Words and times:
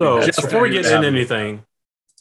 So 0.00 0.32
before 0.40 0.60
we 0.62 0.70
get 0.70 0.86
into 0.86 1.06
anything, 1.06 1.64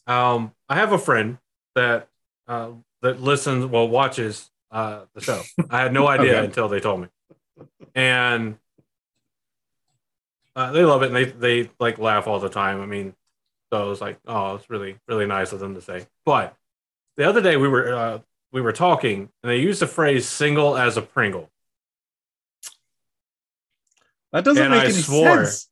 um, 0.07 0.53
I 0.69 0.75
have 0.75 0.93
a 0.93 0.97
friend 0.99 1.37
that 1.75 2.09
uh, 2.47 2.71
that 3.01 3.21
listens, 3.21 3.65
well, 3.65 3.87
watches 3.87 4.51
uh, 4.71 5.05
the 5.13 5.21
show. 5.21 5.49
I 5.69 5.81
had 5.81 5.93
no 5.93 6.07
idea 6.09 6.41
Okay. 6.41 6.45
until 6.45 6.67
they 6.69 6.79
told 6.79 7.01
me, 7.01 7.07
and 7.95 8.57
uh, 10.55 10.71
they 10.71 10.83
love 10.83 11.03
it. 11.03 11.07
And 11.07 11.15
they 11.15 11.25
they 11.25 11.69
like 11.79 11.97
laugh 11.97 12.27
all 12.27 12.39
the 12.39 12.49
time. 12.49 12.81
I 12.81 12.85
mean, 12.85 13.13
so 13.71 13.85
it 13.85 13.89
was 13.89 14.01
like, 14.01 14.19
oh, 14.27 14.55
it's 14.55 14.69
really 14.69 14.97
really 15.07 15.25
nice 15.25 15.51
of 15.51 15.59
them 15.59 15.75
to 15.75 15.81
say. 15.81 16.07
But 16.25 16.55
the 17.17 17.25
other 17.27 17.41
day 17.41 17.57
we 17.57 17.67
were 17.67 17.93
uh, 17.93 18.19
we 18.51 18.61
were 18.61 18.73
talking, 18.73 19.29
and 19.43 19.51
they 19.51 19.59
used 19.59 19.81
the 19.81 19.87
phrase 19.87 20.27
"single 20.27 20.77
as 20.77 20.97
a 20.97 21.01
Pringle." 21.01 21.49
That 24.31 24.43
doesn't 24.43 24.63
And 24.65 24.71
make 24.71 24.83
I 24.83 24.89
any 24.89 25.01
swore. 25.01 25.43
sense. 25.43 25.68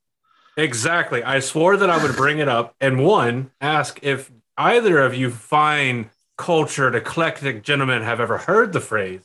Exactly. 0.57 1.23
I 1.23 1.39
swore 1.39 1.77
that 1.77 1.89
I 1.89 2.01
would 2.01 2.15
bring 2.15 2.39
it 2.39 2.49
up 2.49 2.75
and 2.81 3.03
one, 3.05 3.51
ask 3.61 3.99
if 4.01 4.31
either 4.57 4.99
of 4.99 5.13
you 5.13 5.29
fine, 5.29 6.09
cultured, 6.35 6.95
eclectic 6.95 7.63
gentlemen 7.63 8.01
have 8.01 8.19
ever 8.19 8.39
heard 8.39 8.73
the 8.73 8.81
phrase, 8.81 9.21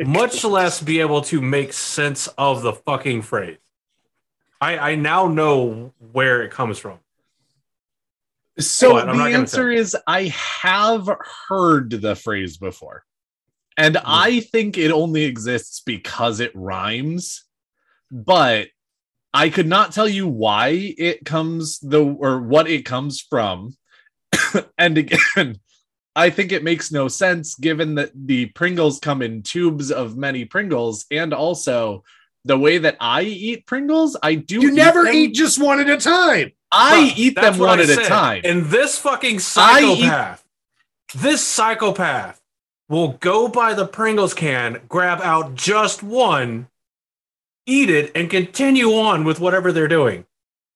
much 0.00 0.44
less 0.44 0.82
be 0.82 1.00
able 1.00 1.22
to 1.22 1.40
make 1.40 1.72
sense 1.72 2.26
of 2.36 2.62
the 2.62 2.72
fucking 2.72 3.22
phrase. 3.22 3.58
I, 4.60 4.78
I 4.78 4.94
now 4.96 5.28
know 5.28 5.92
where 6.12 6.42
it 6.42 6.50
comes 6.50 6.78
from. 6.78 6.98
So 8.58 8.94
What? 8.94 9.06
The 9.06 9.22
answer 9.22 9.70
is 9.70 9.96
I 10.06 10.34
have 10.62 11.08
heard 11.48 11.90
the 11.90 12.16
phrase 12.16 12.56
before. 12.56 13.04
And 13.76 13.96
hmm. 13.96 14.02
I 14.04 14.40
think 14.40 14.78
it 14.78 14.90
only 14.90 15.24
exists 15.24 15.80
because 15.80 16.40
it 16.40 16.52
rhymes. 16.54 17.44
But 18.10 18.68
I 19.36 19.50
could 19.50 19.66
not 19.66 19.92
tell 19.92 20.08
you 20.08 20.26
why 20.26 20.94
it 20.96 21.26
comes 21.26 21.78
the 21.80 22.02
or 22.02 22.40
what 22.40 22.70
it 22.70 22.86
comes 22.86 23.20
from. 23.20 23.76
and 24.78 24.96
again, 24.96 25.60
I 26.16 26.30
think 26.30 26.52
it 26.52 26.64
makes 26.64 26.90
no 26.90 27.08
sense 27.08 27.54
given 27.54 27.96
that 27.96 28.12
the 28.14 28.46
Pringles 28.46 28.98
come 28.98 29.20
in 29.20 29.42
tubes 29.42 29.92
of 29.92 30.16
many 30.16 30.46
Pringles 30.46 31.04
and 31.10 31.34
also 31.34 32.02
the 32.46 32.56
way 32.56 32.78
that 32.78 32.96
I 32.98 33.22
eat 33.24 33.66
Pringles, 33.66 34.16
I 34.22 34.36
do 34.36 34.58
You 34.62 34.70
never 34.70 35.04
them- 35.04 35.14
eat 35.14 35.34
just 35.34 35.60
one 35.60 35.80
at 35.80 35.90
a 35.90 35.98
time. 35.98 36.52
I 36.72 37.10
Bruh, 37.10 37.18
eat 37.18 37.34
them 37.34 37.58
one 37.58 37.78
I 37.78 37.82
at 37.82 37.90
a 37.90 38.04
time. 38.04 38.40
And 38.42 38.64
this 38.64 38.98
fucking 38.98 39.34
I 39.56 39.82
eat- 39.82 40.00
psychopath, 40.00 40.44
this 41.14 41.46
psychopath 41.46 42.40
will 42.88 43.18
go 43.20 43.48
by 43.48 43.74
the 43.74 43.86
Pringles 43.86 44.32
can, 44.32 44.80
grab 44.88 45.20
out 45.20 45.56
just 45.56 46.02
one, 46.02 46.68
eat 47.66 47.90
it, 47.90 48.12
and 48.14 48.30
continue 48.30 48.92
on 48.94 49.24
with 49.24 49.40
whatever 49.40 49.72
they're 49.72 49.88
doing. 49.88 50.24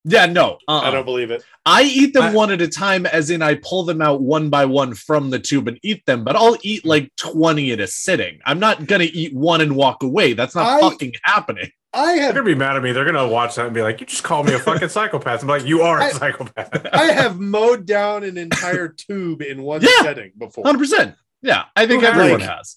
Yeah, 0.05 0.25
no. 0.27 0.57
uh-uh. 0.67 0.81
I 0.81 0.91
don't 0.91 1.05
believe 1.05 1.31
it. 1.31 1.45
I 1.67 1.83
eat 1.83 2.15
them 2.15 2.23
I- 2.23 2.33
one 2.33 2.51
at 2.51 2.61
a 2.63 2.69
time, 2.69 3.05
as 3.07 3.29
in 3.31 3.43
I 3.43 3.57
pull 3.57 3.85
them 3.85 4.01
out 4.01 4.23
one 4.23 4.49
by 4.49 4.65
one 4.65 4.95
from 4.95 5.29
the 5.31 5.39
tube 5.39 5.69
and 5.69 5.79
eat 5.83 6.05
them, 6.07 6.25
but 6.25 6.37
I'll 6.37 6.57
eat 6.63 6.87
like 6.87 7.15
20 7.17 7.73
at 7.73 7.81
a 7.81 7.87
sitting. 7.87 8.39
I'm 8.47 8.59
not 8.59 8.87
going 8.87 9.01
to 9.07 9.15
eat 9.15 9.35
one 9.35 9.61
and 9.61 9.77
walk 9.77 10.03
away. 10.03 10.33
That's 10.33 10.55
not 10.55 10.67
I- 10.67 10.81
fucking 10.81 11.13
happening. 11.23 11.71
I 11.93 12.13
have. 12.13 12.15
They're 12.15 12.23
have 12.27 12.35
gonna 12.37 12.47
be 12.47 12.55
mad 12.55 12.77
at 12.77 12.83
me. 12.85 12.93
They're 12.93 13.05
gonna 13.05 13.27
watch 13.27 13.57
that 13.57 13.67
and 13.67 13.75
be 13.75 13.83
like, 13.83 13.99
"You 14.01 14.07
just 14.07 14.23
called 14.23 14.47
me 14.47 14.55
a 14.55 14.61
fucking 14.61 14.91
psychopath." 14.91 15.43
I'm 15.43 15.49
like, 15.49 15.67
"You 15.67 15.83
are 15.83 15.99
a 15.99 16.05
I- 16.05 16.11
psychopath." 16.13 16.87
I 16.93 17.07
have 17.07 17.41
mowed 17.41 17.85
down 17.85 18.23
an 18.23 18.39
entire 18.39 18.87
tube 18.97 19.43
in 19.43 19.61
one 19.65 19.83
Yeah. 19.83 20.03
setting 20.03 20.31
before. 20.39 20.63
100%. 20.63 21.17
Yeah, 21.43 21.65
I 21.75 21.89
think 21.89 22.03
Who 22.03 22.09
everyone 22.09 22.41
Like- 22.43 22.49
has. 22.49 22.77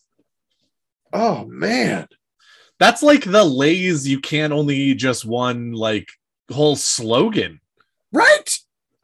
Oh 1.13 1.45
man. 1.45 2.07
That's 2.83 3.01
like 3.01 3.23
the 3.23 3.45
Lays, 3.45 4.05
you 4.05 4.19
can't 4.19 4.51
only 4.51 4.75
eat 4.75 4.95
just 4.95 5.23
one, 5.23 5.71
like, 5.71 6.09
whole 6.51 6.75
slogan. 6.75 7.61
Right? 8.11 8.59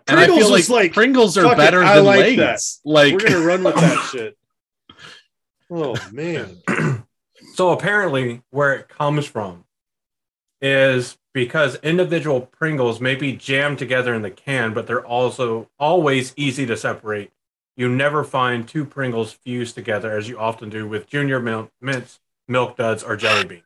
And 0.06 0.20
I 0.20 0.26
Pringles 0.26 0.40
feel 0.44 0.52
like, 0.52 0.60
is 0.60 0.70
like, 0.70 0.94
Pringles 0.94 1.38
are 1.38 1.44
fuck 1.44 1.54
it, 1.54 1.58
better 1.58 1.80
than 1.80 2.04
like 2.04 2.20
Lays. 2.20 2.38
that. 2.38 2.60
Like, 2.84 3.14
we're 3.14 3.20
gonna 3.30 3.46
run 3.46 3.64
with 3.64 3.76
that 3.76 4.10
shit. 4.12 4.38
Oh 5.72 5.96
man. 6.12 6.58
so 7.54 7.72
apparently, 7.72 8.42
where 8.50 8.74
it 8.74 8.90
comes 8.90 9.26
from 9.26 9.64
is 10.62 11.18
because 11.34 11.76
individual 11.78 12.42
Pringles 12.42 13.00
may 13.00 13.16
be 13.16 13.32
jammed 13.32 13.80
together 13.80 14.14
in 14.14 14.24
the 14.24 14.30
can, 14.30 14.74
but 14.74 14.88
they're 14.88 15.06
also 15.06 15.70
always 15.80 16.34
easy 16.36 16.66
to 16.66 16.76
separate. 16.76 17.32
You 17.78 17.88
never 17.88 18.26
find 18.26 18.68
two 18.68 18.84
Pringles 18.84 19.32
fused 19.32 19.76
together 19.76 20.18
as 20.18 20.28
you 20.28 20.38
often 20.38 20.70
do 20.70 20.86
with 20.86 21.08
Junior 21.08 21.40
Mil- 21.40 21.72
Mints, 21.80 22.20
Milk 22.46 22.76
Duds, 22.76 23.04
or 23.04 23.16
Jelly 23.16 23.46
Bean. 23.46 23.62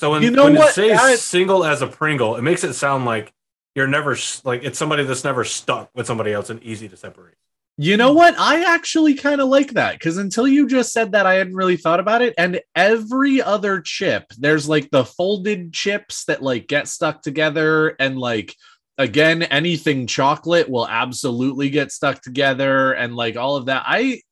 So 0.00 0.12
when, 0.12 0.22
You 0.22 0.30
know 0.30 0.44
when 0.44 0.54
what? 0.54 0.70
it 0.70 0.74
says 0.74 0.98
I- 0.98 1.14
single 1.16 1.64
as 1.64 1.82
a 1.82 1.86
Pringle, 1.86 2.36
it 2.36 2.42
makes 2.42 2.64
it 2.64 2.74
sound 2.74 3.04
like 3.04 3.32
you're 3.74 3.86
never 3.88 4.16
like 4.44 4.64
it's 4.64 4.78
somebody 4.78 5.04
that's 5.04 5.24
never 5.24 5.44
stuck 5.44 5.90
with 5.94 6.06
somebody 6.06 6.32
else 6.32 6.50
and 6.50 6.62
easy 6.62 6.88
to 6.88 6.96
separate. 6.96 7.34
You 7.80 7.96
know 7.96 8.12
what? 8.12 8.34
I 8.36 8.74
actually 8.74 9.14
kind 9.14 9.40
of 9.40 9.48
like 9.48 9.72
that 9.74 9.92
because 9.94 10.16
until 10.16 10.48
you 10.48 10.66
just 10.66 10.92
said 10.92 11.12
that, 11.12 11.26
I 11.26 11.34
hadn't 11.34 11.54
really 11.54 11.76
thought 11.76 12.00
about 12.00 12.22
it. 12.22 12.34
And 12.36 12.60
every 12.74 13.40
other 13.40 13.80
chip, 13.80 14.24
there's 14.36 14.68
like 14.68 14.90
the 14.90 15.04
folded 15.04 15.72
chips 15.72 16.24
that 16.24 16.42
like 16.42 16.66
get 16.66 16.88
stuck 16.88 17.22
together, 17.22 17.90
and 18.00 18.18
like 18.18 18.54
again, 18.98 19.44
anything 19.44 20.08
chocolate 20.08 20.68
will 20.68 20.88
absolutely 20.88 21.70
get 21.70 21.92
stuck 21.92 22.20
together, 22.20 22.92
and 22.92 23.14
like 23.14 23.36
all 23.36 23.54
of 23.56 23.66
that. 23.66 23.84
I 23.86 24.22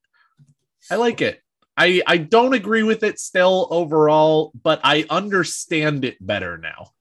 I 0.90 0.96
like 0.96 1.20
it. 1.22 1.40
I 1.76 2.02
I 2.06 2.16
don't 2.18 2.54
agree 2.54 2.82
with 2.82 3.02
it 3.02 3.18
still 3.18 3.68
overall, 3.70 4.52
but 4.62 4.80
I 4.84 5.04
understand 5.10 6.04
it 6.04 6.16
better 6.24 6.56
now. 6.58 6.92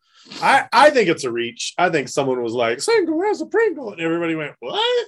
I, 0.41 0.67
I 0.73 0.89
think 0.89 1.07
it's 1.07 1.23
a 1.23 1.31
reach. 1.31 1.73
I 1.77 1.89
think 1.89 2.09
someone 2.09 2.41
was 2.41 2.53
like, 2.53 2.81
single 2.81 3.21
has 3.23 3.41
a 3.41 3.45
Pringle. 3.45 3.91
And 3.91 4.01
everybody 4.01 4.35
went, 4.35 4.53
What? 4.59 5.07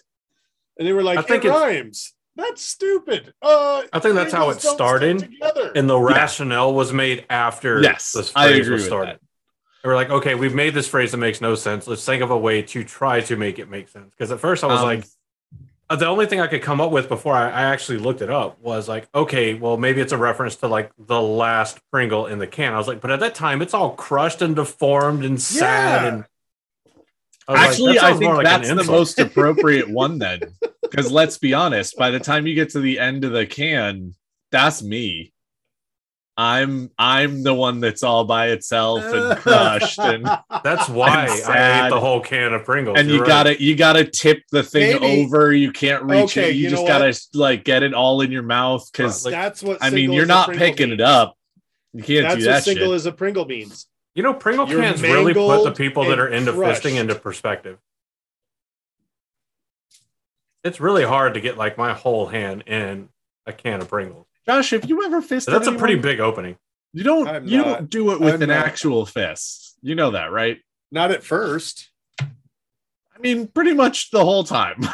And 0.77 0.87
they 0.87 0.93
were 0.93 1.01
like, 1.03 1.17
I 1.17 1.21
think 1.23 1.43
it 1.43 1.49
rhymes. 1.49 2.13
That's 2.35 2.61
stupid. 2.61 3.33
Uh 3.41 3.81
I 3.91 3.99
think 3.99 4.13
that's 4.15 4.31
how 4.31 4.51
it 4.51 4.61
started, 4.61 5.27
And 5.75 5.89
the 5.89 5.99
rationale 5.99 6.73
was 6.73 6.93
made 6.93 7.25
after 7.31 7.81
Yes, 7.81 8.11
this 8.11 8.31
I 8.35 8.49
phrase 8.49 8.59
agree 8.67 8.73
was 8.73 8.81
with 8.83 8.87
started. 8.89 9.15
that. 9.15 9.21
They 9.83 9.89
were 9.89 9.95
like, 9.95 10.09
okay, 10.11 10.35
we've 10.35 10.53
made 10.53 10.73
this 10.75 10.87
phrase 10.87 11.11
that 11.11 11.17
makes 11.17 11.41
no 11.41 11.55
sense. 11.55 11.87
Let's 11.87 12.05
think 12.05 12.21
of 12.21 12.29
a 12.29 12.37
way 12.37 12.61
to 12.61 12.83
try 12.83 13.21
to 13.21 13.35
make 13.35 13.57
it 13.57 13.69
make 13.69 13.89
sense. 13.89 14.11
Because 14.15 14.31
at 14.31 14.39
first 14.39 14.63
I 14.63 14.67
was 14.67 14.81
Um, 14.81 14.85
like, 14.85 15.05
Uh, 15.89 15.95
the 15.95 16.05
only 16.05 16.25
thing 16.25 16.41
I 16.41 16.47
could 16.47 16.61
come 16.61 16.81
up 16.81 16.91
with 16.91 17.07
before 17.07 17.33
I, 17.33 17.45
I 17.45 17.61
actually 17.63 17.99
looked 17.99 18.21
it 18.21 18.29
up 18.29 18.59
was 18.59 18.89
like, 18.89 19.07
okay, 19.15 19.53
well, 19.53 19.77
maybe 19.77 20.01
it's 20.01 20.11
a 20.11 20.17
reference 20.17 20.57
to 20.57 20.67
like 20.67 20.91
the 20.97 21.21
last 21.21 21.79
Pringle 21.91 22.27
in 22.27 22.39
the 22.39 22.47
can. 22.47 22.73
I 22.73 22.77
was 22.77 22.87
like, 22.87 22.99
but 22.99 23.09
at 23.09 23.21
that 23.21 23.35
time, 23.35 23.61
it's 23.61 23.73
all 23.73 23.91
crushed 23.91 24.41
and 24.41 24.55
deformed 24.55 25.23
and 25.23 25.41
sad. 25.41 26.03
Yeah. 26.03 26.09
And 26.09 26.25
I 27.47 27.51
was 27.51 27.59
like, 27.59 27.69
Actually, 27.69 27.99
I 27.99 28.13
think 28.17 28.33
like 28.35 28.45
that's 28.45 28.67
the 28.67 28.83
most 28.83 29.19
appropriate 29.19 29.89
one 29.89 30.19
then. 30.19 30.41
Because 30.81 31.09
let's 31.09 31.37
be 31.37 31.53
honest, 31.53 31.95
by 31.97 32.11
the 32.11 32.19
time 32.19 32.47
you 32.47 32.55
get 32.55 32.71
to 32.71 32.81
the 32.81 32.99
end 32.99 33.23
of 33.23 33.31
the 33.31 33.45
can, 33.45 34.13
that's 34.51 34.83
me. 34.83 35.31
I'm 36.39 36.91
I'm 36.99 37.41
the 37.41 37.53
one 37.55 37.79
that's 37.79 38.03
all 38.03 38.23
by 38.23 38.49
itself 38.49 39.03
and 39.03 39.37
crushed 39.39 39.97
and 39.97 40.23
That's 40.63 40.87
why 40.87 41.25
and 41.25 41.43
I 41.51 41.87
ate 41.87 41.89
the 41.89 41.99
whole 41.99 42.19
can 42.21 42.53
of 42.53 42.63
Pringles. 42.63 42.99
and 42.99 43.07
you 43.07 43.15
You're 43.15 43.23
right. 43.23 43.27
gotta 43.27 43.63
you 43.63 43.75
gotta 43.75 44.05
tip 44.05 44.43
the 44.51 44.61
thing 44.61 45.01
Maybe- 45.01 45.23
over. 45.25 45.51
You 45.51 45.71
can't 45.71 46.03
reach 46.03 46.37
Okay, 46.37 46.51
it. 46.51 46.55
You, 46.55 46.65
you 46.65 46.69
just 46.69 46.85
gotta 46.85 47.19
like 47.33 47.63
get 47.63 47.81
it 47.81 47.95
all 47.95 48.21
in 48.21 48.31
your 48.31 48.43
mouth 48.43 48.87
because 48.91 49.25
Like, 49.25 49.31
that's 49.31 49.63
what 49.63 49.79
I 49.81 49.89
mean 49.89 50.11
you're 50.13 50.27
not 50.27 50.49
Pringle 50.49 50.67
picking 50.67 50.91
it 50.91 51.01
up. 51.01 51.35
You 51.93 52.03
can't 52.03 52.23
That's 52.27 52.35
do 52.37 52.43
that 52.45 52.63
single 52.63 52.87
shit. 52.89 52.95
as 52.95 53.05
a 53.07 53.11
Pringle 53.11 53.45
means. 53.45 53.87
You 54.13 54.21
know, 54.21 54.35
Pringle 54.35 54.69
You're 54.69 54.81
cans 54.81 55.01
really 55.01 55.33
put 55.33 55.63
the 55.63 55.71
people 55.71 56.05
that 56.05 56.19
are 56.19 56.27
into 56.27 56.51
crushed. 56.53 56.83
fisting 56.83 56.99
into 56.99 57.15
perspective. 57.15 57.79
It's 60.63 60.79
really 60.79 61.03
hard 61.03 61.33
to 61.33 61.41
get 61.41 61.57
like 61.57 61.79
my 61.79 61.93
whole 61.93 62.27
hand 62.27 62.63
in 62.67 63.09
a 63.47 63.53
can 63.53 63.81
of 63.81 63.89
Pringles. 63.89 64.26
Josh, 64.47 64.73
if 64.73 64.87
you 64.87 65.03
ever 65.03 65.21
fisted, 65.21 65.53
That's 65.53 65.67
a 65.67 65.73
pretty 65.73 65.95
big 65.95 66.19
opening. 66.19 66.57
You 66.93 67.03
don't 67.03 67.27
I'm 67.27 67.47
you 67.47 67.57
not. 67.57 67.65
don't 67.65 67.89
do 67.89 68.11
it 68.13 68.19
with 68.21 68.35
I'm 68.35 68.41
an 68.43 68.49
not. 68.49 68.65
actual 68.65 69.05
fist. 69.05 69.77
You 69.81 69.95
know 69.95 70.11
that, 70.11 70.31
right? 70.31 70.59
Not 70.91 71.11
at 71.11 71.23
first. 71.23 71.89
I 72.21 73.19
mean, 73.19 73.47
pretty 73.47 73.73
much 73.73 74.11
the 74.11 74.23
whole 74.23 74.43
time. 74.43 74.79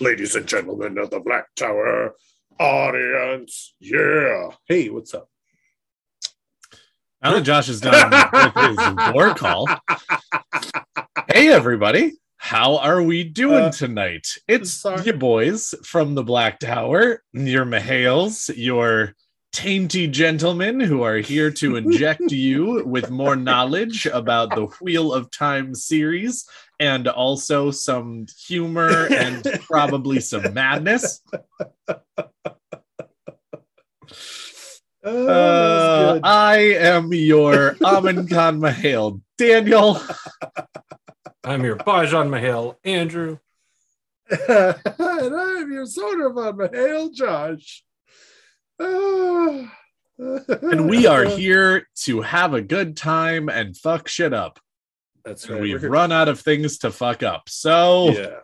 Ladies 0.00 0.34
and 0.34 0.46
gentlemen 0.46 0.98
of 0.98 1.10
the 1.10 1.20
Black 1.20 1.46
Tower, 1.56 2.14
audience. 2.58 3.74
Yeah. 3.80 4.50
Hey, 4.66 4.90
what's 4.90 5.14
up? 5.14 5.28
Now 7.22 7.32
that 7.34 7.42
Josh 7.42 7.68
is 7.68 7.80
done 7.80 8.10
with 8.32 8.54
his 8.78 9.14
war 9.14 9.34
call, 9.34 9.66
hey 11.32 11.48
everybody, 11.48 12.12
how 12.36 12.76
are 12.78 13.02
we 13.02 13.24
doing 13.24 13.64
Uh, 13.64 13.72
tonight? 13.72 14.26
It's 14.48 14.70
sorry. 14.72 15.02
your 15.04 15.16
boys 15.16 15.74
from 15.84 16.14
the 16.14 16.22
Black 16.22 16.58
Tower, 16.58 17.22
your 17.32 17.64
Mahales, 17.64 18.50
your 18.54 19.14
tainty 19.52 20.10
gentlemen 20.10 20.80
who 20.80 21.02
are 21.02 21.16
here 21.18 21.50
to 21.50 21.76
inject 21.76 22.22
you 22.30 22.82
with 22.86 23.10
more 23.10 23.36
knowledge 23.36 24.06
about 24.06 24.50
the 24.54 24.66
Wheel 24.80 25.12
of 25.12 25.30
Time 25.30 25.74
series 25.74 26.48
and 26.78 27.08
also 27.08 27.70
some 27.70 28.26
humor 28.46 29.06
and 29.12 29.44
probably 29.62 30.20
some 30.20 30.54
madness. 30.54 31.20
Oh, 35.02 36.16
Uh, 36.16 36.20
I 36.22 36.56
am 36.78 37.12
your 37.12 37.74
Amin 37.84 38.28
Khan 38.28 38.60
Mahale, 38.60 39.20
Daniel. 39.38 39.98
I'm 41.42 41.64
your 41.64 41.76
Bajan 41.76 42.28
Mahal, 42.28 42.78
Andrew. 42.84 43.38
and 44.30 45.34
I'm 45.34 45.72
your 45.72 45.86
soda 45.86 46.28
von 46.30 46.56
Mahale, 46.58 47.12
Josh. 47.14 47.82
And 50.18 50.90
we 50.90 51.06
are 51.06 51.24
here 51.24 51.86
to 52.02 52.20
have 52.20 52.52
a 52.52 52.60
good 52.60 52.96
time 52.96 53.48
and 53.48 53.74
fuck 53.76 54.06
shit 54.06 54.34
up. 54.34 54.60
That's 55.24 55.44
And 55.44 55.54
right. 55.54 55.62
we've 55.62 55.82
run 55.82 56.12
out 56.12 56.28
of 56.28 56.40
things 56.40 56.78
to 56.78 56.90
fuck 56.90 57.22
up. 57.22 57.48
So 57.48 58.10
Yeah. 58.10 58.40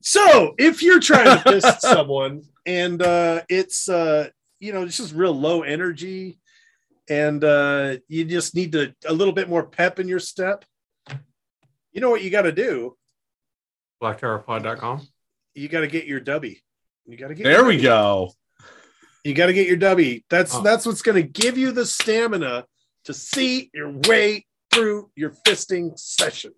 So 0.00 0.54
if 0.58 0.82
you're 0.82 1.00
trying 1.00 1.42
to 1.42 1.50
fist 1.50 1.80
someone 1.82 2.42
and 2.66 3.02
uh, 3.02 3.42
it's 3.48 3.88
uh, 3.88 4.28
you 4.58 4.72
know 4.72 4.82
it's 4.82 4.96
just 4.96 5.14
real 5.14 5.34
low 5.34 5.62
energy, 5.62 6.40
and 7.08 7.42
uh, 7.44 7.96
you 8.08 8.24
just 8.24 8.54
need 8.54 8.72
to 8.72 8.94
a 9.06 9.12
little 9.12 9.34
bit 9.34 9.48
more 9.48 9.64
pep 9.64 9.98
in 9.98 10.08
your 10.08 10.18
step, 10.20 10.64
you 11.92 12.00
know 12.00 12.10
what 12.10 12.22
you 12.22 12.30
got 12.30 12.42
to 12.42 12.52
do? 12.52 12.96
BlackTowerPod.com. 14.02 15.06
You 15.54 15.68
got 15.68 15.80
to 15.80 15.86
get 15.86 16.06
your 16.06 16.20
dubby. 16.20 16.60
You 17.06 17.16
got 17.16 17.28
to 17.28 17.34
get. 17.34 17.44
there 17.44 17.64
we 17.64 17.78
dubby. 17.78 17.82
go. 17.82 18.32
You 19.24 19.34
got 19.34 19.46
to 19.46 19.52
get 19.52 19.66
your 19.66 19.76
W. 19.76 20.20
That's 20.30 20.54
Oh. 20.54 20.62
that's 20.62 20.86
what's 20.86 21.02
going 21.02 21.16
to 21.22 21.28
give 21.28 21.58
you 21.58 21.72
the 21.72 21.84
stamina 21.86 22.66
to 23.04 23.14
see 23.14 23.70
your 23.74 23.90
way 24.08 24.46
through 24.72 25.10
your 25.16 25.30
fisting 25.46 25.98
session. 25.98 26.52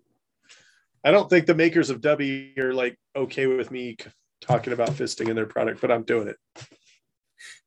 I 1.03 1.11
don't 1.11 1.29
think 1.29 1.45
the 1.45 1.55
makers 1.55 1.89
of 1.89 1.99
W 2.01 2.51
are 2.57 2.73
like 2.73 2.97
okay 3.15 3.47
with 3.47 3.71
me 3.71 3.97
talking 4.41 4.71
about 4.73 4.89
fisting 4.91 5.29
in 5.29 5.35
their 5.35 5.45
product, 5.45 5.81
but 5.81 5.91
I'm 5.91 6.03
doing 6.03 6.27
it. 6.29 6.37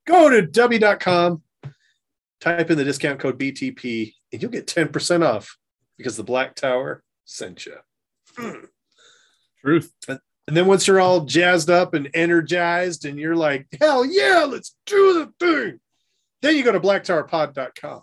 Go 0.06 0.30
to 0.30 0.46
Dubby.com, 0.46 1.42
type 2.40 2.70
in 2.70 2.78
the 2.78 2.84
discount 2.84 3.18
code 3.18 3.38
BTP, 3.38 4.14
and 4.32 4.40
you'll 4.40 4.50
get 4.52 4.66
10% 4.66 5.26
off 5.26 5.56
because 5.98 6.16
the 6.16 6.22
Black 6.24 6.54
Tower 6.54 7.02
sent 7.24 7.66
you. 7.66 7.76
Hmm. 8.36 8.66
Truth. 9.62 9.92
And 10.46 10.56
then 10.56 10.66
once 10.66 10.86
you're 10.86 11.00
all 11.00 11.24
jazzed 11.24 11.70
up 11.70 11.94
and 11.94 12.08
energized 12.14 13.04
and 13.04 13.18
you're 13.18 13.36
like, 13.36 13.66
hell 13.80 14.04
yeah, 14.04 14.44
let's 14.44 14.76
do 14.86 15.14
the 15.14 15.32
thing. 15.44 15.80
Then 16.40 16.54
you 16.54 16.62
go 16.62 16.70
to 16.70 16.80
blacktowerpod.com 16.80 18.02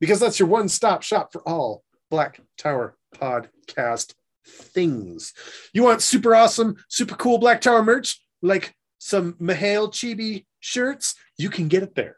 because 0.00 0.18
that's 0.20 0.38
your 0.38 0.48
one 0.48 0.68
stop 0.68 1.02
shop 1.02 1.32
for 1.32 1.46
all 1.46 1.82
Black 2.10 2.40
Tower 2.56 2.96
podcast 3.14 4.14
things. 4.46 5.34
You 5.74 5.82
want 5.82 6.00
super 6.00 6.34
awesome, 6.34 6.76
super 6.88 7.14
cool 7.14 7.38
Black 7.38 7.60
Tower 7.60 7.82
merch 7.82 8.22
like 8.40 8.74
some 8.98 9.34
Mahale 9.34 9.90
Chibi 9.90 10.46
shirts? 10.60 11.14
You 11.36 11.50
can 11.50 11.68
get 11.68 11.82
it 11.82 11.94
there. 11.94 12.16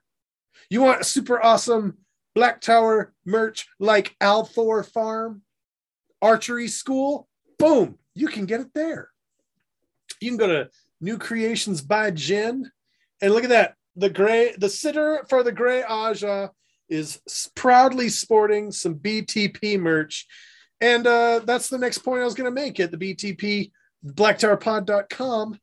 You 0.71 0.83
want 0.83 1.05
super 1.05 1.43
awesome 1.43 1.99
Black 2.35 2.61
Tower 2.61 3.13
merch 3.25 3.67
like 3.81 4.15
Althor 4.21 4.87
Farm 4.87 5.43
Archery 6.23 6.69
School? 6.69 7.27
Boom, 7.59 7.99
you 8.15 8.29
can 8.29 8.47
get 8.47 8.61
it 8.61 8.73
there 8.73 9.11
you 10.21 10.31
can 10.31 10.39
go 10.39 10.47
to 10.47 10.71
New 11.01 11.19
Creations 11.19 11.81
by 11.81 12.11
Jen, 12.11 12.71
and 13.21 13.33
look 13.33 13.45
at 13.45 13.51
that. 13.51 13.75
The 13.97 14.11
gray, 14.11 14.55
the 14.57 14.69
sitter 14.69 15.25
for 15.29 15.43
the 15.43 15.53
gray 15.53 15.83
Aja 15.83 16.51
is 16.89 17.21
proudly 17.55 18.09
sporting 18.09 18.71
some 18.71 18.95
BTP 18.97 19.79
merch, 19.79 20.27
and 20.81 21.07
uh, 21.07 21.41
that's 21.45 21.69
the 21.69 21.79
next 21.79 21.99
point 21.99 22.23
I 22.23 22.25
was 22.25 22.35
going 22.35 22.53
to 22.53 22.63
make. 22.63 22.79
At 22.79 22.91
the 22.91 22.97
BTP 22.97 23.73
BlackTowerPod.com, 24.05 25.59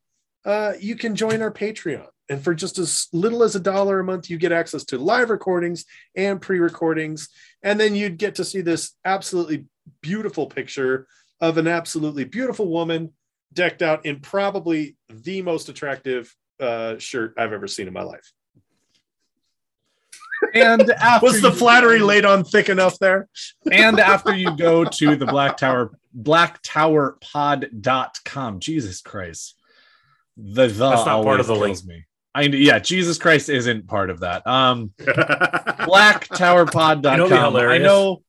uh, 0.45 0.73
you 0.79 0.95
can 0.95 1.15
join 1.15 1.41
our 1.41 1.51
Patreon, 1.51 2.07
and 2.29 2.43
for 2.43 2.53
just 2.53 2.77
as 2.77 3.07
little 3.13 3.43
as 3.43 3.55
a 3.55 3.59
dollar 3.59 3.99
a 3.99 4.03
month, 4.03 4.29
you 4.29 4.37
get 4.37 4.51
access 4.51 4.83
to 4.85 4.97
live 4.97 5.29
recordings 5.29 5.85
and 6.15 6.41
pre-recordings, 6.41 7.29
and 7.63 7.79
then 7.79 7.95
you'd 7.95 8.17
get 8.17 8.35
to 8.35 8.45
see 8.45 8.61
this 8.61 8.93
absolutely 9.05 9.65
beautiful 10.01 10.47
picture 10.47 11.07
of 11.41 11.57
an 11.57 11.67
absolutely 11.67 12.23
beautiful 12.23 12.67
woman 12.67 13.13
decked 13.53 13.81
out 13.81 14.06
in 14.06 14.19
probably 14.19 14.95
the 15.09 15.42
most 15.42 15.69
attractive 15.69 16.36
uh, 16.59 16.97
shirt 16.97 17.33
I've 17.38 17.53
ever 17.53 17.68
seen 17.68 17.88
in 17.88 17.94
my 17.94 18.03
life. 18.03 18.31
And 20.53 20.89
after 20.92 21.25
Was 21.25 21.42
the 21.42 21.50
you- 21.50 21.56
flattery 21.56 22.00
laid 22.00 22.25
on 22.25 22.44
thick 22.44 22.69
enough 22.69 23.00
there? 23.00 23.27
and 23.71 24.00
after 24.00 24.36
you 24.36 24.56
go 24.56 24.83
to 24.83 25.15
the 25.15 25.25
Black 25.25 25.57
Tower 25.57 25.97
blacktowerpod.com. 26.18 28.59
Jesus 28.59 29.01
Christ. 29.01 29.56
The 30.38 30.68
the 30.68 30.89
That's 30.89 31.06
not 31.06 31.24
part 31.24 31.39
of 31.39 31.50
always 31.50 31.81
the 31.81 31.88
kills 31.88 31.95
me. 31.98 32.06
I 32.33 32.41
yeah, 32.44 32.80
Jesus 32.80 33.18
Christ 33.18 33.48
isn't 33.50 33.88
part 33.88 34.09
of 34.09 34.19
that. 34.21 34.45
Um 34.45 34.91
blacktowerpod.com. 35.00 37.03
You 37.03 37.30
know 37.30 37.51
what'd 37.51 37.69
be 37.69 37.75
I 37.75 37.77
know 37.77 38.21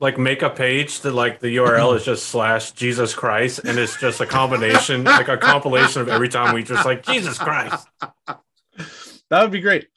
Like 0.00 0.18
make 0.18 0.40
a 0.42 0.48
page 0.50 1.00
that 1.02 1.12
like 1.12 1.40
the 1.40 1.56
URL 1.56 1.94
is 1.94 2.04
just 2.04 2.24
slash 2.28 2.72
Jesus 2.72 3.14
Christ, 3.14 3.60
and 3.64 3.78
it's 3.78 3.98
just 4.00 4.20
a 4.20 4.26
combination, 4.26 5.04
like 5.04 5.28
a 5.28 5.36
compilation 5.36 6.00
of 6.02 6.08
every 6.08 6.28
time 6.30 6.54
we 6.54 6.62
just 6.62 6.86
like 6.86 7.04
Jesus 7.04 7.36
Christ. 7.38 7.86
that 8.26 9.42
would 9.42 9.50
be 9.50 9.60
great. 9.60 9.88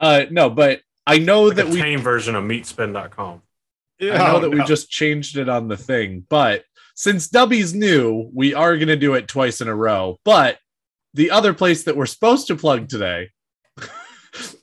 Uh 0.00 0.24
no, 0.30 0.48
but 0.48 0.80
I 1.06 1.18
know 1.18 1.44
Like 1.44 1.56
that 1.56 1.66
a 1.66 1.70
we 1.70 1.80
tame 1.80 2.00
version 2.00 2.34
of 2.36 2.44
meatspin.com. 2.44 3.42
I 4.00 4.04
know 4.06 4.36
Oh, 4.36 4.40
that 4.40 4.50
we 4.50 4.62
just 4.64 4.88
changed 4.90 5.36
it 5.36 5.48
on 5.48 5.68
the 5.68 5.76
thing, 5.76 6.24
but 6.28 6.64
since 6.94 7.28
Dubby's 7.28 7.74
new, 7.74 8.30
we 8.34 8.54
are 8.54 8.76
going 8.76 8.88
to 8.88 8.96
do 8.96 9.14
it 9.14 9.28
twice 9.28 9.60
in 9.60 9.68
a 9.68 9.74
row. 9.74 10.18
But 10.24 10.58
the 11.14 11.30
other 11.30 11.52
place 11.54 11.84
that 11.84 11.96
we're 11.96 12.06
supposed 12.06 12.46
to 12.48 12.56
plug 12.56 12.88
today 12.88 13.30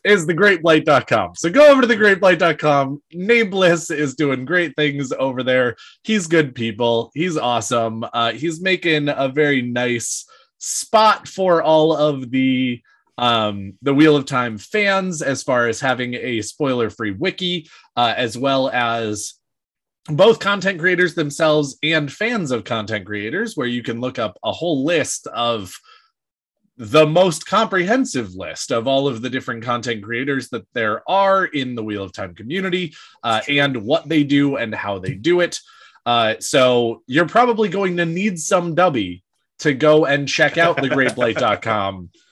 is 0.03 0.25
thegreatblight.com. 0.25 1.35
So 1.35 1.49
go 1.49 1.71
over 1.71 1.81
to 1.81 1.87
thegreatblight.com. 1.87 3.01
Nameless 3.13 3.91
is 3.91 4.15
doing 4.15 4.45
great 4.45 4.75
things 4.75 5.11
over 5.11 5.43
there. 5.43 5.75
He's 6.03 6.27
good 6.27 6.55
people. 6.55 7.11
He's 7.13 7.37
awesome. 7.37 8.05
Uh, 8.13 8.31
he's 8.31 8.61
making 8.61 9.09
a 9.09 9.29
very 9.29 9.61
nice 9.61 10.25
spot 10.57 11.27
for 11.27 11.61
all 11.61 11.95
of 11.95 12.31
the 12.31 12.81
um 13.17 13.73
the 13.81 13.93
wheel 13.93 14.17
of 14.17 14.25
time 14.25 14.57
fans 14.57 15.21
as 15.21 15.41
far 15.41 15.69
as 15.69 15.79
having 15.79 16.15
a 16.15 16.41
spoiler 16.41 16.89
free 16.89 17.11
wiki 17.11 17.69
uh, 17.95 18.13
as 18.17 18.37
well 18.37 18.69
as 18.69 19.35
both 20.07 20.39
content 20.39 20.79
creators 20.79 21.15
themselves 21.15 21.77
and 21.81 22.11
fans 22.11 22.51
of 22.51 22.63
content 22.63 23.05
creators, 23.05 23.55
where 23.55 23.67
you 23.67 23.81
can 23.81 23.99
look 23.99 24.19
up 24.19 24.37
a 24.43 24.51
whole 24.51 24.85
list 24.85 25.27
of 25.27 25.73
the 26.77 27.05
most 27.05 27.47
comprehensive 27.47 28.35
list 28.35 28.71
of 28.71 28.87
all 28.87 29.07
of 29.07 29.21
the 29.21 29.29
different 29.29 29.63
content 29.63 30.03
creators 30.03 30.49
that 30.49 30.65
there 30.73 31.09
are 31.09 31.45
in 31.45 31.75
the 31.75 31.83
Wheel 31.83 32.03
of 32.03 32.11
Time 32.11 32.35
community 32.35 32.93
uh, 33.23 33.41
and 33.47 33.77
what 33.77 34.09
they 34.09 34.23
do 34.23 34.57
and 34.57 34.75
how 34.75 34.99
they 34.99 35.13
do 35.13 35.39
it. 35.39 35.59
Uh, 36.05 36.35
so 36.39 37.01
you're 37.07 37.27
probably 37.27 37.69
going 37.69 37.97
to 37.97 38.05
need 38.05 38.39
some 38.39 38.75
dubby 38.75 39.23
to 39.59 39.73
go 39.73 40.05
and 40.05 40.27
check 40.27 40.57
out 40.57 40.77
thegreatblight.com 40.77 42.09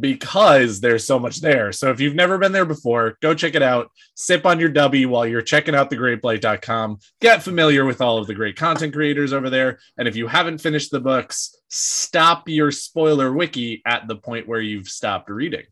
because 0.00 0.80
there's 0.80 1.06
so 1.06 1.18
much 1.18 1.40
there. 1.40 1.72
So 1.72 1.90
if 1.90 2.00
you've 2.00 2.14
never 2.14 2.36
been 2.38 2.52
there 2.52 2.66
before, 2.66 3.16
go 3.22 3.34
check 3.34 3.54
it 3.54 3.62
out. 3.62 3.90
Sip 4.14 4.44
on 4.44 4.60
your 4.60 4.68
W 4.68 5.08
while 5.08 5.26
you're 5.26 5.42
checking 5.42 5.74
out 5.74 5.90
thegreatblight.com. 5.90 6.98
Get 7.20 7.42
familiar 7.42 7.84
with 7.84 8.00
all 8.00 8.18
of 8.18 8.26
the 8.26 8.34
great 8.34 8.56
content 8.56 8.92
creators 8.92 9.32
over 9.32 9.48
there. 9.48 9.78
And 9.96 10.06
if 10.06 10.14
you 10.16 10.26
haven't 10.26 10.58
finished 10.58 10.90
the 10.90 11.00
books, 11.00 11.56
stop 11.68 12.48
your 12.48 12.70
spoiler 12.70 13.32
wiki 13.32 13.82
at 13.86 14.06
the 14.08 14.16
point 14.16 14.46
where 14.46 14.60
you've 14.60 14.88
stopped 14.88 15.30
reading. 15.30 15.64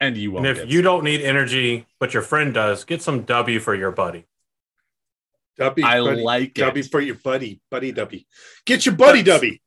And 0.00 0.16
you 0.16 0.30
won't. 0.30 0.46
And 0.46 0.56
if 0.56 0.64
get 0.64 0.72
you 0.72 0.80
don't 0.80 1.04
need 1.04 1.20
energy, 1.20 1.86
but 1.98 2.14
your 2.14 2.22
friend 2.22 2.54
does, 2.54 2.84
get 2.84 3.02
some 3.02 3.22
W 3.22 3.60
for 3.60 3.74
your 3.74 3.90
buddy. 3.90 4.26
Dubby, 5.58 5.82
I 5.82 6.00
buddy, 6.00 6.22
like 6.22 6.54
Dubby 6.54 6.78
it. 6.78 6.90
for 6.90 7.00
your 7.00 7.16
buddy, 7.16 7.60
buddy 7.70 7.92
W. 7.92 8.20
Get 8.64 8.86
your 8.86 8.94
buddy 8.94 9.22
That's- 9.22 9.42
Dubby. 9.42 9.60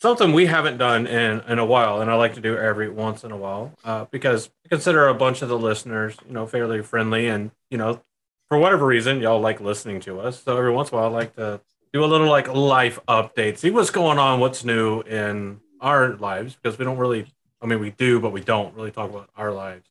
Something 0.00 0.32
we 0.32 0.46
haven't 0.46 0.78
done 0.78 1.06
in, 1.06 1.40
in 1.40 1.58
a 1.58 1.64
while, 1.64 2.00
and 2.00 2.10
I 2.10 2.14
like 2.14 2.34
to 2.34 2.40
do 2.40 2.56
every 2.56 2.88
once 2.88 3.22
in 3.22 3.32
a 3.32 3.36
while, 3.36 3.72
uh, 3.84 4.06
because 4.10 4.48
I 4.64 4.68
consider 4.68 5.08
a 5.08 5.14
bunch 5.14 5.42
of 5.42 5.48
the 5.48 5.58
listeners, 5.58 6.16
you 6.26 6.32
know, 6.32 6.46
fairly 6.46 6.82
friendly, 6.82 7.28
and 7.28 7.50
you 7.70 7.76
know, 7.76 8.00
for 8.48 8.58
whatever 8.58 8.86
reason, 8.86 9.20
y'all 9.20 9.40
like 9.40 9.60
listening 9.60 10.00
to 10.00 10.20
us. 10.20 10.42
So 10.42 10.56
every 10.56 10.72
once 10.72 10.90
in 10.90 10.96
a 10.96 11.00
while, 11.00 11.10
I 11.10 11.12
like 11.12 11.36
to 11.36 11.60
do 11.92 12.04
a 12.04 12.06
little 12.06 12.28
like 12.28 12.48
life 12.48 12.98
update, 13.06 13.58
see 13.58 13.70
what's 13.70 13.90
going 13.90 14.18
on, 14.18 14.40
what's 14.40 14.64
new 14.64 15.02
in 15.02 15.60
our 15.80 16.16
lives, 16.16 16.56
because 16.56 16.78
we 16.78 16.84
don't 16.84 16.98
really 16.98 17.26
I 17.62 17.66
mean, 17.66 17.80
we 17.80 17.90
do, 17.90 18.20
but 18.20 18.32
we 18.32 18.40
don't 18.40 18.74
really 18.74 18.90
talk 18.90 19.10
about 19.10 19.28
our 19.36 19.52
lives. 19.52 19.86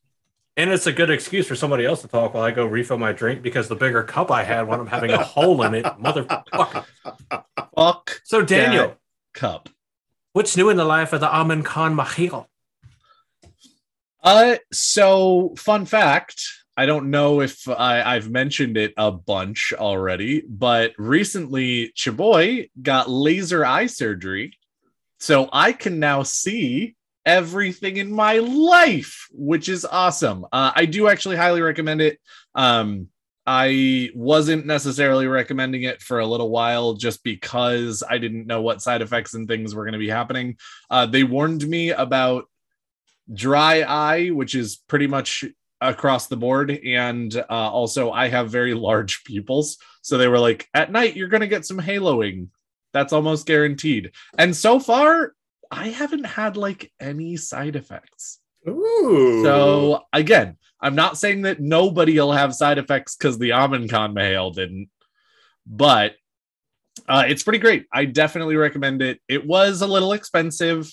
And 0.56 0.70
it's 0.70 0.86
a 0.86 0.92
good 0.92 1.10
excuse 1.10 1.46
for 1.46 1.54
somebody 1.54 1.86
else 1.86 2.02
to 2.02 2.08
talk 2.08 2.34
while 2.34 2.42
I 2.42 2.50
go 2.50 2.66
refill 2.66 2.98
my 2.98 3.12
drink 3.12 3.42
because 3.42 3.68
the 3.68 3.76
bigger 3.76 4.02
cup 4.02 4.30
I 4.30 4.42
had 4.42 4.66
when 4.66 4.80
I'm 4.80 4.88
having 4.88 5.12
a 5.12 5.22
hole 5.22 5.62
in 5.62 5.74
it, 5.74 5.84
motherfucker. 5.84 6.84
Fuck 7.74 8.20
So 8.24 8.42
Daniel, 8.42 8.96
cup. 9.32 9.68
What's 10.32 10.56
new 10.56 10.68
in 10.68 10.76
the 10.76 10.84
life 10.84 11.12
of 11.12 11.20
the 11.20 11.32
Amin 11.32 11.62
Khan 11.62 11.96
Mahil? 11.96 12.46
Uh, 14.22 14.56
so 14.72 15.54
fun 15.56 15.86
fact. 15.86 16.42
I 16.76 16.86
don't 16.86 17.10
know 17.10 17.40
if 17.40 17.68
I, 17.68 18.02
I've 18.02 18.30
mentioned 18.30 18.76
it 18.76 18.94
a 18.96 19.10
bunch 19.10 19.72
already, 19.76 20.42
but 20.48 20.92
recently 20.98 21.92
Chaboy 21.96 22.70
got 22.80 23.10
laser 23.10 23.64
eye 23.64 23.86
surgery. 23.86 24.56
So 25.18 25.48
I 25.52 25.72
can 25.72 25.98
now 25.98 26.22
see 26.22 26.96
everything 27.26 27.98
in 27.98 28.10
my 28.10 28.38
life, 28.38 29.28
which 29.32 29.68
is 29.68 29.84
awesome. 29.84 30.46
Uh, 30.50 30.72
I 30.74 30.86
do 30.86 31.08
actually 31.08 31.36
highly 31.36 31.60
recommend 31.60 32.00
it. 32.00 32.18
Um, 32.54 33.08
I 33.52 34.10
wasn't 34.14 34.64
necessarily 34.64 35.26
recommending 35.26 35.82
it 35.82 36.00
for 36.00 36.20
a 36.20 36.26
little 36.26 36.50
while 36.50 36.94
just 36.94 37.24
because 37.24 38.04
I 38.08 38.18
didn't 38.18 38.46
know 38.46 38.62
what 38.62 38.80
side 38.80 39.02
effects 39.02 39.34
and 39.34 39.48
things 39.48 39.74
were 39.74 39.82
going 39.82 39.94
to 39.94 39.98
be 39.98 40.08
happening. 40.08 40.56
Uh, 40.88 41.06
they 41.06 41.24
warned 41.24 41.66
me 41.66 41.90
about 41.90 42.44
dry 43.34 43.80
eye, 43.82 44.28
which 44.28 44.54
is 44.54 44.76
pretty 44.76 45.08
much 45.08 45.44
across 45.80 46.28
the 46.28 46.36
board. 46.36 46.70
And 46.70 47.34
uh, 47.34 47.44
also, 47.50 48.12
I 48.12 48.28
have 48.28 48.52
very 48.52 48.72
large 48.72 49.24
pupils. 49.24 49.78
So 50.00 50.16
they 50.16 50.28
were 50.28 50.38
like, 50.38 50.68
at 50.72 50.92
night, 50.92 51.16
you're 51.16 51.26
going 51.26 51.40
to 51.40 51.48
get 51.48 51.66
some 51.66 51.80
haloing. 51.80 52.50
That's 52.92 53.12
almost 53.12 53.48
guaranteed. 53.48 54.12
And 54.38 54.54
so 54.54 54.78
far, 54.78 55.34
I 55.72 55.88
haven't 55.88 56.24
had 56.24 56.56
like 56.56 56.92
any 57.00 57.36
side 57.36 57.74
effects. 57.74 58.38
Ooh. 58.68 59.42
So 59.42 60.04
again, 60.12 60.56
I'm 60.82 60.94
not 60.94 61.18
saying 61.18 61.42
that 61.42 61.60
nobody 61.60 62.18
will 62.18 62.32
have 62.32 62.54
side 62.54 62.78
effects 62.78 63.16
because 63.16 63.38
the 63.38 63.52
Amin 63.52 63.88
Khan 63.88 64.14
Mahale 64.14 64.54
didn't, 64.54 64.88
but 65.66 66.14
uh, 67.08 67.24
it's 67.26 67.42
pretty 67.42 67.58
great. 67.58 67.86
I 67.92 68.06
definitely 68.06 68.56
recommend 68.56 69.02
it. 69.02 69.20
It 69.28 69.46
was 69.46 69.82
a 69.82 69.86
little 69.86 70.12
expensive, 70.12 70.90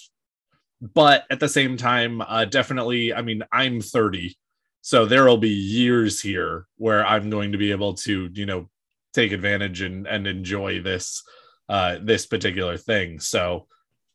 but 0.81 1.25
at 1.29 1.39
the 1.39 1.49
same 1.49 1.77
time, 1.77 2.21
uh, 2.21 2.45
definitely. 2.45 3.13
I 3.13 3.21
mean, 3.21 3.43
I'm 3.51 3.81
30, 3.81 4.37
so 4.81 5.05
there 5.05 5.25
will 5.25 5.37
be 5.37 5.49
years 5.49 6.21
here 6.21 6.67
where 6.77 7.05
I'm 7.05 7.29
going 7.29 7.53
to 7.53 7.57
be 7.57 7.71
able 7.71 7.93
to, 7.95 8.29
you 8.33 8.45
know, 8.45 8.69
take 9.13 9.31
advantage 9.31 9.81
and 9.81 10.05
and 10.07 10.27
enjoy 10.27 10.81
this 10.81 11.23
uh, 11.69 11.97
this 12.01 12.25
particular 12.25 12.77
thing. 12.77 13.19
So 13.19 13.67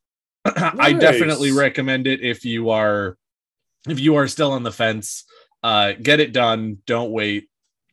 I 0.45 0.93
definitely 0.93 1.53
recommend 1.53 2.07
it 2.07 2.21
if 2.21 2.45
you 2.45 2.71
are 2.71 3.17
if 3.89 4.01
you 4.01 4.17
are 4.17 4.29
still 4.29 4.53
on 4.53 4.63
the 4.63 4.73
fence. 4.73 5.25
Uh, 5.63 5.93
get 5.93 6.21
it 6.21 6.33
done. 6.33 6.79
Don't 6.87 7.13
wait. 7.13 7.49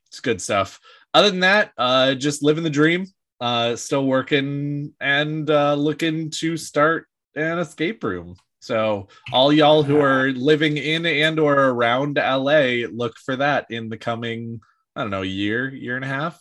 It's 0.08 0.20
good 0.20 0.42
stuff. 0.42 0.80
Other 1.14 1.30
than 1.30 1.42
that, 1.42 1.72
uh, 1.78 2.16
just 2.16 2.44
living 2.44 2.64
the 2.64 2.70
dream. 2.70 3.06
Uh, 3.42 3.74
still 3.78 4.06
working 4.06 4.94
and 5.00 5.50
uh, 5.50 5.74
looking 5.74 6.30
to 6.30 6.58
start 6.58 7.08
an 7.36 7.58
escape 7.60 8.04
room. 8.04 8.36
So 8.60 9.08
all 9.32 9.54
y'all 9.54 9.82
who 9.82 10.02
are 10.02 10.32
living 10.32 10.76
in 10.76 11.06
and 11.06 11.40
or 11.40 11.56
around 11.58 12.18
LA, 12.18 12.86
look 12.92 13.18
for 13.18 13.38
that 13.38 13.68
in 13.70 13.88
the 13.88 13.98
coming, 13.98 14.60
I 14.94 15.02
don't 15.02 15.12
know, 15.12 15.22
year, 15.22 15.74
year 15.74 15.96
and 15.96 16.04
a 16.04 16.10
half, 16.10 16.38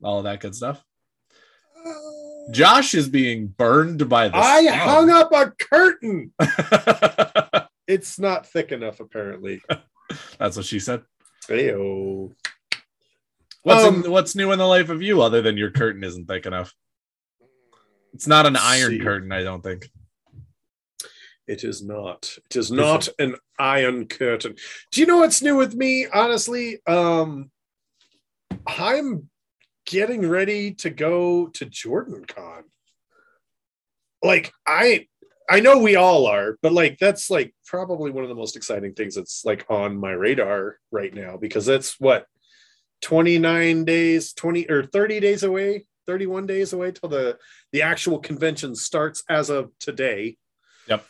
all 0.00 0.18
of 0.18 0.24
that 0.24 0.38
good 0.38 0.54
stuff. 0.54 0.80
Josh 2.52 2.94
is 2.94 3.08
being 3.08 3.48
burned 3.48 4.08
by 4.08 4.28
the 4.28 4.36
I 4.36 4.64
sun. 4.64 4.78
hung 4.78 5.10
up 5.10 5.32
a 5.32 5.50
curtain. 5.58 6.32
It's 7.88 8.18
not 8.18 8.46
thick 8.46 8.72
enough, 8.72 8.98
apparently. 9.00 9.62
That's 10.38 10.56
what 10.56 10.66
she 10.66 10.80
said. 10.80 11.02
What's 13.62 13.84
Um, 13.84 14.04
in, 14.04 14.10
what's 14.10 14.36
new 14.36 14.52
in 14.52 14.58
the 14.58 14.66
life 14.66 14.90
of 14.90 15.02
you 15.02 15.22
other 15.22 15.42
than 15.42 15.56
your 15.56 15.70
curtain 15.70 16.04
isn't 16.04 16.26
thick 16.26 16.46
enough? 16.46 16.74
It's 18.14 18.26
not 18.26 18.46
an 18.46 18.56
iron 18.56 18.92
see. 18.92 18.98
curtain, 19.00 19.32
I 19.32 19.42
don't 19.42 19.62
think. 19.62 19.90
It 21.46 21.64
is 21.64 21.82
not. 21.82 22.36
It 22.50 22.56
is 22.56 22.72
not 22.72 23.08
an 23.18 23.36
iron 23.58 24.06
curtain. 24.06 24.56
Do 24.90 25.00
you 25.00 25.06
know 25.06 25.18
what's 25.18 25.42
new 25.42 25.56
with 25.56 25.74
me? 25.74 26.06
Honestly, 26.12 26.78
um, 26.86 27.50
I'm 28.66 29.28
getting 29.84 30.28
ready 30.28 30.72
to 30.74 30.90
go 30.90 31.48
to 31.48 31.64
Jordan 31.64 32.24
Con. 32.24 32.64
Like 34.22 34.52
I 34.66 35.06
I 35.48 35.60
know 35.60 35.78
we 35.78 35.96
all 35.96 36.26
are, 36.26 36.58
but 36.62 36.72
like 36.72 36.98
that's 36.98 37.30
like 37.30 37.54
probably 37.66 38.10
one 38.10 38.24
of 38.24 38.28
the 38.28 38.34
most 38.34 38.56
exciting 38.56 38.94
things 38.94 39.14
that's 39.14 39.44
like 39.44 39.64
on 39.68 39.96
my 39.96 40.10
radar 40.10 40.78
right 40.90 41.14
now 41.14 41.36
because 41.36 41.66
that's 41.66 42.00
what 42.00 42.26
29 43.02 43.84
days, 43.84 44.32
20 44.32 44.68
or 44.70 44.84
30 44.84 45.20
days 45.20 45.42
away, 45.42 45.86
31 46.06 46.46
days 46.46 46.72
away 46.72 46.92
till 46.92 47.08
the 47.08 47.38
the 47.72 47.82
actual 47.82 48.18
convention 48.18 48.74
starts 48.74 49.22
as 49.28 49.50
of 49.50 49.70
today. 49.78 50.36
Yep. 50.88 51.04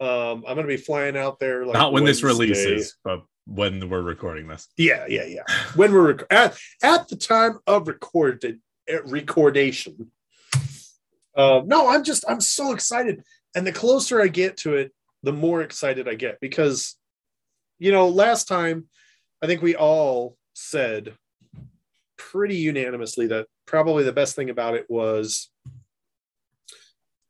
Um, 0.00 0.44
I'm 0.46 0.56
gonna 0.56 0.66
be 0.66 0.76
flying 0.76 1.16
out 1.16 1.38
there 1.38 1.66
like 1.66 1.74
not 1.74 1.92
when 1.92 2.04
this 2.04 2.22
releases, 2.22 2.96
but 3.04 3.24
when 3.46 3.88
we're 3.88 4.02
recording 4.02 4.46
this. 4.46 4.68
Yeah, 4.76 5.06
yeah, 5.08 5.24
yeah. 5.24 5.42
When 5.74 5.92
we're 5.92 6.12
rec- 6.12 6.26
at, 6.30 6.58
at 6.82 7.08
the 7.08 7.16
time 7.16 7.58
of 7.66 7.88
recorded 7.88 8.60
uh, 8.92 9.02
recordation. 9.04 10.10
Uh, 11.34 11.62
no, 11.64 11.88
I'm 11.88 12.04
just 12.04 12.24
I'm 12.28 12.40
so 12.40 12.72
excited, 12.72 13.22
and 13.54 13.66
the 13.66 13.72
closer 13.72 14.20
I 14.20 14.28
get 14.28 14.56
to 14.58 14.74
it, 14.74 14.92
the 15.22 15.32
more 15.32 15.62
excited 15.62 16.08
I 16.08 16.14
get 16.14 16.38
because, 16.40 16.96
you 17.78 17.92
know, 17.92 18.08
last 18.08 18.48
time, 18.48 18.86
I 19.42 19.46
think 19.46 19.62
we 19.62 19.76
all 19.76 20.36
said 20.54 21.14
pretty 22.16 22.56
unanimously 22.56 23.26
that 23.28 23.46
probably 23.66 24.04
the 24.04 24.12
best 24.12 24.36
thing 24.36 24.50
about 24.50 24.74
it 24.74 24.86
was 24.88 25.50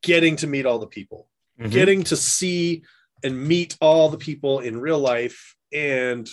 getting 0.03 0.37
to 0.37 0.47
meet 0.47 0.67
all 0.67 0.79
the 0.79 0.87
people 0.87 1.29
Mm-hmm. 1.61 1.71
getting 1.71 2.03
to 2.05 2.17
see 2.17 2.83
and 3.23 3.47
meet 3.47 3.77
all 3.79 4.09
the 4.09 4.17
people 4.17 4.61
in 4.61 4.81
real 4.81 4.99
life 4.99 5.55
and 5.71 6.27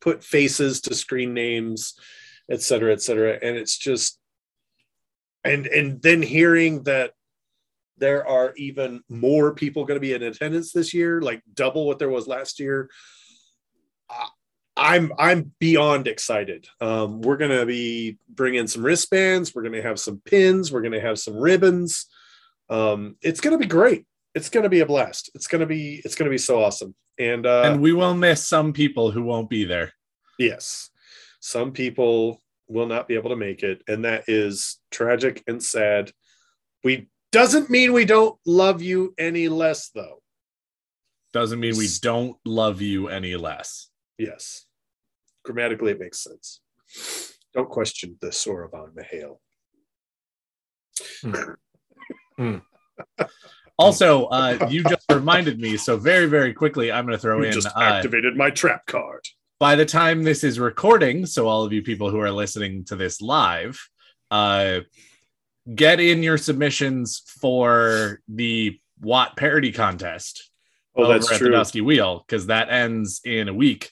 put 0.00 0.22
faces 0.22 0.80
to 0.82 0.94
screen 0.94 1.34
names 1.34 1.98
et 2.48 2.62
cetera 2.62 2.92
et 2.92 3.02
cetera 3.02 3.36
and 3.42 3.56
it's 3.56 3.76
just 3.76 4.20
and 5.42 5.66
and 5.66 6.00
then 6.02 6.22
hearing 6.22 6.84
that 6.84 7.10
there 8.00 8.26
are 8.26 8.52
even 8.56 9.02
more 9.08 9.54
people 9.54 9.84
going 9.84 9.96
to 9.96 10.00
be 10.00 10.12
in 10.12 10.22
attendance 10.22 10.72
this 10.72 10.92
year 10.92 11.20
like 11.20 11.42
double 11.54 11.86
what 11.86 11.98
there 11.98 12.08
was 12.08 12.26
last 12.26 12.58
year 12.58 12.90
i'm 14.76 15.12
i'm 15.18 15.52
beyond 15.60 16.08
excited 16.08 16.66
um, 16.80 17.20
we're 17.20 17.36
going 17.36 17.50
to 17.50 17.66
be 17.66 18.18
bringing 18.28 18.66
some 18.66 18.82
wristbands 18.82 19.54
we're 19.54 19.62
going 19.62 19.72
to 19.72 19.82
have 19.82 20.00
some 20.00 20.20
pins 20.24 20.72
we're 20.72 20.82
going 20.82 20.92
to 20.92 21.00
have 21.00 21.18
some 21.18 21.36
ribbons 21.36 22.06
um, 22.68 23.16
it's 23.20 23.40
going 23.40 23.52
to 23.52 23.58
be 23.58 23.66
great 23.66 24.06
it's 24.34 24.48
going 24.48 24.62
to 24.62 24.70
be 24.70 24.80
a 24.80 24.86
blast. 24.86 25.30
It's 25.34 25.46
going 25.46 25.60
to 25.60 25.66
be 25.66 26.00
it's 26.04 26.14
going 26.14 26.26
to 26.26 26.30
be 26.34 26.38
so 26.38 26.62
awesome. 26.62 26.94
And 27.18 27.46
uh 27.46 27.62
and 27.66 27.80
we 27.80 27.92
will 27.92 28.14
miss 28.14 28.46
some 28.46 28.72
people 28.72 29.10
who 29.10 29.22
won't 29.22 29.50
be 29.50 29.64
there. 29.64 29.92
yes, 30.38 30.90
some 31.40 31.72
people 31.72 32.40
will 32.68 32.86
not 32.86 33.08
be 33.08 33.14
able 33.14 33.30
to 33.30 33.36
make 33.36 33.62
it 33.62 33.82
and 33.88 34.04
that 34.04 34.24
is 34.28 34.78
tragic 34.90 35.42
and 35.46 35.62
sad. 35.62 36.12
We 36.84 37.08
doesn't 37.32 37.70
mean 37.70 37.92
we 37.92 38.04
don't 38.04 38.36
love 38.46 38.82
you 38.82 39.14
any 39.18 39.48
less 39.48 39.90
though. 39.94 40.22
Doesn't 41.32 41.60
mean 41.60 41.76
we 41.76 41.86
don't 42.00 42.36
love 42.44 42.80
you 42.82 43.08
any 43.08 43.36
less. 43.36 43.88
Yes. 44.18 44.66
Grammatically 45.44 45.92
it 45.92 46.00
makes 46.00 46.22
sense. 46.22 46.60
Don't 47.54 47.68
question 47.70 48.16
the 48.20 48.28
Soravan 48.28 48.90
Mahale. 48.94 49.38
Also, 53.78 54.26
uh, 54.26 54.66
you 54.68 54.82
just 54.84 55.06
reminded 55.10 55.58
me. 55.58 55.78
So 55.78 55.96
very, 55.96 56.26
very 56.26 56.52
quickly, 56.52 56.92
I'm 56.92 57.06
going 57.06 57.16
to 57.16 57.20
throw 57.22 57.38
You 57.38 57.44
in. 57.44 57.52
just 57.52 57.66
Uh, 57.68 57.80
activated 57.80 58.36
my 58.36 58.50
trap 58.50 58.84
card. 58.84 59.24
by 59.58 59.74
the 59.74 59.86
time 59.86 60.22
this 60.22 60.44
is 60.44 60.60
recording, 60.60 61.24
so 61.24 61.48
all 61.48 61.64
of 61.64 61.72
you 61.72 61.80
people 61.82 62.10
who 62.10 62.20
are 62.20 62.30
listening 62.30 62.84
to 62.86 62.96
this 62.96 63.22
live, 63.22 63.80
uh, 64.30 64.80
get 65.74 66.00
in 66.00 66.22
your 66.22 66.38
submissions 66.38 67.22
for 67.26 68.20
the 68.28 68.78
WoT 69.00 69.36
parody 69.36 69.72
contest. 69.72 70.50
Oh, 70.96 71.04
over 71.04 71.12
that's 71.14 71.30
at 71.30 71.38
true. 71.38 71.48
the 71.48 71.52
Dusty 71.52 71.80
Wheel 71.80 72.24
because 72.26 72.46
that 72.46 72.70
ends 72.70 73.20
in 73.24 73.48
a 73.48 73.54
week. 73.54 73.90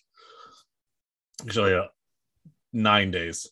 Actually, 1.42 1.74
uh, 1.74 1.86
nine 2.72 3.10
days. 3.10 3.50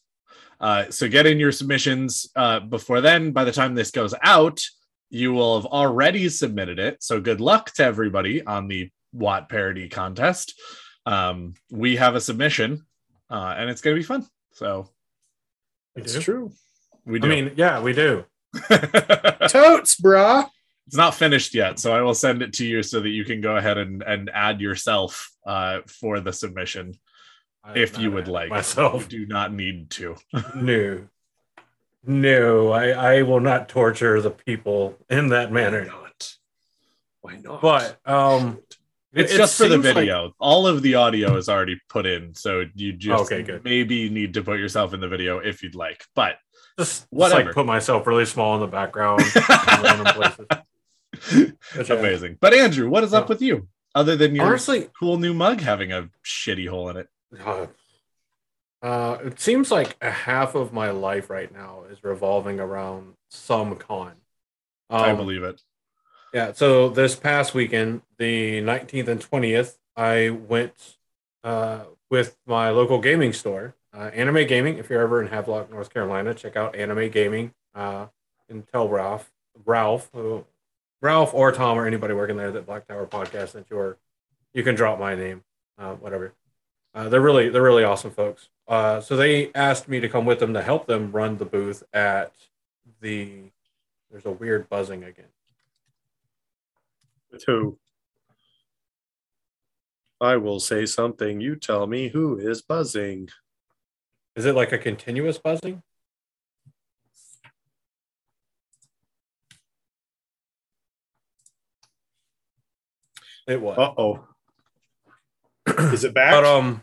Uh, 0.58 0.90
so 0.90 1.08
get 1.08 1.26
in 1.26 1.38
your 1.38 1.52
submissions 1.52 2.28
uh, 2.34 2.60
before 2.60 3.00
then. 3.00 3.30
By 3.32 3.44
the 3.44 3.52
time 3.52 3.74
this 3.74 3.90
goes 3.90 4.14
out, 4.22 4.60
you 5.10 5.32
will 5.32 5.60
have 5.60 5.70
already 5.70 6.28
submitted 6.28 6.78
it. 6.78 7.02
So 7.02 7.20
good 7.20 7.40
luck 7.40 7.72
to 7.74 7.84
everybody 7.84 8.44
on 8.44 8.66
the 8.66 8.90
WoT 9.12 9.48
parody 9.48 9.88
contest. 9.88 10.54
Um, 11.04 11.54
we 11.70 11.96
have 11.96 12.16
a 12.16 12.20
submission, 12.20 12.84
uh, 13.30 13.54
and 13.56 13.70
it's 13.70 13.80
going 13.80 13.94
to 13.94 14.00
be 14.00 14.06
fun. 14.06 14.26
So 14.52 14.88
It's 15.94 16.18
true. 16.18 16.52
We 17.06 17.18
I 17.18 17.22
do. 17.22 17.28
mean, 17.28 17.52
yeah, 17.56 17.80
we 17.80 17.92
do. 17.92 18.24
Totes, 19.48 19.96
brah. 20.00 20.48
It's 20.86 20.96
not 20.96 21.14
finished 21.14 21.54
yet, 21.54 21.78
so 21.78 21.92
I 21.92 22.00
will 22.02 22.14
send 22.14 22.42
it 22.42 22.52
to 22.54 22.66
you 22.66 22.82
so 22.82 23.00
that 23.00 23.08
you 23.08 23.24
can 23.24 23.40
go 23.40 23.56
ahead 23.56 23.76
and, 23.78 24.02
and 24.02 24.30
add 24.32 24.60
yourself 24.60 25.30
uh, 25.46 25.80
for 25.86 26.20
the 26.20 26.32
submission 26.32 26.94
I'm 27.64 27.76
if 27.76 27.98
you 27.98 28.12
would 28.12 28.28
like. 28.28 28.50
myself. 28.50 29.12
You 29.12 29.20
do 29.20 29.26
not 29.26 29.52
need 29.52 29.90
to. 29.90 30.16
No, 30.54 31.08
no, 32.04 32.70
I, 32.70 32.90
I 33.18 33.22
will 33.22 33.40
not 33.40 33.68
torture 33.68 34.20
the 34.22 34.30
people 34.30 34.96
in 35.10 35.30
that 35.30 35.48
Why 35.50 35.54
manner. 35.54 35.84
not? 35.86 36.34
Why 37.20 37.36
not? 37.42 37.60
But 37.60 37.98
um, 38.06 38.60
It's 39.12 39.32
it 39.32 39.36
just 39.36 39.56
for 39.58 39.64
the 39.64 39.74
seems 39.74 39.84
like- 39.86 39.94
video. 39.96 40.32
All 40.38 40.68
of 40.68 40.82
the 40.82 40.94
audio 40.94 41.36
is 41.36 41.48
already 41.48 41.80
put 41.88 42.06
in, 42.06 42.32
so 42.36 42.64
you 42.76 42.92
just 42.92 43.24
Okay, 43.24 43.42
good. 43.42 43.64
maybe 43.64 44.08
need 44.08 44.34
to 44.34 44.42
put 44.44 44.60
yourself 44.60 44.94
in 44.94 45.00
the 45.00 45.08
video 45.08 45.38
if 45.40 45.64
you'd 45.64 45.74
like. 45.74 46.04
But 46.14 46.36
just, 46.78 47.02
just 47.02 47.06
Whatever. 47.10 47.44
like 47.46 47.54
put 47.54 47.66
myself 47.66 48.06
really 48.06 48.24
small 48.26 48.54
in 48.54 48.60
the 48.60 48.66
background, 48.66 49.22
yeah. 51.32 51.94
amazing. 51.94 52.38
But 52.40 52.54
Andrew, 52.54 52.88
what 52.88 53.04
is 53.04 53.14
up 53.14 53.28
with 53.28 53.42
you? 53.42 53.68
Other 53.94 54.16
than 54.16 54.34
your 54.34 54.46
Honestly, 54.46 54.88
cool 54.98 55.18
new 55.18 55.32
mug 55.32 55.60
having 55.60 55.92
a 55.92 56.10
shitty 56.24 56.68
hole 56.68 56.88
in 56.90 56.96
it. 56.98 57.08
Uh, 57.44 57.66
uh, 58.82 59.18
it 59.24 59.40
seems 59.40 59.70
like 59.70 59.96
a 60.02 60.10
half 60.10 60.54
of 60.54 60.72
my 60.72 60.90
life 60.90 61.30
right 61.30 61.52
now 61.52 61.84
is 61.90 62.04
revolving 62.04 62.60
around 62.60 63.14
some 63.30 63.74
con. 63.76 64.12
I 64.90 65.10
Um, 65.10 65.16
believe 65.16 65.42
it. 65.42 65.62
Yeah. 66.34 66.52
So 66.52 66.90
this 66.90 67.16
past 67.16 67.54
weekend, 67.54 68.02
the 68.18 68.60
19th 68.60 69.08
and 69.08 69.20
20th, 69.20 69.78
I 69.96 70.28
went 70.30 70.96
uh, 71.42 71.84
with 72.10 72.36
my 72.46 72.68
local 72.70 73.00
gaming 73.00 73.32
store, 73.32 73.74
uh, 73.96 74.10
Anime 74.14 74.46
Gaming. 74.46 74.78
If 74.78 74.90
you're 74.90 75.00
ever 75.00 75.22
in 75.22 75.28
Havelock, 75.28 75.70
North 75.70 75.92
Carolina, 75.92 76.34
check 76.34 76.56
out 76.56 76.76
Anime 76.76 77.08
Gaming 77.10 77.52
uh, 77.74 78.06
and 78.48 78.66
tell 78.68 78.88
Ralph, 78.88 79.32
Ralph, 79.64 80.10
Ralph 81.00 81.34
or 81.34 81.52
Tom 81.52 81.78
or 81.78 81.86
anybody 81.86 82.14
working 82.14 82.36
there 82.36 82.50
that 82.52 82.66
Black 82.66 82.86
Tower 82.86 83.06
Podcast 83.06 83.52
that 83.52 83.66
you're, 83.70 83.96
you 84.52 84.62
can 84.62 84.74
drop 84.74 84.98
my 84.98 85.14
name, 85.14 85.42
uh, 85.78 85.94
whatever. 85.94 86.32
Uh, 86.94 87.08
they're 87.08 87.20
really 87.20 87.50
they're 87.50 87.62
really 87.62 87.84
awesome 87.84 88.10
folks. 88.10 88.48
Uh, 88.66 89.00
so 89.00 89.16
they 89.16 89.52
asked 89.54 89.86
me 89.86 90.00
to 90.00 90.08
come 90.08 90.24
with 90.24 90.40
them 90.40 90.54
to 90.54 90.62
help 90.62 90.86
them 90.86 91.12
run 91.12 91.36
the 91.36 91.44
booth 91.44 91.82
at 91.92 92.32
the. 93.00 93.50
There's 94.10 94.24
a 94.24 94.30
weird 94.30 94.68
buzzing 94.70 95.04
again. 95.04 95.26
With 97.30 97.44
who? 97.44 97.78
I 100.20 100.38
will 100.38 100.58
say 100.58 100.86
something. 100.86 101.40
You 101.40 101.56
tell 101.56 101.86
me 101.86 102.08
who 102.08 102.38
is 102.38 102.62
buzzing. 102.62 103.28
Is 104.36 104.44
it 104.44 104.54
like 104.54 104.70
a 104.72 104.78
continuous 104.78 105.38
buzzing? 105.38 105.82
It 113.46 113.60
was. 113.60 113.78
Uh 113.78 113.94
oh. 113.96 114.24
is 115.66 116.04
it 116.04 116.12
back? 116.12 116.32
But 116.32 116.44
um 116.44 116.82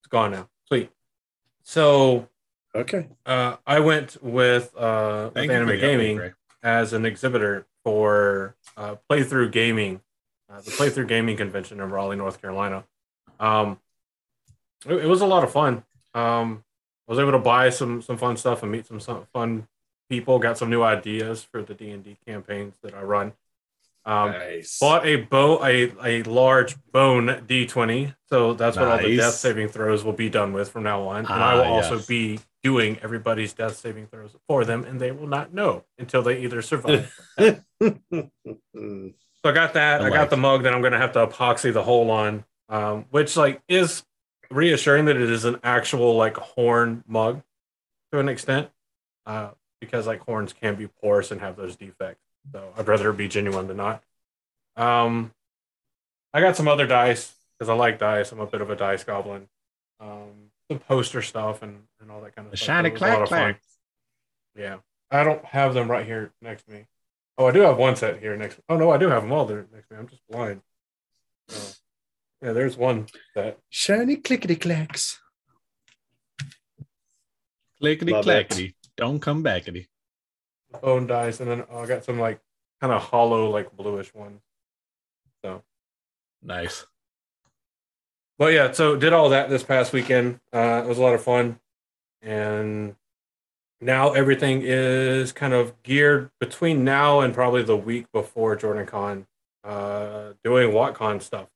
it's 0.00 0.08
gone 0.08 0.30
now. 0.30 0.48
Sweet. 0.66 0.90
So 1.62 2.28
okay. 2.74 3.08
uh 3.24 3.56
I 3.66 3.80
went 3.80 4.22
with 4.22 4.72
uh 4.76 5.30
with 5.34 5.34
Thank 5.34 5.50
you 5.50 5.56
for 5.56 5.72
Anime 5.72 5.80
Gaming 5.80 6.32
as 6.62 6.92
an 6.92 7.04
exhibitor 7.04 7.66
for 7.84 8.56
uh, 8.76 8.96
playthrough 9.08 9.52
gaming, 9.52 10.00
uh, 10.50 10.60
the 10.60 10.72
playthrough 10.72 11.06
gaming 11.06 11.36
convention 11.36 11.80
in 11.80 11.90
Raleigh, 11.90 12.16
North 12.16 12.40
Carolina. 12.40 12.84
Um, 13.38 13.78
it, 14.88 14.94
it 15.04 15.06
was 15.06 15.20
a 15.20 15.26
lot 15.26 15.44
of 15.44 15.52
fun. 15.52 15.84
Um, 16.14 16.64
I 17.08 17.12
was 17.12 17.18
able 17.18 17.32
to 17.32 17.38
buy 17.38 17.70
some 17.70 18.02
some 18.02 18.16
fun 18.18 18.36
stuff 18.36 18.62
and 18.62 18.72
meet 18.72 18.86
some, 18.86 19.00
some 19.00 19.26
fun 19.32 19.66
people. 20.08 20.38
Got 20.38 20.58
some 20.58 20.70
new 20.70 20.82
ideas 20.82 21.44
for 21.44 21.62
the 21.62 21.74
D 21.74 21.90
and 21.90 22.02
D 22.04 22.16
campaigns 22.26 22.74
that 22.82 22.94
I 22.94 23.02
run. 23.02 23.32
Um, 24.04 24.30
nice. 24.30 24.78
bought 24.78 25.04
a 25.04 25.16
bow 25.16 25.64
a, 25.64 25.92
a 26.04 26.22
large 26.22 26.76
bone 26.92 27.26
d20 27.48 28.14
so 28.30 28.54
that's 28.54 28.76
what 28.76 28.86
all 28.86 28.98
the 28.98 29.16
death 29.16 29.34
saving 29.34 29.66
throws 29.66 30.04
will 30.04 30.12
be 30.12 30.28
done 30.30 30.52
with 30.52 30.68
from 30.70 30.84
now 30.84 31.02
on 31.08 31.26
and 31.26 31.28
i 31.42 31.54
will 31.54 31.62
Ah, 31.62 31.72
also 31.82 31.98
be 31.98 32.38
doing 32.62 33.00
everybody's 33.02 33.52
death 33.52 33.74
saving 33.76 34.06
throws 34.06 34.30
for 34.46 34.64
them 34.64 34.84
and 34.84 35.00
they 35.00 35.10
will 35.10 35.26
not 35.26 35.52
know 35.52 35.82
until 35.98 36.22
they 36.22 36.38
either 36.38 36.62
survive 36.62 37.12
so 37.38 37.50
i 39.44 39.52
got 39.52 39.74
that 39.74 40.02
I 40.02 40.06
i, 40.06 40.10
got 40.10 40.20
like 40.20 40.30
the 40.30 40.36
mug 40.36 40.62
that 40.62 40.72
i'm 40.72 40.82
going 40.82 40.92
to 40.92 40.98
have 40.98 41.10
to 41.14 41.26
epoxy 41.26 41.72
the 41.72 41.82
hole 41.82 42.08
on 42.12 42.44
um, 42.68 43.06
which 43.10 43.36
like 43.36 43.60
is 43.66 44.04
reassuring 44.50 45.06
that 45.06 45.16
it 45.16 45.30
is 45.30 45.44
an 45.44 45.58
actual 45.62 46.16
like 46.16 46.36
horn 46.36 47.04
mug 47.06 47.42
to 48.12 48.18
an 48.18 48.28
extent 48.28 48.70
uh, 49.26 49.50
because 49.80 50.06
like 50.06 50.20
horns 50.20 50.52
can 50.52 50.74
be 50.74 50.86
porous 50.86 51.30
and 51.30 51.40
have 51.40 51.56
those 51.56 51.76
defects 51.76 52.26
so 52.52 52.72
I'd 52.76 52.88
rather 52.88 53.12
be 53.12 53.28
genuine 53.28 53.66
than 53.66 53.76
not. 53.76 54.02
Um, 54.76 55.32
I 56.32 56.40
got 56.40 56.56
some 56.56 56.68
other 56.68 56.86
dice 56.86 57.34
because 57.58 57.68
I 57.68 57.74
like 57.74 57.98
dice. 57.98 58.32
I'm 58.32 58.40
a 58.40 58.46
bit 58.46 58.60
of 58.60 58.70
a 58.70 58.76
dice 58.76 59.04
goblin. 59.04 59.48
Um, 60.00 60.50
some 60.70 60.78
poster 60.80 61.22
stuff 61.22 61.62
and, 61.62 61.82
and 62.00 62.10
all 62.10 62.20
that 62.20 62.36
kind 62.36 62.46
of 62.46 62.50
The 62.50 62.56
stuff. 62.56 62.66
shiny 62.66 62.90
It 62.90 63.00
a 63.00 63.04
lot 63.06 63.26
clack 63.26 63.28
clack. 63.28 63.60
Yeah, 64.54 64.76
I 65.10 65.24
don't 65.24 65.44
have 65.44 65.74
them 65.74 65.90
right 65.90 66.06
here 66.06 66.32
next 66.42 66.64
to 66.64 66.72
me. 66.72 66.86
Oh, 67.38 67.46
I 67.46 67.52
do 67.52 67.60
have 67.60 67.76
one 67.76 67.96
set 67.96 68.18
here 68.20 68.36
next. 68.36 68.58
Oh 68.68 68.76
no, 68.76 68.90
I 68.90 68.98
do 68.98 69.08
have 69.08 69.22
them 69.22 69.32
all 69.32 69.44
there 69.46 69.66
next 69.72 69.88
to 69.88 69.94
me. 69.94 70.00
I'm 70.00 70.08
just 70.08 70.26
blind. 70.28 70.62
So, 71.48 71.74
yeah, 72.46 72.52
there's 72.52 72.76
one 72.76 73.06
set. 73.34 73.58
Shiny 73.70 74.14
clickety 74.16 74.54
clacks. 74.54 75.18
Clickety 77.80 78.12
Love 78.12 78.20
it. 78.20 78.24
clackety. 78.24 78.76
Don't 78.96 79.18
come 79.20 79.42
backity. 79.42 79.86
bone 80.80 81.08
dice, 81.08 81.40
and 81.40 81.50
then 81.50 81.64
oh, 81.70 81.80
I 81.80 81.86
got 81.86 82.04
some 82.04 82.20
like 82.20 82.40
kind 82.80 82.92
of 82.92 83.02
hollow, 83.02 83.50
like 83.50 83.76
bluish 83.76 84.14
ones. 84.14 84.40
So, 85.44 85.62
Nice. 86.40 86.86
but 88.38 88.52
yeah, 88.52 88.70
so 88.72 88.94
did 88.96 89.12
all 89.12 89.30
that 89.30 89.50
this 89.50 89.64
past 89.64 89.92
weekend. 89.92 90.38
Uh, 90.52 90.82
it 90.84 90.88
was 90.88 90.98
a 90.98 91.02
lot 91.02 91.14
of 91.14 91.22
fun, 91.22 91.58
and 92.22 92.94
now 93.80 94.12
everything 94.12 94.62
is 94.64 95.32
kind 95.32 95.52
of 95.52 95.82
geared 95.82 96.30
between 96.38 96.84
now 96.84 97.20
and 97.20 97.34
probably 97.34 97.64
the 97.64 97.76
week 97.76 98.06
before 98.12 98.54
Jordan 98.56 98.86
Con, 98.86 99.26
uh, 99.64 100.32
doing 100.44 100.70
WatCon 100.70 101.20
stuff. 101.20 101.48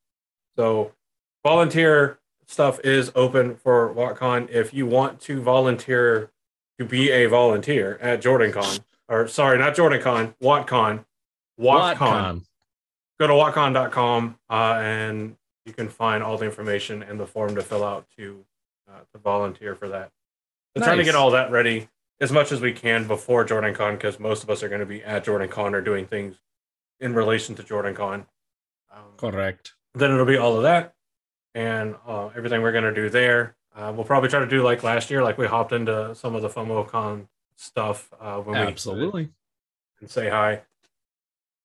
So, 0.61 0.93
volunteer 1.43 2.19
stuff 2.47 2.81
is 2.85 3.11
open 3.15 3.57
for 3.57 3.95
WatCon. 3.95 4.51
If 4.51 4.75
you 4.75 4.85
want 4.85 5.19
to 5.23 5.41
volunteer 5.41 6.33
to 6.79 6.85
be 6.85 7.11
a 7.11 7.25
volunteer 7.25 7.97
at 8.03 8.21
JordanCon, 8.21 8.81
or 9.09 9.27
sorry, 9.27 9.57
not 9.57 9.75
JordanCon, 9.75 10.35
WatCon, 10.43 11.07
WatCon 11.59 11.97
WatCon. 11.97 12.43
go 13.19 13.27
to 13.27 13.33
watcon.com 13.33 14.39
uh, 14.51 14.79
and 14.83 15.37
you 15.65 15.73
can 15.73 15.89
find 15.89 16.23
all 16.23 16.37
the 16.37 16.45
information 16.45 17.03
and 17.05 17.19
the 17.19 17.27
form 17.27 17.55
to 17.55 17.63
fill 17.63 17.83
out 17.83 18.05
to 18.19 18.45
uh, 18.87 19.01
to 19.15 19.19
volunteer 19.19 19.75
for 19.75 19.89
that. 19.89 20.11
We're 20.77 20.85
trying 20.85 20.99
to 20.99 21.05
get 21.05 21.15
all 21.15 21.31
that 21.31 21.51
ready 21.51 21.89
as 22.21 22.31
much 22.31 22.53
as 22.53 22.61
we 22.61 22.75
can 22.75 23.07
before 23.07 23.45
Jordan 23.45 23.75
Con 23.75 23.95
because 23.95 24.21
most 24.21 24.43
of 24.43 24.51
us 24.51 24.63
are 24.63 24.69
going 24.69 24.81
to 24.81 24.87
be 24.87 25.03
at 25.03 25.25
Jordan 25.25 25.49
Con 25.49 25.75
or 25.75 25.81
doing 25.81 26.05
things 26.05 26.37
in 27.01 27.15
relation 27.15 27.55
to 27.55 27.63
Jordan 27.63 27.95
Con. 27.95 28.27
Um, 28.93 29.05
Correct. 29.17 29.73
Then 29.95 30.11
it'll 30.11 30.27
be 30.27 30.37
all 30.37 30.57
of 30.57 30.63
that 30.63 30.95
and 31.55 31.97
uh, 32.07 32.29
everything 32.37 32.63
we're 32.63 32.73
going 32.73 32.85
to 32.85 32.95
do 32.95 33.09
there. 33.09 33.57
Uh, 33.75 33.93
we'll 33.95 34.05
probably 34.05 34.29
try 34.29 34.41
to 34.41 34.47
do 34.47 34.63
like 34.63 34.83
last 34.83 35.11
year, 35.11 35.23
like 35.23 35.39
we 35.39 35.47
hopped 35.47 35.73
into 35.73 36.15
some 36.15 36.35
of 36.35 36.43
the 36.43 36.49
FOMOCon 36.49 37.27
stuff 37.57 38.11
uh, 38.21 38.39
when 38.39 38.59
we 38.61 38.67
Absolutely. 38.67 39.31
and 40.01 40.11
say 40.11 40.29
hi. 40.29 40.63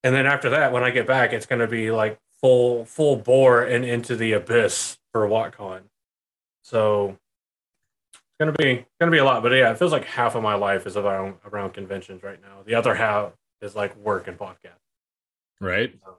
And 0.04 0.14
then 0.14 0.26
after 0.28 0.52
that, 0.52 0.72
when 0.72 0.84
I 0.84 0.92
get 0.92 1.08
back, 1.08 1.34
it's 1.34 1.46
going 1.46 1.62
to 1.62 1.68
be 1.68 1.90
like 1.92 2.20
full 2.40 2.86
full 2.86 3.16
bore 3.16 3.64
and 3.64 3.84
into 3.84 4.16
the 4.16 4.34
abyss 4.34 4.98
for 5.12 5.28
WatCon. 5.28 5.82
So 6.62 7.18
it's 8.14 8.22
going 8.40 8.54
to 8.54 8.58
be 8.58 8.86
going 9.00 9.10
to 9.10 9.12
be 9.12 9.18
a 9.18 9.26
lot. 9.26 9.42
But 9.42 9.54
yeah, 9.54 9.72
it 9.72 9.80
feels 9.80 9.92
like 9.92 10.06
half 10.06 10.36
of 10.36 10.44
my 10.44 10.56
life 10.56 10.86
is 10.86 10.96
around 10.96 11.36
around 11.46 11.74
conventions 11.74 12.22
right 12.22 12.40
now. 12.40 12.62
The 12.66 12.76
other 12.76 12.94
half 12.94 13.34
is 13.62 13.76
like 13.76 13.96
work 13.98 14.28
and 14.28 14.38
podcast. 14.38 14.78
Right. 15.60 15.98
Uh, 16.06 16.12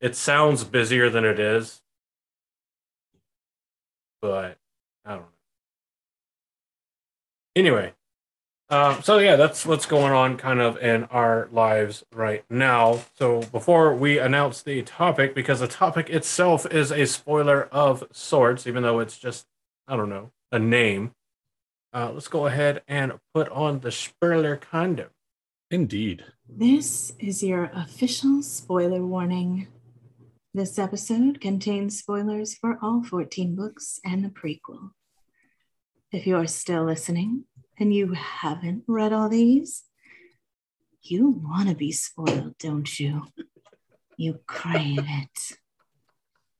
it 0.00 0.16
sounds 0.16 0.64
busier 0.64 1.08
than 1.10 1.24
it 1.24 1.38
is, 1.38 1.80
but 4.20 4.58
I 5.04 5.12
don't 5.12 5.20
know. 5.20 5.26
Anyway, 7.54 7.92
um, 8.70 9.02
so 9.02 9.18
yeah, 9.18 9.36
that's 9.36 9.66
what's 9.66 9.86
going 9.86 10.12
on 10.12 10.38
kind 10.38 10.60
of 10.60 10.78
in 10.78 11.04
our 11.04 11.48
lives 11.52 12.04
right 12.12 12.44
now. 12.48 13.00
So 13.18 13.42
before 13.42 13.94
we 13.94 14.18
announce 14.18 14.62
the 14.62 14.82
topic, 14.82 15.34
because 15.34 15.60
the 15.60 15.68
topic 15.68 16.08
itself 16.10 16.66
is 16.66 16.90
a 16.90 17.06
spoiler 17.06 17.64
of 17.70 18.04
sorts, 18.12 18.66
even 18.66 18.82
though 18.82 18.98
it's 18.98 19.18
just, 19.18 19.46
I 19.86 19.96
don't 19.96 20.08
know, 20.08 20.32
a 20.50 20.58
name, 20.58 21.12
uh, 21.92 22.10
let's 22.12 22.28
go 22.28 22.46
ahead 22.46 22.82
and 22.88 23.12
put 23.34 23.48
on 23.50 23.80
the 23.80 23.92
spoiler 23.92 24.56
condom. 24.56 25.10
Indeed. 25.72 26.22
This 26.46 27.14
is 27.18 27.42
your 27.42 27.70
official 27.74 28.42
spoiler 28.42 29.02
warning. 29.06 29.68
This 30.52 30.78
episode 30.78 31.40
contains 31.40 31.98
spoilers 31.98 32.54
for 32.54 32.78
all 32.82 33.02
14 33.02 33.56
books 33.56 33.98
and 34.04 34.22
the 34.22 34.28
prequel. 34.28 34.90
If 36.12 36.26
you 36.26 36.36
are 36.36 36.46
still 36.46 36.84
listening, 36.84 37.44
and 37.78 37.94
you 37.94 38.12
haven't 38.12 38.84
read 38.86 39.14
all 39.14 39.30
these, 39.30 39.84
you 41.00 41.30
want 41.42 41.70
to 41.70 41.74
be 41.74 41.90
spoiled, 41.90 42.58
don't 42.58 43.00
you? 43.00 43.22
You 44.18 44.40
crave 44.46 44.98
it. 44.98 45.56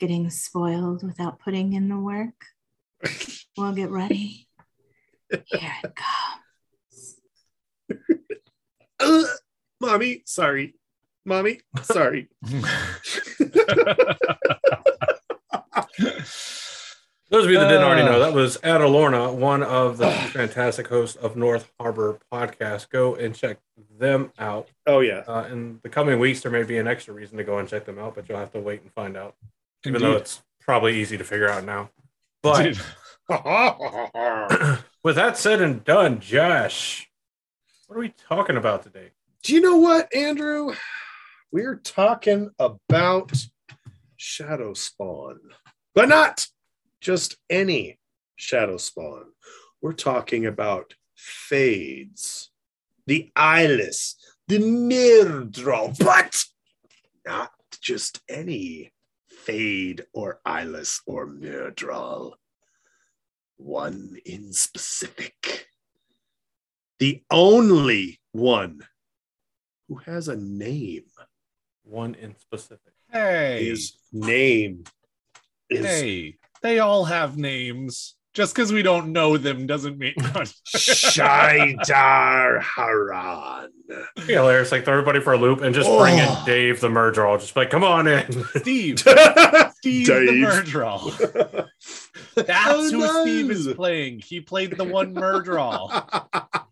Getting 0.00 0.30
spoiled 0.30 1.04
without 1.04 1.38
putting 1.38 1.74
in 1.74 1.90
the 1.90 1.98
work? 1.98 2.46
Well, 3.58 3.74
get 3.74 3.90
ready. 3.90 4.48
Here 5.30 5.74
it 5.84 5.92
comes. 5.94 7.18
Uh, 9.02 9.24
mommy, 9.80 10.22
sorry. 10.26 10.74
Mommy, 11.24 11.60
sorry. 11.82 12.28
Those 17.30 17.44
of 17.46 17.50
you 17.50 17.58
that 17.58 17.68
didn't 17.68 17.84
already 17.84 18.02
Uh. 18.02 18.12
know, 18.12 18.18
that 18.20 18.34
was 18.34 18.58
Ada 18.62 18.86
Lorna, 18.86 19.32
one 19.32 19.62
of 19.62 19.96
the 19.96 20.10
fantastic 20.32 20.88
hosts 20.88 21.16
of 21.16 21.34
North 21.34 21.72
Harbor 21.80 22.18
Podcast. 22.30 22.90
Go 22.90 23.14
and 23.14 23.34
check 23.34 23.58
them 23.98 24.32
out. 24.38 24.68
Oh 24.86 25.00
yeah. 25.00 25.22
Uh, 25.26 25.44
in 25.50 25.80
the 25.82 25.88
coming 25.88 26.18
weeks, 26.18 26.40
there 26.42 26.52
may 26.52 26.62
be 26.64 26.76
an 26.78 26.86
extra 26.86 27.14
reason 27.14 27.38
to 27.38 27.44
go 27.44 27.56
and 27.58 27.66
check 27.68 27.86
them 27.86 27.98
out, 27.98 28.14
but 28.14 28.28
you'll 28.28 28.38
have 28.38 28.52
to 28.52 28.60
wait 28.60 28.82
and 28.82 28.92
find 28.92 29.16
out. 29.16 29.34
Even 29.86 30.02
though 30.02 30.12
it's 30.12 30.42
probably 30.60 31.00
easy 31.00 31.16
to 31.16 31.24
figure 31.24 31.48
out 31.48 31.64
now. 31.64 31.88
But 32.42 32.66
with 35.02 35.16
that 35.16 35.36
said 35.38 35.62
and 35.62 35.82
done, 35.84 36.20
Josh, 36.20 37.08
what 37.92 37.98
are 37.98 38.00
we 38.00 38.14
talking 38.26 38.56
about 38.56 38.82
today? 38.82 39.10
Do 39.42 39.52
you 39.52 39.60
know 39.60 39.76
what, 39.76 40.16
Andrew? 40.16 40.72
We're 41.50 41.76
talking 41.76 42.48
about 42.58 43.30
Shadow 44.16 44.72
Spawn, 44.72 45.38
but 45.94 46.08
not 46.08 46.46
just 47.02 47.36
any 47.50 47.98
Shadow 48.36 48.78
Spawn. 48.78 49.26
We're 49.82 49.92
talking 49.92 50.46
about 50.46 50.94
Fades, 51.14 52.50
the 53.06 53.30
Eyeless, 53.36 54.16
the 54.48 54.60
Myrddraal, 54.60 55.98
but 55.98 56.44
not 57.26 57.50
just 57.82 58.22
any 58.26 58.94
Fade 59.28 60.06
or 60.14 60.40
Eyeless 60.46 61.02
or 61.04 61.26
Myrddraal. 61.26 62.32
One 63.58 64.16
in 64.24 64.54
specific. 64.54 65.66
The 66.98 67.22
only 67.30 68.20
one 68.32 68.80
who 69.88 69.96
has 69.96 70.28
a 70.28 70.36
name. 70.36 71.04
One 71.84 72.14
in 72.14 72.36
specific. 72.38 72.92
hey, 73.10 73.66
His 73.68 73.94
name 74.12 74.84
is 75.68 75.84
hey, 75.84 76.36
they 76.62 76.78
all 76.78 77.04
have 77.04 77.36
names. 77.36 78.14
Just 78.34 78.54
because 78.54 78.72
we 78.72 78.80
don't 78.82 79.12
know 79.12 79.36
them 79.36 79.66
doesn't 79.66 79.98
mean. 79.98 80.14
Shaidar 80.74 82.62
Haran. 82.62 83.68
Yeah, 83.88 84.24
hilarious. 84.26 84.72
Like 84.72 84.84
throw 84.86 84.94
everybody 84.94 85.20
for 85.20 85.34
a 85.34 85.36
loop 85.36 85.60
and 85.60 85.74
just 85.74 85.86
bring 85.98 86.16
in 86.18 86.24
Oh. 86.26 86.42
Dave 86.46 86.80
the 86.80 86.88
Murder. 86.88 87.26
Just 87.38 87.52
be 87.54 87.60
like, 87.60 87.70
come 87.70 87.84
on 87.84 88.06
in. 88.06 88.32
Steve, 88.56 88.98
Steve 89.74 90.06
the 90.06 90.26
Dave. 90.26 90.40
Murderer. 90.40 90.98
That's 92.34 92.48
Oh, 92.70 92.90
who 92.90 92.98
no. 93.00 93.22
Steve 93.22 93.50
is 93.50 93.68
playing. 93.74 94.20
He 94.20 94.40
played 94.40 94.78
the 94.78 94.84
one 94.84 95.12
Murderer. 95.12 95.88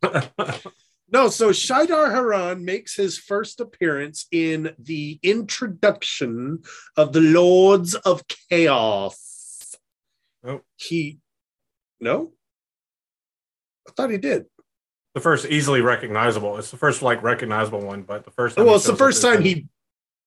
no, 1.12 1.28
so 1.28 1.50
Shaidar 1.50 2.10
Haran 2.10 2.64
makes 2.64 2.94
his 2.94 3.18
first 3.18 3.60
appearance 3.60 4.26
in 4.30 4.74
the 4.78 5.18
introduction 5.22 6.62
of 6.96 7.12
the 7.12 7.20
Lords 7.20 7.94
of 7.94 8.24
Chaos. 8.48 9.74
Nope. 10.42 10.64
He, 10.76 11.18
no? 12.00 12.32
I 13.86 13.92
thought 13.92 14.10
he 14.10 14.18
did. 14.18 14.46
the 15.14 15.20
first 15.20 15.46
easily 15.46 15.80
recognizable. 15.80 16.56
It's 16.58 16.70
the 16.70 16.76
first 16.76 17.02
like 17.02 17.22
recognizable 17.22 17.80
one, 17.80 18.02
but 18.02 18.24
the 18.24 18.30
first 18.30 18.56
time 18.56 18.66
well, 18.66 18.76
it's 18.76 18.86
the 18.86 18.96
first 18.96 19.20
time 19.22 19.42
he 19.42 19.66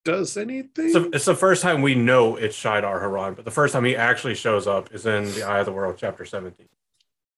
does 0.06 0.36
anything. 0.38 0.86
It's 0.86 0.94
the, 0.94 1.10
it's 1.14 1.26
the 1.26 1.36
first 1.36 1.62
time 1.62 1.82
we 1.82 1.96
know 1.96 2.36
it's 2.36 2.58
Shaidar 2.62 3.00
Haran, 3.00 3.34
but 3.36 3.46
the 3.46 3.52
first 3.52 3.74
time 3.74 3.86
he 3.86 3.96
actually 3.96 4.36
shows 4.36 4.68
up 4.68 4.94
is 4.94 5.06
in 5.06 5.32
the 5.34 5.44
Eye 5.44 5.60
of 5.60 5.66
the 5.66 5.72
World, 5.72 5.96
chapter 5.98 6.26
17. 6.26 6.68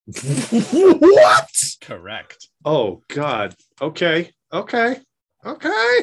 what? 1.00 1.55
Correct. 1.86 2.48
Oh 2.64 3.02
God. 3.08 3.54
Okay. 3.80 4.32
Okay. 4.52 4.98
Okay. 5.44 5.98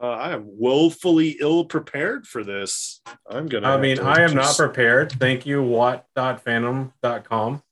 Uh, 0.00 0.06
I 0.06 0.32
am 0.32 0.44
woefully 0.46 1.36
ill 1.40 1.66
prepared 1.66 2.26
for 2.26 2.42
this. 2.42 3.02
I'm 3.28 3.46
gonna. 3.46 3.68
I 3.68 3.78
mean, 3.78 3.98
to 3.98 4.02
I 4.02 4.22
am 4.22 4.34
not 4.34 4.56
prepared. 4.56 5.12
Thank 5.12 5.44
you, 5.44 5.62
wot.fandom.com, 5.62 7.62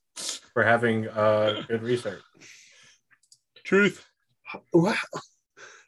for 0.53 0.63
having 0.63 1.09
uh, 1.09 1.63
good 1.67 1.81
research. 1.81 2.21
Truth. 3.63 4.05
Wow. 4.71 4.93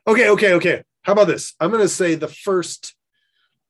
Okay. 0.08 0.30
Okay. 0.30 0.54
Okay. 0.54 0.84
How 1.04 1.14
about 1.14 1.28
this? 1.28 1.54
I'm 1.60 1.70
gonna 1.70 1.88
say 1.88 2.16
the 2.16 2.28
first 2.28 2.96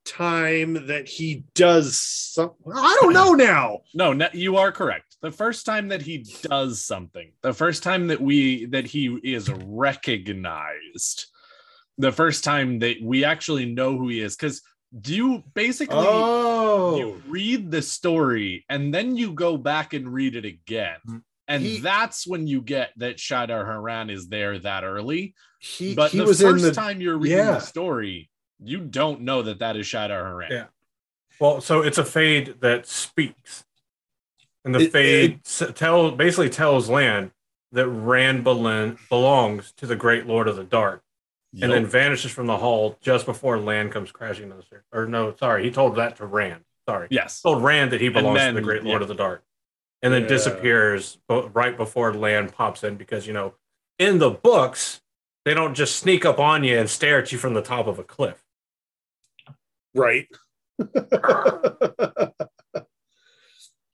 time 0.06 0.88
that 0.88 1.08
he 1.08 1.46
does 1.56 1.98
something. 1.98 2.74
I 2.74 2.98
don't 3.02 3.14
know 3.14 3.34
now. 3.34 3.80
No, 3.94 4.14
no, 4.14 4.28
you 4.34 4.58
are 4.58 4.72
correct. 4.72 5.18
The 5.22 5.32
first 5.32 5.66
time 5.66 5.88
that 5.90 6.02
he 6.02 6.26
does 6.42 6.84
something, 6.84 7.32
the 7.42 7.54
first 7.54 7.84
time 7.84 8.08
that 8.08 8.20
we 8.22 8.66
that 8.66 8.86
he 8.86 9.08
is 9.24 9.50
recognized, 9.66 11.26
the 11.98 12.12
first 12.12 12.44
time 12.44 12.80
that 12.80 12.98
we 13.02 13.24
actually 13.24 13.66
know 13.66 13.98
who 13.98 14.10
he 14.10 14.20
is, 14.22 14.36
because 14.36 14.62
do 15.00 15.16
you 15.16 15.44
basically 15.54 15.96
Oh. 15.98 16.98
you 16.98 17.24
read 17.28 17.72
the 17.72 17.82
story 17.82 18.66
and 18.70 18.94
then 18.94 19.16
you 19.16 19.32
go 19.32 19.58
back 19.58 19.94
and 19.94 20.12
read 20.14 20.36
it 20.36 20.46
again. 20.46 20.98
Mhm. 21.08 21.22
And 21.48 21.64
He- 21.64 21.80
that's 21.80 22.26
when 22.28 22.48
you 22.48 22.62
get 22.62 22.92
that 22.98 23.18
Shaidar 23.18 23.66
Haran 23.66 24.10
is 24.10 24.28
there 24.28 24.60
that 24.60 24.84
early. 24.84 25.36
he 25.60 25.96
But 25.96 26.12
he 26.12 26.18
the 26.20 26.26
was 26.26 26.42
first 26.42 26.64
in 26.64 26.70
the. 26.70 26.76
time 26.76 27.00
you're 27.02 27.18
reading 27.18 27.38
yeah. 27.38 27.52
the 27.54 27.60
story, 27.60 28.30
you 28.64 28.80
don't 28.80 29.22
know 29.22 29.42
that 29.42 29.60
that 29.60 29.76
is 29.76 29.86
Shaidar 29.86 30.26
Haran. 30.26 30.52
Yeah. 30.52 30.66
Well, 31.40 31.62
so 31.62 31.82
it's 31.82 31.98
a 31.98 32.06
fade 32.06 32.56
that 32.62 32.86
speaks. 32.88 33.66
And 34.66 34.74
the 34.74 34.82
It- 34.82 34.92
fade 34.92 35.44
tell, 35.76 36.12
basically 36.12 36.50
tells 36.50 36.90
Lan 36.90 37.32
that 37.72 37.88
Rand 37.88 38.44
belongs 38.44 39.72
to 39.74 39.86
the 39.88 39.96
Great 39.96 40.26
Lord 40.28 40.48
of 40.48 40.56
the 40.56 40.64
Dark. 40.64 41.02
and 41.62 41.72
then 41.72 41.86
vanishes 41.86 42.32
from 42.32 42.48
the 42.48 42.58
hall 42.58 42.98
just 43.00 43.28
before 43.28 43.60
Lan 43.60 43.92
comes 43.92 44.12
crashing 44.12 44.50
to 44.50 44.56
the. 44.56 44.82
Or 44.92 45.06
no, 45.06 45.36
sorry, 45.36 45.64
he 45.64 45.70
told 45.70 45.96
that 45.98 46.16
to 46.16 46.26
Rand. 46.26 46.64
Sorry, 46.90 47.08
yes. 47.12 47.42
told 47.44 47.62
Rand 47.64 47.92
that 47.92 48.02
he 48.02 48.10
belongs 48.10 48.40
to 48.42 48.54
the 48.54 48.62
Great 48.62 48.84
Lord 48.84 49.02
yeah. 49.02 49.04
of 49.04 49.08
the 49.08 49.14
Dark, 49.14 49.44
and 50.02 50.12
then 50.12 50.24
Yeah. 50.24 50.30
disappears 50.30 51.20
right 51.30 51.78
before 51.78 52.12
Lan 52.12 52.50
pops 52.50 52.84
in 52.84 52.96
because 52.96 53.28
you 53.28 53.34
know 53.34 53.54
in 54.00 54.18
the 54.18 54.32
books 54.32 55.02
they 55.46 55.54
don't 55.54 55.76
just 55.76 55.98
sneak 55.98 56.26
up 56.26 56.40
on 56.40 56.64
you 56.64 56.76
and 56.80 56.90
stare 56.90 57.20
at 57.20 57.32
you 57.32 57.38
from 57.38 57.54
the 57.54 57.62
top 57.62 57.86
of 57.86 58.00
a 58.00 58.04
cliff. 58.04 58.43
Right. 59.94 60.28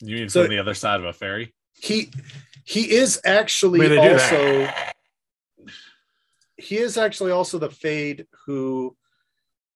You 0.02 0.16
mean 0.16 0.30
So- 0.30 0.44
from 0.44 0.52
the 0.52 0.60
other 0.60 0.74
side 0.74 1.00
of 1.00 1.06
a 1.06 1.14
ferry? 1.14 1.54
he 1.82 2.10
he 2.66 2.92
is 2.92 3.20
I 3.26 3.30
actually 3.32 3.80
mean, 3.80 3.98
also 3.98 4.70
he 6.58 6.78
is 6.78 6.98
actually 6.98 7.32
also 7.32 7.58
the 7.58 7.70
fade 7.70 8.28
who 8.46 8.96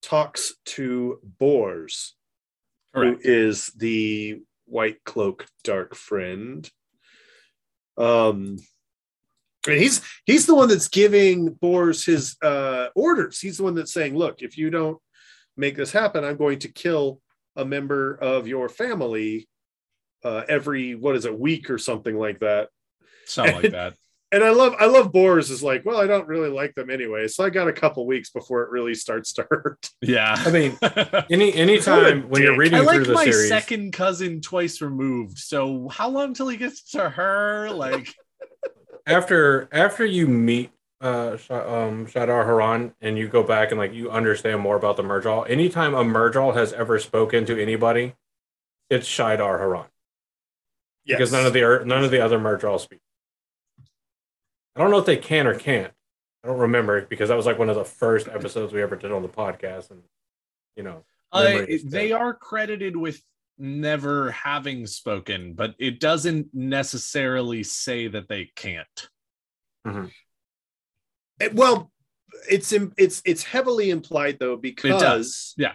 talks 0.01 0.53
to 0.65 1.19
Bors, 1.23 2.13
who 2.93 3.01
Correct. 3.13 3.25
is 3.25 3.67
the 3.77 4.41
white 4.65 5.03
cloak 5.05 5.45
dark 5.63 5.95
friend. 5.95 6.69
Um 7.97 8.57
and 9.67 9.77
he's 9.79 10.01
he's 10.25 10.45
the 10.45 10.55
one 10.55 10.67
that's 10.69 10.89
giving 10.89 11.49
Bors 11.53 12.03
his 12.05 12.35
uh 12.41 12.87
orders. 12.95 13.39
He's 13.39 13.57
the 13.57 13.63
one 13.63 13.75
that's 13.75 13.93
saying, 13.93 14.15
look, 14.17 14.41
if 14.41 14.57
you 14.57 14.69
don't 14.69 14.97
make 15.57 15.75
this 15.75 15.91
happen, 15.91 16.23
I'm 16.23 16.37
going 16.37 16.59
to 16.59 16.67
kill 16.67 17.19
a 17.55 17.63
member 17.65 18.15
of 18.15 18.47
your 18.47 18.67
family 18.69 19.47
uh 20.23 20.43
every 20.47 20.95
what 20.95 21.15
is 21.15 21.25
it, 21.25 21.37
week 21.37 21.69
or 21.69 21.77
something 21.77 22.17
like 22.17 22.39
that. 22.39 22.69
Something 23.25 23.55
like 23.55 23.71
that. 23.79 23.93
and 24.31 24.43
I 24.43 24.49
love 24.49 24.73
I 24.79 24.85
love 24.85 25.11
Bors 25.11 25.49
is 25.51 25.61
like, 25.61 25.85
well, 25.85 25.99
I 25.99 26.07
don't 26.07 26.27
really 26.27 26.49
like 26.49 26.73
them 26.75 26.89
anyway, 26.89 27.27
so 27.27 27.43
I 27.43 27.49
got 27.49 27.67
a 27.67 27.73
couple 27.73 28.05
weeks 28.07 28.29
before 28.31 28.63
it 28.63 28.71
really 28.71 28.95
starts 28.95 29.33
to 29.33 29.45
hurt. 29.49 29.89
Yeah. 30.01 30.35
I 30.37 30.51
mean, 30.51 30.77
I 30.81 31.25
any 31.31 31.53
anytime 31.53 32.29
when 32.29 32.41
you're 32.41 32.51
dick. 32.53 32.59
reading 32.59 32.85
like 32.85 32.95
through 32.95 33.05
the 33.05 33.13
my 33.13 33.25
series, 33.25 33.49
second 33.49 33.93
cousin 33.93 34.41
twice 34.41 34.81
removed. 34.81 35.37
So 35.37 35.87
how 35.89 36.09
long 36.09 36.33
till 36.33 36.47
he 36.47 36.57
gets 36.57 36.91
to 36.91 37.09
her? 37.09 37.69
Like, 37.71 38.13
after 39.05 39.69
after 39.71 40.05
you 40.05 40.27
meet 40.27 40.71
uh 41.03 41.37
um 41.51 42.07
Shaidar 42.07 42.45
Haran 42.45 42.93
and 43.01 43.17
you 43.17 43.27
go 43.27 43.43
back 43.43 43.71
and 43.71 43.79
like 43.79 43.93
you 43.93 44.09
understand 44.09 44.61
more 44.61 44.77
about 44.77 44.97
the 44.97 45.03
Myrddraal, 45.03 45.49
anytime 45.49 45.93
a 45.93 46.03
Myrddraal 46.03 46.55
has 46.55 46.73
ever 46.73 46.97
spoken 46.99 47.45
to 47.45 47.61
anybody, 47.61 48.15
it's 48.89 49.07
Shaidar 49.07 49.59
Haran. 49.59 49.85
Because 51.05 51.31
none 51.31 51.45
of 51.45 51.53
the 51.53 51.83
none 51.85 52.03
of 52.03 52.11
the 52.11 52.21
other 52.21 52.39
Myrddraal 52.39 52.79
speak. 52.79 52.99
I 54.75 54.79
don't 54.79 54.91
know 54.91 54.97
if 54.97 55.05
they 55.05 55.17
can 55.17 55.45
or 55.45 55.55
can't. 55.55 55.93
I 56.43 56.47
don't 56.47 56.59
remember 56.59 57.01
because 57.01 57.29
that 57.29 57.35
was 57.35 57.45
like 57.45 57.59
one 57.59 57.69
of 57.69 57.75
the 57.75 57.85
first 57.85 58.27
episodes 58.27 58.73
we 58.73 58.81
ever 58.81 58.95
did 58.95 59.11
on 59.11 59.21
the 59.21 59.29
podcast, 59.29 59.91
and 59.91 60.01
you 60.75 60.83
know, 60.83 61.03
uh, 61.31 61.65
they 61.85 62.11
are 62.11 62.33
credited 62.33 62.95
with 62.97 63.21
never 63.57 64.31
having 64.31 64.87
spoken, 64.87 65.53
but 65.53 65.75
it 65.79 65.99
doesn't 65.99 66.47
necessarily 66.53 67.63
say 67.63 68.07
that 68.07 68.27
they 68.27 68.51
can't. 68.55 69.09
Eh, 71.39 71.49
Well, 71.53 71.91
it's 72.49 72.73
it's 72.97 73.21
it's 73.25 73.43
heavily 73.43 73.89
implied 73.89 74.37
though 74.39 74.55
because 74.57 75.01
does, 75.01 75.53
yeah. 75.57 75.73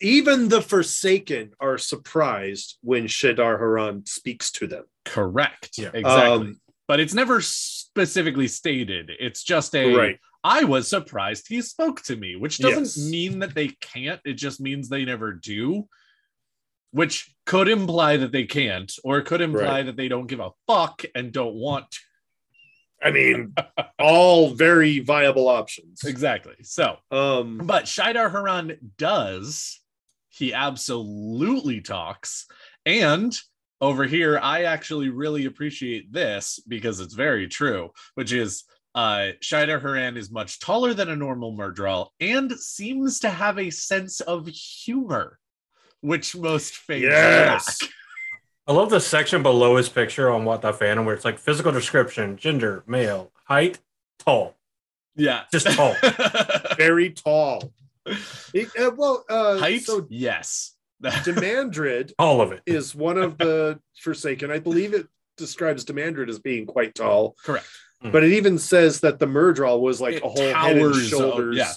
even 0.00 0.48
the 0.48 0.60
Forsaken 0.62 1.52
are 1.60 1.78
surprised 1.78 2.78
when 2.82 3.06
Shaidar 3.06 3.58
Haran 3.58 4.04
speaks 4.06 4.50
to 4.52 4.66
them. 4.66 4.84
Correct. 5.04 5.78
Yeah. 5.78 5.90
Exactly. 5.94 6.48
Um, 6.48 6.60
but 6.88 7.00
it's 7.00 7.14
never 7.14 7.40
specifically 7.40 8.46
stated. 8.48 9.10
It's 9.18 9.42
just 9.42 9.74
a 9.74 9.94
right. 9.94 10.18
I 10.44 10.62
was 10.64 10.86
surprised 10.88 11.46
he 11.48 11.60
spoke 11.62 12.02
to 12.02 12.14
me, 12.14 12.36
which 12.36 12.58
doesn't 12.58 12.84
Yes. 12.84 12.98
mean 13.10 13.40
that 13.40 13.54
they 13.54 13.68
can't. 13.80 14.20
It 14.24 14.34
just 14.34 14.60
means 14.60 14.88
they 14.88 15.04
never 15.04 15.32
do, 15.32 15.88
which 16.92 17.34
could 17.46 17.66
imply 17.68 18.16
that 18.18 18.30
they 18.30 18.44
can't, 18.44 18.92
or 19.02 19.18
it 19.18 19.24
could 19.24 19.40
imply 19.40 19.62
Right. 19.78 19.86
that 19.86 19.96
they 19.96 20.06
don't 20.06 20.28
give 20.28 20.38
a 20.38 20.50
fuck 20.68 21.02
and 21.16 21.32
don't 21.32 21.56
want 21.56 21.90
to. 21.90 21.98
I 23.02 23.10
mean, 23.10 23.54
all 23.98 24.54
very 24.54 25.00
viable 25.00 25.48
options. 25.48 26.02
Exactly. 26.04 26.56
So, 26.62 26.96
Um, 27.10 27.58
but 27.64 27.84
Shaidar 27.84 28.30
Haran 28.30 28.92
does. 28.98 29.80
He 30.30 30.52
absolutely 30.52 31.80
talks. 31.80 32.46
And 32.84 33.36
over 33.80 34.04
here, 34.04 34.38
I 34.42 34.64
actually 34.64 35.08
really 35.10 35.44
appreciate 35.46 36.12
this 36.12 36.60
because 36.66 37.00
it's 37.00 37.14
very 37.14 37.48
true, 37.48 37.90
which 38.14 38.32
is 38.32 38.64
uh 38.94 39.32
Shaidar 39.42 39.80
Haran 39.80 40.16
is 40.16 40.30
much 40.30 40.58
taller 40.58 40.94
than 40.94 41.10
a 41.10 41.16
normal 41.16 41.52
Myrddraal 41.54 42.08
and 42.18 42.50
seems 42.52 43.20
to 43.20 43.28
have 43.28 43.58
a 43.58 43.68
sense 43.70 44.20
of 44.20 44.46
humor, 44.48 45.38
which 46.00 46.34
most 46.34 46.74
fades 46.76 47.02
Yes. 47.04 47.78
lack. 47.82 47.90
I 48.68 48.72
love 48.72 48.90
the 48.90 49.00
section 49.00 49.42
below 49.42 49.76
his 49.76 49.88
picture 49.88 50.28
on 50.30 50.44
What 50.44 50.62
the 50.62 50.72
Phantom 50.72 51.04
where 51.06 51.14
it's 51.14 51.24
like 51.24 51.38
physical 51.38 51.70
description, 51.72 52.36
gender, 52.36 52.82
male, 52.86 53.30
height, 53.44 53.78
tall. 54.18 54.54
Yeah. 55.14 55.42
Just 55.52 55.68
tall. 55.70 55.94
very 56.76 57.10
tall. 57.10 57.72
It- 58.52 58.68
uh, 58.78 58.90
well, 58.96 59.24
uh, 59.28 59.58
Height? 59.58 59.82
so 59.82 60.06
yes. 60.10 60.72
Demandred 61.24 62.12
All 62.18 62.40
of 62.40 62.52
it. 62.52 62.62
is 62.66 62.94
one 62.94 63.18
of 63.18 63.38
the 63.38 63.78
Forsaken. 64.00 64.50
I 64.50 64.58
believe 64.58 64.94
it 64.94 65.06
describes 65.36 65.84
Demandred 65.84 66.28
as 66.30 66.38
being 66.38 66.66
quite 66.66 66.94
tall, 66.94 67.36
Correct. 67.44 67.66
but 68.02 68.24
it 68.24 68.32
even 68.32 68.58
says 68.58 69.00
that 69.00 69.18
the 69.18 69.26
Myrddraal 69.26 69.80
was 69.80 70.00
like 70.00 70.14
It 70.16 70.22
a 70.24 70.28
whole 70.28 70.36
head 70.38 70.76
and 70.76 70.80
towers, 70.80 71.08
shoulders 71.08 71.56
yeah. 71.56 71.72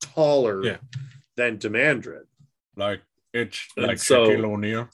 taller 0.00 0.64
Yeah. 0.64 0.76
than 1.36 1.56
Demandred. 1.58 2.26
Like 2.76 3.00
it's 3.32 3.64
And 3.76 3.86
like 3.86 3.98
so- 3.98 4.26
Shaquille 4.28 4.44
O'Neal. 4.44 4.88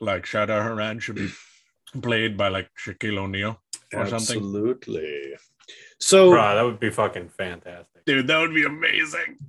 Like 0.00 0.24
Shaidar 0.24 0.62
Haran 0.62 1.00
should 1.00 1.16
be 1.16 1.30
played 2.02 2.36
by 2.36 2.48
like 2.48 2.70
Shaquille 2.78 3.18
O'Neal 3.18 3.60
or 3.92 4.06
something. 4.06 4.36
Absolutely. 4.36 5.34
So 6.00 6.30
Bruh, 6.30 6.54
that 6.54 6.62
would 6.62 6.80
be 6.80 6.90
fucking 6.90 7.28
fantastic. 7.30 8.04
Dude, 8.04 8.26
that 8.28 8.38
would 8.38 8.54
be 8.54 8.64
amazing. 8.64 9.36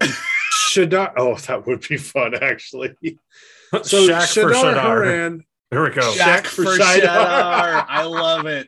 Shadar. 0.69 1.13
Oh, 1.17 1.35
that 1.35 1.65
would 1.65 1.88
be 1.88 1.97
fun, 1.97 2.35
actually. 2.35 2.95
So 3.83 4.07
Shaq 4.07 4.33
for 4.33 4.51
Shadar 4.51 4.73
Shadar. 4.73 4.81
Haran. 4.81 5.43
Here 5.69 5.83
we 5.83 5.91
go. 5.91 6.01
Shaq 6.13 6.47
for 6.47 6.63
Shidar. 6.63 7.01
Shadar. 7.01 7.85
I 7.88 8.03
love 8.03 8.47
it. 8.47 8.67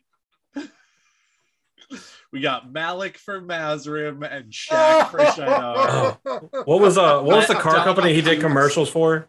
We 2.31 2.39
got 2.39 2.71
Malik 2.71 3.17
for 3.17 3.41
Mazrim 3.41 4.21
and 4.31 4.51
Shaq 4.51 5.09
for 5.09 5.17
Shadar. 5.17 6.19
What 6.67 6.79
was 6.79 6.99
uh 6.99 7.19
what 7.21 7.37
was 7.37 7.47
the 7.47 7.55
car 7.55 7.83
company 7.83 8.13
he 8.13 8.21
did 8.21 8.39
commercials 8.41 8.89
for? 8.91 9.27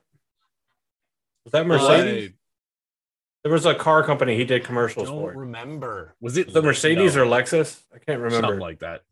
Was 1.46 1.52
that 1.52 1.66
Mercedes? 1.66 2.32
There 3.42 3.52
was 3.52 3.66
a 3.66 3.74
car 3.74 4.04
company 4.04 4.36
he 4.36 4.44
did 4.44 4.62
I 4.62 4.64
commercials 4.64 5.08
don't 5.08 5.18
for. 5.18 5.32
remember. 5.32 6.14
Was 6.20 6.36
it 6.36 6.52
The 6.52 6.62
Mercedes 6.62 7.16
No, 7.16 7.22
or 7.22 7.26
Lexus? 7.26 7.80
I 7.94 7.98
can't 7.98 8.20
remember. 8.20 8.46
something 8.46 8.60
like 8.60 8.78
that? 8.80 9.02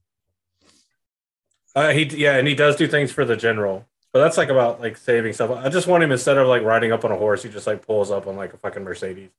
Uh, 1.74 1.90
he 1.90 2.04
yeah, 2.04 2.36
and 2.36 2.46
he 2.48 2.54
does 2.54 2.76
do 2.76 2.86
things 2.88 3.12
for 3.12 3.24
the 3.24 3.36
general, 3.36 3.86
but 4.12 4.20
that's 4.20 4.36
like 4.36 4.48
about 4.48 4.80
like 4.80 4.96
saving 4.96 5.32
stuff. 5.32 5.50
I 5.50 5.68
just 5.68 5.86
want 5.86 6.02
him 6.02 6.10
instead 6.12 6.36
of 6.36 6.48
like 6.48 6.62
riding 6.62 6.90
up 6.92 7.04
on 7.04 7.12
a 7.12 7.16
horse, 7.16 7.42
he 7.42 7.48
just 7.48 7.66
like 7.66 7.86
pulls 7.86 8.10
up 8.10 8.26
on 8.26 8.36
like 8.36 8.52
a 8.52 8.56
fucking 8.56 8.82
Mercedes. 8.82 9.30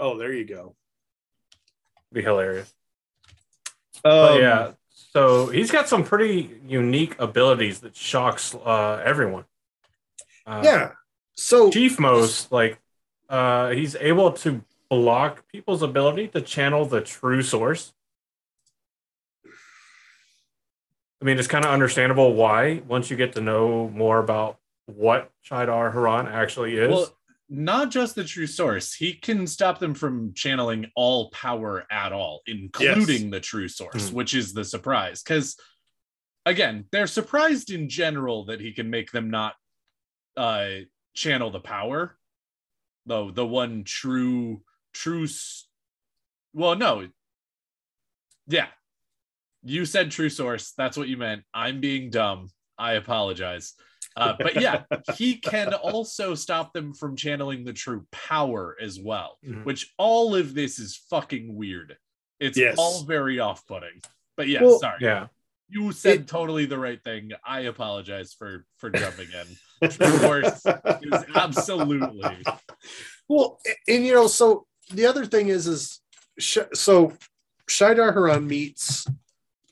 Oh, 0.00 0.18
there 0.18 0.32
you 0.32 0.44
go. 0.44 0.74
Be 2.12 2.22
hilarious. 2.22 2.72
Um, 4.04 4.40
yeah, 4.40 4.72
so 4.90 5.46
he's 5.46 5.70
got 5.70 5.88
some 5.88 6.04
pretty 6.04 6.60
unique 6.66 7.16
abilities 7.20 7.80
that 7.80 7.96
shocks 7.96 8.54
uh, 8.54 9.02
everyone. 9.04 9.44
Uh, 10.46 10.62
yeah. 10.64 10.92
So 11.36 11.70
Chief 11.70 11.98
Most 12.00 12.50
like 12.52 12.78
uh, 13.28 13.70
he's 13.70 13.96
able 13.96 14.32
to 14.32 14.62
block 14.88 15.46
people's 15.48 15.82
ability 15.82 16.28
to 16.28 16.40
channel 16.40 16.84
the 16.86 17.00
true 17.00 17.42
source. 17.42 17.92
I 21.20 21.24
mean, 21.24 21.38
it's 21.38 21.48
kind 21.48 21.64
of 21.64 21.70
understandable 21.70 22.34
why 22.34 22.82
once 22.86 23.10
you 23.10 23.16
get 23.16 23.32
to 23.34 23.40
know 23.40 23.88
more 23.88 24.18
about 24.18 24.58
what 24.86 25.30
Shaidar 25.48 25.92
Haran 25.92 26.28
actually 26.28 26.76
is. 26.76 26.90
Well, 26.90 27.16
not 27.48 27.90
just 27.90 28.14
the 28.16 28.24
true 28.24 28.46
source. 28.46 28.92
He 28.94 29.12
can 29.14 29.46
stop 29.46 29.78
them 29.78 29.94
from 29.94 30.34
channeling 30.34 30.90
all 30.94 31.30
power 31.30 31.86
at 31.90 32.12
all, 32.12 32.42
including 32.46 33.30
the 33.30 33.40
true 33.40 33.68
source, 33.68 34.10
Hmm. 34.10 34.16
which 34.16 34.34
is 34.34 34.52
the 34.52 34.64
surprise. 34.64 35.22
Because 35.22 35.56
again, 36.44 36.86
they're 36.92 37.06
surprised 37.06 37.70
in 37.70 37.88
general 37.88 38.44
that 38.46 38.60
he 38.60 38.72
can 38.72 38.90
make 38.90 39.10
them 39.12 39.30
not 39.30 39.54
uh 40.36 40.68
channel 41.14 41.50
the 41.50 41.60
power. 41.60 42.18
Though 43.06 43.30
the 43.30 43.46
one 43.46 43.84
true 43.84 44.62
true 44.92 45.26
well, 46.52 46.74
no. 46.74 47.08
Yeah. 48.46 48.68
You 49.62 49.84
said 49.84 50.10
true 50.10 50.28
source. 50.30 50.72
That's 50.76 50.96
what 50.96 51.08
you 51.08 51.16
meant. 51.16 51.42
I'm 51.52 51.80
being 51.80 52.10
dumb. 52.10 52.48
I 52.78 52.92
apologize. 52.92 53.74
Uh, 54.16 54.34
but 54.38 54.60
yeah, 54.60 54.84
he 55.16 55.36
can 55.36 55.74
also 55.74 56.34
stop 56.34 56.72
them 56.72 56.94
from 56.94 57.16
channeling 57.16 57.64
the 57.64 57.72
true 57.72 58.06
power 58.12 58.76
as 58.80 58.98
well, 59.00 59.38
Mhm. 59.44 59.64
which 59.64 59.92
all 59.98 60.34
of 60.34 60.54
this 60.54 60.78
is 60.78 60.96
fucking 61.10 61.54
weird. 61.54 61.96
It's 62.40 62.56
Yes. 62.56 62.76
all 62.78 63.04
very 63.04 63.38
off 63.40 63.66
putting. 63.66 64.00
But 64.36 64.48
yeah, 64.48 64.62
Well, 64.62 64.78
sorry. 64.78 64.98
yeah. 65.00 65.28
You 65.68 65.90
said 65.92 66.20
It- 66.20 66.28
totally 66.28 66.64
the 66.66 66.78
right 66.78 67.02
thing. 67.02 67.32
I 67.44 67.60
apologize 67.60 68.32
for 68.32 68.66
for 68.76 68.88
jumping 68.90 69.28
in. 69.32 69.46
Source 69.90 70.64
is 70.66 71.24
absolutely 71.34 72.44
well, 73.28 73.58
and 73.88 74.04
you 74.04 74.14
know, 74.14 74.26
so 74.26 74.66
the 74.92 75.06
other 75.06 75.26
thing 75.26 75.48
is, 75.48 75.66
is 75.66 76.00
Sh- 76.38 76.58
so 76.74 77.12
Shaidar 77.68 78.12
Haran 78.12 78.46
meets 78.46 79.06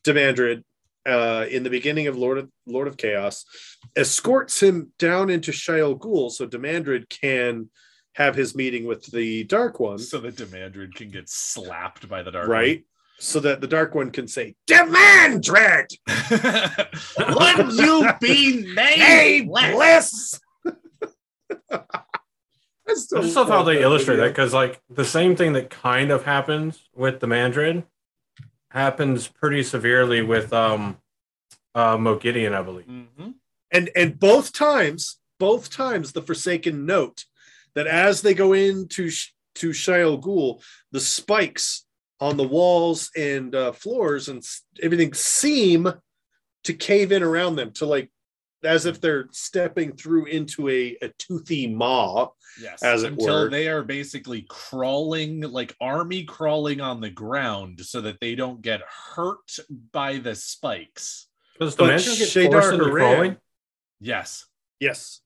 Demandred 0.02 0.64
uh, 1.06 1.46
in 1.50 1.62
the 1.62 1.70
beginning 1.70 2.06
of 2.06 2.16
Lord 2.16 2.38
of 2.38 2.50
Lord 2.66 2.88
of 2.88 2.96
Chaos, 2.96 3.44
escorts 3.96 4.62
him 4.62 4.92
down 4.98 5.30
into 5.30 5.52
Shayol 5.52 5.98
Ghul 5.98 6.30
so 6.30 6.46
Demandred 6.46 7.08
can 7.08 7.70
have 8.14 8.34
his 8.34 8.54
meeting 8.54 8.86
with 8.86 9.04
the 9.06 9.44
Dark 9.44 9.80
One, 9.80 9.98
so 9.98 10.18
that 10.18 10.36
Demandred 10.36 10.94
can 10.94 11.10
get 11.10 11.28
slapped 11.28 12.08
by 12.08 12.22
the 12.22 12.30
dark. 12.30 12.48
right? 12.48 12.84
So 13.18 13.40
that 13.40 13.60
the 13.60 13.66
Dark 13.68 13.94
One 13.94 14.10
can 14.10 14.26
say, 14.28 14.54
Demandred, 14.66 15.90
One. 16.08 17.66
Would 17.66 17.72
you 17.74 18.10
be 18.20 18.74
hey, 18.74 19.40
named? 19.40 19.50
bliss. 19.50 20.40
I 21.70 21.80
I 22.86 22.92
just 22.92 23.12
love 23.36 23.48
how 23.48 23.62
they 23.62 23.76
that 23.76 23.82
illustrate 23.82 24.16
video. 24.16 24.26
that 24.26 24.34
because 24.34 24.52
like 24.52 24.80
the 24.90 25.04
same 25.04 25.36
thing 25.36 25.54
that 25.54 25.70
kind 25.70 26.10
of 26.10 26.24
happens 26.24 26.82
with 26.94 27.18
Demandred 27.20 27.84
happens 28.70 29.26
pretty 29.28 29.62
severely 29.62 30.20
with 30.22 30.52
um 30.52 30.98
uh 31.74 31.96
Moghedien, 31.96 32.54
I 32.54 32.62
believe. 32.62 32.86
Mhm. 32.86 33.34
and 33.70 33.90
and 33.96 34.18
both 34.18 34.52
times 34.52 35.18
both 35.38 35.70
times 35.70 36.12
the 36.12 36.22
forsaken 36.22 36.84
note 36.84 37.24
that 37.74 37.86
as 37.86 38.22
they 38.22 38.34
go 38.34 38.52
into 38.52 39.08
Sh- 39.10 39.30
to 39.56 39.70
Shayol 39.70 40.20
Ghul, 40.22 40.62
the 40.92 41.00
spikes 41.00 41.83
on 42.24 42.36
the 42.36 42.48
walls 42.48 43.10
and 43.16 43.54
uh, 43.54 43.72
floors 43.72 44.28
and 44.28 44.42
everything 44.82 45.12
seem 45.12 45.92
to 46.64 46.72
cave 46.72 47.12
in 47.12 47.22
around 47.22 47.56
them 47.56 47.70
to 47.72 47.84
like 47.86 48.10
as 48.64 48.86
if 48.86 49.00
they're 49.00 49.28
stepping 49.30 49.92
through 49.94 50.24
into 50.24 50.68
a, 50.70 50.96
a 51.02 51.08
toothy 51.18 51.66
maw 51.66 52.28
Yes. 52.60 52.82
As 52.82 53.02
it 53.02 53.12
until 53.12 53.44
were. 53.44 53.50
they 53.50 53.68
are 53.68 53.82
basically 53.82 54.46
crawling, 54.48 55.40
like 55.40 55.74
army 55.80 56.22
crawling 56.24 56.80
on 56.80 57.00
the 57.00 57.10
ground 57.10 57.80
so 57.80 58.00
that 58.02 58.20
they 58.20 58.34
don't 58.34 58.62
get 58.62 58.80
hurt 59.16 59.56
by 59.92 60.18
the 60.18 60.34
spikes. 60.34 61.26
Does 61.58 61.74
the 61.74 61.84
But 61.84 61.94
Mandrid 61.94 62.18
get 62.18 62.28
Shadar 62.28 62.52
forced 62.52 62.72
into 62.74 62.84
Haran- 62.84 62.94
crawling? 62.94 63.36
Yes. 64.00 64.46
yes 64.80 65.20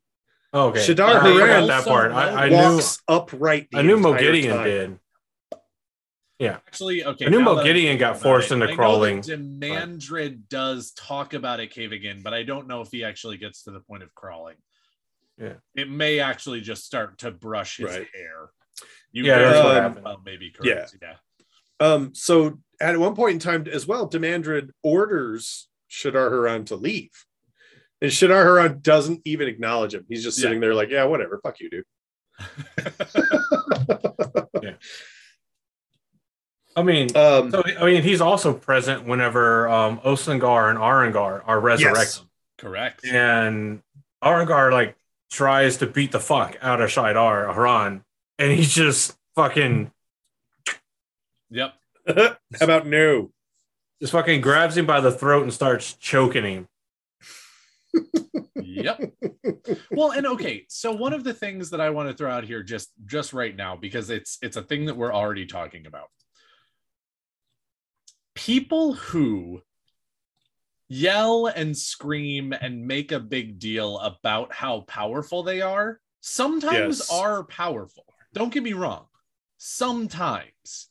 Oh, 0.54 0.68
okay. 0.68 0.80
Shadar 0.80 1.16
I 1.16 1.20
forgot 1.20 1.48
Haran 1.48 1.66
that 1.66 1.84
part. 1.84 2.12
I, 2.12 2.46
I 2.46 2.48
knew 2.48 2.56
walks 2.56 3.02
upright 3.06 3.68
the 3.70 3.78
I 3.78 3.82
knew 3.82 3.96
entire 3.98 4.14
Moghedien 4.14 4.98
time. 6.38 6.52
did. 6.52 6.60
Actually, 6.66 7.04
okay. 7.04 7.26
I 7.26 7.28
knew 7.28 7.40
now 7.40 7.54
that 7.54 7.60
I'm 7.60 7.66
Moghedien 7.66 7.74
thinking 7.74 7.98
got 7.98 8.20
forced 8.20 8.50
it, 8.50 8.54
into 8.54 8.68
I 8.68 8.74
crawling, 8.74 9.20
Demandrid 9.22 10.48
does 10.48 10.92
talk 10.92 11.34
about 11.34 11.60
it 11.60 11.70
cave 11.70 11.92
again, 11.92 12.20
but 12.22 12.34
I 12.34 12.42
don't 12.42 12.66
know 12.68 12.80
if 12.80 12.90
he 12.90 13.04
actually 13.04 13.36
gets 13.38 13.64
to 13.64 13.70
the 13.70 13.80
point 13.80 14.02
of 14.02 14.14
crawling. 14.14 14.56
Yeah. 15.40 15.54
It 15.74 15.88
may 15.90 16.20
actually 16.20 16.60
just 16.60 16.84
start 16.84 17.18
to 17.18 17.30
brush 17.30 17.76
his 17.78 17.86
Right. 17.86 18.06
hair. 18.14 18.50
You 19.12 19.24
Yeah, 19.24 19.38
that's 19.38 19.64
what 19.64 19.70
very 19.72 19.82
happened. 19.82 20.04
well 20.04 20.20
maybe 20.24 20.50
correct. 20.50 20.96
Yeah. 21.00 21.14
Um, 21.80 22.14
so 22.14 22.58
at 22.80 22.98
one 22.98 23.14
point 23.14 23.34
in 23.34 23.38
time 23.38 23.66
as 23.68 23.86
well, 23.86 24.06
Demandred 24.06 24.72
orders 24.82 25.68
Shaidar 25.90 26.30
Haran 26.30 26.64
to 26.66 26.76
leave. 26.76 27.10
And 28.02 28.10
Shaidar 28.10 28.42
Haran 28.44 28.80
doesn't 28.80 29.22
even 29.24 29.48
acknowledge 29.48 29.94
him. 29.94 30.04
He's 30.08 30.22
just 30.24 30.38
Yeah. 30.38 30.42
sitting 30.44 30.60
there 30.60 30.74
like, 30.74 30.90
yeah, 30.90 31.04
whatever. 31.04 31.40
Fuck 31.42 31.60
you, 31.60 31.70
dude. 31.70 31.84
I 36.78 36.82
mean, 36.82 37.16
Um, 37.16 37.50
so 37.50 37.62
I 37.78 37.84
mean, 37.86 38.02
he's 38.02 38.20
also 38.20 38.54
present 38.54 39.04
whenever 39.04 39.68
um, 39.68 39.98
Osan'gar 40.04 40.70
and 40.70 40.78
Aran'gar 40.78 41.42
are 41.46 41.58
resurrected, 41.60 42.22
Correct. 42.56 43.04
and 43.04 43.82
Aran'gar 44.22 44.70
like 44.72 44.96
tries 45.30 45.78
to 45.78 45.86
beat 45.86 46.12
the 46.12 46.20
fuck 46.20 46.56
out 46.62 46.80
of 46.80 46.88
Shaidar 46.90 47.52
Haran, 47.52 48.04
and 48.38 48.52
he's 48.52 48.72
just 48.72 49.16
fucking 49.34 49.90
Yep. 51.50 51.74
how 52.16 52.36
about 52.60 52.86
no? 52.86 53.30
just 54.00 54.12
fucking 54.12 54.40
grabs 54.40 54.76
him 54.76 54.86
by 54.86 55.00
the 55.00 55.10
throat 55.10 55.42
and 55.42 55.52
starts 55.52 55.94
choking 55.94 56.44
him. 56.44 56.68
Yep. 58.54 59.12
well, 59.90 60.12
and 60.12 60.26
okay, 60.26 60.64
so 60.68 60.92
one 60.92 61.12
of 61.12 61.24
the 61.24 61.34
things 61.34 61.70
that 61.70 61.80
I 61.80 61.90
want 61.90 62.08
to 62.08 62.14
throw 62.14 62.30
out 62.30 62.44
here 62.44 62.62
just 62.62 62.90
just 63.06 63.32
right 63.32 63.56
now 63.56 63.74
because 63.74 64.10
it's 64.10 64.38
it's 64.42 64.56
a 64.56 64.62
thing 64.62 64.86
that 64.86 64.96
we're 64.96 65.12
already 65.12 65.46
talking 65.46 65.86
about. 65.86 66.08
People 68.48 68.94
who 68.94 69.60
yell 70.88 71.48
and 71.48 71.76
scream 71.76 72.54
and 72.58 72.86
make 72.86 73.12
a 73.12 73.20
big 73.20 73.58
deal 73.58 73.98
about 73.98 74.54
how 74.54 74.80
powerful 74.88 75.42
they 75.42 75.60
are 75.60 76.00
sometimes 76.22 77.00
Yes. 77.00 77.10
are 77.10 77.44
powerful. 77.44 78.06
Don't 78.32 78.50
get 78.50 78.62
me 78.62 78.72
wrong. 78.72 79.06
Sometimes. 79.58 80.88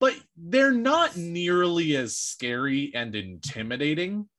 But 0.00 0.14
they're 0.34 0.72
not 0.72 1.18
nearly 1.18 1.94
as 1.96 2.16
scary 2.16 2.92
and 2.94 3.14
intimidating 3.14 4.30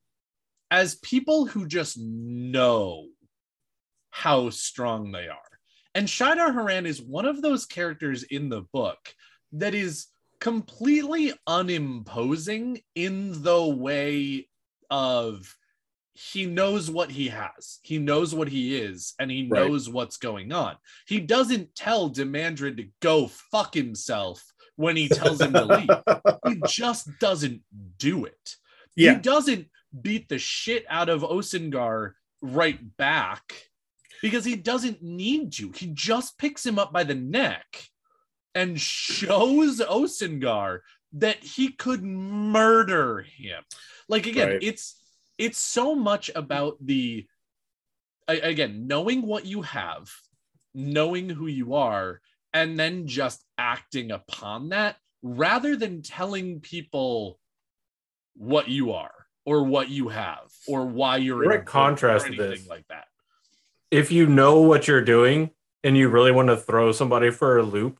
as 0.72 0.96
people 0.96 1.46
who 1.46 1.64
just 1.64 1.96
know 1.96 3.06
how 4.10 4.50
strong 4.50 5.12
they 5.12 5.28
are. 5.28 5.60
And 5.94 6.08
Shaidar 6.08 6.54
Haran 6.54 6.86
is 6.86 7.00
one 7.00 7.24
of 7.24 7.40
those 7.40 7.66
characters 7.66 8.24
in 8.24 8.48
the 8.48 8.62
book 8.72 9.14
that 9.52 9.76
is 9.76 10.08
completely 10.44 11.32
unimposing 11.46 12.78
in 12.94 13.42
the 13.42 13.66
way 13.66 14.46
of 14.90 15.56
he 16.12 16.44
knows 16.44 16.90
what 16.90 17.10
he 17.10 17.28
has. 17.28 17.78
He 17.82 17.96
knows 17.96 18.34
what 18.34 18.48
he 18.48 18.76
is 18.76 19.14
and 19.18 19.30
he 19.30 19.48
Right. 19.48 19.60
knows 19.60 19.88
what's 19.88 20.18
going 20.18 20.52
on. 20.52 20.76
He 21.06 21.18
doesn't 21.18 21.74
tell 21.74 22.10
Demandred 22.10 22.76
to 22.76 22.90
go 23.00 23.26
fuck 23.26 23.72
himself 23.72 24.44
when 24.76 24.96
he 24.96 25.08
tells 25.08 25.40
him 25.40 25.54
to 25.54 25.64
leave. 25.64 25.88
He 26.46 26.60
just 26.66 27.08
doesn't 27.20 27.62
do 27.96 28.26
it. 28.26 28.56
He 29.14 29.14
doesn't 29.14 29.68
beat 30.02 30.28
the 30.28 30.38
shit 30.38 30.84
out 30.90 31.08
of 31.08 31.22
Osan'gar 31.22 32.16
right 32.42 32.78
back 32.98 33.70
because 34.20 34.44
he 34.44 34.56
doesn't 34.56 35.02
need 35.02 35.54
to. 35.54 35.72
He 35.74 35.86
just 35.86 36.36
picks 36.36 36.66
him 36.66 36.78
up 36.78 36.92
by 36.92 37.04
the 37.04 37.14
neck 37.14 37.88
and 38.54 38.80
shows 38.80 39.80
Osan'gar 39.80 40.80
that 41.14 41.38
he 41.42 41.68
could 41.70 42.02
murder 42.02 43.22
him. 43.22 43.62
Like 44.08 44.26
again, 44.26 44.48
Right. 44.50 44.62
it's 44.62 45.00
it's 45.38 45.58
so 45.58 45.94
much 45.94 46.30
about 46.34 46.76
the 46.80 47.26
again, 48.28 48.86
knowing 48.86 49.22
what 49.22 49.44
you 49.44 49.62
have, 49.62 50.10
knowing 50.74 51.28
who 51.28 51.46
you 51.46 51.74
are, 51.74 52.20
and 52.52 52.78
then 52.78 53.06
just 53.06 53.44
acting 53.58 54.10
upon 54.10 54.70
that 54.70 54.96
rather 55.22 55.76
than 55.76 56.02
telling 56.02 56.60
people 56.60 57.38
what 58.36 58.68
you 58.68 58.92
are 58.92 59.12
or 59.44 59.64
what 59.64 59.88
you 59.88 60.08
have 60.08 60.50
or 60.68 60.86
why 60.86 61.16
you're 61.16 61.42
Direct 61.42 61.62
important 61.68 61.68
contrast 61.68 62.26
or 62.26 62.28
to 62.30 62.34
anything 62.34 62.60
this. 62.60 62.68
like 62.68 62.86
that. 62.88 63.06
If 63.90 64.10
you 64.10 64.26
know 64.26 64.60
what 64.60 64.88
you're 64.88 65.04
doing 65.04 65.50
and 65.82 65.96
you 65.96 66.08
really 66.08 66.32
want 66.32 66.48
to 66.48 66.56
throw 66.56 66.92
somebody 66.92 67.30
for 67.30 67.58
a 67.58 67.62
loop, 67.62 67.98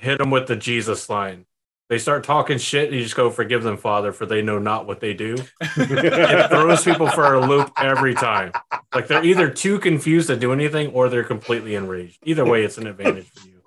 hit 0.00 0.18
them 0.18 0.30
with 0.30 0.46
the 0.46 0.56
Jesus 0.56 1.08
line. 1.08 1.46
They 1.88 1.98
start 1.98 2.22
talking 2.22 2.58
shit, 2.58 2.88
and 2.88 2.96
you 2.96 3.02
just 3.02 3.16
go, 3.16 3.30
"Forgive 3.30 3.64
them, 3.64 3.76
Father, 3.76 4.12
for 4.12 4.24
they 4.24 4.42
know 4.42 4.58
not 4.58 4.86
what 4.86 5.00
they 5.00 5.12
do." 5.12 5.36
It 5.60 6.48
throws 6.50 6.84
people 6.84 7.08
for 7.08 7.34
a 7.34 7.40
loop 7.44 7.72
every 7.76 8.14
time. 8.14 8.52
Like 8.94 9.08
they're 9.08 9.24
either 9.24 9.50
too 9.50 9.80
confused 9.80 10.28
to 10.28 10.36
do 10.36 10.52
anything, 10.52 10.92
or 10.92 11.08
they're 11.08 11.24
completely 11.24 11.74
enraged. 11.74 12.18
Either 12.24 12.44
way, 12.44 12.62
it's 12.62 12.78
an 12.78 12.86
advantage 12.86 13.28
for 13.30 13.48
you. 13.48 13.60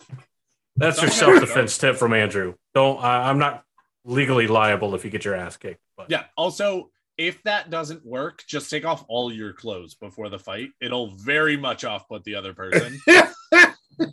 That's 0.78 1.02
your 1.02 1.12
self 1.12 1.40
defense 1.42 1.78
tip 1.78 1.98
from 1.98 2.14
Andrew. 2.14 2.56
Don't. 2.74 3.04
I, 3.04 3.30
I'm 3.30 3.40
not 3.40 3.66
legally 4.06 4.48
liable 4.48 4.96
if 4.96 5.04
you 5.04 5.12
get 5.12 5.26
your 5.26 5.36
ass 5.36 5.58
kicked. 5.58 5.82
But 5.98 6.10
Yeah. 6.10 6.24
Also, 6.38 6.92
if 7.18 7.42
that 7.44 7.70
doesn't 7.70 8.06
work, 8.06 8.44
just 8.48 8.70
take 8.70 8.86
off 8.86 9.06
all 9.08 9.32
your 9.32 9.54
clothes 9.54 9.96
before 9.96 10.30
the 10.30 10.40
fight. 10.40 10.70
It'll 10.82 11.12
very 11.12 11.58
much 11.58 11.86
off 11.86 12.08
put 12.08 12.24
the 12.24 12.36
other 12.36 12.54
person. 12.54 13.00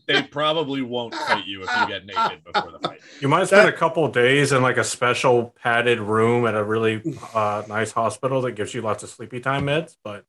they 0.06 0.22
probably 0.22 0.82
won't 0.82 1.14
fight 1.14 1.46
you 1.46 1.62
if 1.62 1.70
you 1.80 1.86
get 1.88 2.06
naked 2.06 2.44
before 2.44 2.70
the 2.72 2.78
fight. 2.80 3.00
You 3.20 3.28
might 3.28 3.46
spend 3.46 3.68
a 3.68 3.72
couple 3.72 4.04
of 4.04 4.12
days 4.12 4.52
in 4.52 4.62
like 4.62 4.76
a 4.76 4.84
special 4.84 5.54
padded 5.62 6.00
room 6.00 6.46
at 6.46 6.54
a 6.54 6.62
really 6.64 7.02
uh, 7.34 7.62
nice 7.68 7.92
hospital 7.92 8.42
that 8.42 8.52
gives 8.52 8.74
you 8.74 8.82
lots 8.82 9.02
of 9.02 9.08
sleepy 9.10 9.40
time 9.40 9.64
meds. 9.66 9.96
But 10.04 10.24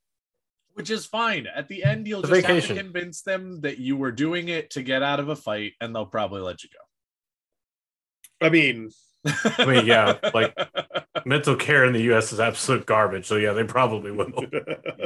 Which 0.74 0.90
is 0.90 1.06
fine. 1.06 1.46
At 1.46 1.68
the 1.68 1.84
end, 1.84 2.06
you'll 2.06 2.20
It's 2.20 2.30
just 2.30 2.40
vacation. 2.42 2.76
have 2.76 2.84
to 2.86 2.92
convince 2.92 3.22
them 3.22 3.60
that 3.62 3.78
you 3.78 3.96
were 3.96 4.12
doing 4.12 4.48
it 4.48 4.70
to 4.70 4.82
get 4.82 5.02
out 5.02 5.20
of 5.20 5.28
a 5.28 5.36
fight, 5.36 5.72
and 5.80 5.94
they'll 5.94 6.06
probably 6.06 6.40
let 6.40 6.62
you 6.62 6.70
go. 6.72 8.46
I 8.46 8.50
mean, 8.50 8.90
I 9.24 9.64
mean, 9.66 9.86
yeah, 9.86 10.18
like 10.34 10.56
mental 11.24 11.54
care 11.54 11.84
in 11.84 11.92
the 11.92 12.02
U.S. 12.02 12.32
is 12.32 12.40
absolute 12.40 12.86
garbage. 12.86 13.26
So 13.26 13.36
yeah, 13.36 13.52
they 13.52 13.64
probably 13.64 14.10
will. 14.10 14.32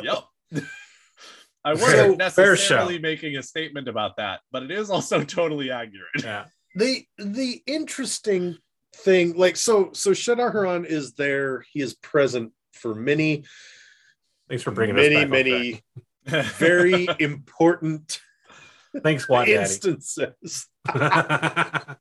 yep. 0.02 0.24
I 1.66 1.74
So, 1.74 1.82
wasn't 1.82 2.18
fair 2.32 2.52
necessarily 2.52 2.98
making 3.00 3.36
a 3.36 3.42
statement 3.42 3.88
about 3.88 4.16
that, 4.18 4.40
but 4.52 4.62
it 4.62 4.70
is 4.70 4.88
also 4.88 5.24
totally 5.38 5.70
accurate. 5.70 6.22
Yeah, 6.22 6.44
the 6.76 7.04
the 7.18 7.62
interesting 7.66 8.56
thing, 8.94 9.36
like 9.36 9.56
so, 9.56 9.90
so 9.92 10.12
Shaidar 10.12 10.52
Haran 10.52 10.84
is 10.84 11.14
there. 11.14 11.64
He 11.72 11.80
is 11.80 11.94
present 11.94 12.52
for 12.72 12.94
many, 12.94 13.44
thanks 14.48 14.62
for 14.62 14.70
bringing 14.70 14.94
many, 14.96 15.16
us 15.16 15.22
back. 15.22 15.30
many 15.30 15.82
very 16.58 17.08
important 17.18 18.20
Thanks, 19.02 19.28
Watt 19.28 19.46
Daddy. 19.46 19.58
instances. 19.58 20.66
but 20.84 21.98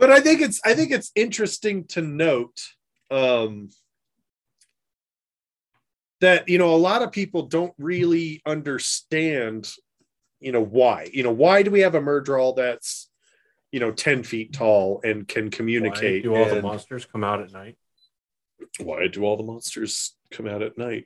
I 0.00 0.20
think 0.20 0.40
it's 0.40 0.60
I 0.64 0.74
think 0.74 0.90
it's 0.90 1.12
interesting 1.14 1.84
to 1.88 2.00
note 2.00 2.60
um, 3.10 3.68
that 6.24 6.48
you 6.48 6.56
know 6.58 6.74
a 6.74 6.76
lot 6.76 7.02
of 7.02 7.12
people 7.12 7.42
don't 7.42 7.74
really 7.78 8.40
understand 8.46 9.70
you 10.40 10.52
know 10.52 10.64
why 10.64 11.08
you 11.12 11.22
know 11.22 11.32
why 11.32 11.62
do 11.62 11.70
we 11.70 11.80
have 11.80 11.94
a 11.94 12.00
Myrddraal 12.00 12.56
that's 12.56 13.10
you 13.72 13.80
know 13.80 13.92
10 13.92 14.22
feet 14.22 14.52
tall 14.54 15.00
and 15.04 15.28
can 15.28 15.50
communicate 15.50 15.92
Why 15.92 15.98
communicate 16.00 16.22
do 16.22 16.34
all 16.34 16.48
the 16.48 16.62
monsters 16.62 17.04
come 17.04 17.24
out 17.24 17.40
at 17.40 17.52
night? 17.52 17.76
why 18.80 19.06
do 19.08 19.24
all 19.24 19.36
the 19.36 19.42
monsters 19.42 20.16
come 20.30 20.48
out 20.48 20.62
at 20.62 20.78
night 20.78 21.04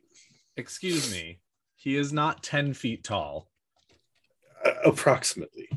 Excuse 0.57 1.13
me. 1.13 1.39
He 1.77 1.95
is 1.95 2.13
not 2.13 2.43
10 2.43 2.75
feet 2.75 3.05
tall. 3.05 3.49
uh, 4.65 4.73
approximately 4.85 5.69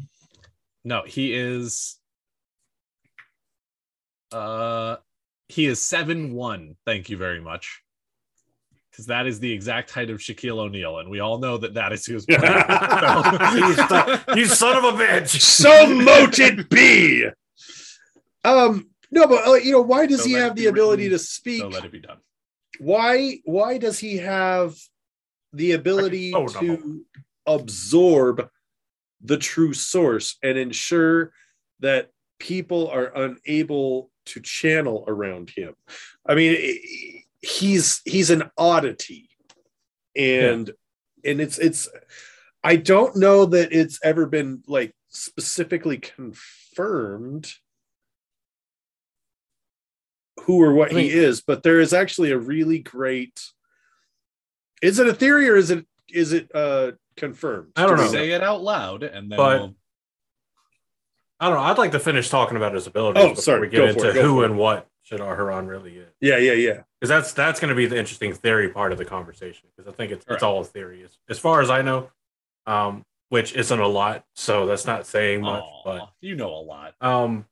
No, 0.83 1.03
he 1.05 1.33
is 1.33 1.97
uh 4.31 4.97
he 5.47 5.65
is 5.65 5.81
seven 5.81 6.33
one. 6.33 6.77
Thank 6.85 7.09
you 7.09 7.17
very 7.17 7.41
much. 7.41 7.81
Because 9.01 9.07
that 9.07 9.25
is 9.25 9.39
the 9.39 9.51
exact 9.51 9.89
height 9.89 10.11
of 10.11 10.19
Shaquille 10.19 10.59
O'Neal, 10.59 10.99
and 10.99 11.09
we 11.09 11.21
all 11.21 11.39
know 11.39 11.57
that 11.57 11.73
that 11.73 11.91
is 11.91 12.05
who's 12.05 12.23
playing. 12.29 12.43
you, 13.55 13.73
son, 13.73 14.19
you 14.37 14.45
son 14.45 14.77
of 14.77 14.83
a 14.83 14.91
bitch! 15.03 15.41
so 15.41 15.87
mote 15.87 16.37
it 16.37 16.69
be 16.69 17.25
um 18.43 18.87
no 19.11 19.25
but 19.27 19.47
uh, 19.47 19.53
you 19.53 19.71
know 19.71 19.81
why 19.81 20.05
does 20.05 20.21
So 20.21 20.27
he 20.27 20.33
have 20.33 20.53
be 20.55 20.63
the 20.63 20.69
ability 20.69 21.09
to 21.09 21.17
speak 21.19 21.61
so 21.61 21.67
let 21.67 21.83
it 21.83 21.91
be 21.91 21.99
done. 21.99 22.17
why 22.79 23.39
why 23.43 23.77
does 23.79 23.97
he 23.97 24.17
have 24.17 24.75
the 25.53 25.71
ability 25.73 26.33
Oh, 26.35 26.45
no. 26.45 26.59
to 26.59 27.01
absorb 27.47 28.49
the 29.23 29.37
true 29.37 29.73
source 29.73 30.37
and 30.43 30.57
ensure 30.59 31.33
that 31.79 32.09
people 32.39 32.87
are 32.89 33.11
unable 33.15 34.11
to 34.27 34.39
channel 34.41 35.03
around 35.07 35.49
him 35.51 35.73
i 36.27 36.33
mean 36.35 36.55
i- 36.55 37.20
he's 37.41 38.01
he's 38.05 38.29
an 38.29 38.49
oddity 38.57 39.29
and 40.15 40.71
and 41.25 41.41
it's 41.41 41.57
it's 41.57 41.89
i 42.63 42.75
don't 42.75 43.15
know 43.15 43.45
that 43.45 43.71
it's 43.71 43.99
ever 44.03 44.25
been 44.25 44.61
like 44.67 44.93
specifically 45.09 45.97
confirmed 45.97 47.51
who 50.43 50.61
or 50.61 50.73
what 50.73 50.91
I 50.91 50.95
mean- 50.95 51.05
he 51.05 51.11
is 51.17 51.41
but 51.41 51.63
there 51.63 51.79
is 51.79 51.93
actually 51.93 52.31
a 52.31 52.37
really 52.37 52.79
great 52.79 53.39
is 54.81 54.99
it 54.99 55.07
a 55.07 55.13
theory 55.13 55.49
or 55.49 55.55
is 55.55 55.69
it 55.71 55.85
is 56.09 56.33
it 56.33 56.49
uh 56.53 56.91
confirmed? 57.15 57.71
I 57.75 57.85
don't 57.85 57.97
know. 57.97 58.07
Say 58.07 58.31
it 58.31 58.41
out 58.41 58.63
loud, 58.63 59.03
and 59.03 59.29
then 59.31 59.37
But- 59.37 59.59
we'll- 59.61 59.75
I 61.39 61.47
don't 61.47 61.55
know. 61.57 61.63
I'd 61.63 61.77
like 61.77 61.91
to 61.93 61.99
finish 61.99 62.29
talking 62.29 62.55
about 62.57 62.73
his 62.73 62.85
abilities 62.87 63.23
Oh, 63.23 63.29
before 63.29 63.41
sorry. 63.41 63.61
we 63.61 63.67
get 63.69 63.89
into 63.89 64.09
it, 64.09 64.15
who 64.15 64.43
and 64.43 64.57
what 64.57 64.87
Shaidar 65.11 65.35
Haran 65.35 65.67
really 65.67 65.97
is. 65.97 66.09
Yeah, 66.21 66.37
yeah, 66.37 66.53
yeah. 66.53 66.81
Because 66.99 67.09
that's 67.09 67.33
that's 67.33 67.59
going 67.59 67.69
to 67.69 67.75
be 67.75 67.85
the 67.85 67.97
interesting 67.97 68.33
theory 68.33 68.69
part 68.69 68.91
of 68.91 68.97
the 68.97 69.05
conversation. 69.05 69.67
Because 69.75 69.91
I 69.91 69.95
think 69.95 70.11
it's, 70.11 70.25
Right. 70.27 70.35
it's 70.35 70.43
all 70.43 70.61
a 70.61 70.63
theory, 70.65 71.03
as, 71.03 71.17
as 71.29 71.37
far 71.39 71.61
as 71.61 71.69
I 71.69 71.81
know, 71.81 72.09
um, 72.65 73.05
which 73.29 73.53
isn't 73.53 73.79
a 73.79 73.87
lot. 73.87 74.23
So 74.35 74.65
that's 74.65 74.85
not 74.85 75.05
saying 75.05 75.41
much. 75.41 75.63
But 75.83 76.09
you 76.21 76.35
know 76.35 76.53
a 76.53 76.61
lot. 76.63 76.95
But 76.99 77.07
um, 77.07 77.45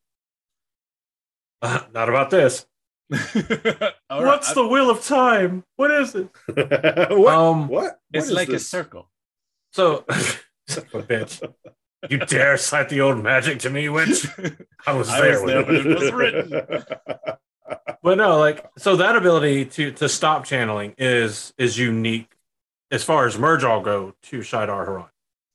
not 1.93 2.09
about 2.09 2.29
this. 2.29 2.65
All 4.09 4.23
What's 4.23 4.49
right, 4.49 4.53
the 4.55 4.67
wheel 4.67 4.91
of 4.91 5.03
time? 5.03 5.63
What 5.77 5.89
is 5.89 6.13
it? 6.13 6.29
what? 7.11 7.33
Um, 7.33 7.67
what? 7.67 7.99
It's 8.13 8.25
What 8.27 8.31
is 8.31 8.31
like 8.33 8.49
a 8.49 8.59
circle. 8.59 9.09
so, 9.73 10.05
a 10.07 10.13
bitch, 11.01 11.41
you 12.07 12.19
dare 12.19 12.55
cite 12.57 12.89
the 12.89 13.01
old 13.01 13.23
magic 13.23 13.57
to 13.61 13.71
me, 13.71 13.89
witch? 13.89 14.27
I 14.85 14.93
was 14.93 15.09
I 15.09 15.21
there. 15.21 15.41
was 15.41 15.51
there 15.51 15.65
when 15.65 15.75
it. 15.75 15.85
it 15.87 15.99
was 15.99 16.11
written. 16.11 16.85
But 18.01 18.17
no 18.17 18.37
like 18.37 18.65
so 18.77 18.95
that 18.95 19.15
ability 19.15 19.65
to 19.65 19.91
to 19.93 20.09
stop 20.09 20.45
channeling 20.45 20.95
is 20.97 21.53
is 21.57 21.77
unique 21.77 22.31
as 22.91 23.03
far 23.03 23.27
as 23.27 23.37
Myrddraal 23.37 23.83
go 23.83 24.15
to 24.23 24.39
Shaidar 24.39 24.85
Haran. 24.85 25.05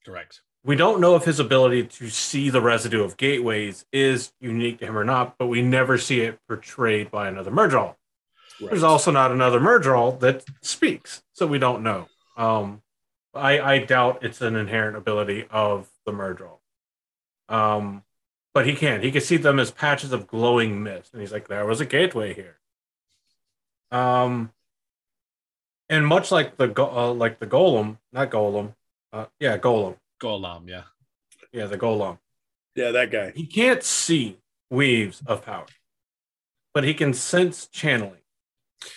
Correct. 0.05 0.43
We 0.63 0.77
don't 0.77 1.01
know 1.01 1.15
if 1.15 1.25
his 1.25 1.41
ability 1.41 1.85
to 1.85 2.09
see 2.09 2.49
the 2.49 2.61
residue 2.61 3.03
of 3.03 3.17
gateways 3.17 3.85
is 3.93 4.33
unique 4.41 4.79
to 4.79 4.87
him 4.87 4.97
or 4.97 5.05
not, 5.05 5.37
but 5.39 5.49
we 5.49 5.61
never 5.61 5.99
see 5.99 6.21
it 6.21 6.39
portrayed 6.49 7.11
by 7.11 7.29
another 7.29 7.51
Myrddraal. 7.51 7.97
Right. 8.61 8.71
There's 8.71 8.83
also 8.83 9.11
not 9.11 9.31
another 9.31 9.61
Myrddraal 9.61 10.21
that 10.21 10.45
speaks, 10.63 11.23
so 11.33 11.47
we 11.47 11.59
don't 11.59 11.83
know. 11.83 12.09
Um, 12.37 12.83
I, 13.35 13.61
I 13.61 13.79
doubt 13.81 14.21
it's 14.23 14.41
an 14.41 14.57
inherent 14.57 14.97
ability 14.97 15.47
of 15.51 15.89
the 16.07 16.13
Myrddraal. 16.13 16.61
Um, 17.49 18.04
but 18.55 18.67
he 18.67 18.75
can't. 18.75 19.03
He 19.03 19.11
can 19.11 19.21
see 19.21 19.37
them 19.37 19.59
as 19.59 19.71
patches 19.71 20.13
of 20.13 20.27
glowing 20.27 20.83
mist, 20.83 21.13
and 21.13 21.21
he's 21.21 21.33
like, 21.33 21.49
"There 21.49 21.67
was 21.67 21.81
a 21.81 21.85
gateway 21.87 22.33
here." 22.35 22.59
Um, 23.91 24.53
and 25.89 26.07
much 26.07 26.31
like 26.33 26.57
the 26.57 26.69
go- 26.69 26.97
uh, 26.97 27.13
like 27.13 27.39
the 27.41 27.47
golem, 27.47 27.99
not 28.13 28.31
golem, 28.31 28.75
uh, 29.13 29.27
yeah, 29.39 29.59
golem, 29.59 29.97
Golem, 30.21 30.69
yeah. 30.69 30.85
yeah, 31.53 31.67
the 31.67 31.77
golem. 31.79 32.19
yeah, 32.75 32.91
that 32.93 33.11
guy. 33.11 33.33
He 33.33 33.47
can't 33.47 33.83
see 33.83 34.39
weaves 34.71 35.23
of 35.27 35.45
power, 35.45 35.67
but 36.73 36.85
he 36.85 36.95
can 36.95 37.13
sense 37.13 37.67
channeling. 37.67 38.21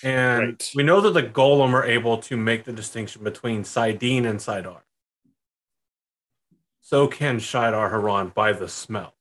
And 0.03 0.41
Right. 0.43 0.71
we 0.75 0.83
know 0.83 0.99
that 1.01 1.11
the 1.13 1.23
gholam 1.23 1.73
are 1.73 1.85
able 1.85 2.17
to 2.19 2.37
make 2.37 2.63
the 2.65 2.73
distinction 2.73 3.23
between 3.23 3.63
saidin 3.63 4.25
and 4.25 4.39
saidar. 4.39 4.81
So 6.81 7.07
can 7.07 7.37
Shaidar 7.39 7.89
Haran 7.91 8.29
by 8.29 8.53
the 8.53 8.67
smell. 8.69 9.16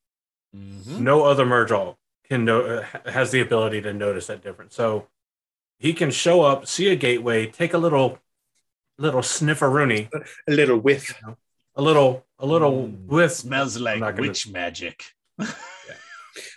Mhm. 0.57 1.01
No 1.01 1.25
other 1.25 1.45
Myrddraal 1.45 1.97
can 2.29 2.45
know 2.45 2.61
uh, 3.05 3.11
has 3.11 3.31
the 3.31 3.41
ability 3.41 3.81
to 3.83 3.93
notice 3.93 4.27
that 4.29 4.43
difference. 4.43 4.75
So 4.75 5.09
he 5.79 5.93
can 5.93 6.11
show 6.11 6.43
up, 6.43 6.67
see 6.67 6.89
a 6.89 6.97
gateway, 6.97 7.47
take 7.47 7.75
a 7.75 7.79
little 7.79 8.19
little 8.99 9.21
snifferoonie, 9.21 10.09
A 10.49 10.53
little 10.53 10.79
whiff. 10.79 11.15
a 11.75 11.83
little 11.83 12.25
a 12.39 12.47
little 12.47 12.89
Mm, 12.89 13.07
whiff 13.07 13.33
Smells 13.33 13.79
like 13.79 14.01
gonna- 14.01 14.21
witch 14.21 14.49
magic. 14.49 15.05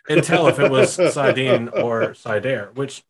and 0.10 0.24
tell 0.24 0.48
if 0.48 0.60
it 0.60 0.72
was 0.72 0.98
saidin 1.16 1.70
or 1.84 2.10
saidar, 2.14 2.74
which 2.76 3.04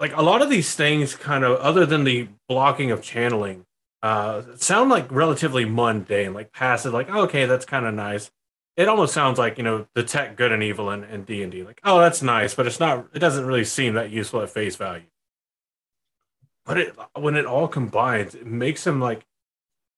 like 0.00 0.14
a 0.16 0.22
lot 0.22 0.42
of 0.42 0.50
these 0.50 0.74
things 0.74 1.14
kind 1.14 1.44
of 1.44 1.58
other 1.58 1.86
than 1.86 2.04
the 2.04 2.28
blocking 2.48 2.90
of 2.90 3.02
channeling 3.02 3.64
uh 4.02 4.42
sound 4.56 4.90
like 4.90 5.10
relatively 5.10 5.64
mundane, 5.64 6.34
like 6.34 6.52
passive, 6.52 6.92
like 6.92 7.08
oh, 7.10 7.22
okay, 7.22 7.44
that's 7.46 7.64
kind 7.64 7.86
of 7.86 7.94
nice. 7.94 8.30
It 8.76 8.88
almost 8.88 9.14
sounds 9.14 9.38
like, 9.38 9.56
you 9.56 9.64
know, 9.64 9.86
the 9.94 10.02
tech 10.02 10.36
good 10.36 10.52
and 10.52 10.62
evil 10.62 10.90
in, 10.90 11.02
in 11.04 11.24
D&D. 11.24 11.62
Like, 11.62 11.80
oh, 11.84 11.98
that's 11.98 12.20
nice, 12.22 12.54
but 12.54 12.66
it's 12.66 12.78
not 12.78 13.06
it 13.14 13.18
doesn't 13.20 13.46
really 13.46 13.64
seem 13.64 13.94
that 13.94 14.10
useful 14.10 14.42
at 14.42 14.50
face 14.50 14.76
value. 14.76 15.06
But 16.66 16.78
it 16.78 16.96
when 17.18 17.36
it 17.36 17.46
all 17.46 17.68
combines, 17.68 18.34
it 18.34 18.46
makes 18.46 18.86
him 18.86 19.00
like 19.00 19.24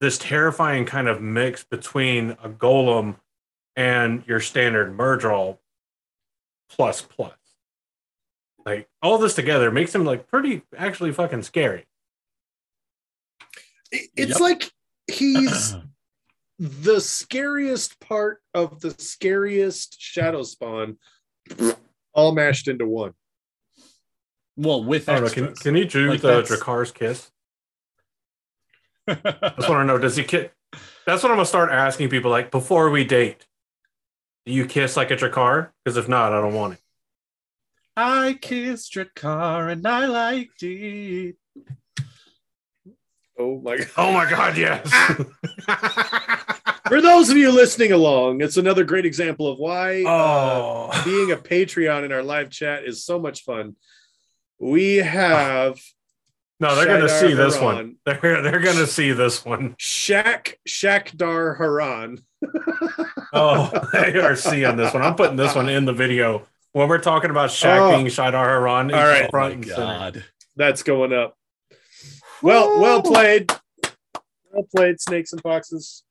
this 0.01 0.17
terrifying 0.19 0.85
kind 0.85 1.09
of 1.09 1.21
mix 1.21 1.65
between 1.65 2.33
a 2.43 2.49
gholam 2.49 3.17
and 3.75 4.23
your 4.27 4.39
standard 4.39 4.97
Myrddraal 4.97 5.59
plus 6.69 7.03
plus. 7.03 7.33
Like 8.65 8.89
all 9.03 9.19
this 9.19 9.35
together 9.35 9.71
makes 9.73 9.95
him 9.95 10.05
like 10.05 10.29
pretty 10.29 10.63
actually 10.77 11.13
fucking 11.13 11.43
scary. 11.43 11.87
It's 13.91 14.39
Yep. 14.39 14.41
like 14.41 14.71
he's 15.11 15.75
the 16.59 17.01
scariest 17.01 18.01
part 18.01 18.41
of 18.55 18.81
the 18.81 18.91
scariest 18.99 20.01
shadow 20.01 20.43
spawn 20.43 20.97
all 22.13 22.33
mashed 22.33 22.69
into 22.69 22.87
one. 22.87 23.13
well, 24.57 24.83
with 24.83 25.09
I 25.09 25.15
don't 25.21 25.25
know. 25.25 25.31
Can, 25.31 25.55
can 25.55 25.77
you 25.77 25.85
do 25.85 26.11
Like, 26.11 26.21
the 26.21 26.29
that's- 26.29 26.51
Draghkar's 26.51 26.91
kiss? 26.93 27.31
I 29.09 29.15
just 29.57 29.69
want 29.69 29.81
to 29.81 29.85
know. 29.85 29.99
Does 29.99 30.17
he 30.17 30.25
kiss? 30.25 30.49
That's 31.07 31.23
what 31.23 31.31
I'm 31.31 31.39
gonna 31.39 31.47
start 31.47 31.71
asking 31.71 32.11
people. 32.11 32.31
Like 32.31 32.51
before 32.51 32.91
we 32.91 33.05
date, 33.05 33.47
do 34.45 34.53
you 34.53 34.67
kiss 34.67 34.97
like 34.97 35.11
a 35.11 35.17
Draghkar? 35.17 35.71
Because 35.85 35.97
if 35.97 36.09
not, 36.09 36.33
I 36.35 36.41
don't 36.43 36.53
want 36.55 36.75
it. 36.75 36.81
I 37.97 38.39
kissed 38.41 38.95
your 38.95 39.07
car 39.07 39.69
and 39.71 39.87
I 39.87 40.07
liked 40.07 40.63
it. 40.63 41.37
Oh 43.39 43.61
my 43.61 43.77
god. 43.77 43.87
Oh 43.97 44.13
my 44.13 44.29
god, 44.29 44.57
yes. 44.57 44.91
For 46.89 47.01
those 47.03 47.29
of 47.31 47.37
you 47.37 47.53
listening 47.53 47.93
along, 47.93 48.41
it's 48.41 48.57
another 48.57 48.83
great 48.85 49.05
example 49.05 49.47
of 49.47 49.59
why 49.59 50.03
uh, 50.05 50.09
oh, 50.09 51.03
being 51.05 51.31
a 51.33 51.37
Patreon 51.37 52.05
in 52.05 52.13
our 52.13 52.23
live 52.23 52.51
chat 52.51 52.85
is 52.85 53.05
so 53.05 53.19
much 53.19 53.45
fun. 53.45 53.77
We 54.59 54.97
have 54.97 55.79
no, 56.61 56.75
they're 56.75 56.87
gonna 56.87 57.05
Shadar 57.05 57.21
see 57.21 57.35
this 57.35 57.55
Haran. 57.57 57.75
one. 57.77 57.97
They're 58.05 58.43
they're 58.43 58.61
gonna 58.61 58.87
see 58.87 59.13
this 59.13 59.45
one. 59.45 59.77
Shaq 59.79 60.55
Shakdar 60.69 61.57
Haran. 61.59 62.19
Oh, 63.31 63.71
they 63.93 64.19
are 64.19 64.35
seeing 64.35 64.77
this 64.77 64.95
one. 64.95 65.03
I'm 65.03 65.15
putting 65.15 65.37
this 65.37 65.55
one 65.55 65.69
in 65.69 65.85
the 65.85 65.93
video 65.93 66.47
when 66.73 66.89
we're 66.89 66.97
talking 66.99 67.29
about 67.31 67.51
Shaq 67.51 67.79
Oh. 67.79 67.95
being 67.95 68.07
Shaidar 68.07 68.33
Haran. 68.33 68.91
All 68.93 69.05
right. 69.05 69.31
front 69.31 69.51
oh 69.51 69.53
and 69.53 69.67
my 69.67 69.75
center. 69.75 69.85
god. 69.99 70.25
That's 70.57 70.83
going 70.83 71.13
up. 71.13 71.37
Well, 72.43 72.81
well 72.81 73.03
played. 73.03 73.51
Well 74.53 74.67
played, 74.75 75.01
snakes 75.01 75.33
and 75.33 75.41
foxes. 75.43 76.05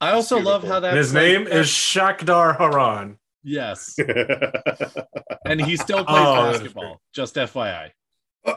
I 0.00 0.10
also 0.12 0.38
love 0.38 0.62
how 0.64 0.80
that 0.80 0.88
And 0.90 0.98
his 0.98 1.14
name 1.14 1.46
is 1.46 1.66
Shakdar 1.68 2.58
Haran. 2.58 3.18
yes, 3.42 3.96
and 5.46 5.60
he 5.60 5.76
still 5.76 6.04
plays 6.04 6.18
Oh, 6.18 6.52
basketball. 6.52 7.00
Just 7.14 7.34
FYI. 7.36 7.90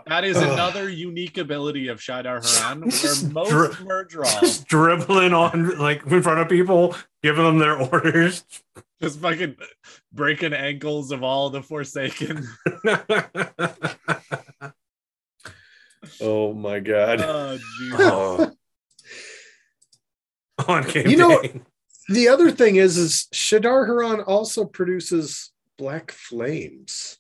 That 0.06 0.24
is 0.24 0.38
another 0.38 0.88
unique 0.90 1.38
ability 1.40 1.88
of 1.88 2.00
Shaidar 2.00 2.42
Haran, 2.62 2.90
Just 2.92 3.24
where 3.24 3.32
most 3.34 3.50
dri- 3.50 3.70
Myrddraal 3.88 4.40
Just 4.42 4.68
dribbling 4.68 5.34
on 5.34 5.80
like 5.80 6.06
in 6.06 6.22
front 6.22 6.40
of 6.42 6.50
people, 6.50 6.96
giving 7.24 7.44
them 7.44 7.58
their 7.58 7.76
orders. 7.92 8.44
just 9.02 9.20
fucking 9.20 9.56
breaking 10.12 10.54
ankles 10.54 11.12
of 11.12 11.24
all 11.24 11.50
the 11.50 11.64
Forsaken. 11.64 12.48
Oh 16.22 16.54
my 16.54 16.80
god. 16.80 17.22
Oh, 17.22 17.60
oh. 17.94 18.52
on 20.68 20.84
game 20.84 21.08
You 21.08 21.18
know- 21.18 21.42
day. 21.42 21.62
The 22.12 22.28
other 22.30 22.50
thing 22.50 22.78
is, 22.78 22.98
is 22.98 23.28
Shaidar 23.32 23.86
Haran 23.86 24.22
also 24.22 24.66
produces 24.66 25.52
black 25.78 26.12
flames, 26.12 27.20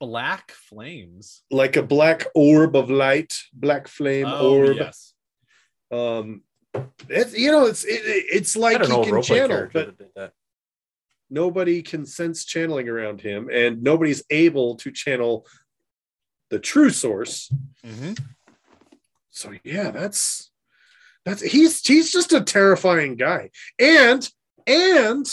Black 0.00 0.50
flames. 0.50 1.44
like 1.52 1.76
a 1.76 1.82
black 1.84 2.26
orb 2.34 2.74
of 2.74 2.90
light, 2.90 3.38
black 3.52 3.86
flame 3.86 4.26
Oh, 4.26 4.56
orb. 4.58 4.76
yes. 4.78 5.14
Um, 5.92 6.42
it's 7.08 7.38
you 7.38 7.52
know, 7.52 7.66
it's 7.66 7.84
it, 7.84 8.00
it's 8.04 8.56
like 8.56 8.80
he 8.84 8.88
can 8.88 9.22
channel, 9.22 9.68
but 9.72 9.86
that 9.86 9.98
did 9.98 10.08
that. 10.16 10.32
nobody 11.30 11.80
can 11.80 12.04
sense 12.06 12.44
channeling 12.44 12.88
around 12.88 13.20
him, 13.20 13.48
and 13.52 13.84
nobody's 13.84 14.24
able 14.30 14.74
to 14.78 14.90
channel 14.90 15.46
the 16.54 16.60
true 16.60 16.90
source. 16.90 17.52
Mhm. 17.84 18.16
So 19.30 19.52
yeah, 19.64 19.90
that's 19.90 20.52
that's 21.24 21.42
he's 21.42 21.84
he's 21.84 22.12
just 22.12 22.32
a 22.32 22.40
terrifying 22.40 23.16
guy. 23.16 23.50
And 23.76 24.28
and 24.68 25.26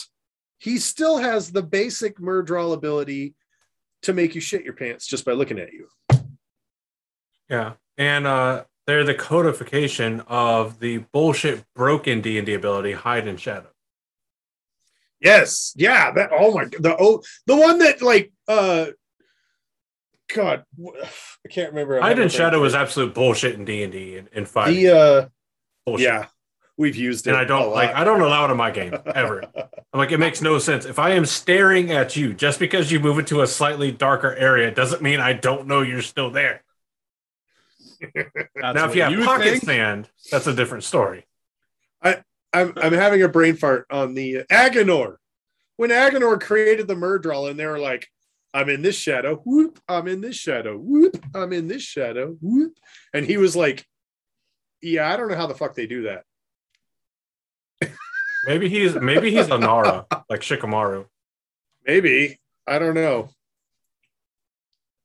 he 0.57 0.79
still 0.79 1.19
has 1.19 1.51
the 1.51 1.61
basic 1.61 2.17
Myrddraal 2.17 2.73
ability 2.73 3.35
to 4.01 4.13
make 4.13 4.33
you 4.33 4.41
shit 4.41 4.63
your 4.63 4.73
pants 4.73 5.05
just 5.05 5.23
by 5.23 5.33
looking 5.33 5.59
at 5.59 5.73
you. 5.73 5.89
Yeah, 7.47 7.73
and 7.99 8.25
uh, 8.25 8.63
they're 8.87 9.03
the 9.03 9.13
codification 9.13 10.21
of 10.21 10.79
the 10.79 10.99
bullshit 11.13 11.63
broken 11.75 12.21
D 12.21 12.39
and 12.39 12.47
D 12.47 12.55
ability, 12.55 12.93
hide 12.93 13.27
and 13.27 13.39
shadow. 13.39 13.69
Yes, 15.19 15.71
yeah, 15.75 16.09
that 16.13 16.31
oh 16.33 16.55
my 16.55 16.65
the 16.65 16.95
oh 16.99 17.21
the 17.45 17.55
one 17.55 17.77
that 17.77 18.01
like 18.01 18.31
uh 18.47 18.87
God, 20.33 20.63
I 21.45 21.49
can't 21.49 21.71
remember. 21.71 22.01
I 22.01 22.09
have 22.09 22.17
Hide 22.17 22.23
and 22.23 22.31
Shadow 22.31 22.61
was 22.61 22.75
absolute 22.75 23.13
bullshit 23.13 23.55
in 23.55 23.65
D 23.65 23.83
and 23.83 23.91
D 23.91 24.17
and 24.17 24.27
in 24.33 24.45
five. 24.45 24.73
the 24.73 24.87
uh, 24.89 25.27
bullshit. 25.85 26.05
yeah, 26.05 26.25
we've 26.77 26.95
used 26.95 27.27
it. 27.27 27.31
and 27.31 27.39
I 27.39 27.43
don't 27.43 27.67
lot. 27.67 27.71
like. 27.71 27.93
I 27.95 28.03
don't 28.03 28.21
allow 28.21 28.47
it 28.47 28.51
in 28.51 28.57
my 28.57 28.71
game 28.71 28.95
ever. 29.13 29.43
I'm 29.55 29.97
like, 29.99 30.11
it 30.11 30.19
makes 30.19 30.41
no 30.41 30.59
sense. 30.59 30.85
If 30.85 30.99
I 30.99 31.11
am 31.11 31.25
staring 31.25 31.91
at 31.91 32.15
you, 32.15 32.33
just 32.33 32.59
because 32.59 32.91
you 32.91 32.99
move 32.99 33.19
into 33.19 33.41
a 33.41 33.47
slightly 33.47 33.91
darker 33.91 34.33
area, 34.35 34.71
doesn't 34.71 35.01
mean 35.01 35.19
I 35.19 35.33
don't 35.33 35.67
know 35.67 35.81
you're 35.81 36.01
still 36.01 36.31
there. 36.31 36.63
Now, 38.55 38.87
if 38.89 38.95
you 38.95 39.03
have 39.03 39.25
pocket 39.25 39.51
think. 39.51 39.63
sand, 39.63 40.09
that's 40.31 40.47
a 40.47 40.53
different 40.53 40.83
story. 40.83 41.25
I'm 42.53 42.73
I'm 42.75 42.93
having 42.93 43.21
a 43.23 43.29
brain 43.29 43.55
fart 43.55 43.85
on 43.89 44.13
the 44.13 44.43
Aginor. 44.51 45.17
When 45.77 45.89
Aginor 45.89 46.39
created 46.39 46.87
the 46.87 46.95
Myrddraal, 46.95 47.49
and 47.49 47.59
they 47.59 47.65
were 47.65 47.79
like, 47.79 48.07
"I'm 48.53 48.69
in 48.69 48.81
this 48.81 48.95
shadow, 48.95 49.35
whoop! 49.45 49.79
I'm 49.87 50.07
in 50.07 50.21
this 50.21 50.35
shadow, 50.35 50.77
whoop! 50.77 51.23
I'm 51.35 51.53
in 51.53 51.67
this 51.67 51.81
shadow, 51.83 52.37
whoop!" 52.41 52.77
And 53.13 53.25
he 53.25 53.37
was 53.37 53.55
like, 53.55 53.85
"Yeah, 54.81 55.11
I 55.11 55.17
don't 55.17 55.29
know 55.29 55.35
how 55.37 55.47
the 55.47 55.55
fuck 55.55 55.75
they 55.75 55.87
do 55.87 56.03
that." 56.03 56.23
Maybe 58.45 58.69
he's 58.69 58.95
maybe 58.95 59.29
he's 59.31 59.49
a 59.49 59.57
Nara 59.57 60.05
like 60.29 60.41
Shikamaru. 60.41 61.05
Maybe 61.85 62.39
I 62.67 62.79
don't 62.79 62.95
know. 62.95 63.29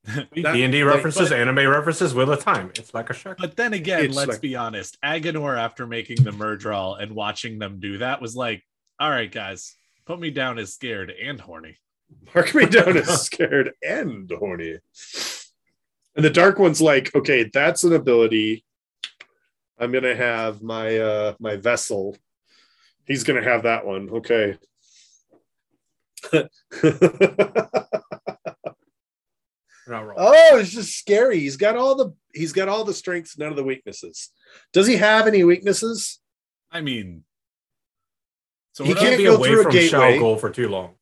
D 0.32 0.62
and 0.62 0.72
D 0.72 0.82
references, 0.82 1.30
but- 1.30 1.38
anime 1.38 1.68
references, 1.68 2.14
Wheel 2.14 2.30
of 2.32 2.40
Time. 2.42 2.70
It's 2.76 2.94
like 2.94 3.10
a 3.10 3.12
shark. 3.12 3.38
But 3.38 3.56
then 3.56 3.72
again, 3.72 4.04
It's 4.06 4.16
let's 4.16 4.28
like- 4.30 4.40
be 4.40 4.56
honest. 4.56 4.96
Aginor, 5.04 5.58
after 5.58 5.86
making 5.86 6.22
the 6.22 6.30
Myrddraal 6.30 7.00
and 7.00 7.12
watching 7.12 7.58
them 7.58 7.80
do 7.80 7.98
that, 7.98 8.22
was 8.22 8.36
like, 8.36 8.62
all 9.00 9.10
right, 9.10 9.30
guys, 9.30 9.74
put 10.06 10.20
me 10.20 10.30
down 10.30 10.58
as 10.58 10.72
scared 10.72 11.10
and 11.10 11.40
horny. 11.40 11.76
Mark 12.34 12.54
me 12.54 12.66
down 12.66 12.96
as 12.96 13.22
scared 13.26 13.72
and 13.82 14.30
horny. 14.30 14.78
And 16.14 16.24
the 16.24 16.30
dark 16.30 16.58
one's 16.58 16.80
like, 16.80 17.14
okay, 17.14 17.50
that's 17.52 17.84
an 17.84 17.92
ability. 17.92 18.64
I'm 19.78 19.92
gonna 19.92 20.16
have 20.16 20.62
my 20.62 20.98
uh 20.98 21.34
my 21.38 21.56
vessel. 21.56 22.16
He's 23.06 23.24
gonna 23.24 23.42
have 23.42 23.64
that 23.64 23.86
one. 23.86 24.08
Okay. 24.10 24.56
You're 26.32 26.48
not 29.94 30.06
wrong. 30.06 30.16
oh, 30.16 30.58
it's 30.58 30.72
just 30.72 30.98
scary. 30.98 31.38
He's 31.40 31.56
got 31.56 31.76
all 31.76 31.94
the 31.94 32.14
he's 32.34 32.52
got 32.52 32.68
all 32.68 32.84
the 32.84 32.94
strengths, 32.94 33.38
none 33.38 33.50
of 33.50 33.56
the 33.56 33.64
weaknesses. 33.64 34.30
Does 34.72 34.86
he 34.86 34.96
have 34.96 35.26
any 35.26 35.44
weaknesses? 35.44 36.18
I 36.70 36.80
mean, 36.80 37.24
so 38.72 38.84
He 38.84 38.94
can't 38.94 39.16
be 39.16 39.24
go 39.24 39.36
away 39.36 39.48
through 39.48 39.60
a 39.60 39.62
from 39.64 39.72
gateway. 39.72 40.38
For 40.38 40.50
too 40.50 40.68
long. 40.68 40.94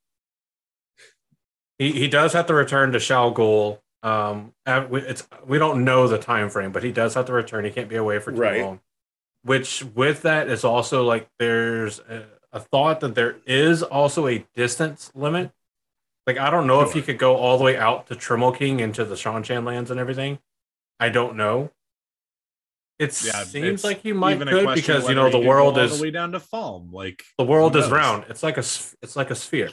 He 1.79 1.93
he 1.93 2.09
does 2.09 2.33
have 2.33 2.47
to 2.47 2.55
return 2.55 2.93
to 2.93 2.99
Shayol 2.99 3.35
Ghul. 3.35 3.81
Um, 4.03 4.53
we, 4.91 5.01
it's 5.01 5.27
we 5.47 5.59
don't 5.59 5.85
know 5.85 6.07
the 6.09 6.19
time 6.19 6.51
frame, 6.51 6.73
but 6.73 6.83
he 6.83 6.93
does 6.93 7.15
have 7.15 7.27
to 7.27 7.33
return. 7.33 7.65
He 7.65 7.71
can't 7.71 7.89
be 7.89 7.97
away 7.97 8.19
for 8.19 8.33
too 8.33 8.41
Right. 8.41 8.63
long. 8.63 8.81
Which 9.43 9.85
with 9.95 10.23
that 10.23 10.49
is 10.49 10.65
also 10.65 11.05
like 11.05 11.29
there's 11.39 11.99
a, 12.01 12.25
a 12.53 12.61
thought 12.61 13.01
that 13.01 13.15
there 13.15 13.37
is 13.47 13.83
also 13.83 14.27
a 14.27 14.47
distance 14.55 15.11
limit. 15.15 15.53
Like 16.27 16.39
I 16.39 16.51
don't 16.51 16.67
know 16.67 16.81
if 16.83 16.91
Sure. 16.91 16.99
you 16.99 17.03
could 17.03 17.19
go 17.19 17.37
all 17.37 17.59
the 17.59 17.65
way 17.65 17.77
out 17.77 18.07
to 18.09 18.15
Tremalking 18.15 18.81
into 18.81 19.05
the 19.05 19.15
Shanshan 19.15 19.65
lands 19.65 19.91
and 19.91 19.99
everything. 20.01 20.39
I 21.01 21.09
don't 21.09 21.37
know. 21.37 21.71
It 22.99 23.23
Yeah, 23.25 23.43
seems 23.43 23.83
like 23.83 24.05
you 24.05 24.15
might 24.15 24.39
could 24.39 24.75
because 24.75 25.09
you 25.09 25.15
know 25.17 25.29
the 25.29 25.39
world 25.39 25.77
all 25.77 25.85
is 25.85 25.99
the 25.99 26.03
way 26.05 26.11
down 26.13 26.33
to 26.33 26.39
Falme. 26.39 26.93
Like, 26.93 27.25
the 27.37 27.45
world 27.45 27.75
is 27.75 27.91
round. 27.91 28.27
It's 28.29 28.43
like 28.43 28.57
a 28.57 28.61
it's 29.03 29.17
like 29.17 29.31
a 29.31 29.35
sphere. 29.35 29.71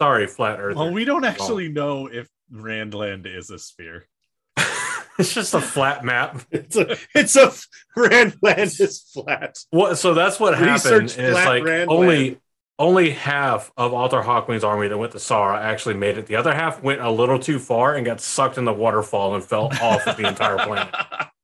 Sorry, 0.00 0.26
flat 0.26 0.58
Earth. 0.60 0.76
well, 0.76 0.90
we 0.90 1.04
don't 1.04 1.24
actually 1.24 1.68
know 1.68 2.06
if 2.06 2.28
Randland 2.52 3.26
is 3.26 3.50
a 3.50 3.58
sphere. 3.58 4.06
it's 5.18 5.34
just 5.34 5.54
a 5.54 5.60
flat 5.60 6.04
map. 6.04 6.40
It's 6.50 6.76
a 6.76 6.96
it's 7.14 7.36
a 7.36 7.52
Randland 7.96 8.80
is 8.80 9.00
flat. 9.12 9.58
What? 9.70 9.96
So 9.98 10.14
that's 10.14 10.40
what 10.40 10.54
happened. 10.56 11.02
Research 11.02 11.18
Is 11.18 11.32
flat 11.32 11.46
like 11.46 11.62
Randland. 11.64 11.88
only 11.88 12.38
only 12.78 13.10
half 13.10 13.70
of 13.76 13.92
Artur 13.92 14.22
Hawkwing's 14.22 14.64
army 14.64 14.88
that 14.88 14.96
went 14.96 15.12
to 15.12 15.18
Sara 15.18 15.60
actually 15.60 15.94
made 15.96 16.16
it. 16.16 16.26
The 16.26 16.36
other 16.36 16.54
half 16.54 16.82
went 16.82 17.02
a 17.02 17.10
little 17.10 17.38
too 17.38 17.58
far 17.58 17.94
and 17.94 18.06
got 18.06 18.22
sucked 18.22 18.56
in 18.56 18.64
the 18.64 18.72
waterfall 18.72 19.34
and 19.34 19.44
fell 19.44 19.66
off 19.82 20.06
of 20.06 20.16
the 20.16 20.26
entire 20.26 20.56
planet. 20.56 20.94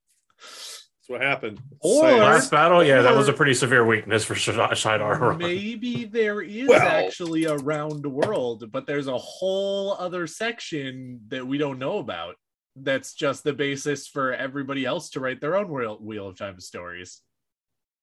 That's 1.09 1.21
what 1.21 1.21
happened. 1.27 1.61
Or- 1.81 2.01
Science. 2.01 2.21
Last 2.21 2.51
battle, 2.51 2.83
yeah, 2.85 3.03
that 3.03 3.15
was 3.15 3.29
a 3.29 3.33
pretty 3.33 3.55
severe 3.55 3.85
weakness 3.87 4.25
for 4.25 4.35
Shad- 4.35 4.57
Shaidar. 4.77 5.39
Maybe 5.39 6.05
there 6.05 6.41
is 6.43 6.69
Well- 6.69 6.81
actually 6.81 7.45
a 7.45 7.57
round 7.57 8.05
world, 8.07 8.71
but 8.73 8.87
there's 8.87 9.07
a 9.07 9.17
whole 9.19 9.95
other 9.95 10.27
section 10.27 11.21
that 11.29 11.47
we 11.47 11.59
don't 11.59 11.79
know 11.79 11.99
about. 11.99 12.35
That's 12.75 13.15
just 13.15 13.45
the 13.45 13.53
basis 13.53 14.07
for 14.09 14.33
everybody 14.35 14.85
else 14.85 15.11
to 15.11 15.21
write 15.21 15.41
their 15.41 15.57
own 15.57 15.69
Wheel, 15.69 15.99
Wheel 16.01 16.29
of 16.29 16.37
Time 16.39 16.59
stories. 16.61 17.23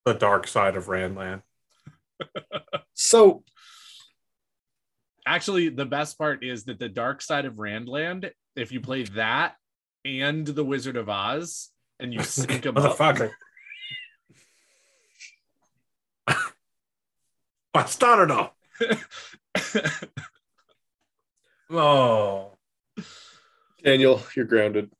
The 0.06 0.14
dark 0.14 0.48
side 0.48 0.76
of 0.76 0.86
Randland. 0.86 1.42
So 2.96 3.44
Actually, 5.26 5.70
the 5.70 5.86
best 5.86 6.18
part 6.18 6.44
is 6.44 6.66
that 6.66 6.80
the 6.80 6.90
Dark 6.90 7.22
Side 7.22 7.46
of 7.46 7.54
Randland, 7.56 8.30
if 8.58 8.72
you 8.74 8.82
play 8.82 9.04
that 9.04 9.56
and 10.04 10.46
the 10.46 10.66
Wizard 10.66 10.98
of 10.98 11.08
Oz, 11.08 11.70
and 12.04 12.14
you 12.14 12.22
sync 12.24 12.62
them 12.64 12.78
up, 12.78 12.98
Motherfucker. 12.98 13.32
Bastardo. 17.74 18.52
Oh. 21.76 22.52
Daniel, 23.84 24.22
you're 24.36 24.46
grounded. 24.46 24.92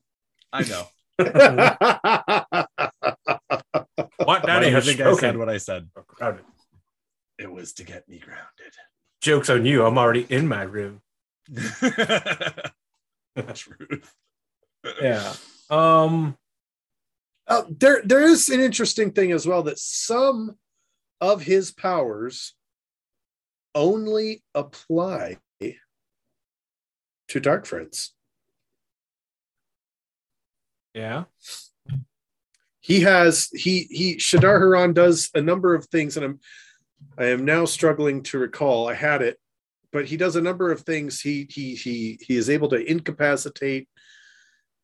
I 0.52 0.64
know. 0.64 0.88
What 4.26 4.42
Why 4.44 4.48
daddy 4.48 4.68
do 4.68 4.76
has 4.76 4.86
think 4.86 5.02
I 5.02 5.14
said 5.14 5.38
what 5.38 5.50
I 5.50 5.58
said? 5.58 5.90
Oh, 5.96 6.02
crowded. 6.02 6.46
It 7.38 7.52
was 7.52 7.74
to 7.74 7.84
get 7.84 8.08
me 8.08 8.20
grounded. 8.20 8.74
Joke's 9.22 9.50
on 9.50 9.66
you. 9.66 9.86
I'm 9.86 9.98
already 9.98 10.26
in 10.30 10.48
my 10.48 10.64
room. 10.64 11.02
Truth. 13.54 14.16
Yeah. 15.02 15.34
Um. 15.70 16.38
Uh, 17.48 17.64
there, 17.70 18.02
there 18.04 18.22
is 18.22 18.50
an 18.50 18.60
interesting 18.60 19.12
thing 19.12 19.32
as 19.32 19.46
well 19.46 19.64
that 19.64 19.80
some 19.80 20.56
of 21.20 21.42
his 21.42 21.72
powers 21.72 22.54
only 23.76 24.44
apply 24.54 25.38
to 27.30 27.40
Dark 27.40 27.66
Friends. 27.66 28.14
Yeah. 30.94 31.24
He 32.82 33.02
has 33.02 33.48
he 33.54 33.88
he 33.90 34.18
Shaidar 34.18 34.60
Haran 34.60 34.94
does 34.94 35.30
a 35.34 35.42
number 35.42 35.74
of 35.74 35.86
things, 35.88 36.18
and 36.18 36.26
I'm 36.26 36.40
I 37.18 37.26
am 37.28 37.46
now 37.46 37.66
struggling 37.66 38.24
to 38.24 38.38
recall. 38.38 38.90
I 38.90 38.94
had 38.94 39.22
it, 39.22 39.40
but 39.92 40.06
he 40.06 40.18
does 40.18 40.36
a 40.36 40.42
number 40.42 40.72
of 40.72 40.82
things. 40.82 41.22
He 41.22 41.48
he 41.50 41.76
he 41.76 42.20
he 42.22 42.36
is 42.36 42.50
able 42.50 42.68
to 42.70 42.92
incapacitate 42.92 43.88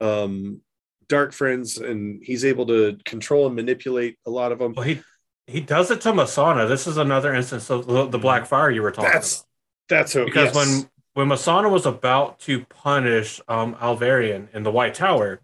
um 0.01 0.61
dark 1.09 1.33
friends 1.33 1.77
and 1.77 2.23
he's 2.23 2.45
able 2.45 2.65
to 2.67 2.97
control 3.05 3.47
and 3.47 3.55
manipulate 3.55 4.17
a 4.25 4.29
lot 4.29 4.51
of 4.51 4.59
them. 4.59 4.73
Well, 4.75 4.85
he 4.85 5.01
he 5.47 5.61
does 5.61 5.91
it 5.91 6.01
to 6.01 6.11
Mesaana. 6.13 6.67
This 6.67 6.87
is 6.87 6.97
another 6.97 7.33
instance 7.33 7.69
of 7.69 7.87
the, 7.87 8.07
the 8.07 8.19
Black 8.19 8.45
Fire 8.45 8.69
you 8.71 8.81
were 8.83 8.91
talking 8.91 9.09
That's 9.11 9.39
about. 9.39 9.45
that's 9.89 10.13
who 10.13 10.25
Because 10.25 10.53
yes. 10.53 10.55
when 10.55 10.89
when 11.15 11.27
Mesaana 11.37 11.69
was 11.71 11.85
about 11.85 12.39
to 12.41 12.63
punish 12.65 13.41
um 13.47 13.75
Alviarin 13.75 14.47
in 14.53 14.63
the 14.63 14.71
White 14.71 14.93
Tower, 14.93 15.41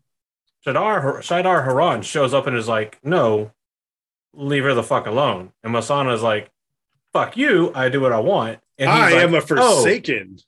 Shaidar 0.65 1.17
Shaidar 1.19 1.63
Haran 1.65 2.01
shows 2.03 2.33
up 2.33 2.47
and 2.47 2.55
is 2.55 2.67
like, 2.67 2.99
"No, 3.03 3.51
leave 4.33 4.63
her 4.63 4.73
the 4.73 4.83
fuck 4.83 5.07
alone." 5.07 5.51
And 5.63 5.73
Mesaana 5.73 6.13
is 6.13 6.21
like, 6.21 6.51
"Fuck 7.13 7.35
you! 7.37 7.71
I 7.73 7.89
do 7.89 7.99
what 8.01 8.11
I 8.13 8.19
want." 8.19 8.59
And 8.77 8.89
he's 8.89 8.99
I 8.99 9.11
like, 9.13 9.23
am 9.23 9.33
a 9.33 9.37
"Oh, 9.37 9.41
forsaken. 9.41 10.39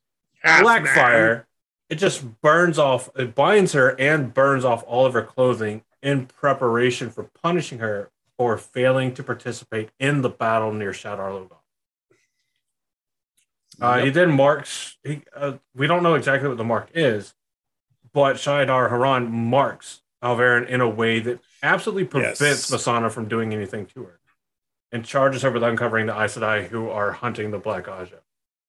man." 0.43 0.63
Blackfire, 0.63 1.45
it 1.89 1.95
just 1.95 2.41
burns 2.41 2.77
off, 2.77 3.09
it 3.15 3.33
binds 3.35 3.73
her 3.73 3.89
and 3.99 4.33
burns 4.33 4.65
off 4.65 4.83
all 4.87 5.05
of 5.05 5.13
her 5.13 5.21
clothing 5.23 5.83
in 6.01 6.25
preparation 6.25 7.09
for 7.09 7.23
punishing 7.23 7.79
her 7.79 8.11
for 8.37 8.57
failing 8.57 9.13
to 9.15 9.23
participate 9.23 9.89
in 9.99 10.21
the 10.21 10.29
battle 10.29 10.71
near 10.71 10.91
Shadar 10.91 11.31
Logoth. 11.31 11.57
Uh, 13.79 13.99
He 14.03 14.09
then 14.09 14.31
marks, 14.31 14.97
he, 15.03 15.21
uh, 15.35 15.53
we 15.75 15.87
don't 15.87 16.03
know 16.03 16.15
exactly 16.15 16.47
what 16.47 16.57
the 16.57 16.63
mark 16.63 16.89
is, 16.93 17.33
but 18.13 18.35
Shaidar 18.37 18.89
Haran 18.89 19.31
marks 19.31 20.01
Alviarin 20.23 20.67
in 20.67 20.81
a 20.81 20.89
way 20.89 21.19
that 21.19 21.39
absolutely 21.61 22.05
prevents 22.05 22.41
Yes. 22.41 22.71
Mesaana 22.71 23.11
from 23.11 23.27
doing 23.27 23.53
anything 23.53 23.85
to 23.87 24.03
her 24.03 24.19
and 24.91 25.05
charges 25.05 25.41
her 25.43 25.51
with 25.51 25.63
uncovering 25.63 26.07
the 26.07 26.13
Aes 26.19 26.37
Sedai 26.37 26.67
who 26.67 26.89
are 26.89 27.11
hunting 27.11 27.51
the 27.51 27.59
Black 27.59 27.85
Ajah 27.85 28.21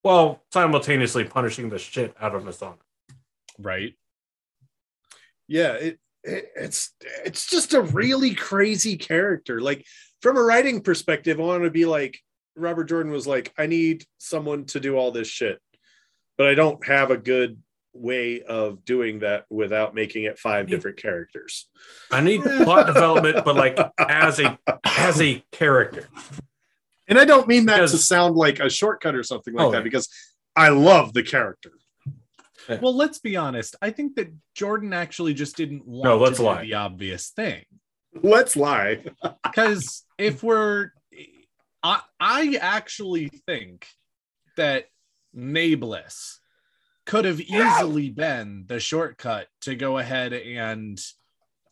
while 0.02 0.42
simultaneously 0.52 1.24
punishing 1.24 1.70
the 1.70 1.78
shit 1.78 2.14
out 2.20 2.34
of 2.34 2.42
Mesaana. 2.42 2.78
Right. 3.58 3.94
yeah 5.48 5.72
it, 5.72 5.98
it 6.22 6.48
it's 6.56 6.92
it's 7.24 7.48
just 7.48 7.74
a 7.74 7.82
really 7.82 8.34
crazy 8.34 8.96
character 8.96 9.60
like 9.60 9.84
from 10.20 10.36
a 10.36 10.42
writing 10.42 10.80
perspective 10.80 11.40
i 11.40 11.42
want 11.42 11.64
to 11.64 11.70
be 11.70 11.86
like 11.86 12.18
robert 12.56 12.84
jordan 12.84 13.12
was 13.12 13.26
like 13.26 13.52
i 13.58 13.66
need 13.66 14.04
someone 14.18 14.64
to 14.66 14.80
do 14.80 14.96
all 14.96 15.10
this 15.10 15.28
shit 15.28 15.60
but 16.36 16.46
i 16.46 16.54
don't 16.54 16.86
have 16.86 17.10
a 17.10 17.16
good 17.16 17.58
way 17.92 18.42
of 18.42 18.84
doing 18.84 19.20
that 19.20 19.44
without 19.50 19.94
making 19.94 20.24
it 20.24 20.38
five 20.38 20.68
different 20.68 20.96
characters. 20.96 21.68
I 22.10 22.20
need 22.20 22.42
plot 22.42 22.86
development, 22.86 23.44
but 23.44 23.56
like 23.56 23.78
as 23.98 24.38
a 24.40 24.58
as 24.84 25.20
a 25.20 25.42
character. 25.52 26.08
And 27.08 27.18
I 27.18 27.24
don't 27.24 27.48
mean 27.48 27.66
that 27.66 27.78
to 27.78 27.88
sound 27.88 28.36
like 28.36 28.60
a 28.60 28.68
shortcut 28.68 29.14
or 29.14 29.22
something 29.22 29.54
like 29.54 29.66
Oh, 29.66 29.70
that 29.72 29.84
because 29.84 30.08
I 30.54 30.68
love 30.68 31.12
the 31.12 31.22
character. 31.22 31.72
Well, 32.82 32.94
let's 32.94 33.18
be 33.18 33.36
honest. 33.36 33.76
I 33.80 33.90
think 33.90 34.16
that 34.16 34.32
Jordan 34.54 34.92
actually 34.92 35.34
just 35.34 35.56
didn't 35.56 35.86
want 35.86 36.04
No, 36.04 36.18
let's 36.18 36.36
to 36.36 36.42
do 36.42 36.46
lie. 36.46 36.62
the 36.62 36.74
obvious 36.74 37.30
thing. 37.30 37.64
Let's 38.22 38.56
lie. 38.56 39.04
Because 39.44 40.04
if 40.18 40.42
we're, 40.42 40.90
I, 41.82 42.00
I 42.20 42.58
actually 42.60 43.28
think 43.46 43.86
that 44.56 44.86
Nae'blis 45.34 46.36
could 47.06 47.24
have 47.24 47.40
easily 47.40 48.10
been 48.10 48.64
the 48.66 48.78
shortcut 48.80 49.48
to 49.62 49.74
go 49.74 49.98
ahead 49.98 50.32
and 50.32 51.00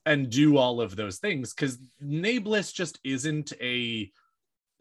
and 0.06 0.30
do 0.30 0.56
all 0.56 0.80
of 0.80 0.94
those 0.96 1.18
things 1.18 1.52
because 1.52 1.78
Nae'blis 2.02 2.72
just 2.72 2.98
isn't 3.04 3.52
a 3.60 4.10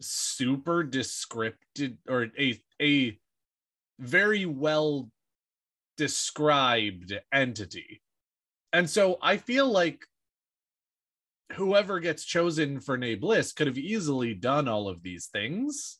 super 0.00 0.82
descripted 0.84 1.96
or 2.08 2.28
a 2.38 2.58
a 2.80 3.18
very 3.98 4.46
well 4.46 5.10
described 5.96 7.12
entity. 7.32 8.02
And 8.72 8.88
so 8.88 9.18
I 9.22 9.36
feel 9.36 9.68
like 9.70 10.04
whoever 11.52 12.00
gets 12.00 12.24
chosen 12.24 12.80
for 12.80 12.98
Nae'blis 12.98 13.54
could 13.54 13.66
have 13.66 13.78
easily 13.78 14.34
done 14.34 14.68
all 14.68 14.88
of 14.88 15.02
these 15.02 15.26
things. 15.26 15.98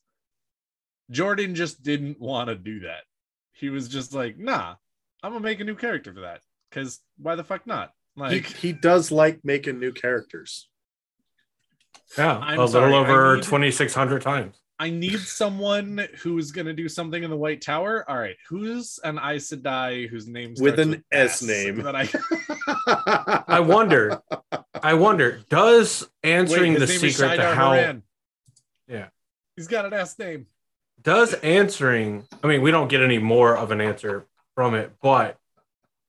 Jordan 1.10 1.54
just 1.54 1.82
didn't 1.82 2.20
want 2.20 2.48
to 2.48 2.56
do 2.56 2.80
that. 2.80 3.04
He 3.52 3.70
was 3.70 3.88
just 3.88 4.12
like, 4.12 4.38
nah, 4.38 4.74
I'm 5.22 5.32
gonna 5.32 5.42
make 5.42 5.60
a 5.60 5.64
new 5.64 5.76
character 5.76 6.12
for 6.12 6.20
that. 6.20 6.40
Cause 6.72 7.00
why 7.16 7.36
the 7.36 7.44
fuck 7.44 7.66
not? 7.66 7.92
He, 8.16 8.22
Like 8.22 8.46
he 8.46 8.72
does 8.72 9.10
like 9.10 9.40
making 9.44 9.78
new 9.78 9.92
characters. 9.92 10.68
Yeah, 12.18 12.38
I'm 12.38 12.60
a 12.60 12.68
sorry, 12.68 12.92
little 12.92 13.04
I 13.04 13.08
over 13.08 13.40
twenty 13.40 13.70
six 13.70 13.94
hundred 13.94 14.22
times. 14.22 14.60
I 14.78 14.90
need 14.90 15.20
someone 15.20 16.06
who's 16.22 16.52
gonna 16.52 16.74
do 16.74 16.88
something 16.88 17.22
in 17.22 17.30
the 17.30 17.36
White 17.36 17.62
Tower. 17.62 18.04
All 18.08 18.18
right, 18.18 18.36
who's 18.48 18.98
an 19.04 19.18
Aes 19.18 19.50
Sedai 19.50 20.08
whose 20.08 20.26
name 20.28 20.54
With 20.60 20.74
starts 20.74 20.90
an 20.96 21.04
S 21.10 21.42
name. 21.42 21.82
That 21.82 21.96
I 21.96 23.44
I 23.48 23.60
wonder, 23.60 24.20
I 24.82 24.94
wonder, 24.94 25.40
does 25.48 26.08
answering 26.22 26.74
Wait, 26.74 26.80
the 26.80 26.86
his 26.86 27.02
name 27.02 27.08
is 27.08 27.16
secret 27.16 27.36
to 27.36 27.42
how 27.54 27.72
Haran. 27.72 28.02
Yeah. 28.88 29.08
he's 29.56 29.66
got 29.68 29.84
an 29.86 29.92
S 29.94 30.18
name. 30.18 30.46
does 31.02 31.34
answering 31.34 32.24
i 32.42 32.46
mean 32.46 32.62
we 32.62 32.70
don't 32.70 32.88
get 32.88 33.02
any 33.02 33.18
more 33.18 33.56
of 33.56 33.70
an 33.70 33.80
answer 33.80 34.26
from 34.54 34.74
it 34.74 34.92
but 35.02 35.36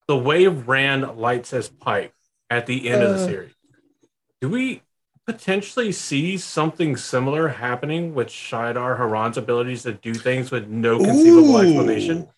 the 0.08 0.18
way 0.18 0.48
rand 0.48 1.18
lights 1.18 1.50
his 1.52 1.68
pipe 1.70 2.14
at 2.50 2.66
the 2.68 2.88
end 2.90 3.02
of 3.04 3.10
the 3.18 3.24
Uh. 3.24 3.28
series 3.28 3.54
do 4.42 4.50
we 4.50 4.82
potentially 5.28 5.92
see 5.92 6.38
something 6.38 6.96
similar 6.96 7.50
happening 7.50 8.14
with 8.16 8.30
Shaidar 8.30 8.98
Haran's 8.98 9.38
abilities 9.38 9.84
to 9.84 9.92
do 9.94 10.14
things 10.14 10.52
with 10.52 10.68
no 10.70 10.98
conceivable 10.98 11.58
Ooh. 11.58 11.62
explanation 11.62 12.30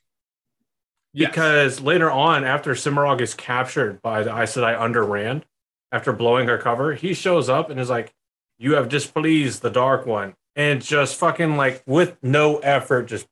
Yes. 1.11 1.29
because 1.31 1.81
later 1.81 2.09
on 2.11 2.43
after 2.43 2.73
Semirhage 2.73 3.21
is 3.21 3.33
captured 3.33 4.01
by 4.01 4.21
the 4.23 4.35
Aes 4.35 4.55
Sedai 4.55 4.79
under 4.79 5.03
Rand 5.03 5.45
after 5.91 6.11
blowing 6.13 6.47
her 6.47 6.57
cover 6.57 6.93
he 6.95 7.13
shows 7.13 7.47
up 7.49 7.69
and 7.69 7.79
is 7.79 7.89
like 7.89 8.13
you 8.57 8.73
have 8.75 8.89
displeased 8.89 9.61
the 9.61 9.69
dark 9.71 10.05
one 10.05 10.33
and 10.55 10.81
just 10.83 11.15
fucking 11.15 11.57
like 11.57 11.81
with 11.85 12.17
no 12.23 12.57
effort 12.59 13.03
just 13.03 13.27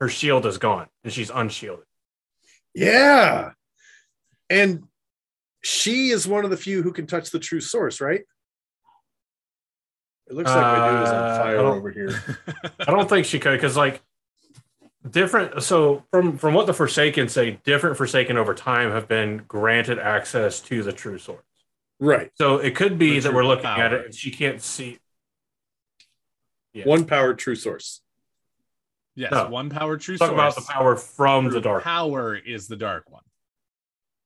her 0.00 0.08
shield 0.08 0.44
is 0.46 0.58
gone 0.58 0.88
and 1.04 1.12
she's 1.12 1.30
unshielded 1.30 1.84
Yeah. 2.74 3.52
And 4.48 4.84
she 5.62 6.08
is 6.08 6.26
one 6.26 6.44
of 6.44 6.50
the 6.50 6.56
few 6.56 6.82
who 6.82 6.92
can 6.92 7.06
touch 7.06 7.30
the 7.30 7.38
true 7.38 7.60
source, 7.60 8.00
right? 8.00 8.22
It 10.30 10.34
looks 10.36 10.48
like 10.50 10.62
my 10.62 10.90
dude 10.92 11.02
is 11.02 11.08
Uh, 11.10 11.14
on 11.14 11.40
fire 11.40 11.56
don't- 11.56 11.76
over 11.76 11.90
here. 11.90 12.10
i 12.80 12.84
don't 12.90 13.08
think 13.08 13.26
she 13.26 13.38
could 13.40 13.52
because 13.56 13.76
like 13.76 14.00
different 15.10 15.62
so 15.62 16.04
from 16.10 16.38
from 16.38 16.54
what 16.54 16.66
the 16.66 16.74
forsaken 16.74 17.28
say 17.28 17.58
different 17.64 17.96
forsaken 17.96 18.36
over 18.36 18.54
time 18.54 18.90
have 18.92 19.08
been 19.08 19.38
granted 19.48 19.98
access 19.98 20.60
to 20.60 20.82
the 20.82 20.92
true 20.92 21.18
source 21.18 21.42
Right. 21.98 22.30
so 22.36 22.58
it 22.58 22.74
could 22.76 22.98
be 22.98 23.14
The 23.18 23.28
that 23.28 23.34
we're 23.34 23.44
looking 23.44 23.64
power. 23.64 23.82
at 23.82 23.92
it 23.92 24.04
and 24.06 24.14
she 24.14 24.30
can't 24.30 24.62
see 24.62 24.98
Yeah. 26.72 26.84
One 26.84 27.04
power 27.06 27.34
true 27.34 27.56
source. 27.56 28.00
yes, 29.16 29.32
No. 29.32 29.48
one 29.48 29.68
power 29.70 29.96
true 29.96 30.16
source. 30.16 30.30
talk 30.30 30.38
source. 30.38 30.54
about 30.54 30.66
the 30.66 30.72
power 30.72 30.96
from 30.96 31.44
True 31.46 31.54
the 31.54 31.60
dark 31.60 31.82
Power 31.82 32.36
is 32.36 32.68
the 32.68 32.76
dark 32.76 33.10
one. 33.10 33.24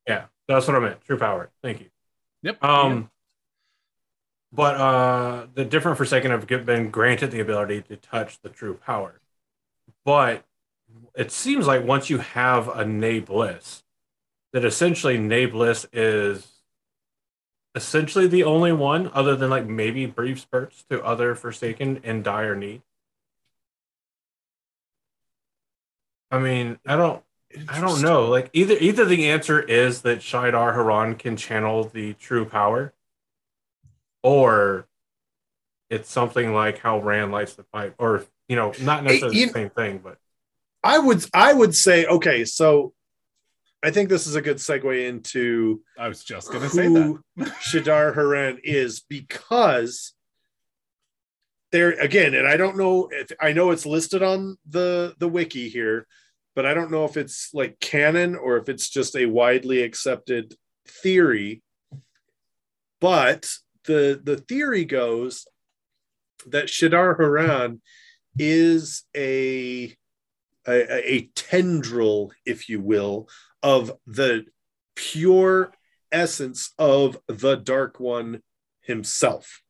Yeah, 0.07 0.27
that's 0.47 0.67
what 0.67 0.77
I 0.77 0.81
meant. 0.81 1.01
True 1.07 1.17
power. 1.19 1.51
Thank 1.63 1.81
you. 1.81 1.87
Yep. 2.43 2.63
Um, 2.63 3.11
but 4.55 4.77
uh, 4.77 5.47
the 5.55 5.65
different 5.65 5.99
Forsaken 5.99 6.31
have 6.31 6.47
been 6.47 6.91
granted 6.91 7.33
the 7.33 7.41
ability 7.41 7.83
to 7.83 7.97
touch 7.97 8.41
the 8.41 8.49
true 8.49 8.75
power. 8.75 9.21
But 10.05 10.45
it 11.17 11.33
seems 11.33 11.67
like 11.67 11.85
once 11.85 12.09
you 12.09 12.19
have 12.19 12.69
a 12.69 12.85
Nae'blis, 12.85 13.83
that 14.53 14.65
essentially 14.65 15.19
Nae'blis 15.19 15.87
is 15.93 16.63
essentially 17.75 18.29
the 18.29 18.45
only 18.45 18.73
one, 18.73 19.11
other 19.13 19.35
than 19.35 19.51
like 19.51 19.67
maybe 19.67 20.07
brief 20.07 20.41
spurts 20.41 20.85
to 20.89 21.03
other 21.03 21.35
Forsaken 21.35 22.01
in 22.05 22.23
dire 22.23 22.55
need. 22.55 22.83
I 26.31 26.39
mean, 26.39 26.79
I 26.87 26.97
don't. 26.97 27.25
I 27.69 27.81
don't 27.81 28.03
know. 28.03 28.27
Like 28.27 28.51
either 28.53 28.77
either 28.81 29.05
the 29.05 29.31
answer 29.31 29.61
is 29.61 30.03
that 30.03 30.19
Shaidar 30.21 30.75
Haran 30.75 31.17
can 31.17 31.37
channel 31.37 31.85
the 31.85 32.13
true 32.15 32.45
power, 32.45 32.93
or 34.25 34.89
it's 35.91 36.11
something 36.11 36.53
like 36.53 36.79
how 36.79 36.99
Rand 37.01 37.31
lights 37.31 37.55
the 37.55 37.62
pipe, 37.62 37.95
or 37.99 38.25
you 38.49 38.57
know, 38.57 38.72
not 38.81 39.05
necessarily 39.05 39.39
you- 39.39 39.47
the 39.47 39.53
same 39.53 39.70
thing, 39.70 39.99
but 40.03 40.18
I 40.83 40.99
would 40.99 41.25
I 41.33 41.53
would 41.53 41.75
say, 41.77 42.07
okay, 42.07 42.45
so 42.45 42.93
I 43.83 43.91
think 43.91 44.09
this 44.09 44.27
is 44.27 44.35
a 44.35 44.43
good 44.43 44.57
segue 44.57 45.07
into 45.09 45.83
I 45.99 46.09
was 46.09 46.25
just 46.25 46.51
gonna 46.51 46.68
say 46.70 46.89
that. 46.89 47.03
who 47.03 47.20
Shaidar 47.39 48.14
Haran 48.14 48.59
is 48.64 49.01
because 49.01 50.14
there 51.70 51.91
again, 51.93 52.35
and 52.35 52.47
I 52.49 52.57
don't 52.57 52.77
know 52.79 53.09
if 53.12 53.31
I 53.41 53.53
know 53.53 53.70
it's 53.70 53.87
listed 53.87 54.22
on 54.22 54.57
the 54.68 55.14
the 55.18 55.29
wiki 55.29 55.68
here, 55.68 56.07
but 56.55 56.64
I 56.64 56.72
don't 56.72 56.91
know 56.91 57.05
if 57.05 57.16
it's 57.18 57.53
like 57.53 57.79
canon 57.81 58.37
or 58.37 58.57
if 58.57 58.68
it's 58.70 58.89
just 58.89 59.16
a 59.16 59.27
widely 59.27 59.83
accepted 59.83 60.55
theory. 60.87 61.62
But 63.01 63.51
the 63.85 64.20
the 64.22 64.37
theory 64.37 64.85
goes 64.85 65.47
that 66.47 66.66
Shaidar 66.66 67.16
Haran 67.18 67.80
is 68.39 69.05
a 69.16 69.95
a, 70.66 71.12
a 71.14 71.30
tendril, 71.35 72.32
if 72.47 72.68
you 72.68 72.80
will, 72.80 73.28
of 73.62 73.93
the 74.07 74.47
pure 74.95 75.72
essence 76.11 76.72
of 76.78 77.18
the 77.28 77.57
Dark 77.57 78.01
One 78.01 78.43
himself. 78.80 79.62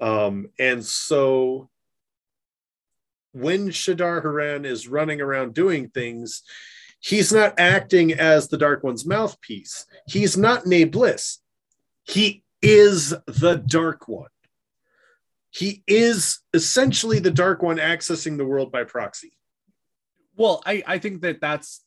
Um, 0.00 0.50
and 0.58 0.84
so 0.84 1.68
when 3.32 3.68
Shaidar 3.68 4.22
Haran 4.22 4.64
is 4.64 4.88
running 4.88 5.20
around 5.20 5.54
doing 5.54 5.88
things, 5.88 6.42
he's 7.00 7.32
not 7.32 7.58
acting 7.58 8.12
as 8.12 8.48
the 8.48 8.58
Dark 8.58 8.84
One's 8.84 9.06
mouthpiece. 9.06 9.86
He's 10.06 10.36
not 10.36 10.64
Nae'blis. 10.64 11.38
He 12.04 12.44
is 12.62 13.14
the 13.26 13.56
Dark 13.56 14.08
One. 14.08 14.30
He 15.50 15.82
is 15.86 16.40
essentially 16.52 17.18
the 17.18 17.30
Dark 17.30 17.62
One 17.62 17.78
accessing 17.78 18.36
the 18.36 18.44
world 18.44 18.70
by 18.70 18.84
proxy. 18.84 19.32
Well, 20.36 20.62
I 20.64 20.82
I 20.86 20.98
think 20.98 21.22
that 21.22 21.40
that's 21.40 21.84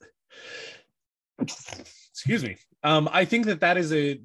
excuse 1.40 2.44
me. 2.44 2.58
Um, 2.84 3.10
I 3.12 3.26
think 3.26 3.46
that 3.46 3.62
that 3.62 3.78
is 3.78 3.94
a 3.94 4.20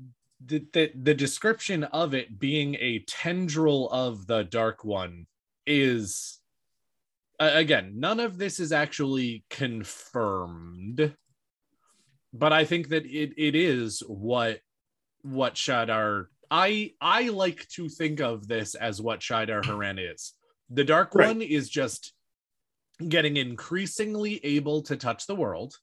the, 0.44 0.64
the 0.72 0.92
the 0.94 1.14
description 1.14 1.84
of 1.84 2.14
it 2.14 2.38
being 2.38 2.76
a 2.76 3.01
tendril 3.07 3.88
of 3.90 4.26
the 4.26 4.44
dark 4.44 4.84
one 4.84 5.26
is 5.66 6.40
uh, 7.40 7.51
again 7.55 7.94
none 7.97 8.20
of 8.20 8.38
this 8.38 8.61
is 8.61 8.70
actually 8.72 9.44
confirmed 9.51 11.14
but 12.32 12.53
i 12.53 12.64
think 12.64 12.88
that 12.90 13.07
it, 13.07 13.32
it 13.36 13.55
is 13.55 14.03
what 14.07 14.61
what 15.22 15.55
shaidar 15.55 16.26
i 16.51 16.92
i 17.01 17.28
like 17.28 17.66
to 17.68 17.88
think 17.88 18.20
of 18.20 18.47
this 18.49 18.74
as 18.74 19.01
what 19.01 19.20
shaidar 19.20 19.62
haran 19.66 19.99
is 19.99 20.34
the 20.70 20.84
dark 20.84 21.14
Right. 21.14 21.28
one 21.28 21.42
is 21.42 21.68
just 21.68 22.12
getting 23.09 23.36
increasingly 23.36 24.44
able 24.44 24.82
to 24.82 24.97
touch 24.97 25.26
the 25.26 25.34
world 25.36 25.74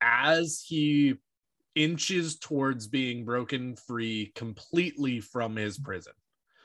as 0.00 0.62
he 0.66 1.14
inches 1.74 2.38
towards 2.38 2.86
being 2.88 3.24
broken 3.24 3.76
free 3.76 4.32
completely 4.34 5.20
from 5.20 5.56
his 5.56 5.78
prison. 5.78 6.12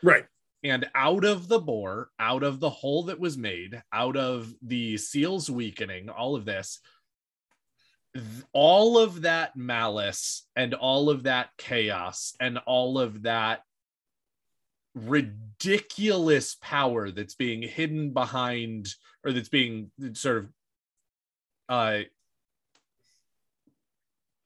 Right. 0.01 0.25
And 0.63 0.87
out 0.95 1.23
of 1.23 1.47
the 1.47 1.59
bore, 1.59 2.09
out 2.19 2.41
of 2.43 2.59
the 2.59 2.69
hole 2.69 3.03
that 3.03 3.19
was 3.19 3.37
made, 3.37 3.81
out 3.91 4.17
of 4.17 4.53
the 4.61 4.97
seals 4.97 5.49
weakening, 5.49 6.09
all 6.09 6.35
of 6.35 6.45
this, 6.45 6.79
th- 6.79 6.89
all 8.51 8.97
of 8.97 9.23
that 9.23 9.55
malice 9.55 10.45
and 10.55 10.73
all 10.73 11.09
of 11.09 11.23
that 11.23 11.49
chaos 11.57 12.35
and 12.39 12.59
all 12.59 12.99
of 12.99 13.23
that 13.23 13.61
ridiculous 14.93 16.55
power 16.61 17.09
that's 17.09 17.33
being 17.33 17.63
hidden 17.63 18.11
behind 18.11 18.87
or 19.25 19.31
that's 19.31 19.49
being 19.49 19.89
sort 20.13 20.37
of 20.37 20.49
uh 21.69 21.99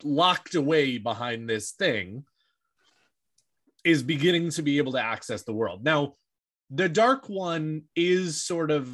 locked 0.03 0.55
away 0.55 0.97
behind 0.97 1.49
this 1.49 1.71
thing 1.71 2.23
is 3.83 4.03
beginning 4.03 4.51
to 4.51 4.61
be 4.61 4.77
able 4.77 4.91
to 4.91 5.01
access 5.01 5.43
the 5.43 5.53
world. 5.53 5.83
Now, 5.83 6.13
the 6.69 6.89
dark 6.89 7.29
one 7.29 7.83
is 7.95 8.43
sort 8.43 8.69
of 8.71 8.89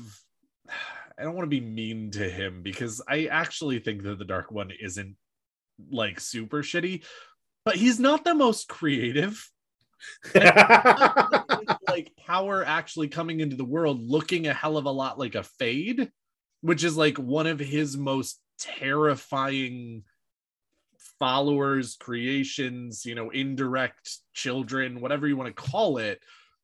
I 1.18 1.24
don't 1.24 1.36
want 1.36 1.46
to 1.46 1.62
be 1.62 1.62
mean 1.62 2.12
to 2.12 2.30
him 2.30 2.62
because 2.62 3.02
I 3.08 3.26
actually 3.26 3.80
think 3.80 4.04
that 4.04 4.18
the 4.18 4.26
dark 4.26 4.52
one 4.52 4.72
isn't 4.80 5.16
like 5.92 6.20
super 6.20 6.64
shitty, 6.64 7.04
but 7.66 7.76
he's 7.76 8.00
not 8.00 8.24
the 8.24 8.36
most 8.36 8.68
creative. 8.68 9.50
like 10.36 12.12
power 12.26 12.66
actually 12.66 13.08
coming 13.08 13.40
into 13.40 13.56
the 13.56 13.64
world 13.64 14.02
looking 14.02 14.48
a 14.48 14.54
hell 14.54 14.78
of 14.78 14.86
a 14.86 14.92
lot 14.92 15.20
like 15.20 15.36
a 15.36 15.44
fade, 15.44 16.12
which 16.62 16.84
is 16.84 16.98
like 16.98 17.18
one 17.18 17.48
of 17.48 17.60
his 17.60 17.96
most 17.98 18.40
terrifying 18.60 20.04
followers, 21.20 21.96
creations, 21.96 23.06
you 23.06 23.16
know, 23.16 23.30
indirect 23.30 24.18
children, 24.34 25.02
whatever 25.02 25.28
you 25.28 25.38
want 25.38 25.56
to 25.56 25.62
call 25.72 25.98
it, 25.98 26.22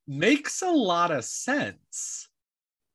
makes 0.08 0.62
a 0.62 0.72
lot 0.72 1.12
of 1.12 1.24
sense. 1.24 2.29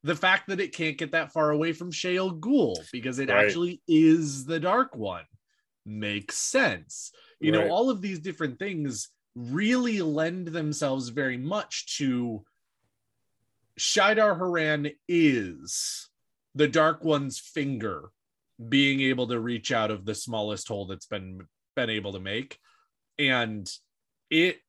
The 0.04 0.14
fact 0.14 0.48
that 0.48 0.60
it 0.60 0.74
can't 0.74 0.98
get 0.98 1.12
that 1.12 1.32
far 1.32 1.50
away 1.50 1.72
from 1.72 1.90
Shayol 1.90 2.38
Ghul 2.38 2.76
because 2.92 3.18
it 3.18 3.30
Right. 3.30 3.46
actually 3.46 3.82
is 3.88 4.44
the 4.44 4.60
Dark 4.60 4.94
One 4.94 5.24
makes 5.84 6.36
sense. 6.36 7.10
You 7.40 7.52
know, 7.52 7.68
all 7.68 7.90
of 7.90 8.00
these 8.00 8.20
different 8.20 8.58
things 8.58 9.08
really 9.34 10.00
lend 10.00 10.48
themselves 10.48 11.08
very 11.08 11.36
much 11.36 11.96
to 11.98 12.44
Shaidar 13.78 14.38
Haran 14.38 14.92
is 15.08 16.08
the 16.54 16.68
Dark 16.68 17.02
One's 17.02 17.38
finger 17.38 18.10
being 18.68 19.00
able 19.00 19.26
to 19.28 19.40
reach 19.40 19.72
out 19.72 19.90
of 19.90 20.04
the 20.04 20.14
smallest 20.14 20.68
hole 20.68 20.86
that's 20.86 21.06
been 21.06 21.40
been 21.74 21.90
able 21.90 22.12
to 22.12 22.20
make 22.20 22.60
and 23.18 23.68
it 24.30 24.60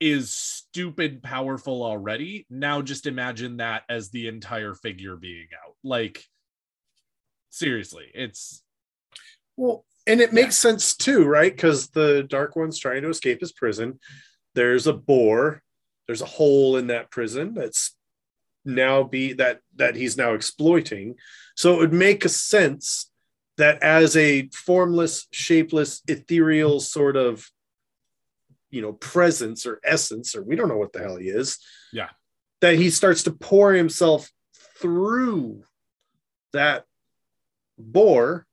is 0.00 0.34
stupid 0.34 1.22
powerful 1.22 1.82
already 1.82 2.46
now 2.50 2.82
just 2.82 3.06
imagine 3.06 3.58
that 3.58 3.82
as 3.88 4.10
the 4.10 4.28
entire 4.28 4.74
figure 4.74 5.16
being 5.16 5.46
out 5.64 5.74
like 5.82 6.24
seriously 7.50 8.06
it's 8.14 8.62
Well, 9.56 9.84
and 10.06 10.20
it 10.20 10.32
makes 10.32 10.56
sense 10.56 10.96
too, 10.96 11.24
right? 11.24 11.54
Because 11.54 11.88
the 11.88 12.24
Dark 12.28 12.56
One's 12.56 12.78
trying 12.78 13.02
to 13.02 13.08
escape 13.08 13.40
his 13.40 13.52
prison. 13.52 14.00
There's 14.54 14.86
a 14.86 14.92
bore. 14.92 15.62
There's 16.06 16.22
a 16.22 16.26
hole 16.26 16.76
in 16.76 16.88
that 16.88 17.10
prison 17.10 17.54
that's 17.54 17.96
now 18.64 19.04
be 19.04 19.34
that 19.34 19.60
that 19.76 19.94
he's 19.94 20.16
now 20.16 20.34
exploiting. 20.34 21.14
So 21.56 21.74
it 21.74 21.78
would 21.78 21.92
make 21.92 22.24
a 22.24 22.28
sense 22.28 23.10
that 23.56 23.82
as 23.82 24.16
a 24.16 24.48
formless, 24.52 25.26
shapeless, 25.32 26.02
ethereal 26.08 26.80
sort 26.80 27.16
of 27.16 27.48
you 28.74 28.82
know 28.82 28.92
presence 28.92 29.66
or 29.66 29.80
essence, 29.84 30.34
or 30.34 30.42
we 30.42 30.56
don't 30.56 30.68
know 30.68 30.76
what 30.76 30.92
the 30.92 30.98
hell 30.98 31.16
he 31.16 31.28
is. 31.28 31.58
Yeah. 31.92 32.08
That 32.60 32.74
he 32.74 32.90
starts 32.90 33.22
to 33.24 33.30
pour 33.30 33.72
himself 33.72 34.30
through 34.80 35.62
that 36.52 36.84
bore 37.78 38.46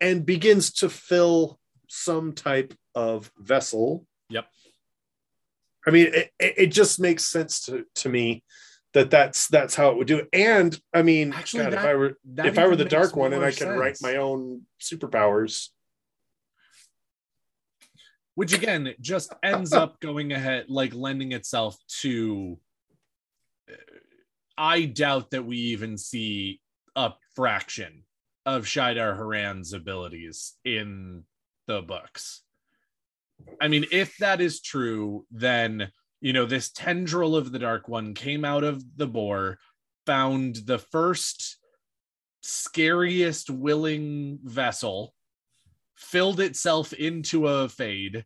and 0.00 0.26
begins 0.26 0.72
to 0.72 0.88
fill 0.88 1.58
some 1.88 2.32
type 2.32 2.74
of 2.94 3.30
vessel. 3.38 4.06
Yep. 4.30 4.46
I 5.86 5.90
mean, 5.90 6.08
it, 6.12 6.32
it 6.38 6.66
just 6.66 6.98
makes 6.98 7.24
sense 7.24 7.60
to, 7.66 7.84
to 7.96 8.08
me 8.08 8.42
that 8.92 9.10
that's 9.10 9.46
that's 9.48 9.74
how 9.74 9.90
it 9.90 9.98
would 9.98 10.06
do 10.06 10.18
it. 10.18 10.28
And 10.32 10.78
I 10.92 11.02
mean, 11.02 11.32
Actually, 11.32 11.64
God, 11.64 11.74
if 11.74 11.84
I 11.84 11.94
were 11.94 12.18
if 12.38 12.58
I 12.58 12.66
were 12.66 12.76
the 12.76 12.84
dark 12.84 13.14
one 13.14 13.32
and 13.32 13.44
I 13.44 13.52
could 13.52 13.68
write 13.68 13.98
my 14.00 14.16
own 14.16 14.62
superpowers, 14.80 15.68
which 18.36 18.52
again 18.52 18.94
just 19.00 19.34
ends 19.42 19.72
up 19.72 19.98
going 19.98 20.32
ahead 20.32 20.66
like 20.68 20.94
lending 20.94 21.32
itself 21.32 21.76
to 21.88 22.56
uh, 23.68 23.74
i 24.56 24.84
doubt 24.84 25.30
that 25.32 25.44
we 25.44 25.56
even 25.56 25.98
see 25.98 26.60
a 26.94 27.12
fraction 27.34 28.04
of 28.46 28.64
Shaidar 28.64 29.16
Haran's 29.16 29.72
abilities 29.72 30.54
in 30.64 31.24
the 31.66 31.82
books. 31.82 32.42
I 33.60 33.68
mean, 33.68 33.84
if 33.90 34.16
that 34.18 34.40
is 34.40 34.60
true, 34.60 35.26
then 35.30 35.90
you 36.20 36.32
know 36.32 36.46
this 36.46 36.70
tendril 36.70 37.36
of 37.36 37.52
the 37.52 37.58
Dark 37.58 37.88
One 37.88 38.14
came 38.14 38.44
out 38.44 38.64
of 38.64 38.82
the 38.96 39.06
boar, 39.06 39.58
found 40.06 40.56
the 40.64 40.78
first 40.78 41.58
scariest 42.42 43.50
willing 43.50 44.38
vessel, 44.42 45.12
filled 45.96 46.40
itself 46.40 46.92
into 46.92 47.46
a 47.48 47.68
fade, 47.68 48.24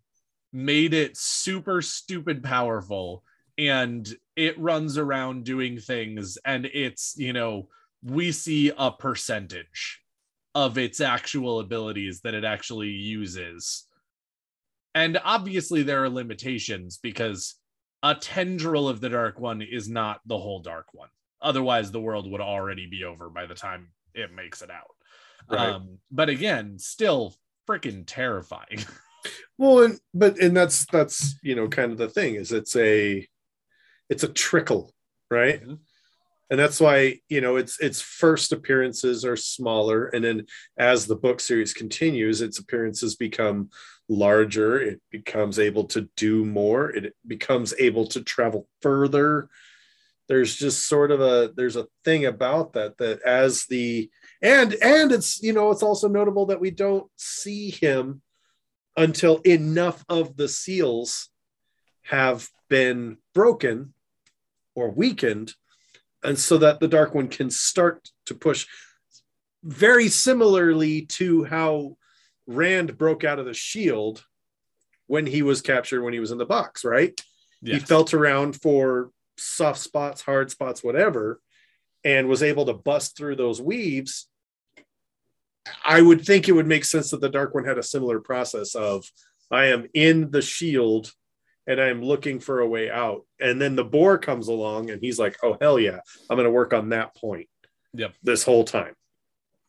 made 0.53 0.93
it 0.93 1.17
super 1.17 1.81
stupid 1.81 2.43
powerful, 2.43 3.25
and 3.57 4.09
it 4.37 4.59
runs 4.59 4.99
around 4.99 5.45
doing 5.45 5.79
things, 5.79 6.39
and 6.45 6.67
it's 6.67 7.15
you 7.17 7.33
know 7.33 7.69
we 8.03 8.33
see 8.33 8.73
a 8.77 8.91
percentage 8.91 10.01
of 10.55 10.79
its 10.79 11.01
actual 11.01 11.61
abilities 11.61 12.21
that 12.23 12.35
it 12.35 12.45
actually 12.45 12.89
uses. 12.89 13.87
And 14.95 15.21
obviously, 15.25 15.83
there 15.83 16.03
are 16.03 16.09
limitations 16.09 16.99
because 16.99 17.55
a 18.03 18.15
tendril 18.15 18.89
of 18.89 19.01
the 19.01 19.11
Dark 19.11 19.39
One 19.39 19.63
is 19.63 19.89
not 19.89 20.21
the 20.27 20.39
whole 20.39 20.61
Dark 20.61 20.87
One. 20.93 21.11
Otherwise, 21.41 21.93
the 21.93 22.01
world 22.01 22.31
would 22.31 22.41
already 22.41 22.87
be 22.87 23.05
over 23.05 23.31
by 23.31 23.47
the 23.47 23.55
time 23.55 23.89
it 24.15 24.33
makes 24.33 24.63
it 24.63 24.71
out. 24.71 24.97
Right. 25.49 25.71
Um, 25.71 25.99
but 26.11 26.29
again, 26.29 26.79
still 26.79 27.35
freaking 27.71 28.05
terrifying. 28.07 28.85
well, 29.59 29.85
and 29.85 30.01
but 30.13 30.39
and 30.39 30.57
that's 30.57 30.87
that's 30.87 31.37
you 31.43 31.55
know 31.55 31.69
kind 31.69 31.93
of 31.93 31.99
the 31.99 32.09
thing 32.09 32.35
is 32.35 32.53
it's 32.53 32.75
a 32.77 33.27
it's 34.09 34.25
a 34.25 34.29
trickle, 34.29 34.93
right? 35.31 35.63
Mhm. 35.63 35.79
And 36.51 36.59
that's 36.59 36.81
why 36.81 37.21
you 37.29 37.41
know 37.41 37.57
its 37.57 37.79
its 37.81 38.01
first 38.01 38.53
appearances 38.53 39.25
are 39.25 39.37
smaller, 39.37 40.07
and 40.07 40.25
then 40.25 40.47
as 40.77 41.07
the 41.07 41.15
book 41.15 41.39
series 41.39 41.73
continues, 41.73 42.41
its 42.41 42.59
appearances 42.59 43.15
become 43.15 43.71
larger. 44.09 44.81
It 44.81 45.01
becomes 45.13 45.61
able 45.61 45.85
to 45.85 46.09
do 46.17 46.45
more. 46.45 46.91
It 46.91 47.15
becomes 47.25 47.73
able 47.79 48.07
to 48.09 48.23
travel 48.25 48.67
further. 48.83 49.49
There's 50.29 50.57
just 50.57 50.89
sort 50.89 51.13
of 51.13 51.21
a 51.21 51.53
there's 51.55 51.77
a 51.77 51.87
thing 52.05 52.27
about 52.27 52.73
that 52.73 52.99
that 52.99 53.23
as 53.23 53.67
the 53.67 54.11
and 54.43 54.75
and 54.75 55.13
it's 55.13 55.43
you 55.43 55.53
know 55.53 55.71
it's 55.71 55.83
also 55.83 56.09
notable 56.09 56.47
that 56.47 56.61
we 56.61 56.71
don't 56.71 57.11
see 57.17 57.71
him 57.71 58.23
until 58.97 59.39
enough 59.39 60.05
of 60.09 60.37
the 60.37 60.49
seals 60.49 61.29
have 62.03 62.49
been 62.69 63.19
broken 63.35 63.95
or 64.75 64.91
weakened 64.91 65.55
and 66.23 66.39
so 66.39 66.59
that 66.59 66.81
the 66.81 66.89
dark 66.89 67.15
one 67.15 67.29
can 67.29 67.51
start 67.51 68.11
to 68.27 68.35
push. 68.35 68.67
Very 69.63 70.09
similarly 70.09 71.03
to 71.07 71.45
how 71.45 71.97
rand 72.47 72.99
broke 72.99 73.25
out 73.25 73.39
of 73.39 73.47
the 73.47 73.55
shield 73.55 74.25
when 75.07 75.27
he 75.27 75.43
was 75.43 75.61
captured 75.61 76.03
when 76.03 76.13
he 76.13 76.21
was 76.21 76.31
in 76.31 76.39
the 76.39 76.47
box 76.47 76.85
right? 76.85 77.21
He 77.63 77.79
felt 77.79 78.15
around 78.15 78.61
for 78.61 79.11
soft 79.37 79.79
spots 79.79 80.23
hard 80.23 80.51
spots 80.51 80.83
whatever 80.83 81.41
and 82.05 82.29
was 82.29 82.43
able 82.43 82.67
to 82.67 82.73
bust 82.73 83.17
through 83.17 83.37
those 83.37 83.61
weaves 83.61 84.30
i 85.85 86.01
would 86.01 86.25
think 86.25 86.49
it 86.49 86.53
would 86.53 86.67
make 86.67 86.85
sense 86.85 87.11
that 87.11 87.21
the 87.21 87.29
dark 87.29 87.55
one 87.55 87.65
had 87.65 87.79
a 87.79 87.83
similar 87.83 88.21
process 88.21 88.75
of 88.75 89.05
i 89.51 89.67
am 89.67 89.87
in 89.95 90.31
the 90.31 90.43
shield 90.43 91.13
and 91.67 91.81
i'm 91.81 92.03
looking 92.03 92.41
for 92.41 92.61
a 92.61 92.69
way 92.69 92.91
out 92.91 93.27
and 93.41 93.61
then 93.61 93.77
the 93.77 93.85
boar 93.85 94.19
comes 94.19 94.49
along 94.49 94.91
and 94.91 95.01
he's 95.03 95.19
like 95.19 95.37
oh 95.43 95.57
hell 95.61 95.79
yeah 95.79 96.01
i'm 96.29 96.37
going 96.37 96.45
to 96.45 96.51
work 96.51 96.73
on 96.73 96.91
that 96.91 97.15
point 97.15 97.49
Yep. 97.93 98.15
this 98.23 98.45
whole 98.45 98.65
time 98.65 98.95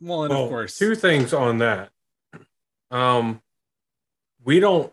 well, 0.02 0.24
and 0.24 0.34
Well, 0.34 0.44
of 0.46 0.50
course, 0.50 0.78
two 0.78 0.96
things 0.96 1.32
on 1.32 1.60
that. 1.60 1.92
Um, 2.90 3.42
we 4.44 4.60
don't 4.60 4.92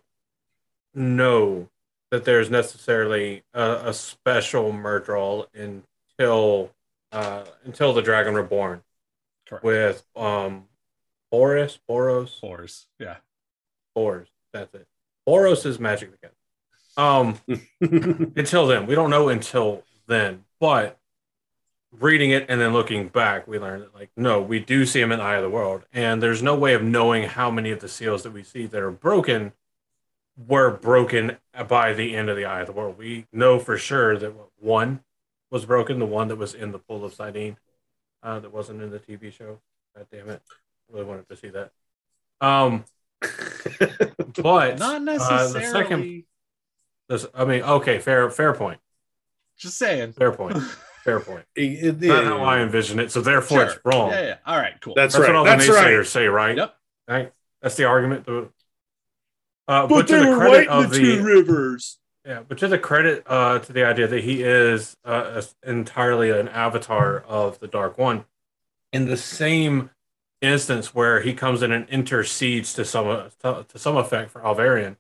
know 0.94 1.68
that 2.10 2.24
there's 2.24 2.50
necessarily 2.50 3.42
a, 3.54 3.82
a 3.86 3.94
special 3.94 4.70
Myrddraal 4.70 5.46
until 5.54 6.70
uh, 7.10 7.44
until 7.64 7.94
the 7.94 8.02
Dragon 8.02 8.34
Reborn 8.34 8.82
Correct. 9.48 9.64
with 9.64 10.04
um, 10.14 10.67
Boris, 11.30 11.78
Boros, 11.88 12.38
Fours. 12.38 12.86
Yeah. 12.98 13.16
Boros. 13.96 14.26
That's 14.52 14.74
it. 14.74 14.86
Boros 15.26 15.66
is 15.66 15.78
magic 15.78 16.12
again. 16.14 16.30
Um, 16.96 17.38
until 18.36 18.66
then, 18.66 18.86
we 18.86 18.94
don't 18.94 19.10
know 19.10 19.28
until 19.28 19.84
then, 20.06 20.44
but 20.58 20.98
reading 21.92 22.30
it 22.30 22.46
and 22.48 22.60
then 22.60 22.72
looking 22.72 23.08
back, 23.08 23.46
we 23.46 23.58
learned 23.58 23.82
that 23.82 23.94
like 23.94 24.10
no, 24.16 24.40
we 24.40 24.58
do 24.58 24.84
see 24.84 25.00
him 25.00 25.12
in 25.12 25.20
Eye 25.20 25.36
of 25.36 25.42
the 25.42 25.50
World, 25.50 25.84
and 25.92 26.22
there's 26.22 26.42
no 26.42 26.56
way 26.56 26.74
of 26.74 26.82
knowing 26.82 27.24
how 27.24 27.50
many 27.50 27.70
of 27.70 27.80
the 27.80 27.88
seals 27.88 28.22
that 28.22 28.32
we 28.32 28.42
see 28.42 28.66
that 28.66 28.80
are 28.80 28.90
broken 28.90 29.52
were 30.46 30.70
broken 30.70 31.36
by 31.68 31.92
the 31.92 32.14
end 32.14 32.28
of 32.28 32.36
the 32.36 32.44
Eye 32.44 32.60
of 32.60 32.66
the 32.66 32.72
World. 32.72 32.98
We 32.98 33.26
know 33.32 33.58
for 33.58 33.76
sure 33.76 34.16
that 34.18 34.32
one 34.58 35.00
was 35.50 35.64
broken, 35.64 35.98
the 35.98 36.06
one 36.06 36.28
that 36.28 36.36
was 36.36 36.54
in 36.54 36.72
the 36.72 36.78
pool 36.78 37.04
of 37.04 37.14
saidin, 37.14 37.56
uh, 38.22 38.38
that 38.40 38.52
wasn't 38.52 38.82
in 38.82 38.90
the 38.90 38.98
TV 38.98 39.32
show. 39.32 39.60
God 39.96 40.06
damn 40.12 40.28
it! 40.30 40.42
Really 40.90 41.04
wanted 41.04 41.28
to 41.28 41.36
see 41.36 41.50
that. 41.50 41.70
Um, 42.40 42.84
but 44.42 44.78
Not 44.78 44.96
uh, 44.96 44.98
necessarily. 44.98 45.52
the 45.52 45.66
second, 45.70 46.24
this, 47.08 47.26
I 47.34 47.44
mean, 47.44 47.62
okay, 47.62 47.98
fair, 47.98 48.30
fair 48.30 48.54
point, 48.54 48.80
Just 49.58 49.76
saying. 49.78 50.12
fair 50.12 50.32
point, 50.32 50.56
fair 51.04 51.20
point. 51.20 51.44
It- 51.54 52.00
it- 52.02 52.08
Not 52.08 52.24
how 52.24 52.42
I 52.44 52.60
envision 52.60 53.00
it, 53.00 53.10
so 53.10 53.20
therefore 53.20 53.64
it's 53.64 53.78
wrong. 53.84 54.10
Yeah, 54.10 54.22
yeah. 54.22 54.36
All 54.46 54.56
right, 54.56 54.74
cool. 54.80 54.94
That's, 54.94 55.14
That's 55.14 55.22
right. 55.22 55.28
what 55.30 55.36
all 55.36 55.44
That's 55.44 55.66
the 55.66 55.72
right. 55.72 55.86
naysayers 55.86 56.06
say, 56.06 56.26
right? 56.26 56.56
Yep. 56.56 56.74
Right? 57.08 57.32
That's 57.62 57.74
the 57.76 57.84
argument. 57.84 58.24
The, 58.26 58.48
uh, 59.66 59.86
But, 59.86 60.06
to 60.06 60.12
they 60.16 60.24
the 60.24 60.30
were 60.30 60.36
credit 60.38 60.56
right 60.56 60.66
in 60.66 60.84
of 60.84 60.90
the, 60.90 60.98
the 60.98 61.16
two 61.16 61.22
rivers. 61.24 61.98
yeah, 62.24 62.40
but 62.46 62.58
to 62.58 62.68
the 62.68 62.78
credit 62.78 63.24
uh, 63.26 63.58
to 63.58 63.72
the 63.72 63.84
idea 63.84 64.06
that 64.06 64.22
he 64.24 64.42
is 64.42 64.96
uh, 65.04 65.42
entirely 65.66 66.30
an 66.30 66.48
avatar 66.48 67.18
of 67.26 67.58
the 67.58 67.66
Dark 67.68 67.98
One, 67.98 68.24
in 68.92 69.06
the 69.06 69.16
same 69.16 69.90
instance 70.40 70.94
where 70.94 71.20
he 71.20 71.34
comes 71.34 71.62
in 71.62 71.72
and 71.72 71.88
intercedes 71.88 72.72
to 72.74 72.84
some 72.84 73.30
to, 73.40 73.66
to 73.68 73.78
some 73.78 73.96
effect 73.96 74.30
for 74.30 74.40
Alviarin, 74.40 74.96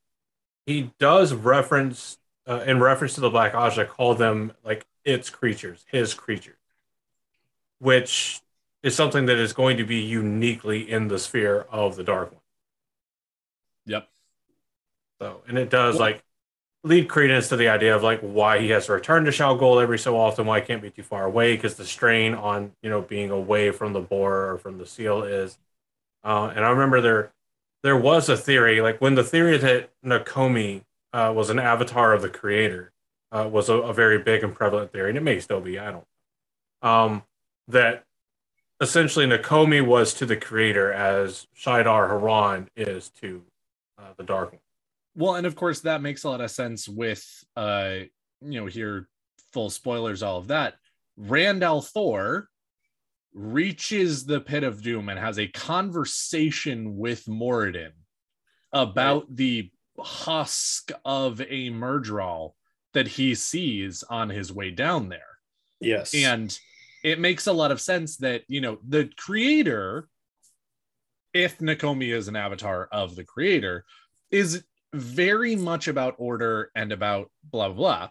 he 0.66 0.92
does 0.98 1.32
reference 1.32 2.18
uh, 2.46 2.64
in 2.66 2.80
reference 2.80 3.14
to 3.14 3.20
the 3.20 3.30
Black 3.30 3.52
Ajah 3.52 3.86
call 3.86 4.14
them 4.14 4.52
like 4.64 4.86
its 5.04 5.30
creatures, 5.30 5.84
his 5.90 6.14
creatures, 6.14 6.56
which 7.78 8.40
is 8.82 8.94
something 8.94 9.26
that 9.26 9.36
is 9.38 9.52
going 9.52 9.76
to 9.76 9.84
be 9.84 9.96
uniquely 9.96 10.88
in 10.90 11.08
the 11.08 11.18
sphere 11.18 11.66
of 11.70 11.96
the 11.96 12.04
Dark 12.04 12.32
One. 12.32 12.40
Yep. 13.86 14.08
So, 15.20 15.42
and 15.48 15.58
it 15.58 15.70
does 15.70 15.94
Well- 15.94 16.10
like 16.10 16.24
lead 16.84 17.08
credence 17.08 17.48
to 17.48 17.56
the 17.56 17.68
idea 17.68 17.94
of 17.94 18.02
like 18.02 18.20
why 18.20 18.60
he 18.60 18.70
has 18.70 18.86
to 18.86 18.92
return 18.92 19.24
to 19.24 19.30
Shayol 19.30 19.58
Ghul 19.58 19.82
every 19.82 19.98
so 19.98 20.16
often, 20.16 20.46
why 20.46 20.60
he 20.60 20.66
can't 20.66 20.82
be 20.82 20.90
too 20.90 21.02
far 21.02 21.24
away, 21.24 21.54
because 21.54 21.74
the 21.74 21.84
strain 21.84 22.34
on 22.34 22.72
you 22.82 22.90
know 22.90 23.02
being 23.02 23.30
away 23.30 23.70
from 23.70 23.92
the 23.92 24.00
boar 24.00 24.50
or 24.50 24.58
from 24.58 24.78
the 24.78 24.86
seal 24.86 25.22
is. 25.22 25.58
Uh, 26.24 26.52
and 26.54 26.64
I 26.64 26.70
remember 26.70 27.00
there 27.00 27.32
there 27.82 27.96
was 27.96 28.28
a 28.28 28.36
theory, 28.36 28.80
like 28.80 29.00
when 29.00 29.14
the 29.14 29.24
theory 29.24 29.56
that 29.58 29.90
Nakomi 30.04 30.82
uh, 31.12 31.32
was 31.34 31.50
an 31.50 31.58
avatar 31.58 32.12
of 32.12 32.22
the 32.22 32.28
creator 32.28 32.92
uh, 33.32 33.48
was 33.50 33.68
a, 33.68 33.74
a 33.74 33.92
very 33.92 34.18
big 34.18 34.42
and 34.42 34.54
prevalent 34.54 34.92
theory, 34.92 35.10
and 35.10 35.18
it 35.18 35.22
may 35.22 35.40
still 35.40 35.60
be, 35.60 35.78
I 35.78 35.92
don't. 35.92 36.06
Um, 36.82 37.22
that 37.68 38.04
essentially 38.80 39.26
Nakomi 39.26 39.84
was 39.84 40.14
to 40.14 40.26
the 40.26 40.36
creator 40.36 40.92
as 40.92 41.46
Shaidar 41.56 42.08
Haran 42.08 42.68
is 42.76 43.10
to 43.20 43.42
uh, 43.98 44.12
the 44.16 44.24
Dark 44.24 44.52
One. 44.52 44.60
Well, 45.18 45.34
and 45.34 45.46
of 45.46 45.56
course 45.56 45.80
that 45.80 46.00
makes 46.00 46.24
a 46.24 46.30
lot 46.30 46.40
of 46.40 46.50
sense 46.50 46.88
with 46.88 47.22
uh, 47.56 47.96
you 48.40 48.60
know, 48.60 48.66
here 48.66 49.08
full 49.52 49.70
spoilers, 49.70 50.22
all 50.22 50.38
of 50.38 50.48
that. 50.48 50.74
Rand 51.16 51.62
al'Thor 51.62 52.44
reaches 53.34 54.24
the 54.24 54.40
pit 54.40 54.64
of 54.64 54.82
doom 54.82 55.08
and 55.08 55.18
has 55.18 55.38
a 55.38 55.48
conversation 55.48 56.96
with 56.96 57.24
Moridin 57.26 57.92
about 58.72 59.34
the 59.34 59.70
husk 59.98 60.92
of 61.04 61.40
a 61.40 61.70
Myrddraal 61.70 62.52
that 62.94 63.08
he 63.08 63.34
sees 63.34 64.02
on 64.04 64.28
his 64.28 64.52
way 64.52 64.70
down 64.70 65.08
there. 65.08 65.20
Yes. 65.80 66.14
And 66.14 66.56
it 67.04 67.20
makes 67.20 67.46
a 67.46 67.52
lot 67.52 67.70
of 67.70 67.80
sense 67.80 68.16
that, 68.18 68.42
you 68.48 68.60
know, 68.60 68.78
the 68.86 69.10
creator, 69.16 70.08
if 71.32 71.58
Nakomi 71.58 72.12
is 72.12 72.28
an 72.28 72.36
avatar 72.36 72.88
of 72.90 73.14
the 73.14 73.24
creator, 73.24 73.84
is 74.30 74.64
very 74.92 75.56
much 75.56 75.88
about 75.88 76.14
order 76.18 76.70
and 76.74 76.92
about 76.92 77.30
blah, 77.44 77.68
blah, 77.68 77.76
blah, 77.76 78.08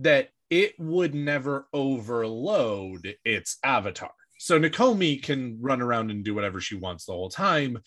that 0.00 0.30
it 0.48 0.74
would 0.78 1.14
never 1.14 1.68
overload 1.72 3.14
its 3.24 3.58
avatar. 3.62 4.10
So 4.38 4.58
Nakomi 4.58 5.22
can 5.22 5.58
run 5.60 5.82
around 5.82 6.10
and 6.10 6.24
do 6.24 6.34
whatever 6.34 6.60
she 6.60 6.74
wants 6.74 7.04
the 7.04 7.12
whole 7.12 7.30
time. 7.30 7.78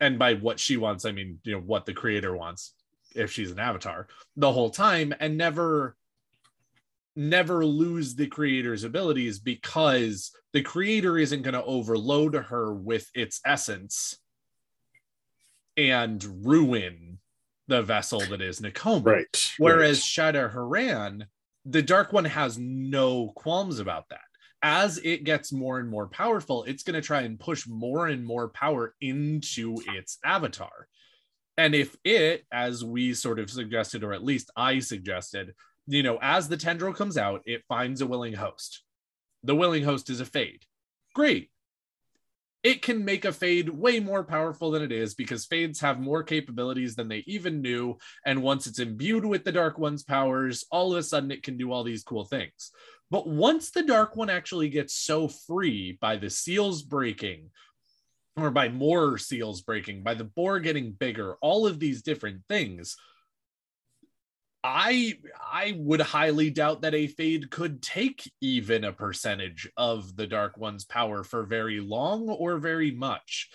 And 0.00 0.18
by 0.18 0.34
what 0.34 0.60
she 0.60 0.76
wants, 0.76 1.04
I 1.04 1.12
mean, 1.12 1.38
you 1.42 1.52
know, 1.52 1.60
what 1.60 1.84
the 1.84 1.94
creator 1.94 2.36
wants 2.36 2.74
if 3.14 3.32
she's 3.32 3.50
an 3.50 3.58
avatar 3.58 4.06
the 4.36 4.52
whole 4.52 4.70
time 4.70 5.14
and 5.20 5.36
never 5.36 5.96
never 7.16 7.64
lose 7.64 8.14
the 8.14 8.26
creator's 8.26 8.84
abilities 8.84 9.38
because 9.38 10.32
the 10.52 10.60
creator 10.60 11.16
isn't 11.16 11.42
going 11.42 11.54
to 11.54 11.64
overload 11.64 12.34
her 12.34 12.74
with 12.74 13.10
its 13.14 13.40
essence 13.46 14.18
and 15.78 16.22
ruin 16.44 17.15
the 17.68 17.82
vessel 17.82 18.20
that 18.20 18.40
is 18.40 18.60
Nakomi. 18.60 19.04
right. 19.04 19.52
Whereas 19.58 19.98
right. 19.98 20.34
Shaidar 20.34 20.52
Haran, 20.52 21.26
the 21.64 21.82
Dark 21.82 22.12
One 22.12 22.24
has 22.24 22.58
no 22.58 23.32
qualms 23.34 23.80
about 23.80 24.08
that. 24.10 24.20
As 24.62 24.98
it 24.98 25.24
gets 25.24 25.52
more 25.52 25.78
and 25.78 25.88
more 25.88 26.08
powerful, 26.08 26.64
it's 26.64 26.82
going 26.82 26.94
to 26.94 27.06
try 27.06 27.22
and 27.22 27.38
push 27.38 27.66
more 27.68 28.06
and 28.06 28.24
more 28.24 28.48
power 28.48 28.94
into 29.00 29.76
its 29.88 30.18
avatar. 30.24 30.88
And 31.58 31.74
if 31.74 31.96
it, 32.04 32.44
as 32.52 32.84
we 32.84 33.14
sort 33.14 33.38
of 33.38 33.50
suggested, 33.50 34.02
or 34.02 34.12
at 34.12 34.24
least 34.24 34.50
I 34.56 34.78
suggested, 34.80 35.54
you 35.86 36.02
know, 36.02 36.18
as 36.20 36.48
the 36.48 36.56
tendril 36.56 36.92
comes 36.92 37.16
out, 37.16 37.42
it 37.44 37.64
finds 37.68 38.00
a 38.00 38.06
willing 38.06 38.34
host. 38.34 38.82
The 39.42 39.54
willing 39.54 39.84
host 39.84 40.10
is 40.10 40.20
a 40.20 40.26
fade. 40.26 40.64
Great. 41.14 41.50
It 42.66 42.82
can 42.82 43.04
make 43.04 43.24
a 43.24 43.32
fade 43.32 43.68
way 43.68 44.00
more 44.00 44.24
powerful 44.24 44.72
than 44.72 44.82
it 44.82 44.90
is 44.90 45.14
because 45.14 45.46
fades 45.46 45.78
have 45.78 46.00
more 46.00 46.24
capabilities 46.24 46.96
than 46.96 47.06
they 47.06 47.22
even 47.24 47.62
knew. 47.62 47.96
And 48.24 48.42
once 48.42 48.66
it's 48.66 48.80
imbued 48.80 49.24
with 49.24 49.44
the 49.44 49.52
Dark 49.52 49.78
One's 49.78 50.02
powers, 50.02 50.64
all 50.72 50.90
of 50.90 50.98
a 50.98 51.04
sudden 51.04 51.30
it 51.30 51.44
can 51.44 51.56
do 51.56 51.70
all 51.70 51.84
these 51.84 52.02
cool 52.02 52.24
things. 52.24 52.72
But 53.08 53.28
once 53.28 53.70
the 53.70 53.84
Dark 53.84 54.16
One 54.16 54.28
actually 54.28 54.68
gets 54.68 54.94
so 54.94 55.28
free 55.28 55.96
by 56.00 56.16
the 56.16 56.28
seals 56.28 56.82
breaking, 56.82 57.50
or 58.36 58.50
by 58.50 58.68
more 58.68 59.16
seals 59.16 59.60
breaking, 59.60 60.02
by 60.02 60.14
the 60.14 60.24
boar 60.24 60.58
getting 60.58 60.90
bigger, 60.90 61.36
all 61.40 61.68
of 61.68 61.78
these 61.78 62.02
different 62.02 62.42
things, 62.48 62.96
I 64.66 65.14
I 65.40 65.76
would 65.78 66.00
highly 66.00 66.50
doubt 66.50 66.82
that 66.82 66.92
a 66.92 67.06
fade 67.06 67.50
could 67.50 67.80
take 67.80 68.28
even 68.40 68.82
a 68.82 68.92
percentage 68.92 69.70
of 69.76 70.16
the 70.16 70.26
Dark 70.26 70.58
One's 70.58 70.84
power 70.84 71.22
for 71.22 71.44
very 71.44 71.78
long 71.78 72.28
or 72.28 72.58
very 72.58 72.90
much. 72.90 73.48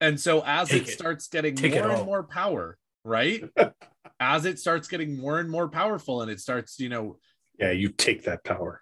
And 0.00 0.18
so 0.18 0.42
as 0.44 0.72
it, 0.72 0.88
it. 0.88 0.88
starts 0.88 1.28
getting 1.28 1.54
Take 1.54 1.74
more 1.74 1.90
and 1.90 2.06
more 2.06 2.22
power, 2.22 2.78
right? 3.04 3.44
as 4.20 4.46
it 4.46 4.58
starts 4.58 4.88
getting 4.88 5.18
more 5.18 5.38
and 5.38 5.50
more 5.50 5.68
powerful 5.68 6.22
and 6.22 6.30
it 6.30 6.40
starts, 6.40 6.80
you 6.80 6.88
know, 6.88 7.18
yeah, 7.58 7.70
you 7.70 7.90
take 7.90 8.24
that 8.24 8.42
power. 8.42 8.80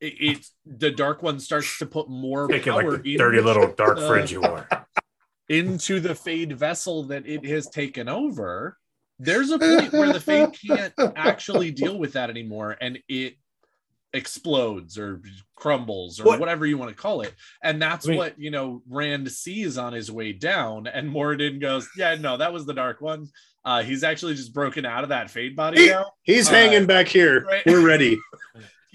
it, 0.00 0.14
it's 0.18 0.54
the 0.64 0.90
Dark 0.90 1.22
One 1.22 1.40
starts 1.40 1.78
to 1.78 1.86
put 1.86 2.08
more 2.08 2.48
Take 2.48 2.66
it 2.66 2.70
power 2.70 2.92
like 2.92 3.02
the 3.02 3.16
dirty 3.18 3.42
little 3.42 3.68
dark 3.68 3.98
uh, 3.98 4.08
fridge 4.08 4.32
you 4.32 4.42
are. 4.42 4.66
into 5.50 6.00
the 6.00 6.14
Fade 6.14 6.52
vessel 6.52 7.04
that 7.04 7.26
it 7.26 7.44
has 7.44 7.68
taken 7.68 8.08
over, 8.08 8.78
there's 9.18 9.50
a 9.50 9.58
point 9.58 9.92
where 9.92 10.12
the 10.12 10.20
Fade 10.20 10.50
can't 10.66 10.92
actually 11.16 11.70
deal 11.70 11.98
with 11.98 12.12
that 12.14 12.30
anymore 12.30 12.76
and 12.80 12.98
it 13.08 13.36
explodes 14.14 14.96
or 14.98 15.20
crumbles 15.54 16.18
or 16.18 16.24
What- 16.24 16.40
whatever 16.40 16.64
you 16.64 16.78
want 16.78 16.90
to 16.90 16.96
call 16.96 17.20
it. 17.20 17.34
And 17.62 17.80
that's 17.82 18.06
I 18.06 18.10
mean- 18.10 18.18
what, 18.18 18.38
you 18.38 18.50
know, 18.50 18.82
Rand 18.88 19.30
sees 19.30 19.76
on 19.76 19.92
his 19.92 20.10
way 20.10 20.32
down. 20.32 20.86
And 20.86 21.10
Moridin 21.12 21.60
goes, 21.60 21.88
Yeah, 21.96 22.14
no, 22.14 22.36
that 22.38 22.52
was 22.52 22.64
the 22.64 22.72
Dark 22.74 23.00
One. 23.00 23.28
Uh, 23.64 23.82
he's 23.82 24.04
actually 24.04 24.34
just 24.34 24.54
broken 24.54 24.86
out 24.86 25.02
of 25.02 25.10
that 25.10 25.30
Fade 25.30 25.54
body 25.56 25.82
He- 25.82 25.88
now. 25.88 26.12
He's 26.22 26.48
Uh, 26.48 26.52
hanging 26.52 26.86
back 26.86 27.06
here. 27.08 27.44
right. 27.44 27.62
We're 27.66 27.84
ready. 27.86 28.18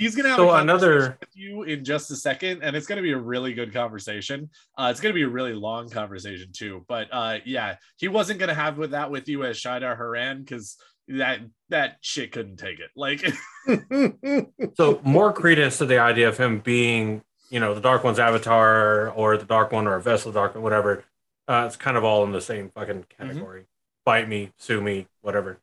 He's 0.03 0.15
gonna 0.15 0.29
have 0.29 0.37
So 0.37 0.51
another- 0.51 1.17
with 1.19 1.29
you 1.35 1.63
in 1.63 1.83
just 1.85 2.11
a 2.11 2.15
second, 2.15 2.61
and 2.63 2.75
it's 2.75 2.85
gonna 2.87 3.01
be 3.01 3.11
a 3.13 3.17
really 3.17 3.53
good 3.53 3.73
conversation. 3.73 4.49
Uh, 4.77 4.89
it's 4.91 4.99
gonna 4.99 5.13
be 5.13 5.23
a 5.23 5.29
really 5.29 5.53
long 5.53 5.89
conversation 5.89 6.49
too. 6.51 6.83
But 6.87 7.07
uh, 7.11 7.37
yeah, 7.45 7.75
he 7.97 8.07
wasn't 8.07 8.39
gonna 8.39 8.53
have 8.53 8.77
with 8.77 8.91
that 8.91 9.09
with 9.11 9.27
you 9.29 9.43
as 9.45 9.57
Shaidar 9.57 9.95
Haran 9.97 10.41
because 10.41 10.77
that 11.07 11.39
that 11.69 11.97
shit 12.01 12.31
couldn't 12.31 12.57
take 12.57 12.79
it. 12.79 12.89
Like, 12.95 13.21
So 14.75 15.01
more 15.03 15.33
credence 15.33 15.77
to 15.79 15.85
the 15.85 15.99
idea 15.99 16.27
of 16.29 16.37
him 16.37 16.59
being, 16.59 17.23
you 17.49 17.59
know, 17.59 17.73
the 17.73 17.81
Dark 17.81 18.03
One's 18.03 18.19
avatar 18.19 19.09
or 19.09 19.37
the 19.37 19.45
Dark 19.45 19.71
One 19.71 19.87
or 19.87 19.95
a 19.95 20.01
vessel 20.01 20.31
Dark 20.31 20.55
One, 20.55 20.63
whatever. 20.63 21.03
Uh, 21.47 21.63
it's 21.67 21.75
kind 21.75 21.97
of 21.97 22.03
all 22.03 22.23
in 22.23 22.31
the 22.31 22.41
same 22.41 22.69
fucking 22.69 23.05
category. 23.17 23.65
Bite 24.05 24.27
me, 24.29 24.51
sue 24.57 24.81
me, 24.81 25.07
whatever. 25.21 25.57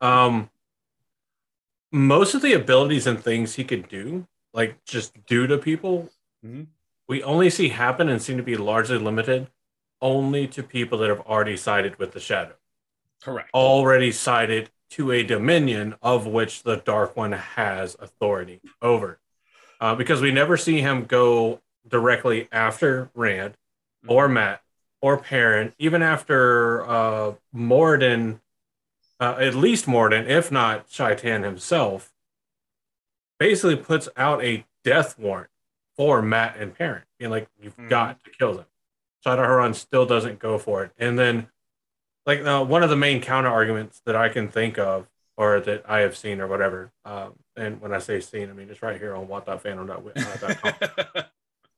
Um, 0.00 0.50
most 1.92 2.34
of 2.34 2.42
the 2.42 2.52
abilities 2.52 3.06
and 3.06 3.22
things 3.22 3.54
he 3.54 3.64
could 3.64 3.88
do, 3.88 4.26
like 4.52 4.82
just 4.84 5.12
do 5.26 5.46
to 5.46 5.58
people, 5.58 6.10
Mhm. 6.44 6.66
we 7.08 7.22
only 7.22 7.50
see 7.50 7.68
happen 7.68 8.08
and 8.08 8.20
seem 8.20 8.36
to 8.36 8.42
be 8.42 8.56
largely 8.56 8.98
limited 8.98 9.48
only 10.00 10.46
to 10.48 10.62
people 10.62 10.98
that 10.98 11.08
have 11.08 11.20
already 11.20 11.56
sided 11.56 11.96
with 11.98 12.12
the 12.12 12.20
shadow 12.20 12.54
correct. 13.22 13.48
already 13.54 14.12
sided 14.12 14.70
to 14.90 15.10
a 15.10 15.22
dominion 15.22 15.94
of 16.02 16.26
which 16.26 16.62
the 16.62 16.76
Dark 16.76 17.16
One 17.16 17.32
has 17.32 17.96
authority 17.98 18.60
over. 18.82 19.18
uh, 19.80 19.94
because 19.94 20.22
we 20.22 20.30
never 20.32 20.56
see 20.56 20.80
him 20.80 21.04
go 21.04 21.60
directly 21.86 22.48
after 22.50 23.10
Rand 23.14 23.56
or 24.08 24.26
Mat 24.26 24.62
or 25.02 25.18
Perrin, 25.18 25.74
even 25.78 26.02
after 26.02 26.82
uh, 26.88 27.34
Moridin, 27.54 28.40
uh, 29.20 29.36
at 29.38 29.54
least 29.54 29.86
Moridin, 29.86 30.28
if 30.28 30.50
not 30.52 30.86
Shaitan 30.90 31.42
himself, 31.42 32.12
basically 33.38 33.76
puts 33.76 34.08
out 34.16 34.42
a 34.44 34.64
death 34.84 35.18
warrant 35.18 35.50
for 35.96 36.22
Mat 36.22 36.56
and 36.58 36.74
Perrin, 36.74 37.02
being 37.18 37.30
like, 37.30 37.48
"You've 37.58 37.76
Mhm. 37.76 37.88
got 37.88 38.22
to 38.24 38.30
kill 38.30 38.54
them." 38.54 38.66
Haran 39.24 39.74
still 39.74 40.06
doesn't 40.06 40.38
go 40.38 40.56
for 40.56 40.84
it, 40.84 40.92
and 40.98 41.18
then 41.18 41.48
like 42.26 42.44
uh, 42.44 42.64
one 42.64 42.82
of 42.84 42.90
the 42.90 42.96
main 42.96 43.20
counter 43.20 43.48
arguments 43.48 44.00
that 44.04 44.14
I 44.14 44.28
can 44.28 44.48
think 44.48 44.78
of, 44.78 45.08
or 45.36 45.58
that 45.60 45.84
I 45.88 46.00
have 46.00 46.16
seen, 46.16 46.40
or 46.40 46.46
whatever, 46.46 46.92
um, 47.04 47.34
and 47.56 47.80
when 47.80 47.92
I 47.92 47.98
say 47.98 48.20
seen, 48.20 48.50
I 48.50 48.52
mean 48.52 48.70
it's 48.70 48.82
right 48.82 48.98
here 49.00 49.14
on 49.16 49.26
wot.fandom.com. 49.26 51.24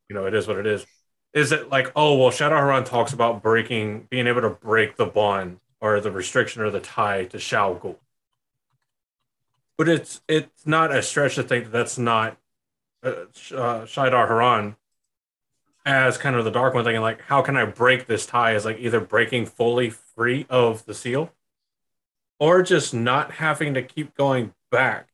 you 0.09 0.15
know, 0.15 0.27
it 0.27 0.35
is 0.35 0.47
what 0.47 0.59
it 0.59 0.67
is. 0.67 0.87
Is 1.33 1.53
it 1.53 1.69
like, 1.71 1.91
oh 1.97 2.17
well, 2.19 2.31
Shaidar 2.31 2.59
Haran 2.59 2.85
talks 2.85 3.13
about 3.15 3.43
breaking, 3.43 4.09
being 4.11 4.27
able 4.27 4.41
to 4.43 4.51
break 4.51 4.97
the 4.97 5.07
bond 5.07 5.61
or 5.81 6.01
the 6.01 6.11
restriction 6.11 6.63
or 6.63 6.71
the 6.71 6.81
tie 6.81 7.25
to 7.25 7.37
Shayol 7.37 7.81
Ghul. 7.81 7.97
But 9.77 9.89
it's 9.89 10.21
it's 10.29 10.67
not 10.67 10.95
a 10.95 11.03
stretch 11.03 11.37
to 11.37 11.43
think 11.43 11.65
that 11.65 11.71
that's 11.71 11.99
not 11.99 12.37
uh, 13.03 13.11
uh, 13.55 13.87
Shaidar 13.87 14.27
Haran 14.27 14.77
as 15.87 16.19
kind 16.19 16.37
of 16.37 16.45
the 16.45 16.51
dark 16.51 16.75
one 16.75 16.85
thinking 16.85 17.01
like, 17.01 17.23
how 17.23 17.43
can 17.43 17.57
I 17.57 17.65
break 17.65 18.07
this 18.07 18.27
tie? 18.27 18.55
Is 18.55 18.65
like 18.65 18.79
either 18.79 19.01
breaking 19.01 19.47
fully 19.47 19.91
free 19.91 20.47
of 20.51 20.85
the 20.85 20.95
seal, 20.95 21.33
or 22.41 22.63
just 22.63 22.93
not 22.93 23.33
having 23.33 23.75
to 23.75 23.83
keep 23.83 24.15
going 24.15 24.53
back 24.71 25.09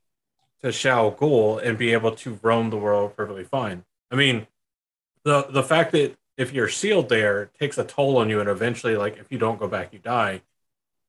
to 0.62 0.68
Shayol 0.68 1.16
Ghul 1.16 1.62
and 1.62 1.76
be 1.76 1.92
able 1.92 2.12
to 2.12 2.38
roam 2.42 2.70
the 2.70 2.78
world 2.78 3.14
perfectly 3.16 3.44
fine. 3.44 3.84
I 4.10 4.16
mean, 4.16 4.46
the 5.24 5.42
the 5.50 5.62
fact 5.62 5.92
that 5.92 6.16
if 6.36 6.52
you're 6.52 6.68
sealed 6.68 7.08
there 7.10 7.50
takes 7.58 7.78
a 7.78 7.84
toll 7.84 8.16
on 8.16 8.30
you, 8.30 8.40
and 8.40 8.48
eventually, 8.48 8.96
like 8.96 9.18
if 9.18 9.30
you 9.30 9.38
don't 9.38 9.58
go 9.58 9.68
back, 9.68 9.92
you 9.92 9.98
die. 9.98 10.40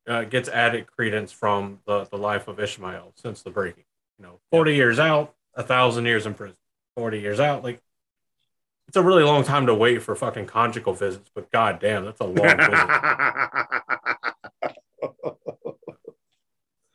Uh, 0.07 0.23
gets 0.23 0.47
added 0.49 0.85
credence 0.85 1.31
from 1.31 1.79
the 1.87 2.05
the 2.05 2.17
life 2.17 2.47
of 2.47 2.57
Ishamael 2.57 3.13
since 3.15 3.41
the 3.41 3.49
breaking. 3.49 3.85
You 4.19 4.25
know, 4.25 4.39
forty 4.51 4.75
years 4.75 4.99
out, 4.99 5.33
a 5.55 5.63
thousand 5.63 6.05
years 6.05 6.25
in 6.25 6.35
prison. 6.35 6.57
Forty 6.95 7.19
years 7.19 7.39
out, 7.39 7.63
like 7.63 7.81
it's 8.87 8.97
a 8.97 9.03
really 9.03 9.23
long 9.23 9.43
time 9.43 9.65
to 9.65 9.73
wait 9.73 10.01
for 10.03 10.15
fucking 10.15 10.45
conjugal 10.45 10.93
visits. 10.93 11.29
But 11.33 11.51
goddamn, 11.51 12.05
that's 12.05 12.21
a 12.21 12.25
long 12.25 12.35
visit. 12.57 12.89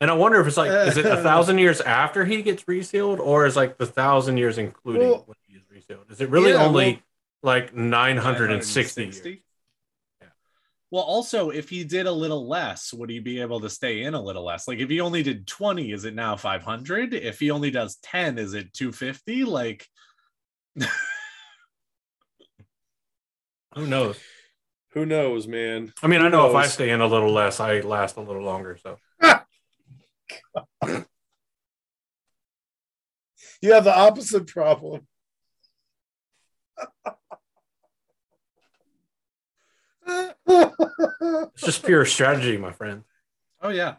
And 0.01 0.11
I 0.11 0.15
wonder 0.15 0.41
if 0.41 0.47
it's 0.47 0.57
like, 0.57 0.71
is 0.89 0.97
it 0.97 1.05
a 1.05 1.19
thousand 1.19 1.59
years 1.59 1.81
after 1.83 2.25
he 2.25 2.41
gets 2.41 2.67
resealed, 2.67 3.21
or 3.21 3.45
is 3.45 3.55
like 3.55 3.77
the 3.77 3.87
thousand 3.87 4.39
years 4.39 4.57
including 4.57 5.11
Well, 5.11 5.25
when 5.27 5.37
he 5.47 5.57
is 5.57 5.63
resealed? 5.71 6.11
Is 6.11 6.21
it 6.23 6.31
really 6.31 6.53
yeah, 6.53 6.65
only 6.65 7.03
like 7.43 7.75
960 7.75 9.03
years? 9.03 9.23
960? 10.91 10.97
Well, 10.97 11.05
also, 11.05 11.51
if 11.51 11.69
he 11.69 11.85
did 11.85 12.07
a 12.07 12.13
little 12.13 12.49
less, 12.49 12.93
would 12.93 13.11
he 13.11 13.21
be 13.21 13.41
able 13.41 13.61
to 13.61 13.71
stay 13.71 14.03
in 14.03 14.15
a 14.15 14.23
little 14.23 14.45
less? 14.45 14.67
Like, 14.67 14.79
if 14.79 14.89
he 14.89 15.01
only 15.01 15.23
did 15.23 15.47
20, 15.47 15.93
is 15.93 16.05
it 16.05 16.15
now 16.15 16.37
500? 16.37 17.15
If 17.15 17.39
he 17.39 17.51
only 17.51 17.71
does 17.71 17.97
10, 18.03 18.39
is 18.39 18.55
it 18.55 18.73
250? 18.73 19.45
Like, 19.45 19.87
Who 23.75 23.87
knows? 23.87 24.19
Who 24.95 25.07
knows, 25.07 25.47
man? 25.47 25.93
I 26.03 26.09
mean, 26.09 26.21
I 26.21 26.25
Who 26.25 26.33
know 26.33 26.49
if 26.49 26.57
I 26.57 26.67
stay 26.67 26.91
in 26.91 27.01
a 27.01 27.07
little 27.07 27.33
less, 27.33 27.61
I 27.61 27.81
last 27.81 28.17
a 28.17 28.21
little 28.21 28.43
longer. 28.43 28.77
So 28.83 28.97
You 33.63 33.75
have 33.75 33.85
the 33.85 33.97
opposite 33.97 34.47
problem. 34.47 35.07
It's 40.51 41.63
just 41.63 41.85
pure 41.85 42.05
strategy, 42.05 42.57
my 42.57 42.73
friend. 42.73 43.03
oh, 43.63 43.71
yeah. 43.71 43.97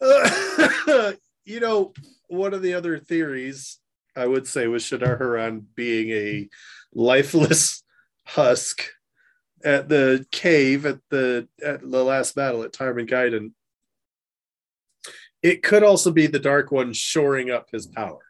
you 1.44 1.60
know, 1.60 1.92
one 2.28 2.54
of 2.54 2.62
the 2.62 2.74
other 2.74 2.98
theories 2.98 3.78
I 4.16 4.26
would 4.26 4.46
say 4.46 4.66
was 4.66 4.84
Shaidar 4.84 5.18
Haran 5.18 5.66
being 5.74 6.10
a 6.10 6.48
lifeless 6.94 7.82
husk 8.26 8.84
at 9.64 9.88
the 9.88 10.26
cave 10.30 10.86
at 10.86 10.98
the 11.10 11.48
at 11.64 11.80
the 11.80 12.04
last 12.04 12.34
battle 12.34 12.62
at 12.62 12.72
Tarmon 12.72 13.06
Gai'don. 13.06 13.52
It 15.42 15.62
could 15.62 15.82
also 15.82 16.10
be 16.10 16.26
the 16.26 16.38
Dark 16.38 16.70
One 16.70 16.92
shoring 16.92 17.50
up 17.50 17.68
his 17.70 17.86
power, 17.86 18.22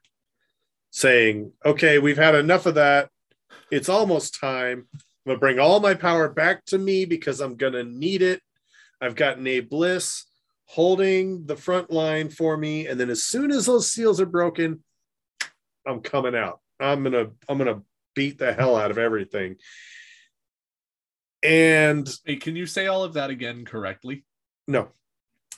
saying, 0.91 1.53
"Okay, 1.65 1.99
we've 1.99 2.17
had 2.17 2.35
enough 2.35 2.67
of 2.67 2.77
that. 2.77 3.11
It's 3.71 3.89
almost 3.89 4.39
time. 4.39 4.89
I'm 5.25 5.31
gonna 5.31 5.39
bring 5.39 5.59
all 5.61 5.79
my 5.81 5.95
power 5.95 6.29
back 6.29 6.65
to 6.67 6.79
me 6.79 7.05
because 7.05 7.41
I'm 7.41 7.57
gonna 7.57 7.85
need 7.85 8.23
it. 8.23 8.41
I've 9.01 9.15
got 9.15 9.39
Nae'blis 9.39 10.25
holding 10.67 11.47
the 11.47 11.57
front 11.57 11.91
line 11.91 12.29
for 12.29 12.57
me, 12.57 12.87
and 12.87 12.99
then 12.99 13.11
as 13.11 13.23
soon 13.25 13.51
as 13.53 13.67
those 13.67 13.91
seals 13.93 14.21
are 14.21 14.27
broken, 14.27 14.83
I'm 15.87 16.01
coming 16.01 16.35
out. 16.35 16.61
I'm 16.81 17.03
gonna 17.05 17.31
I'm 17.49 17.59
gonna 17.59 17.83
beat 18.15 18.39
the 18.39 18.53
hell 18.53 18.77
out 18.77 18.91
of 18.91 18.99
everything." 18.99 19.57
And 21.43 22.09
Wait, 22.27 22.41
can 22.41 22.55
you 22.57 22.67
say 22.67 22.87
all 22.87 23.05
of 23.05 23.15
that 23.15 23.31
again 23.31 23.65
correctly? 23.65 24.25
no, 24.69 24.89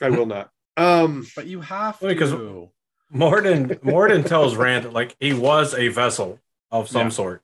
I 0.01 0.09
will 0.09 0.25
not. 0.25 0.51
Um, 0.77 1.25
But 1.35 1.45
you 1.47 1.61
have 1.61 2.01
Wait, 2.01 2.17
'cause- 2.19 2.31
to. 2.31 2.71
Moridin 3.13 3.79
Moridin 3.81 4.25
tells 4.27 4.55
Rand 4.55 4.85
that 4.85 4.93
like 4.93 5.15
he 5.19 5.31
was 5.31 5.73
a 5.75 5.87
vessel 5.89 6.39
of 6.71 6.89
some 6.89 7.03
Yeah. 7.07 7.09
sort, 7.09 7.43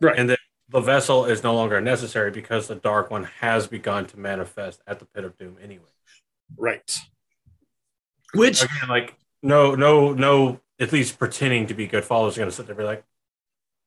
Right. 0.00 0.16
And 0.16 0.30
that 0.30 0.38
the 0.70 0.80
vessel 0.80 1.24
is 1.24 1.42
no 1.42 1.54
longer 1.54 1.80
necessary 1.80 2.30
because 2.30 2.68
the 2.68 2.76
Dark 2.76 3.10
One 3.10 3.24
has 3.40 3.66
begun 3.66 4.06
to 4.06 4.18
manifest 4.18 4.80
at 4.86 4.98
the 4.98 5.04
Pit 5.04 5.24
of 5.24 5.36
Doom 5.36 5.56
anyway. 5.62 5.84
right. 6.56 6.96
Which 8.34 8.62
Again, 8.62 8.88
like 8.88 9.16
no, 9.42 9.74
no, 9.74 10.12
no. 10.12 10.60
At 10.78 10.92
least 10.92 11.18
pretending 11.18 11.66
to 11.66 11.74
be 11.74 11.86
good 11.86 12.04
followers 12.04 12.36
are 12.36 12.40
gonna 12.40 12.52
sit 12.52 12.66
there 12.66 12.74
and 12.74 12.78
be 12.78 12.84
like, 12.84 13.04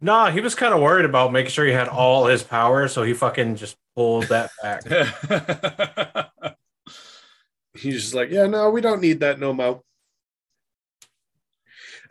nah. 0.02 0.30
He 0.30 0.42
was 0.42 0.54
kind 0.56 0.74
of 0.74 0.82
worried 0.82 1.06
about 1.06 1.32
making 1.32 1.52
sure 1.52 1.66
he 1.66 1.72
had 1.72 1.88
all 1.88 2.26
his 2.26 2.44
power, 2.44 2.88
so 2.88 3.04
he 3.04 3.14
fucking 3.14 3.56
just 3.56 3.78
pulled 3.96 4.26
that 4.26 4.52
back. 4.62 4.84
he's 7.74 8.02
just 8.02 8.14
like, 8.14 8.30
yeah, 8.30 8.46
no, 8.46 8.70
we 8.70 8.82
don't 8.82 9.02
need 9.02 9.22
that 9.22 9.40
no 9.40 9.54
mo. 9.54 9.84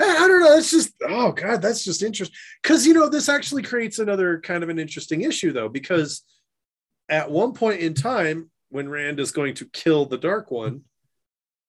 I 0.02 0.28
don't 0.28 0.40
know. 0.40 0.56
It's 0.56 0.70
just, 0.70 0.92
oh 1.08 1.32
God, 1.32 1.62
that's 1.62 1.84
just 1.84 2.02
interesting. 2.02 2.36
Because, 2.62 2.86
you 2.86 2.94
know, 2.94 3.08
this 3.08 3.28
actually 3.28 3.62
creates 3.62 3.98
another 3.98 4.40
kind 4.40 4.62
of 4.62 4.68
an 4.68 4.78
interesting 4.78 5.22
issue, 5.22 5.52
though, 5.52 5.68
because 5.68 6.22
at 7.08 7.30
one 7.30 7.52
point 7.52 7.80
in 7.80 7.94
time, 7.94 8.50
when 8.70 8.88
Rand 8.88 9.20
is 9.20 9.32
going 9.32 9.54
to 9.54 9.66
kill 9.66 10.06
the 10.06 10.18
Dark 10.18 10.50
One, 10.50 10.82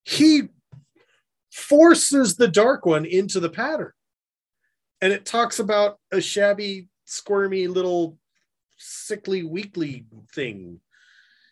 he 0.05 0.43
forces 1.51 2.35
the 2.35 2.47
Dark 2.47 2.85
One 2.85 3.05
into 3.05 3.39
the 3.39 3.49
pattern. 3.49 3.91
And 5.01 5.11
it 5.11 5.25
talks 5.25 5.59
about 5.59 5.99
a 6.11 6.21
shabby, 6.21 6.87
squirmy 7.05 7.67
little 7.67 8.17
sickly, 8.77 9.43
weakly 9.43 10.05
thing. 10.33 10.79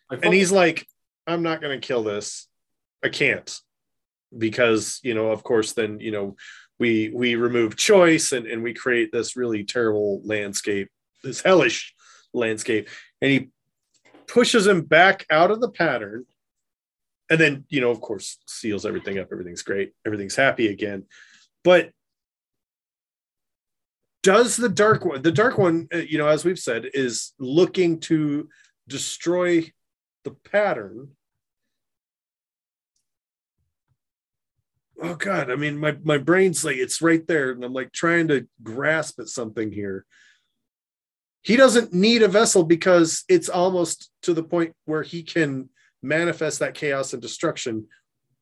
And 0.10 0.34
he's 0.34 0.52
like, 0.52 0.88
I'm 1.28 1.44
not 1.44 1.62
going 1.62 1.80
to 1.80 1.86
kill 1.86 2.04
this. 2.04 2.48
I 3.04 3.10
can't. 3.10 3.54
Because, 4.38 5.02
you 5.04 5.14
know, 5.14 5.32
of 5.32 5.44
course, 5.44 5.74
then, 5.74 6.00
you 6.00 6.12
know, 6.12 6.38
we 6.82 7.12
we 7.14 7.36
remove 7.36 7.76
choice 7.76 8.32
and, 8.32 8.48
and 8.48 8.64
we 8.64 8.74
create 8.74 9.12
this 9.12 9.38
really 9.38 9.64
terrible 9.64 10.20
landscape, 10.26 10.90
this 11.24 11.40
hellish 11.40 11.94
landscape. 12.34 12.90
And 13.22 13.32
he 13.32 13.50
pushes 14.26 14.66
him 14.66 14.82
back 14.82 15.28
out 15.30 15.52
of 15.52 15.62
the 15.62 15.70
pattern. 15.70 16.26
And 17.30 17.40
then, 17.40 17.66
you 17.70 17.82
know, 17.82 17.92
of 17.92 18.02
course, 18.02 18.40
seals 18.48 18.84
everything 18.84 19.20
up. 19.20 19.28
Everything's 19.32 19.62
great. 19.62 19.94
Everything's 20.08 20.36
happy 20.36 20.70
again. 20.70 21.06
But 21.64 21.92
does 24.24 24.58
the 24.58 24.68
dark 24.68 25.06
one, 25.06 25.22
the 25.22 25.32
dark 25.32 25.60
one, 25.60 25.88
uh, 25.94 25.98
you 25.98 26.18
know, 26.18 26.28
as 26.28 26.44
we've 26.44 26.58
said, 26.58 26.88
is 26.96 27.34
looking 27.38 28.00
to 28.02 28.50
destroy 28.88 29.72
the 30.24 30.32
pattern. 30.32 31.10
Oh 35.04 35.16
God, 35.16 35.50
I 35.50 35.56
mean, 35.56 35.80
my, 35.80 35.98
my 36.04 36.20
brain's 36.20 36.64
like, 36.64 36.78
it's 36.78 37.02
right 37.02 37.26
there. 37.26 37.52
And 37.52 37.64
I'm 37.64 37.74
like 37.74 37.92
trying 37.92 38.28
to 38.28 38.48
grasp 38.62 39.20
at 39.20 39.30
something 39.30 39.72
here. 39.72 40.06
He 41.42 41.56
doesn't 41.56 41.92
need 41.92 42.22
a 42.22 42.28
vessel 42.28 42.64
because 42.64 43.24
it's 43.28 43.50
almost 43.50 44.12
to 44.22 44.36
the 44.36 44.44
point 44.44 44.76
where 44.86 45.02
he 45.02 45.24
can 45.24 45.70
manifest 46.04 46.60
that 46.60 46.76
chaos 46.76 47.14
and 47.14 47.22
destruction 47.22 47.88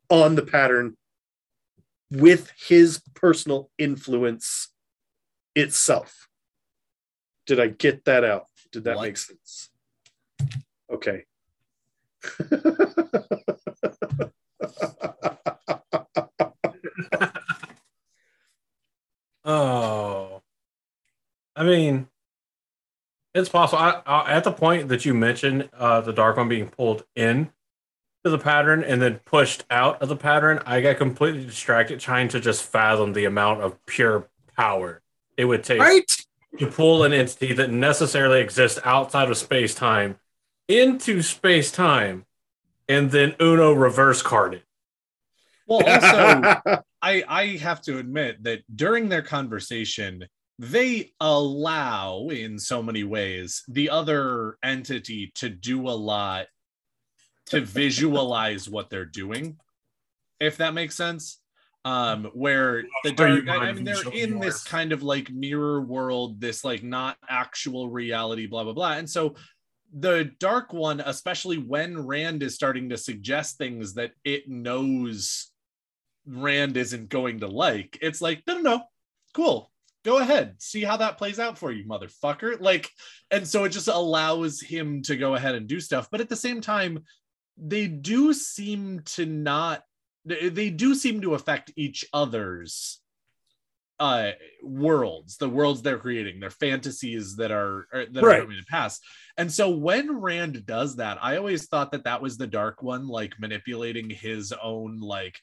on 0.10 0.36
the 0.36 0.46
pattern 0.46 0.98
with 2.12 2.52
his 2.68 3.02
personal 3.14 3.72
influence 3.78 4.68
itself. 5.56 6.28
Did 7.46 7.62
I 7.62 7.68
get 7.68 8.04
that 8.04 8.26
out? 8.26 8.48
Did 8.74 8.84
that 8.84 8.98
What? 8.98 9.04
make 9.04 9.18
sense? 9.18 9.70
Okay. 10.92 11.24
oh, 19.46 20.42
I 21.56 21.64
mean, 21.64 22.08
it's 23.34 23.50
possible. 23.50 23.80
I, 23.80 24.02
I, 24.06 24.32
at 24.32 24.44
the 24.44 24.52
point 24.52 24.90
that 24.90 25.06
you 25.06 25.14
mentioned 25.14 25.70
uh, 25.78 26.02
the 26.02 26.14
dark 26.14 26.38
one 26.38 26.50
being 26.50 26.68
pulled 26.68 27.04
in 27.16 27.52
to 28.24 28.30
the 28.30 28.40
pattern 28.40 28.84
and 28.84 29.02
then 29.02 29.20
pushed 29.26 29.66
out 29.70 30.02
of 30.02 30.10
the 30.10 30.16
pattern, 30.16 30.62
I 30.66 30.82
got 30.82 30.98
completely 30.98 31.46
distracted 31.46 32.00
trying 32.00 32.28
to 32.30 32.40
just 32.40 32.64
fathom 32.64 33.14
the 33.14 33.26
amount 33.26 33.62
of 33.62 33.86
pure 33.86 34.28
power 34.58 35.02
it 35.38 35.46
would 35.46 35.64
take 35.64 35.80
Right? 35.80 36.26
to 36.58 36.68
pull 36.68 37.04
an 37.04 37.14
entity 37.14 37.54
that 37.54 37.70
necessarily 37.70 38.42
exists 38.42 38.80
outside 38.84 39.30
of 39.30 39.38
space 39.38 39.76
time 39.76 40.20
into 40.68 41.22
space 41.22 41.72
time 41.72 42.26
and 42.88 43.12
then 43.12 43.36
Uno 43.40 43.72
reverse 43.72 44.22
card 44.22 44.56
it. 44.56 44.64
Well, 45.70 45.84
also, 45.86 46.82
I 47.02 47.24
I 47.28 47.46
have 47.62 47.82
to 47.84 48.00
admit 48.00 48.44
that 48.44 48.62
during 48.76 49.08
their 49.08 49.22
conversation, 49.22 50.26
they 50.58 51.12
allow 51.22 52.28
in 52.30 52.58
so 52.58 52.82
many 52.82 53.04
ways 53.04 53.64
the 53.68 53.90
other 53.90 54.58
entity 54.64 55.32
to 55.36 55.50
do 55.50 55.88
a 55.88 55.92
lot 55.92 56.48
to 57.48 57.62
visualize 57.62 58.70
what 58.70 58.90
they're 58.90 59.06
doing, 59.06 59.58
if 60.40 60.58
that 60.58 60.74
makes 60.74 60.96
sense. 60.96 61.40
Um, 61.86 62.26
where 62.34 62.84
the 63.06 63.14
dark, 63.14 63.48
I, 63.48 63.56
I 63.56 63.72
mean, 63.72 63.86
they're 63.86 64.12
in 64.12 64.40
this 64.40 64.64
kind 64.64 64.92
of 64.92 65.02
like 65.02 65.32
mirror 65.32 65.80
world, 65.80 66.42
this 66.42 66.66
like 66.66 66.84
not 66.84 67.16
actual 67.30 67.90
reality, 67.90 68.48
blah 68.48 68.66
blah 68.66 68.74
blah, 68.74 68.94
and 68.94 69.10
so 69.10 69.36
the 69.98 70.32
dark 70.40 70.74
one, 70.74 71.00
especially 71.00 71.58
when 71.58 72.06
Rand 72.06 72.44
is 72.44 72.54
starting 72.54 72.90
to 72.90 72.98
suggest 72.98 73.58
things 73.58 73.94
that 73.94 74.12
it 74.24 74.50
knows 74.50 75.52
Rand 76.30 76.78
isn't 76.78 77.10
going 77.10 77.40
to 77.40 77.48
like, 77.48 77.98
it's 78.02 78.22
like, 78.22 78.44
no, 78.48 78.56
no, 78.56 78.62
no, 78.62 78.84
cool. 79.34 79.72
Go 80.06 80.20
ahead, 80.20 80.56
see 80.60 80.84
how 80.84 80.98
that 80.98 81.18
plays 81.18 81.40
out 81.40 81.58
for 81.58 81.72
you, 81.72 81.86
motherfucker. 81.86 82.60
Like, 82.62 82.90
and 83.32 83.46
so 83.48 83.66
it 83.66 83.70
just 83.70 83.90
allows 83.90 84.62
him 84.62 85.02
to 85.04 85.18
go 85.18 85.36
ahead 85.36 85.56
and 85.56 85.68
do 85.68 85.80
stuff. 85.80 86.08
But 86.10 86.22
at 86.22 86.30
the 86.30 86.36
same 86.38 86.62
time, 86.62 87.04
they 87.58 87.88
do 87.88 88.34
seem 88.34 89.02
to 89.16 89.26
not, 89.26 89.84
they 90.26 90.70
do 90.70 90.96
seem 90.96 91.22
to 91.22 91.34
affect 91.34 91.72
each 91.76 92.06
other's 92.14 93.00
uh 94.02 94.32
worlds 94.64 95.36
the 95.36 95.50
worlds 95.50 95.82
they're 95.82 95.98
creating 95.98 96.40
their 96.40 96.50
fantasies 96.50 97.36
that 97.36 97.52
are 97.52 97.86
are- 97.92 98.06
that 98.06 98.24
Right. 98.24 98.40
are 98.40 98.44
coming 98.44 98.58
to 98.58 98.64
pass 98.66 99.02
and 99.36 99.52
so 99.52 99.70
when 99.70 100.20
Rand 100.20 100.66
does 100.66 100.96
that, 100.98 101.18
I 101.22 101.36
always 101.38 101.68
thought 101.68 101.92
that 101.92 102.04
that 102.06 102.22
was 102.22 102.38
the 102.38 102.48
dark 102.48 102.82
one, 102.84 103.08
like 103.08 103.40
manipulating 103.40 104.10
his 104.10 104.54
own, 104.62 105.00
like, 105.00 105.40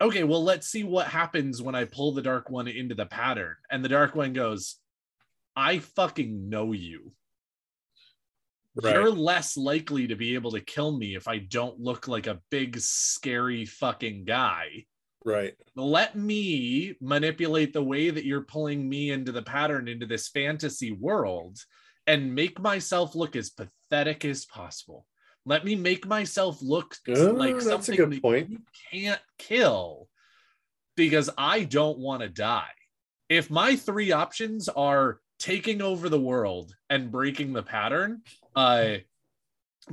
okay, 0.00 0.24
well, 0.24 0.42
let's 0.42 0.68
see 0.68 0.84
what 0.84 1.06
happens 1.06 1.60
when 1.60 1.74
I 1.74 1.84
pull 1.84 2.12
the 2.12 2.22
dark 2.22 2.50
one 2.50 2.68
into 2.68 2.94
the 2.94 3.06
pattern. 3.06 3.56
And 3.70 3.84
the 3.84 3.88
dark 3.88 4.14
one 4.14 4.32
goes, 4.32 4.76
I 5.54 5.78
fucking 5.78 6.48
know 6.48 6.72
you. 6.72 7.12
You're 8.82 9.10
less 9.10 9.56
likely 9.56 10.06
to 10.06 10.16
be 10.16 10.34
able 10.34 10.52
to 10.52 10.60
kill 10.60 10.96
me 10.96 11.14
if 11.16 11.28
I 11.28 11.38
don't 11.38 11.80
look 11.80 12.08
like 12.08 12.26
a 12.26 12.40
big, 12.50 12.78
scary 12.78 13.64
fucking 13.64 14.24
guy. 14.24 14.86
Right. 15.24 15.54
Let 15.76 16.16
me 16.16 16.94
manipulate 17.00 17.72
the 17.72 17.82
way 17.82 18.10
that 18.10 18.24
you're 18.24 18.42
pulling 18.42 18.88
me 18.88 19.10
into 19.10 19.32
the 19.32 19.42
pattern, 19.42 19.88
into 19.88 20.06
this 20.06 20.28
fantasy 20.28 20.92
world, 20.92 21.58
and 22.06 22.34
make 22.34 22.58
myself 22.58 23.14
look 23.14 23.36
as 23.36 23.50
pathetic 23.50 24.24
as 24.24 24.46
possible. 24.46 25.04
Let 25.46 25.64
me 25.64 25.74
make 25.74 26.06
myself 26.06 26.60
look 26.62 26.96
Oh, 27.08 27.12
like 27.32 27.54
that's 27.54 27.66
a 27.66 27.70
something 27.70 27.96
good 27.96 28.12
that 28.12 28.22
point. 28.22 28.50
you 28.50 28.58
can't 28.92 29.20
kill 29.38 30.08
because 30.96 31.30
I 31.38 31.64
don't 31.64 31.98
want 31.98 32.22
to 32.22 32.28
die. 32.28 32.68
If 33.28 33.50
my 33.50 33.76
three 33.76 34.12
options 34.12 34.68
are 34.68 35.20
taking 35.38 35.80
over 35.80 36.08
the 36.08 36.20
world 36.20 36.74
and 36.90 37.10
breaking 37.10 37.52
the 37.52 37.62
pattern, 37.62 38.22
uh, 38.54 38.96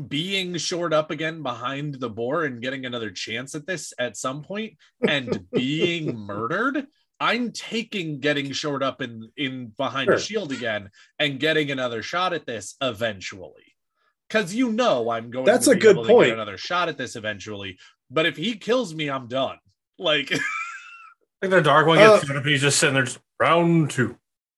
being 0.07 0.57
shored 0.57 0.93
up 0.93 1.11
again 1.11 1.41
behind 1.43 1.95
the 1.95 2.09
Bore 2.09 2.43
and 2.43 2.61
getting 2.61 2.85
another 2.85 3.09
chance 3.09 3.55
at 3.55 3.65
this 3.65 3.93
at 3.97 4.17
some 4.17 4.43
point, 4.43 4.73
and 5.07 5.49
being 5.51 6.17
murdered, 6.17 6.85
I'm 7.19 7.51
taking 7.51 8.19
getting 8.19 8.51
shored 8.51 8.83
up 8.83 9.01
in 9.01 9.29
in 9.37 9.67
behind 9.77 10.09
a 10.09 10.19
shield 10.19 10.51
again 10.51 10.89
and 11.17 11.39
getting 11.39 11.71
another 11.71 12.03
shot 12.03 12.33
at 12.33 12.45
this 12.45 12.75
eventually. 12.81 13.66
Because 14.30 14.53
you 14.53 14.71
know 14.71 15.09
I'm 15.09 15.30
going. 15.32 15.45
That's 15.45 15.65
to 15.65 15.71
a 15.71 15.75
be 15.75 15.82
good 15.82 15.95
able 15.97 16.05
point. 16.05 16.32
another 16.34 16.57
shot 16.57 16.89
at 16.89 16.97
this 16.97 17.15
eventually. 17.15 17.78
But 18.09 18.25
if 18.25 18.36
he 18.38 18.55
kills 18.55 18.93
me, 18.93 19.09
I'm 19.09 19.28
done. 19.28 19.57
Like 19.97 20.32
Like 21.41 21.51
the 21.51 21.61
dark 21.61 21.86
one 21.88 21.97
gets 21.97 22.23
Uh, 22.23 22.34
shot 22.34 22.45
he's 22.45 22.61
just 22.61 22.80
sitting 22.80 22.95
there, 22.95 23.03
just 23.03 23.19
round 23.39 23.91
two. 23.91 24.17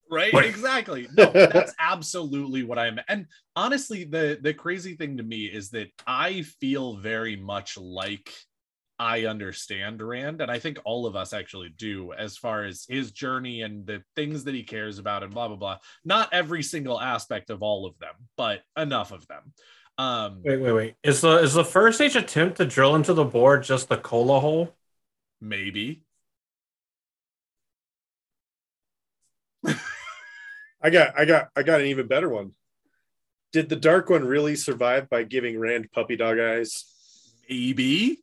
right 0.10 0.34
Right. 0.34 0.46
exactly 0.46 1.08
no 1.16 1.32
that's 1.34 1.74
absolutely 1.78 2.64
what 2.64 2.80
i'm 2.80 3.00
and 3.08 3.28
honestly 3.56 4.06
the 4.06 4.40
the 4.42 4.54
crazy 4.54 4.96
thing 4.96 5.18
to 5.18 5.24
me 5.24 5.46
is 5.46 5.70
that 5.72 5.90
i 6.08 6.42
feel 6.62 6.96
very 6.98 7.36
much 7.36 7.78
like 7.78 8.34
i 9.00 9.26
understand 9.26 10.02
rand 10.02 10.42
and 10.42 10.52
i 10.52 10.60
think 10.60 10.78
all 10.86 11.06
of 11.06 11.16
us 11.16 11.34
actually 11.34 11.70
do 11.70 12.14
as 12.14 12.38
far 12.38 12.64
as 12.64 12.86
his 12.88 13.12
journey 13.12 13.62
and 13.62 13.86
the 13.86 14.04
things 14.16 14.44
that 14.44 14.54
he 14.54 14.64
cares 14.64 15.00
about 15.00 15.24
and 15.24 15.34
blah 15.34 15.48
blah 15.48 15.58
blah 15.58 15.78
not 16.06 16.30
every 16.34 16.62
single 16.62 17.00
aspect 17.00 17.50
of 17.50 17.64
all 17.64 17.86
of 17.86 17.98
them 18.00 18.14
but 18.38 18.62
enough 18.78 19.12
of 19.12 19.26
them 19.28 19.54
um 19.98 20.42
Wait, 20.46 20.62
wait, 20.62 20.72
wait. 20.72 20.96
Is 21.04 21.22
the 21.22 21.40
is 21.40 21.54
the 21.54 21.66
first 21.66 21.98
stage 21.98 22.16
attempt 22.16 22.58
to 22.58 22.66
drill 22.66 22.96
into 22.96 23.14
the 23.14 23.26
board 23.26 23.64
just 23.64 23.90
the 23.90 23.98
cola 23.98 24.40
hole? 24.40 24.76
maybe 25.42 26.04
I 30.82 30.90
got 30.90 31.20
I 31.20 31.26
got 31.26 31.50
I 31.56 31.64
got 31.64 31.82
an 31.82 31.88
even 31.88 32.08
better 32.08 32.30
one. 32.30 32.52
Did 33.52 33.68
the 33.68 33.76
dark 33.76 34.10
one 34.10 34.24
really 34.24 34.56
survive 34.56 35.10
by 35.10 35.24
giving 35.24 35.60
Rand 35.60 35.92
puppy 35.92 36.16
dog 36.16 36.40
eyes? 36.40 36.86
maybe 37.50 38.22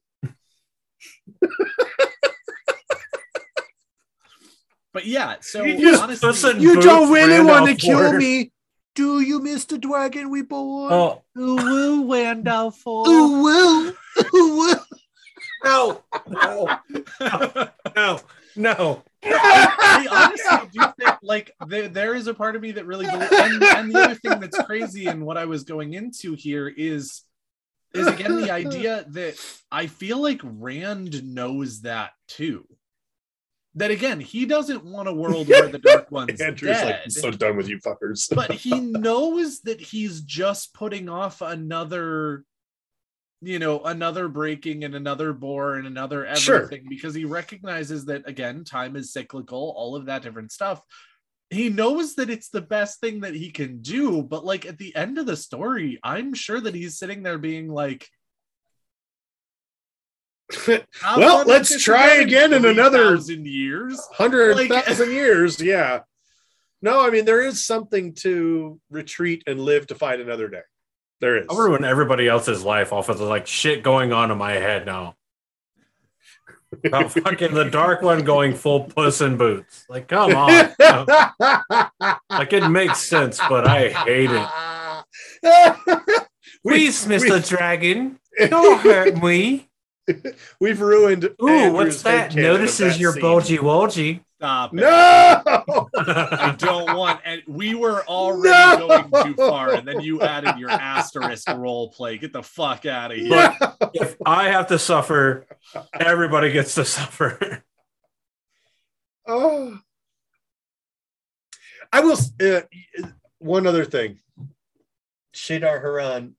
but 4.92 5.07
yeah 5.07 5.36
so 5.40 5.64
You 5.64 5.97
honestly 5.97 6.61
You 6.61 6.80
don't 6.80 7.12
really 7.12 7.44
want 7.44 7.66
to 7.68 7.74
kill 7.74 7.99
board. 7.99 8.16
me, 8.16 8.53
do 8.94 9.20
you, 9.20 9.40
Mr. 9.40 9.80
Dragon 9.80 10.30
Reborn? 10.30 10.92
Oh 10.92 11.22
Ooh, 11.38 11.57
woo, 11.57 12.03
Wandowful. 12.03 13.07
Ooh, 13.07 13.42
woo. 13.42 13.88
Ooh, 14.34 14.57
woo. 14.57 14.74
no, 15.64 16.03
no, 16.28 16.78
no, 17.97 18.20
no. 18.57 19.03
I 19.24 20.07
honestly 20.11 20.68
do 20.72 20.80
think 20.99 21.18
like 21.22 21.53
there, 21.66 21.88
there 21.88 22.14
is 22.14 22.26
a 22.26 22.34
part 22.34 22.57
of 22.57 22.62
me 22.62 22.72
that 22.72 22.86
really 22.86 23.07
believes, 23.07 23.32
and, 23.32 23.62
and 23.62 23.90
the 23.92 23.99
other 24.01 24.14
thing 24.14 24.38
that's 24.40 24.59
crazy 24.62 25.07
and 25.07 25.26
what 25.26 25.36
I 25.36 25.44
was 25.47 25.64
going 25.64 25.94
into 25.94 26.34
here 26.34 26.68
is 26.68 27.22
is 27.95 28.07
again 28.07 28.37
the 28.37 28.51
idea 28.62 29.05
that 29.09 29.39
I 29.70 29.87
feel 29.87 30.20
like 30.20 30.41
Rand 30.43 31.24
knows 31.24 31.82
that 31.82 32.12
too. 32.28 32.66
That 33.75 33.91
again, 33.91 34.21
he 34.21 34.46
doesn't 34.46 34.84
want 34.84 35.08
a 35.08 35.13
world 35.13 35.49
where 35.49 35.68
the 35.68 35.79
Dark 35.79 36.07
One's 36.11 36.41
Andrew's 36.41 36.79
dead, 36.79 36.87
like, 36.87 37.00
I'm 37.04 37.11
so 37.11 37.30
done 37.30 37.57
with 37.58 37.68
you 37.68 37.79
fuckers. 37.79 38.26
but 38.34 38.50
he 38.50 38.80
knows 38.80 39.61
that 39.61 39.80
he's 39.80 40.22
just 40.22 40.72
putting 40.72 41.08
off 41.08 41.42
another 41.42 42.45
you 43.42 43.58
know 43.58 43.80
another 43.84 44.29
breaking 44.29 44.83
and 44.84 44.95
another 44.95 45.34
bore 45.34 45.75
and 45.75 45.87
another 45.87 46.26
Sure. 46.37 46.63
everything 46.63 46.87
because 46.88 47.14
he 47.14 47.26
recognizes 47.26 48.07
that 48.07 48.26
again 48.26 48.64
time 48.64 48.96
is 48.96 49.13
cyclical 49.13 49.75
all 49.76 49.95
of 49.95 50.07
that 50.07 50.22
different 50.22 50.50
stuff 50.53 50.80
he 51.50 51.68
knows 51.68 52.16
that 52.16 52.28
it's 52.30 52.48
the 52.48 52.60
best 52.60 53.00
thing 53.00 53.20
that 53.20 53.34
he 53.34 53.50
can 53.50 53.80
do 53.80 54.22
but 54.22 54.44
like 54.44 54.66
at 54.66 54.78
the 54.78 54.94
end 54.96 55.16
of 55.18 55.26
the 55.26 55.36
story 55.36 55.98
i'm 56.02 56.34
sure 56.34 56.60
that 56.60 56.74
he's 56.74 56.98
sitting 56.98 57.22
there 57.22 57.38
being 57.38 57.68
like 57.68 58.08
Well, 60.68 61.44
let's 61.44 61.82
try 61.82 62.14
again 62.16 62.52
in 62.52 62.64
another- 62.64 63.08
3,000 63.16 63.46
years 63.46 64.00
hundred 64.12 64.56
Like- 64.56 64.84
thousand 64.84 65.10
years. 65.10 65.60
Yeah. 65.60 66.00
No, 66.80 67.04
I 67.04 67.10
mean 67.10 67.24
there 67.24 67.42
is 67.42 67.64
something 67.64 68.14
to 68.16 68.78
retreat 68.90 69.42
and 69.48 69.60
live 69.60 69.88
to 69.88 69.96
fight 69.96 70.20
another 70.20 70.46
day. 70.48 70.60
There 71.20 71.38
is. 71.38 71.46
I'll 71.50 71.56
ruin 71.56 71.84
everybody 71.84 72.28
else's 72.28 72.62
life 72.62 72.92
off 72.92 73.08
of 73.08 73.18
the 73.18 73.24
like 73.24 73.48
shit 73.48 73.82
going 73.82 74.12
on 74.12 74.30
in 74.30 74.38
my 74.38 74.52
head 74.52 74.86
now. 74.86 75.16
About 76.84 77.13
fucking 77.25 77.55
the 77.55 77.64
dark 77.64 78.03
one 78.03 78.25
going 78.25 78.55
full 78.55 78.84
puss 78.84 79.21
in 79.21 79.37
boots. 79.37 79.84
Like, 79.88 80.09
come 80.09 80.34
on. 80.34 80.72
Like 82.29 82.53
it 82.53 82.68
makes 82.68 82.99
sense, 82.99 83.41
but 83.49 83.67
I 83.67 83.88
hate 83.88 84.30
it. 84.30 84.47
Please, 86.67 87.07
Mr. 87.07 87.47
Dragon, 87.49 88.18
don't 88.38 88.80
hurt 88.80 89.22
me. 89.22 89.68
We've 90.61 90.80
ruined. 90.80 91.25
Ooh, 91.43 91.49
Andrew's 91.49 91.72
what's 91.72 92.03
that? 92.03 92.34
Notices 92.34 92.95
that 92.95 93.01
your 93.01 93.18
bulgy 93.18 93.59
wolgy. 93.59 94.22
Stop 94.38 94.75
it. 94.75 94.76
No. 94.76 95.88
I 95.96 96.54
don't 96.58 96.95
want, 96.96 97.21
and 97.25 97.42
we 97.46 97.75
were 97.75 98.04
already 98.07 98.80
No! 98.80 98.87
going 99.11 99.26
too 99.29 99.34
far, 99.34 99.72
and 99.72 99.88
then 99.88 100.00
you 100.00 100.21
added 100.21 100.58
your 100.58 100.68
asterisk 100.71 101.49
role 101.49 101.91
play. 101.91 102.18
Get 102.18 102.34
the 102.34 102.42
fuck 102.42 102.84
out 102.84 103.13
of 103.13 103.17
here. 103.17 103.30
Look, 103.30 103.76
if 103.95 104.17
I 104.26 104.50
have 104.50 104.67
to 104.68 104.79
suffer, 104.79 105.46
everybody 105.99 106.53
gets 106.53 106.75
to 106.75 106.84
suffer. 106.84 107.64
Oh. 109.26 109.79
I 111.92 112.00
will. 112.00 112.18
Uh, 112.41 112.61
one 113.38 113.67
other 113.67 113.84
thing. 113.84 114.18
Shaidar 115.34 115.80
Haran 115.80 116.34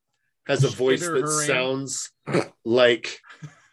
has 0.46 0.64
a 0.64 0.68
voice 0.70 1.04
Shaidar 1.04 1.22
that 1.22 1.28
Haran. 1.28 1.48
sounds 1.48 2.12
like 2.64 3.20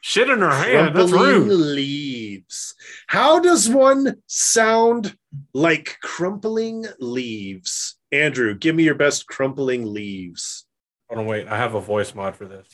Shit 0.06 0.28
in 0.28 0.40
her 0.40 0.50
hand. 0.50 0.94
That's 0.94 1.10
crumpling 1.10 1.48
rude. 1.48 1.60
leaves. 1.76 2.74
How 3.06 3.40
does 3.40 3.70
one 3.70 4.16
sound 4.26 5.16
like 5.54 5.96
crumpling 6.02 6.84
leaves? 7.00 7.96
Andrew, 8.12 8.54
give 8.54 8.74
me 8.76 8.82
your 8.82 8.96
best 8.96 9.26
crumpling 9.26 9.90
leaves. 9.94 10.66
Hold 11.08 11.20
on, 11.20 11.26
wait. 11.26 11.48
I 11.48 11.56
have 11.56 11.74
a 11.74 11.80
voice 11.80 12.14
mod 12.14 12.36
for 12.36 12.44
this. 12.44 12.66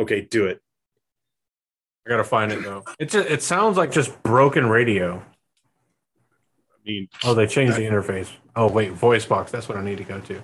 Okay, 0.00 0.22
do 0.22 0.46
it. 0.46 0.60
I 2.04 2.10
gotta 2.10 2.24
find 2.24 2.50
it 2.50 2.64
though. 2.64 2.82
It's 2.98 3.14
a, 3.14 3.32
it 3.32 3.44
sounds 3.44 3.76
like 3.76 3.92
just 3.92 4.20
broken 4.24 4.66
radio. 4.68 5.18
I 5.18 6.76
mean, 6.84 7.08
Oh, 7.22 7.34
they 7.34 7.46
changed 7.46 7.76
the 7.76 7.82
interface. 7.82 8.28
Oh 8.56 8.68
wait, 8.68 8.90
voice 8.90 9.24
box. 9.24 9.52
That's 9.52 9.68
what 9.68 9.78
I 9.78 9.84
need 9.84 9.98
to 9.98 10.04
go 10.04 10.18
to. 10.18 10.42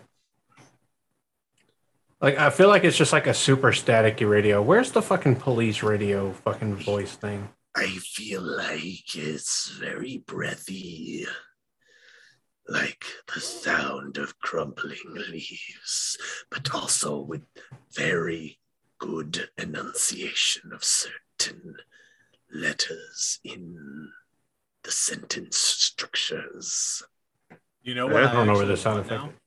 Like 2.21 2.39
I 2.39 2.51
feel 2.51 2.69
like 2.69 2.85
it's 2.85 2.97
just 2.97 3.13
like 3.13 3.27
a 3.29 3.35
super 3.35 3.71
staticky 3.71 4.29
radio. 4.29 4.61
Where's 4.61 4.91
the 4.91 5.03
fucking 5.03 5.37
police 5.37 5.83
radio 5.83 6.33
fucking 6.33 6.77
voice 6.77 7.15
thing? 7.15 7.49
I 7.77 7.87
feel 7.87 8.43
like 8.43 9.15
it's 9.15 9.71
very 9.71 10.25
breathy, 10.27 11.27
like 12.69 13.05
the 13.33 13.41
sound 13.41 14.19
of 14.19 14.39
crumpling 14.41 14.99
leaves, 15.31 16.19
but 16.51 16.75
also 16.75 17.21
with 17.21 17.43
very 17.95 18.59
good 18.99 19.49
enunciation 19.57 20.73
of 20.73 20.83
certain 20.83 21.77
letters 22.53 23.39
in 23.45 24.11
the 24.83 24.91
sentence 24.91 25.57
structures. 25.57 27.05
You 27.83 27.95
know 27.95 28.07
what? 28.07 28.17
I 28.17 28.27
what? 28.27 28.33
don't 28.33 28.47
know 28.49 28.55
where 28.55 28.63
actually 28.63 28.75
the 28.75 28.77
sound 28.77 28.97
want 28.97 29.07
effect. 29.07 29.38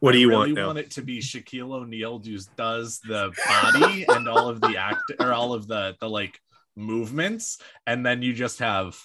Now? 0.00 0.08
is. 0.08 0.08
What 0.08 0.12
do 0.12 0.18
I 0.18 0.20
you 0.20 0.28
really 0.28 0.38
want 0.38 0.54
now? 0.54 0.66
Want 0.66 0.78
it 0.78 0.90
to 0.92 1.02
be 1.02 1.18
Shaquille 1.18 1.72
O'Neal 1.72 2.18
does 2.18 2.46
does 2.56 3.00
the 3.00 3.32
body 3.46 4.04
and 4.08 4.28
all 4.28 4.48
of 4.48 4.60
the 4.60 4.76
act 4.76 5.12
or 5.20 5.32
all 5.32 5.52
of 5.54 5.66
the 5.66 5.96
the 6.00 6.08
like 6.08 6.40
movements, 6.76 7.58
and 7.86 8.04
then 8.04 8.22
you 8.22 8.32
just 8.32 8.58
have. 8.60 8.98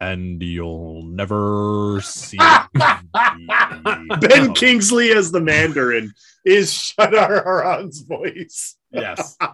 And 0.00 0.42
you'll 0.42 1.04
never 1.04 2.00
see 2.02 2.36
Ben 2.74 4.50
out." 4.50 4.56
Kingsley 4.56 5.12
as 5.12 5.30
the 5.30 5.40
Mandarin 5.40 6.12
is 6.44 6.72
Shaidar 6.72 7.44
Haran's 7.44 8.00
voice. 8.00 8.76
Yes. 8.90 9.36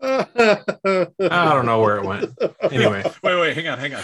I 0.00 0.26
don't 1.18 1.66
know 1.66 1.80
where 1.80 1.98
it 1.98 2.04
went. 2.04 2.30
Anyway, 2.70 3.02
Wait, 3.22 3.40
wait, 3.40 3.56
hang 3.56 3.68
on, 3.68 3.78
hang 3.78 3.94
on. 3.94 4.02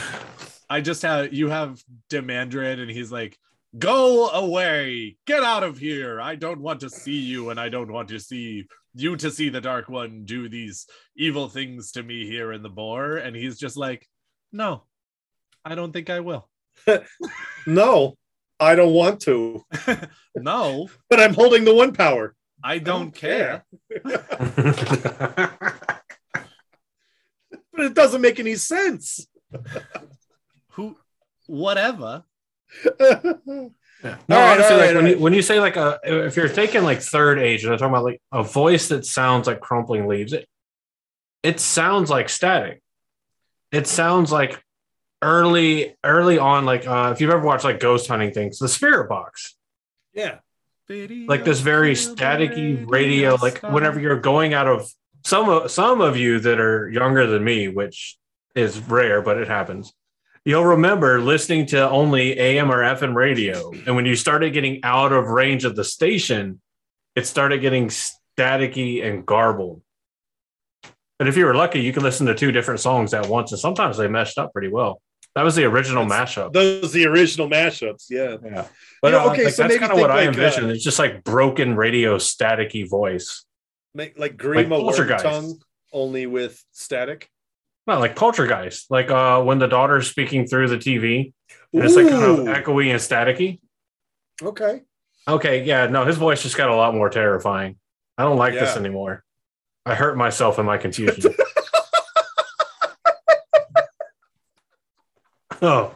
I 0.70 0.80
just 0.80 1.02
have 1.02 1.32
you 1.32 1.48
have 1.48 1.82
Demandred, 2.08 2.78
and 2.78 2.90
he's 2.90 3.10
like, 3.10 3.38
"Go 3.78 4.28
away, 4.28 5.16
get 5.26 5.42
out 5.42 5.62
of 5.62 5.78
here. 5.78 6.20
I 6.20 6.34
don't 6.34 6.60
want 6.60 6.80
to 6.80 6.90
see 6.90 7.18
you, 7.18 7.50
and 7.50 7.58
I 7.58 7.68
don't 7.68 7.92
want 7.92 8.08
to 8.10 8.20
see 8.20 8.66
you 8.94 9.16
to 9.16 9.30
see 9.30 9.48
the 9.48 9.60
Dark 9.60 9.88
One 9.88 10.24
do 10.24 10.48
these 10.48 10.86
evil 11.16 11.48
things 11.48 11.92
to 11.92 12.02
me 12.02 12.26
here 12.26 12.52
in 12.52 12.62
the 12.62 12.68
Bore." 12.68 13.16
And 13.16 13.34
he's 13.34 13.58
just 13.58 13.76
like, 13.76 14.06
"No, 14.52 14.84
I 15.64 15.74
don't 15.74 15.92
think 15.92 16.10
I 16.10 16.20
will. 16.20 16.48
no, 17.66 18.16
I 18.60 18.74
don't 18.74 18.92
want 18.92 19.20
to, 19.22 19.64
no, 20.36 20.88
but 21.08 21.20
I'm 21.20 21.34
holding 21.34 21.64
the 21.64 21.74
one 21.74 21.92
power. 21.92 22.34
I 22.62 22.78
don't, 22.78 23.14
care. 23.14 23.64
But 27.78 27.86
it 27.86 27.94
doesn't 27.94 28.20
make 28.20 28.40
any 28.40 28.56
sense. 28.56 29.28
Who, 30.78 30.96
whatever." 31.46 32.24
Yeah. 34.04 34.16
No, 34.28 34.36
All 34.36 34.42
right, 34.42 34.52
honestly, 34.52 34.74
all 34.74 34.80
like 34.80 34.86
right, 34.86 34.94
when 34.94 35.04
all 35.06 35.10
you 35.10 35.18
when 35.18 35.32
you 35.34 35.42
say 35.42 35.58
like 35.58 35.76
a 35.76 35.98
if 36.04 36.36
you're 36.36 36.48
taking 36.48 36.84
like 36.84 37.00
third 37.00 37.40
age 37.40 37.64
and 37.64 37.72
I'm 37.72 37.78
talking 37.80 37.92
about 37.92 38.04
like 38.04 38.22
a 38.30 38.44
voice 38.44 38.88
that 38.88 39.04
sounds 39.04 39.48
like 39.48 39.58
crumpling 39.58 40.06
leaves, 40.06 40.32
it 40.32 40.48
it 41.42 41.58
sounds 41.58 42.08
like 42.08 42.28
static. 42.28 42.80
It 43.72 43.88
sounds 43.88 44.30
like 44.30 44.62
early 45.20 45.96
early 46.04 46.38
on, 46.38 46.64
like 46.64 46.86
uh 46.86 47.10
if 47.12 47.20
you've 47.20 47.30
ever 47.30 47.44
watched 47.44 47.64
like 47.64 47.80
ghost 47.80 48.06
hunting 48.06 48.30
things, 48.30 48.60
the 48.60 48.68
spirit 48.68 49.08
box. 49.08 49.56
Yeah. 50.14 50.38
Like 50.88 51.44
this 51.44 51.58
very 51.58 51.94
staticky 51.94 52.88
radio, 52.88 53.34
like 53.34 53.62
whenever 53.64 53.98
you're 53.98 54.20
going 54.20 54.54
out 54.54 54.68
of 54.68 54.88
some 55.24 55.48
of 55.48 55.72
some 55.72 56.00
of 56.00 56.16
you 56.16 56.38
that 56.38 56.60
are 56.60 56.88
younger 56.88 57.26
than 57.26 57.42
me, 57.42 57.66
which 57.66 58.16
is 58.54 58.78
rare, 58.78 59.22
but 59.22 59.38
it 59.38 59.48
happens. 59.48 59.92
You'll 60.48 60.64
remember 60.64 61.20
listening 61.20 61.66
to 61.66 61.90
only 61.90 62.38
AM 62.38 62.72
or 62.72 62.78
FM 62.78 63.14
radio. 63.14 63.70
And 63.86 63.94
when 63.94 64.06
you 64.06 64.16
started 64.16 64.54
getting 64.54 64.80
out 64.82 65.12
of 65.12 65.26
range 65.26 65.66
of 65.66 65.76
the 65.76 65.84
station, 65.84 66.62
it 67.14 67.26
started 67.26 67.60
getting 67.60 67.88
staticky 67.88 69.04
and 69.04 69.26
garbled. 69.26 69.82
And 71.20 71.28
if 71.28 71.36
you 71.36 71.44
were 71.44 71.54
lucky, 71.54 71.82
you 71.82 71.92
could 71.92 72.02
listen 72.02 72.26
to 72.28 72.34
two 72.34 72.50
different 72.50 72.80
songs 72.80 73.12
at 73.12 73.28
once. 73.28 73.52
And 73.52 73.60
sometimes 73.60 73.98
they 73.98 74.08
meshed 74.08 74.38
up 74.38 74.54
pretty 74.54 74.68
well. 74.68 75.02
That 75.34 75.42
was 75.42 75.54
the 75.54 75.64
original 75.64 76.06
That's- 76.06 76.34
mashup. 76.36 76.54
Those 76.54 76.94
the 76.94 77.04
original 77.04 77.46
mashups. 77.50 78.06
Yeah. 78.08 78.36
yeah. 78.42 78.68
But 79.02 79.08
You 79.08 79.18
know, 79.18 79.28
uh, 79.28 79.32
okay, 79.32 79.44
like, 79.44 79.52
so 79.52 79.64
that's 79.64 79.76
kind 79.76 79.92
of 79.92 79.98
what 79.98 80.08
think 80.08 80.18
I 80.18 80.24
like, 80.24 80.28
envision. 80.28 80.64
uh, 80.64 80.68
it's 80.68 80.82
just 80.82 80.98
like 80.98 81.24
broken 81.24 81.76
radio 81.76 82.16
staticky 82.16 82.88
voice. 82.88 83.44
Make, 83.94 84.18
like 84.18 84.38
Grima 84.38 84.70
Poltergeist. 84.80 85.24
tongue 85.26 85.60
only 85.92 86.26
with 86.26 86.64
static. 86.72 87.28
Not 87.88 88.00
like 88.00 88.14
poltergeist, 88.16 88.90
like 88.90 89.10
uh 89.10 89.42
when 89.42 89.58
the 89.58 89.66
daughter's 89.66 90.08
speaking 90.10 90.46
through 90.46 90.68
the 90.68 90.76
TV 90.76 91.32
and 91.72 91.82
it's 91.82 91.96
like 91.96 92.08
kind 92.08 92.22
of 92.22 92.38
echoey 92.40 92.90
and 92.90 93.00
staticky. 93.00 93.60
okay. 94.42 94.82
Okay, 95.26 95.64
yeah, 95.64 95.86
no, 95.86 96.04
his 96.04 96.16
voice 96.18 96.42
just 96.42 96.56
got 96.56 96.68
a 96.70 96.76
lot 96.76 96.94
more 96.94 97.08
terrifying. 97.10 97.76
I 98.16 98.22
don't 98.24 98.36
like 98.38 98.52
this 98.54 98.76
anymore. 98.76 99.24
I 99.86 99.94
hurt 99.94 100.16
myself 100.18 100.58
in 100.58 100.66
my 100.66 100.76
confusion. 100.78 101.34
oh. 105.62 105.94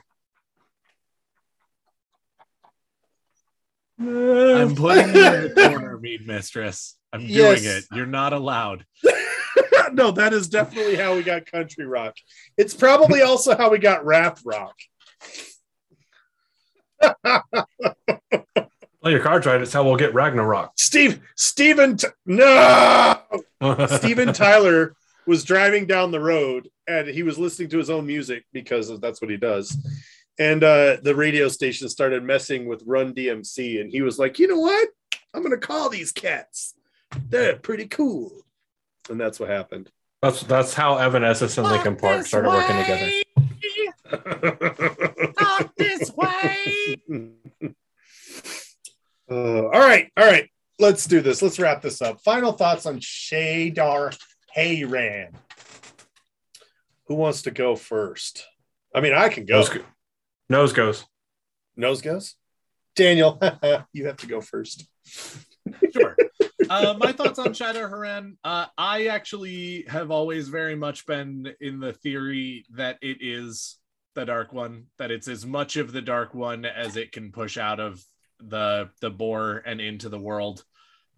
I'm 3.99 4.75
putting 4.75 5.15
you 5.15 5.27
in 5.27 5.55
the 5.55 5.69
corner, 5.71 5.99
mead 5.99 6.27
mistress. 6.27 6.97
I'm 7.13 7.21
doing 7.21 7.63
Yes. 7.63 7.65
it. 7.65 7.85
You're 7.93 8.07
not 8.07 8.33
allowed. 8.33 8.85
no, 9.93 10.11
that 10.13 10.33
is 10.33 10.49
definitely 10.49 10.97
how 10.97 11.15
we 11.15 11.23
got 11.23 11.47
country 11.47 11.87
rock. 11.87 12.17
It's 12.57 12.75
probably 12.75 13.23
also 13.23 13.57
how 13.57 13.71
we 13.71 13.79
got 13.79 14.05
rap 14.05 14.39
rock. 14.45 14.77
Play 19.03 19.11
your 19.11 19.21
cards 19.21 19.47
right. 19.47 19.61
It's 19.61 19.73
how 19.73 19.83
we'll 19.83 19.97
get 19.97 20.15
Ragnarok. 20.15 20.73
Steve, 20.77 21.21
Steven, 21.37 21.97
T- 21.97 22.07
no, 22.25 23.21
Steven 23.89 24.33
Tyler 24.33 24.95
was 25.27 25.43
driving 25.45 25.87
down 25.87 26.13
the 26.13 26.21
road 26.21 26.69
and 26.87 27.09
he 27.09 27.23
was 27.23 27.39
listening 27.39 27.69
to 27.71 27.79
his 27.79 27.91
own 27.91 28.07
music 28.07 28.45
because 28.53 29.01
that's 29.01 29.21
what 29.21 29.31
he 29.31 29.37
does. 29.37 29.77
And 30.39 30.65
uh, 30.65 30.97
the 31.03 31.15
radio 31.15 31.49
station 31.49 31.89
started 31.89 32.23
messing 32.23 32.67
with 32.67 32.83
Run 32.87 33.15
DMC, 33.15 33.81
and 33.81 33.91
he 33.91 34.01
was 34.01 34.19
like, 34.19 34.39
"You 34.39 34.49
know 34.49 34.61
what? 34.61 34.89
I'm 35.35 35.43
gonna 35.43 35.59
call 35.59 35.91
these 35.91 36.11
cats. 36.11 36.75
They're 37.29 37.57
pretty 37.57 37.87
cool." 37.87 38.43
And 39.11 39.21
that's 39.21 39.41
what 39.41 39.49
happened. 39.49 39.91
That's 40.21 40.43
that's 40.43 40.75
how 40.75 40.99
Evanescence 40.99 41.59
and 41.59 41.67
Linkin 41.67 41.97
Park 41.97 42.25
started 42.27 42.49
working 42.49 42.77
together. 42.77 43.11
Not 45.41 45.73
this 45.77 46.13
way. 46.13 46.97
Uh, 49.31 49.63
all 49.63 49.81
right, 49.81 50.11
all 50.19 50.27
right. 50.27 50.51
Let's 50.79 51.07
do 51.07 51.23
this. 51.23 51.41
Let's 51.41 51.59
wrap 51.59 51.81
this 51.81 52.03
up. 52.03 52.21
Final 52.21 52.53
thoughts 52.53 52.85
on 52.85 52.99
Shaidar 53.01 54.15
Haran. 54.53 55.33
Who 57.07 57.15
wants 57.15 57.43
to 57.43 57.51
go 57.51 57.75
first? 57.75 58.45
I 58.95 59.01
mean, 59.01 59.15
I 59.15 59.31
can 59.31 59.47
go. 59.47 59.57
Nose, 59.57 59.69
go- 59.71 59.85
nose 60.51 60.73
goes. 60.75 61.07
Nose 61.77 62.03
goes. 62.03 62.35
Daniel, 62.95 63.41
you 63.95 64.07
have 64.07 64.19
to 64.19 64.27
go 64.27 64.43
first. 64.43 64.87
Sure. 65.95 66.15
Uh, 66.69 66.95
my 66.99 67.13
thoughts 67.13 67.39
on 67.39 67.49
Shaidar 67.49 67.89
Haran. 67.89 68.37
Uh, 68.45 68.67
I 68.77 69.07
actually 69.07 69.85
have 69.89 70.11
always 70.11 70.49
very 70.49 70.75
much 70.75 71.07
been 71.07 71.53
in 71.61 71.81
the 71.81 71.93
theory 71.93 72.65
that 72.71 72.99
it 73.03 73.19
is 73.21 73.79
the 74.15 74.25
Dark 74.25 74.53
One, 74.53 74.87
that 74.99 75.11
it's 75.11 75.29
as 75.29 75.47
much 75.47 75.77
of 75.77 75.93
the 75.93 76.03
Dark 76.03 76.35
One 76.35 76.65
as 76.65 76.97
it 76.97 77.13
can 77.13 77.33
push 77.33 77.57
out 77.57 77.81
of 77.81 78.03
the 78.41 78.91
the 79.01 79.11
Bore 79.11 79.63
and 79.65 79.81
into 79.81 80.09
the 80.09 80.19
world. 80.19 80.65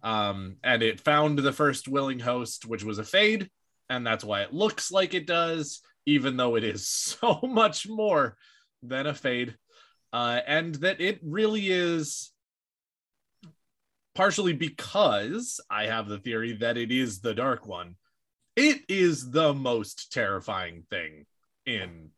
Um, 0.03 0.57
and 0.63 0.83
it 0.83 1.01
found 1.01 1.39
the 1.39 1.53
first 1.53 1.87
willing 1.87 2.19
host, 2.19 2.65
which 2.65 2.83
was 2.83 2.99
a 2.99 3.03
fade, 3.03 3.49
and 3.89 4.05
that's 4.05 4.23
why 4.23 4.41
it 4.41 4.53
looks 4.53 4.91
like 4.91 5.13
it 5.13 5.25
does, 5.25 5.81
even 6.05 6.37
though 6.37 6.55
it 6.55 6.63
is 6.63 6.87
so 7.19 7.39
much 7.43 7.87
more 7.87 8.37
than 8.83 9.07
a 9.07 9.13
fade. 9.13 9.55
Uh, 10.13 10.39
and 10.47 10.75
that 10.75 11.01
it 11.01 11.19
really 11.23 11.69
is 11.69 12.31
partially 14.15 14.53
because 14.53 15.59
I 15.69 15.85
have 15.85 16.07
the 16.07 16.17
theory 16.17 16.53
that 16.53 16.77
it 16.77 16.91
is 16.91 17.19
the 17.19 17.35
dark 17.35 17.67
one. 17.67 17.95
It 18.55 18.81
is 18.87 19.29
the 19.29 19.53
most 19.53 20.11
terrifying 20.13 20.83
thing 20.89 21.25
in 21.65 22.09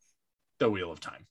the 0.59 0.69
Wheel 0.69 0.91
of 0.91 0.99
Time. 0.99 1.25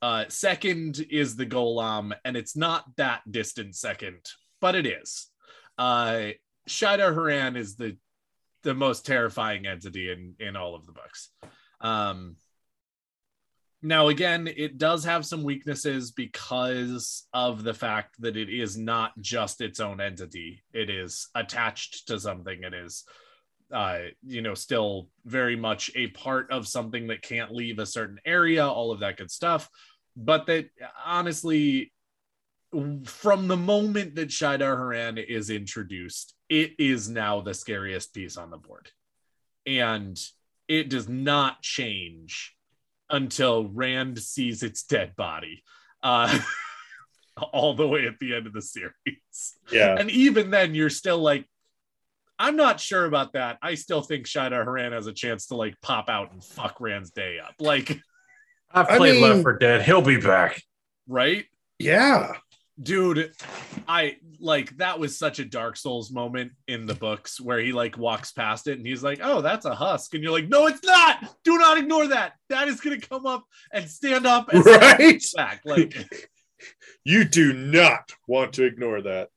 Uh, 0.00 0.24
second 0.28 1.04
is 1.10 1.36
the 1.36 1.46
gholam, 1.46 2.12
and 2.24 2.36
it's 2.36 2.56
not 2.56 2.84
that 2.96 3.20
distant 3.30 3.76
second, 3.76 4.20
but 4.60 4.74
it 4.74 4.86
is. 4.86 5.28
Uh, 5.76 6.30
Shaidar 6.68 7.14
Haran 7.14 7.56
is 7.56 7.76
the 7.76 7.96
the 8.62 8.74
most 8.74 9.04
terrifying 9.04 9.66
entity 9.66 10.10
in 10.10 10.34
in 10.38 10.56
all 10.56 10.74
of 10.74 10.86
the 10.86 10.92
books. 10.92 11.30
Um, 11.80 12.36
now, 13.82 14.08
again, 14.08 14.48
it 14.48 14.78
does 14.78 15.04
have 15.04 15.26
some 15.26 15.42
weaknesses 15.42 16.12
because 16.12 17.26
of 17.34 17.64
the 17.64 17.74
fact 17.74 18.14
that 18.20 18.36
it 18.36 18.48
is 18.48 18.76
not 18.78 19.12
just 19.20 19.60
its 19.60 19.80
own 19.80 20.00
entity. 20.00 20.62
It 20.72 20.88
is 20.88 21.28
attached 21.34 22.06
to 22.06 22.20
something. 22.20 22.62
It 22.62 22.74
is, 22.74 23.02
uh, 23.72 23.98
you 24.24 24.40
know, 24.40 24.54
still 24.54 25.08
very 25.24 25.56
much 25.56 25.90
a 25.96 26.06
part 26.08 26.52
of 26.52 26.68
something 26.68 27.08
that 27.08 27.22
can't 27.22 27.52
leave 27.52 27.80
a 27.80 27.86
certain 27.86 28.20
area, 28.24 28.64
all 28.64 28.92
of 28.92 29.00
that 29.00 29.16
good 29.16 29.32
stuff. 29.32 29.68
But 30.16 30.46
that 30.46 30.66
honestly, 31.04 31.92
from 33.04 33.48
the 33.48 33.56
moment 33.56 34.14
that 34.14 34.28
Shaidar 34.28 34.76
Haran 34.76 35.18
is 35.18 35.50
introduced, 35.50 36.34
it 36.48 36.72
is 36.78 37.08
now 37.08 37.40
the 37.40 37.52
scariest 37.52 38.14
piece 38.14 38.36
on 38.36 38.50
the 38.50 38.58
board. 38.58 38.90
And 39.66 40.16
it 40.68 40.88
does 40.88 41.08
not 41.08 41.62
change 41.62 42.54
until 43.12 43.68
Rand 43.68 44.18
sees 44.18 44.62
its 44.64 44.82
dead 44.82 45.14
body. 45.14 45.62
Uh, 46.02 46.36
all 47.52 47.74
the 47.74 47.86
way 47.86 48.06
at 48.06 48.18
the 48.18 48.34
end 48.34 48.46
of 48.46 48.52
the 48.52 48.60
series. 48.62 49.54
Yeah. 49.70 49.96
And 49.98 50.10
even 50.10 50.50
then, 50.50 50.74
you're 50.74 50.90
still 50.90 51.18
like, 51.18 51.46
I'm 52.38 52.56
not 52.56 52.80
sure 52.80 53.04
about 53.04 53.34
that. 53.34 53.58
I 53.62 53.74
still 53.76 54.02
think 54.02 54.26
Shaidar 54.26 54.64
Haran 54.64 54.92
has 54.92 55.06
a 55.06 55.12
chance 55.12 55.46
to 55.46 55.54
like 55.56 55.80
pop 55.80 56.08
out 56.08 56.32
and 56.32 56.42
fuck 56.42 56.80
Rand's 56.80 57.10
day 57.10 57.38
up. 57.38 57.54
Like, 57.60 58.00
I've 58.72 58.88
I 58.90 58.96
played 58.96 59.14
mean- 59.14 59.22
Left 59.22 59.42
for 59.42 59.56
Dead. 59.58 59.82
He'll 59.82 60.02
be 60.02 60.16
back. 60.20 60.60
right? 61.06 61.44
Yeah. 61.78 62.32
Dude, 62.82 63.32
I 63.86 64.16
like 64.40 64.76
that 64.78 64.98
was 64.98 65.18
such 65.18 65.38
a 65.38 65.44
Dark 65.44 65.76
Souls 65.76 66.10
moment 66.10 66.52
in 66.66 66.86
the 66.86 66.94
books 66.94 67.40
where 67.40 67.60
he 67.60 67.72
like 67.72 67.96
walks 67.96 68.32
past 68.32 68.66
it 68.66 68.78
and 68.78 68.86
he's 68.86 69.02
like, 69.02 69.20
Oh, 69.22 69.40
that's 69.40 69.66
a 69.66 69.74
husk. 69.74 70.14
And 70.14 70.22
you're 70.22 70.32
like, 70.32 70.48
No, 70.48 70.66
it's 70.66 70.84
not. 70.84 71.18
Do 71.44 71.58
not 71.58 71.78
ignore 71.78 72.08
that. 72.08 72.32
That 72.48 72.68
is 72.68 72.80
gonna 72.80 73.00
come 73.00 73.26
up 73.26 73.44
and 73.72 73.88
stand 73.88 74.26
up 74.26 74.48
and 74.52 74.64
Right. 74.64 75.22
back. 75.36 75.62
Like 75.64 75.94
You 77.04 77.24
do 77.24 77.52
not 77.52 78.12
want 78.26 78.54
to 78.54 78.64
ignore 78.64 79.02
that. 79.02 79.28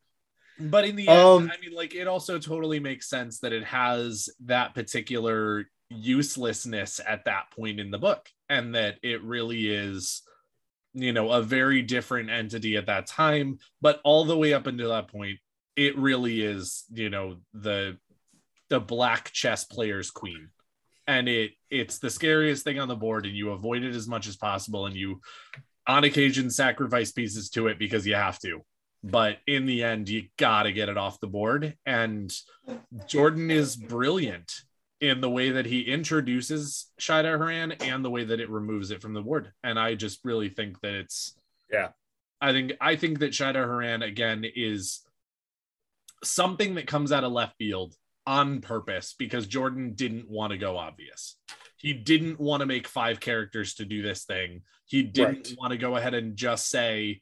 But 0.57 0.85
in 0.85 0.95
the 0.95 1.07
end, 1.07 1.19
Um, 1.19 1.51
I 1.51 1.59
mean, 1.59 1.75
like, 1.75 1.95
it 1.95 2.07
also 2.07 2.39
totally 2.39 2.79
makes 2.79 3.09
sense 3.09 3.39
that 3.39 3.51
it 3.51 3.65
has 3.65 4.29
that 4.45 4.73
particular 4.73 5.65
uselessness 5.89 7.01
at 7.05 7.25
that 7.25 7.51
point 7.51 7.79
in 7.79 7.91
the 7.91 7.97
book, 7.97 8.29
and 8.47 8.73
that 8.75 8.97
it 9.03 9.21
really 9.23 9.67
is, 9.69 10.21
you 10.95 11.13
know, 11.13 11.31
a 11.31 11.41
very 11.41 11.81
different 11.81 12.29
entity 12.29 12.77
at 12.77 12.87
that 12.87 13.05
time. 13.05 13.59
But 13.81 14.01
all 14.03 14.25
the 14.25 14.37
way 14.37 14.53
up 14.53 14.65
until 14.65 14.89
that 14.89 15.09
point, 15.09 15.37
it 15.75 15.97
really 15.97 16.41
is, 16.41 16.85
you 16.91 17.09
know, 17.09 17.37
the 17.53 17.97
the 18.69 18.79
black 18.79 19.31
chess 19.31 19.63
player's 19.63 20.09
queen, 20.09 20.49
and 21.05 21.29
it 21.29 21.51
it's 21.69 21.99
the 21.99 22.09
scariest 22.09 22.63
thing 22.63 22.79
on 22.79 22.87
the 22.87 22.95
board, 22.95 23.25
and 23.25 23.35
you 23.35 23.51
avoid 23.51 23.83
it 23.83 23.95
as 23.95 24.07
much 24.07 24.27
as 24.27 24.37
possible, 24.37 24.85
and 24.85 24.95
you, 24.95 25.21
on 25.85 26.05
occasion, 26.05 26.49
sacrifice 26.49 27.11
pieces 27.11 27.49
to 27.51 27.67
it 27.67 27.77
because 27.77 28.07
you 28.07 28.15
have 28.15 28.39
to 28.39 28.61
but 29.05 29.37
in 29.45 29.67
the 29.67 29.83
end 29.83 30.09
you 30.09 30.23
gotta 30.37 30.71
get 30.71 30.89
it 30.89 30.97
off 30.97 31.19
the 31.19 31.27
board 31.27 31.75
and 31.85 32.33
jordan 33.05 33.51
is 33.51 33.75
brilliant 33.75 34.51
in 35.01 35.19
the 35.21 35.29
way 35.29 35.51
that 35.51 35.65
he 35.65 35.81
introduces 35.81 36.87
Shaidar 36.99 37.37
Haran 37.37 37.73
and 37.73 38.03
the 38.03 38.09
way 38.09 38.23
that 38.23 38.39
it 38.39 38.49
removes 38.49 38.91
it 38.91 39.01
from 39.01 39.13
the 39.13 39.21
board 39.21 39.51
and 39.63 39.77
i 39.77 39.93
just 39.95 40.19
really 40.23 40.49
think 40.49 40.79
that 40.81 40.93
it's 40.93 41.35
Yeah. 41.71 41.89
i 42.41 42.51
think 42.53 42.73
i 42.79 42.95
think 42.95 43.19
that 43.19 43.31
Shaidar 43.33 43.65
Haran 43.67 44.01
again 44.03 44.45
is 44.55 45.01
something 46.23 46.75
that 46.75 46.87
comes 46.87 47.11
out 47.11 47.23
of 47.23 47.31
left 47.31 47.57
field 47.57 47.93
on 48.25 48.61
purpose 48.61 49.13
because 49.19 49.45
jordan 49.47 49.93
didn't 49.93 50.29
want 50.29 50.51
to 50.51 50.57
go 50.57 50.77
obvious 50.77 51.37
he 51.77 51.93
didn't 51.93 52.39
want 52.39 52.61
to 52.61 52.65
make 52.65 52.87
five 52.87 53.19
characters 53.19 53.75
to 53.75 53.85
do 53.85 54.01
this 54.01 54.23
thing 54.23 54.61
he 54.85 55.03
didn't 55.03 55.47
Right. 55.49 55.55
want 55.59 55.71
to 55.71 55.77
go 55.77 55.95
ahead 55.97 56.13
and 56.13 56.35
just 56.35 56.69
say 56.69 57.21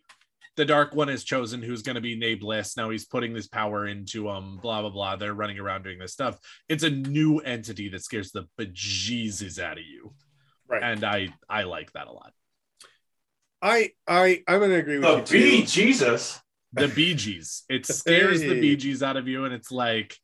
the 0.56 0.66
dark 0.66 0.94
one 0.94 1.08
has 1.08 1.24
chosen 1.24 1.62
who's 1.64 1.82
going 1.82 1.96
to 1.96 2.02
be 2.02 2.16
nameless 2.16 2.78
now 2.78 2.90
he's 2.90 3.06
putting 3.06 3.34
this 3.34 3.48
power 3.48 3.88
into 3.88 4.30
um 4.30 4.60
blah 4.62 4.82
blah 4.82 4.90
blah 4.90 5.16
they're 5.16 5.34
running 5.34 5.60
around 5.60 5.84
doing 5.84 5.98
this 6.00 6.14
stuff 6.14 6.40
it's 6.70 6.84
a 6.84 6.90
new 6.90 7.40
entity 7.40 7.90
that 7.90 8.04
scares 8.04 8.32
the 8.32 8.48
bejesus 8.60 9.60
out 9.60 9.78
of 9.78 9.84
you 9.86 10.14
Right. 10.68 10.84
and 10.84 11.04
i 11.04 11.30
i 11.50 11.64
like 11.64 11.92
that 11.94 12.08
a 12.08 12.12
lot 12.12 12.34
I 13.62 13.92
I 14.08 14.44
I'm 14.48 14.60
gonna 14.60 14.74
agree 14.76 15.00
with 15.00 15.28
The 15.30 15.38
you. 15.38 15.44
Bee 15.44 15.62
too. 15.62 15.66
Jesus. 15.68 16.40
the 16.74 16.88
bee 16.90 17.16
gees 17.16 17.64
it 17.70 17.86
scares 17.86 18.42
the 18.42 18.56
Hey. 18.56 18.62
bee 18.62 18.76
gees 18.76 19.02
out 19.04 19.18
of 19.18 19.28
you 19.28 19.46
and 19.46 19.54
it's 19.54 19.72
like 19.72 20.18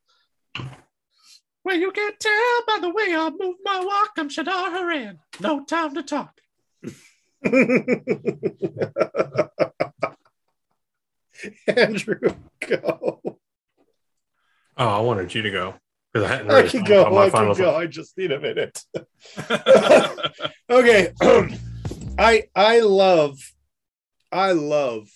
well 1.63 1.77
you 1.77 1.91
can't 1.91 2.19
tell 2.19 2.61
by 2.67 2.77
the 2.81 2.89
way 2.89 3.13
i 3.15 3.29
move 3.29 3.55
my 3.63 3.83
walk 3.83 4.11
i'm 4.17 4.29
shaidar 4.29 4.71
haran 4.71 5.19
no 5.39 5.63
time 5.65 5.93
to 5.95 6.03
talk 6.03 6.33
Andrew, 11.67 12.19
go. 12.67 13.21
Oh, 14.77 14.87
I 14.87 14.99
wanted 14.99 15.33
you 15.33 15.41
to 15.41 15.51
go 15.51 15.75
because 16.13 16.29
I 16.29 16.35
hadn't 16.35 16.51
I 16.51 16.67
can 16.67 16.83
go. 16.83 17.09
my 17.09 17.25
I 17.25 17.29
can 17.29 17.53
go. 17.53 17.75
I 17.75 17.85
just 17.87 18.17
need 18.17 18.31
a 18.31 18.39
minute. 18.39 18.83
Okay. 20.69 21.13
I 22.19 22.43
I 22.55 22.81
love 22.81 23.39
I 24.31 24.51
love 24.51 25.09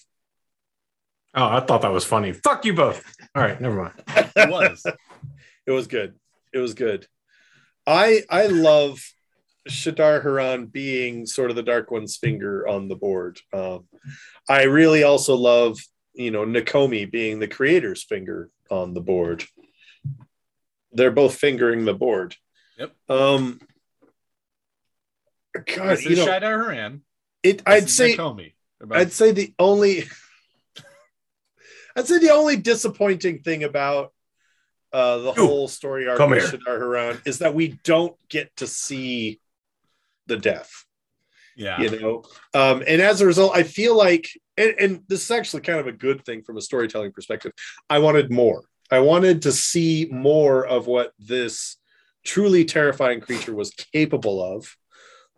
Oh, 1.36 1.48
I 1.48 1.60
thought 1.62 1.82
that 1.82 1.91
was 1.91 2.06
funny. 2.06 2.32
Fuck 2.32 2.64
you 2.66 2.74
both. 2.76 3.04
All 3.36 3.41
right, 3.41 3.60
never 3.60 3.76
mind. 3.84 3.94
it 4.36 4.50
was 4.50 4.86
it 5.66 5.72
was 5.72 5.88
good. 5.88 6.16
It 6.54 6.60
was 6.60 6.74
good. 6.74 7.08
I 7.88 8.24
I 8.30 8.48
love 8.48 9.00
Shaidar 9.68 10.22
Haran 10.22 10.68
being 10.68 11.26
sort 11.26 11.50
of 11.50 11.56
the 11.56 11.64
Dark 11.64 11.90
One's 11.91 12.18
finger 12.18 12.68
on 12.68 12.88
the 12.88 12.95
board. 12.95 13.40
Um, 13.54 13.86
I 14.50 14.64
really 14.64 15.04
also 15.04 15.36
love, 15.36 15.80
you 16.14 16.31
know, 16.31 16.45
Nakomi 16.45 17.10
being 17.10 17.40
the 17.40 17.48
creator's 17.48 18.03
finger 18.03 18.49
on 18.69 18.94
the 18.94 19.02
board. 19.02 19.44
They're 20.91 21.11
both 21.11 21.35
fingering 21.35 21.85
the 21.85 21.94
board. 21.94 22.35
Yep. 22.77 22.94
Um, 23.10 23.60
God, 25.53 25.98
this 25.98 26.06
you 26.06 26.15
know, 26.15 26.26
shaidar 26.26 26.41
haran 26.41 27.02
it. 27.44 27.57
This 27.57 27.64
I'd 27.65 27.84
is 27.84 27.95
say 27.95 28.15
Nakomi. 28.15 28.53
I'd 28.91 29.11
say 29.11 29.31
the 29.31 29.53
only 29.60 30.03
I'd 31.95 32.07
say 32.07 32.19
the 32.19 32.31
only 32.31 32.57
disappointing 32.57 33.40
thing 33.40 33.64
about 33.64 34.14
uh, 34.91 35.18
the 35.18 35.34
You, 35.34 35.48
whole 35.48 35.68
story 35.68 36.07
arc 36.07 36.19
of. 36.19 36.30
Shaidar 36.30 36.80
Haran 36.80 37.22
is 37.26 37.40
that 37.40 37.53
we 37.53 37.80
don't 37.84 38.15
get 38.30 38.56
to 38.57 38.68
see 38.68 39.40
the 40.27 40.38
death, 40.38 40.85
yeah 41.56 41.81
you 41.81 41.99
know. 41.99 42.23
Um, 42.53 42.84
and 42.88 43.02
as 43.02 43.22
a 43.22 43.26
result, 43.26 43.56
I 43.56 43.64
feel 43.64 43.98
like, 43.98 44.30
and, 44.58 44.76
and 44.80 45.04
this 45.08 45.24
is 45.24 45.32
actually 45.32 45.62
kind 45.62 45.80
of 45.80 45.88
a 45.88 45.92
good 45.92 46.26
thing 46.26 46.44
from 46.44 46.58
a 46.58 46.62
storytelling 46.62 47.12
perspective. 47.12 47.52
I 47.90 48.00
wanted 48.00 48.32
more. 48.32 48.64
I 48.92 49.00
wanted 49.00 49.44
to 49.44 49.52
see 49.52 50.08
more 50.12 50.66
of 50.66 50.88
what 50.88 51.14
this 51.18 51.78
truly 52.24 52.66
terrifying 52.66 53.22
creature 53.22 53.56
was 53.56 53.72
capable 53.72 54.42
of. 54.42 54.76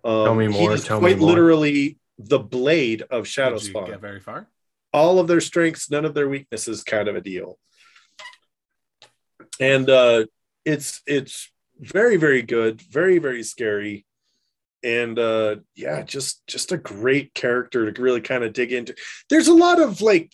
Um, 0.04 0.26
Tell 0.26 0.36
me 0.36 0.48
more, 0.48 0.78
tell 0.78 1.00
me 1.00 1.10
more. 1.10 1.18
quite 1.18 1.20
literally 1.20 1.98
the 2.18 2.40
blade 2.40 3.04
of 3.10 3.28
Shadow 3.28 3.58
Did 3.58 3.64
you 3.64 3.70
Spawn 3.72 3.90
get 3.90 4.02
very 4.02 4.20
far 4.20 4.48
all 4.96 5.20
of 5.20 5.28
their 5.28 5.42
strengths, 5.42 5.92
none 5.92 6.06
of 6.06 6.14
their 6.14 6.30
weaknesses 6.30 6.82
kind 6.82 7.10
of 7.10 7.18
a 7.18 7.22
deal. 7.22 7.60
And 9.60 9.90
uh 9.90 10.26
it's 10.64 11.02
it's 11.06 11.52
very, 11.80 12.16
very 12.16 12.42
good, 12.42 12.82
very, 12.82 13.20
very 13.20 13.44
scary. 13.44 14.06
And 14.86 15.18
uh 15.18 15.58
yeah, 15.76 16.04
just 16.04 16.46
just 16.48 16.72
a 16.72 16.78
great 16.78 17.34
character 17.34 17.92
to 17.92 18.02
really 18.02 18.22
kind 18.22 18.44
of 18.44 18.54
dig 18.54 18.72
into. 18.72 18.96
There's 19.30 19.48
a 19.48 19.54
lot 19.54 19.82
of 19.82 20.02
like 20.02 20.32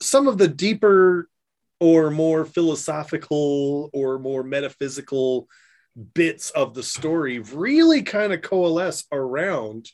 some 0.00 0.28
of 0.28 0.38
the 0.38 0.48
deeper 0.48 1.28
or 1.80 2.10
more 2.10 2.44
philosophical 2.44 3.90
or 3.92 4.18
more 4.18 4.44
metaphysical 4.44 5.48
bits 6.14 6.50
of 6.50 6.74
the 6.74 6.82
story 6.82 7.40
really 7.40 8.02
kind 8.02 8.32
of 8.32 8.40
coalesce 8.42 9.04
around 9.10 9.90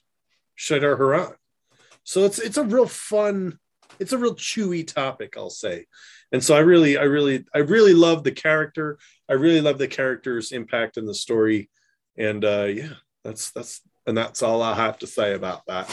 Shaidar 0.58 0.98
Haran. 0.98 1.34
So 2.04 2.24
it's 2.24 2.38
it's 2.38 2.58
a 2.58 2.64
real 2.64 2.86
fun, 2.86 3.58
it's 3.98 4.12
a 4.12 4.18
real 4.18 4.34
chewy 4.34 4.86
topic, 4.86 5.34
I'll 5.36 5.50
say. 5.50 5.86
And 6.30 6.44
so 6.44 6.54
I 6.54 6.60
really, 6.60 6.98
I 6.98 7.04
really, 7.04 7.44
I 7.54 7.58
really 7.58 7.94
love 7.94 8.24
the 8.24 8.32
character. 8.32 8.98
I 9.30 9.34
really 9.34 9.60
love 9.60 9.78
the 9.78 9.88
character's 9.88 10.52
impact 10.52 10.96
in 10.98 11.06
the 11.06 11.14
story. 11.14 11.70
And 12.18 12.44
uh 12.44 12.64
yeah, 12.64 12.92
that's 13.24 13.50
that's 13.52 13.80
and 14.06 14.16
that's 14.16 14.42
all 14.42 14.62
I 14.62 14.74
have 14.74 14.98
to 14.98 15.06
say 15.06 15.34
about 15.34 15.62
that. 15.66 15.88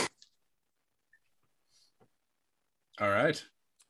all 3.00 3.10
right 3.10 3.44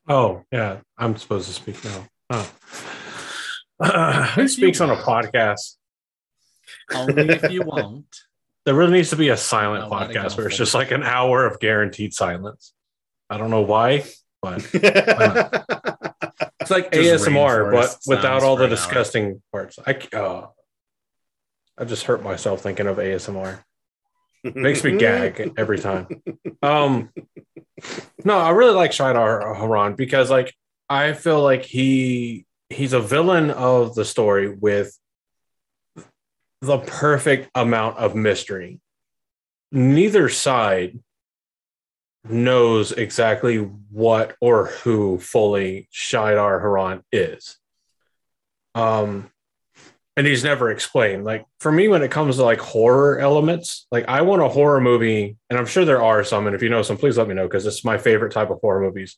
Oh, 0.08 0.42
yeah. 0.50 0.78
I'm 0.98 1.16
supposed 1.16 1.46
to 1.46 1.52
speak 1.54 1.84
now. 1.84 2.06
Oh. 2.30 2.50
Uh, 3.78 4.26
who 4.34 4.48
speaks 4.48 4.80
on 4.80 4.90
a 4.90 4.96
podcast? 4.96 5.76
only 6.92 7.28
if 7.28 7.50
you 7.52 7.62
won't 7.64 8.06
There 8.64 8.74
really 8.74 8.92
needs 8.94 9.10
to 9.10 9.16
be 9.16 9.28
a 9.28 9.36
silent 9.36 9.88
No, 9.90 9.96
let 9.96 10.10
podcast 10.10 10.36
where 10.36 10.46
it's 10.48 10.56
just 10.56 10.74
like 10.74 10.90
an 10.92 11.02
hour 11.04 11.46
of 11.46 11.58
guaranteed 11.60 12.14
silence. 12.14 12.72
I 13.30 13.36
don't 13.36 13.50
know 13.50 13.62
why, 13.62 14.04
but 14.40 14.58
it's 14.72 16.70
like 16.70 16.92
Just 16.92 17.26
ASMR, 17.26 17.72
but 17.72 17.96
without 18.06 18.42
all 18.44 18.56
the 18.56 18.64
an 18.64 18.70
hour. 18.70 18.76
disgusting 18.76 19.42
parts. 19.52 19.78
I 19.84 19.94
c- 20.00 20.08
uh, 20.12 20.46
I 21.82 21.84
just 21.84 22.04
hurt 22.04 22.22
myself 22.22 22.60
thinking 22.60 22.86
of 22.86 22.98
ASMR. 22.98 23.58
Makes 24.44 24.84
me 24.84 24.96
gag 24.98 25.52
every 25.56 25.80
time. 25.80 26.06
Um, 26.62 27.10
no, 28.24 28.38
I 28.38 28.50
really 28.50 28.76
like 28.76 28.92
Shaidar 28.92 29.56
Haran 29.56 29.96
because 29.96 30.30
like 30.30 30.54
I 30.88 31.12
feel 31.12 31.42
like 31.42 31.64
he 31.64 32.46
he's 32.68 32.92
a 32.92 33.00
villain 33.00 33.50
of 33.50 33.96
the 33.96 34.04
story 34.04 34.48
with 34.48 34.96
the 36.60 36.78
perfect 36.78 37.50
amount 37.56 37.98
of 37.98 38.14
mystery. 38.14 38.78
Neither 39.72 40.28
side 40.28 41.00
knows 42.22 42.92
exactly 42.92 43.56
what 43.56 44.36
or 44.40 44.66
who 44.66 45.18
fully 45.18 45.88
Shaidar 45.92 46.60
Haran 46.60 47.02
is. 47.10 47.58
Um 48.76 49.31
and 50.16 50.26
he's 50.26 50.44
never 50.44 50.70
explained. 50.70 51.24
Like 51.24 51.44
for 51.60 51.72
me, 51.72 51.88
when 51.88 52.02
it 52.02 52.10
comes 52.10 52.36
to 52.36 52.44
like 52.44 52.60
horror 52.60 53.18
elements, 53.18 53.86
like 53.90 54.06
I 54.08 54.22
want 54.22 54.42
a 54.42 54.48
horror 54.48 54.80
movie, 54.80 55.36
and 55.48 55.58
I'm 55.58 55.66
sure 55.66 55.84
there 55.84 56.02
are 56.02 56.24
some, 56.24 56.46
and 56.46 56.54
if 56.54 56.62
you 56.62 56.68
know 56.68 56.82
some, 56.82 56.96
please 56.96 57.16
let 57.16 57.28
me 57.28 57.34
know 57.34 57.46
because 57.46 57.66
it's 57.66 57.84
my 57.84 57.98
favorite 57.98 58.32
type 58.32 58.50
of 58.50 58.58
horror 58.60 58.80
movies 58.80 59.16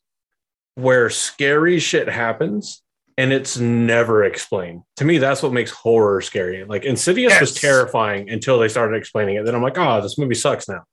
where 0.77 1.09
scary 1.11 1.79
shit 1.79 2.09
happens 2.09 2.83
and 3.17 3.33
it's 3.33 3.57
never 3.57 4.25
explained. 4.25 4.83
To 4.97 5.05
me, 5.05 5.19
that's 5.19 5.43
what 5.43 5.53
makes 5.53 5.71
horror 5.71 6.21
scary. 6.21 6.65
Like 6.65 6.85
Insidious 6.85 7.39
was 7.41 7.55
terrifying 7.55 8.29
until 8.29 8.59
they 8.59 8.69
started 8.69 8.97
explaining 8.97 9.37
it. 9.37 9.45
Then 9.45 9.55
I'm 9.55 9.63
like, 9.63 9.79
oh, 9.79 10.01
this 10.01 10.19
movie 10.19 10.35
sucks 10.35 10.69
now. 10.69 10.85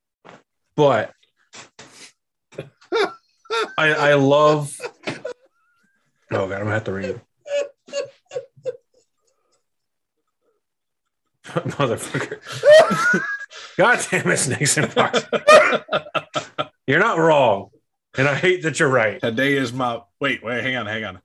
But 0.76 1.11
I, 3.78 3.94
I 3.94 4.14
love. 4.15 4.76
Oh 6.34 6.48
god, 6.48 6.53
I'm 6.53 6.60
gonna 6.60 6.72
have 6.72 6.84
to 6.86 6.94
read. 6.94 7.22
Motherfucker. 11.45 12.39
God 13.77 14.05
damn 14.09 14.30
it, 14.30 14.38
snakes 14.38 14.77
and 14.77 14.91
foxes. 14.91 15.26
You're 16.88 16.99
not 16.99 17.18
wrong. 17.18 17.69
And 18.18 18.27
I 18.27 18.35
hate 18.35 18.63
that 18.63 18.77
you're 18.77 18.89
right. 18.89 19.22
Today 19.22 19.53
is 19.53 19.72
my 19.72 20.01
wait, 20.19 20.43
wait, 20.43 20.61
hang 20.61 20.76
on, 20.76 20.85
hang 20.85 21.05
on. 21.05 21.22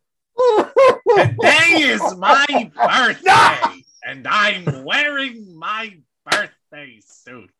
Today 1.16 1.82
is 1.82 2.16
my 2.16 2.70
birthday, 2.76 3.84
and 4.04 4.24
I'm 4.28 4.84
wearing 4.84 5.58
my 5.58 5.98
birthday 6.24 7.00
suit. 7.04 7.50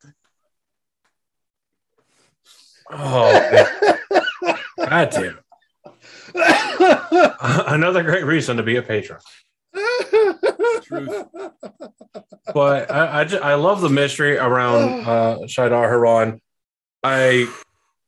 Oh. 2.89 3.67
God 4.79 5.11
damn. 5.11 5.39
Another 7.67 8.05
great 8.05 8.25
reason 8.25 8.59
to 8.59 8.63
be 8.63 8.77
a 8.77 8.83
patron. 8.83 9.19
Truth. 10.83 11.25
But 12.55 12.91
I, 12.91 13.21
I, 13.21 13.25
ju- 13.25 13.39
I 13.43 13.55
love 13.55 13.81
the 13.81 13.89
mystery 13.89 14.37
around 14.39 15.07
uh, 15.07 15.37
Shaidar 15.47 15.89
Haran. 15.89 16.41
I, 17.03 17.53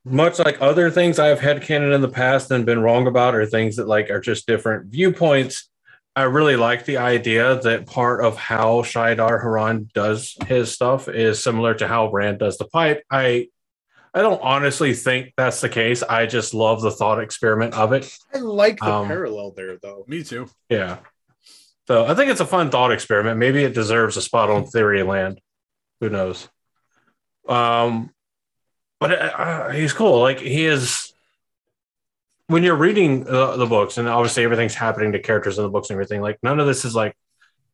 much 0.05 0.39
like 0.39 0.61
other 0.61 0.91
things 0.91 1.19
I've 1.19 1.41
had 1.41 1.63
canon 1.63 1.93
in 1.93 2.01
the 2.01 2.09
past 2.09 2.51
and 2.51 2.65
been 2.65 2.81
wrong 2.81 3.07
about, 3.07 3.35
or 3.35 3.45
things 3.47 3.77
that 3.77 3.89
like 3.89 4.11
are 4.11 4.21
just 4.21 4.47
different 4.47 4.87
viewpoints. 4.87 5.69
I 6.17 6.23
really 6.23 6.57
like 6.57 6.85
the 6.85 6.97
idea 6.97 7.61
that 7.61 7.87
part 7.87 8.25
of 8.25 8.37
how 8.37 8.83
Shaidar 8.83 9.41
Haran 9.41 9.89
does 9.95 10.37
his 10.47 10.73
stuff 10.73 11.09
is 11.09 11.43
similar 11.43 11.75
to 11.75 11.87
how 11.87 12.11
Rand 12.11 12.39
does 12.41 12.59
the 12.59 12.65
pipe. 12.67 13.03
I 13.11 13.49
I 14.15 14.23
don't 14.23 14.41
honestly 14.43 14.95
think 14.95 15.35
that's 15.37 15.61
the 15.61 15.69
case. 15.69 16.03
I 16.03 16.27
just 16.27 16.55
love 16.55 16.81
the 16.81 16.91
thought 16.91 17.21
experiment 17.23 17.75
of 17.75 17.93
it. 17.93 18.11
I 18.35 18.39
like 18.39 18.79
the 18.81 18.91
Um, 18.91 19.07
parallel 19.07 19.53
there, 19.55 19.77
though. 19.81 20.05
Me 20.09 20.25
too. 20.25 20.49
Yeah. 20.71 20.99
So 21.89 22.05
I 22.05 22.15
think 22.15 22.31
it's 22.31 22.41
a 22.41 22.47
fun 22.47 22.69
thought 22.69 22.93
experiment. 22.93 23.39
Maybe 23.39 23.65
it 23.65 23.73
deserves 23.73 24.19
a 24.19 24.23
spot 24.23 24.51
on 24.51 24.67
Theory 24.67 25.03
Land. 25.03 25.41
Who 26.03 26.11
knows? 26.11 26.47
Um, 27.49 28.11
but 29.01 29.13
uh, 29.13 29.15
uh, 29.15 29.71
he's 29.71 29.95
cool. 29.95 30.21
Like 30.21 30.39
he 30.39 30.67
is. 30.67 31.15
When 32.49 32.63
you're 32.63 32.77
reading 32.77 33.27
uh, 33.27 33.57
the 33.57 33.65
books, 33.65 33.97
and 33.97 34.07
obviously 34.07 34.45
everything's 34.45 34.75
happening 34.75 35.13
to 35.13 35.19
characters 35.19 35.57
in 35.57 35.65
the 35.65 35.71
books 35.71 35.89
and 35.89 35.97
everything, 35.97 36.21
like 36.21 36.39
none 36.43 36.61
of 36.61 36.67
this 36.67 36.85
is 36.85 36.95
like 36.95 37.17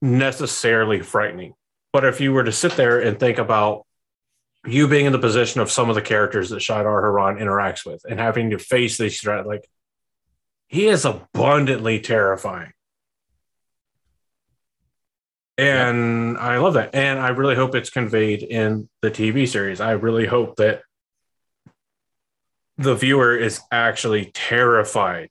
necessarily 0.01 1.01
frightening. 1.01 1.55
But 1.93 2.05
if 2.05 2.20
you 2.20 2.32
were 2.32 2.45
to 2.45 2.53
sit 2.53 2.73
there 2.77 3.01
and 3.01 3.19
think 3.19 3.39
about 3.39 3.85
you 4.65 4.86
being 4.86 5.07
in 5.07 5.12
the 5.12 5.19
position 5.19 5.61
of 5.61 5.73
some 5.73 5.89
of 5.89 5.97
the 5.97 6.03
characters 6.03 6.51
that 6.51 6.61
Shaidar 6.61 7.03
Haran 7.03 7.39
interacts 7.39 7.85
with 7.85 8.03
and 8.09 8.20
having 8.20 8.51
to 8.51 8.61
face 8.61 8.97
these 8.97 9.20
threats, 9.20 9.45
like 9.45 9.69
he 10.69 10.86
is 10.86 11.05
abundantly 11.05 11.99
terrifying. 11.99 12.73
And 15.56 16.36
I 16.39 16.59
love 16.59 16.74
that. 16.74 16.94
And 16.94 17.18
I 17.18 17.28
really 17.28 17.55
hope 17.55 17.74
it's 17.74 17.90
conveyed 17.90 18.43
in 18.43 18.89
the 19.02 19.10
TV 19.10 19.47
series. 19.48 19.81
I 19.81 19.93
really 19.93 20.26
hope 20.26 20.56
that 20.56 20.82
the 22.76 22.94
viewer 22.94 23.36
is 23.36 23.60
actually 23.70 24.31
terrified 24.35 25.31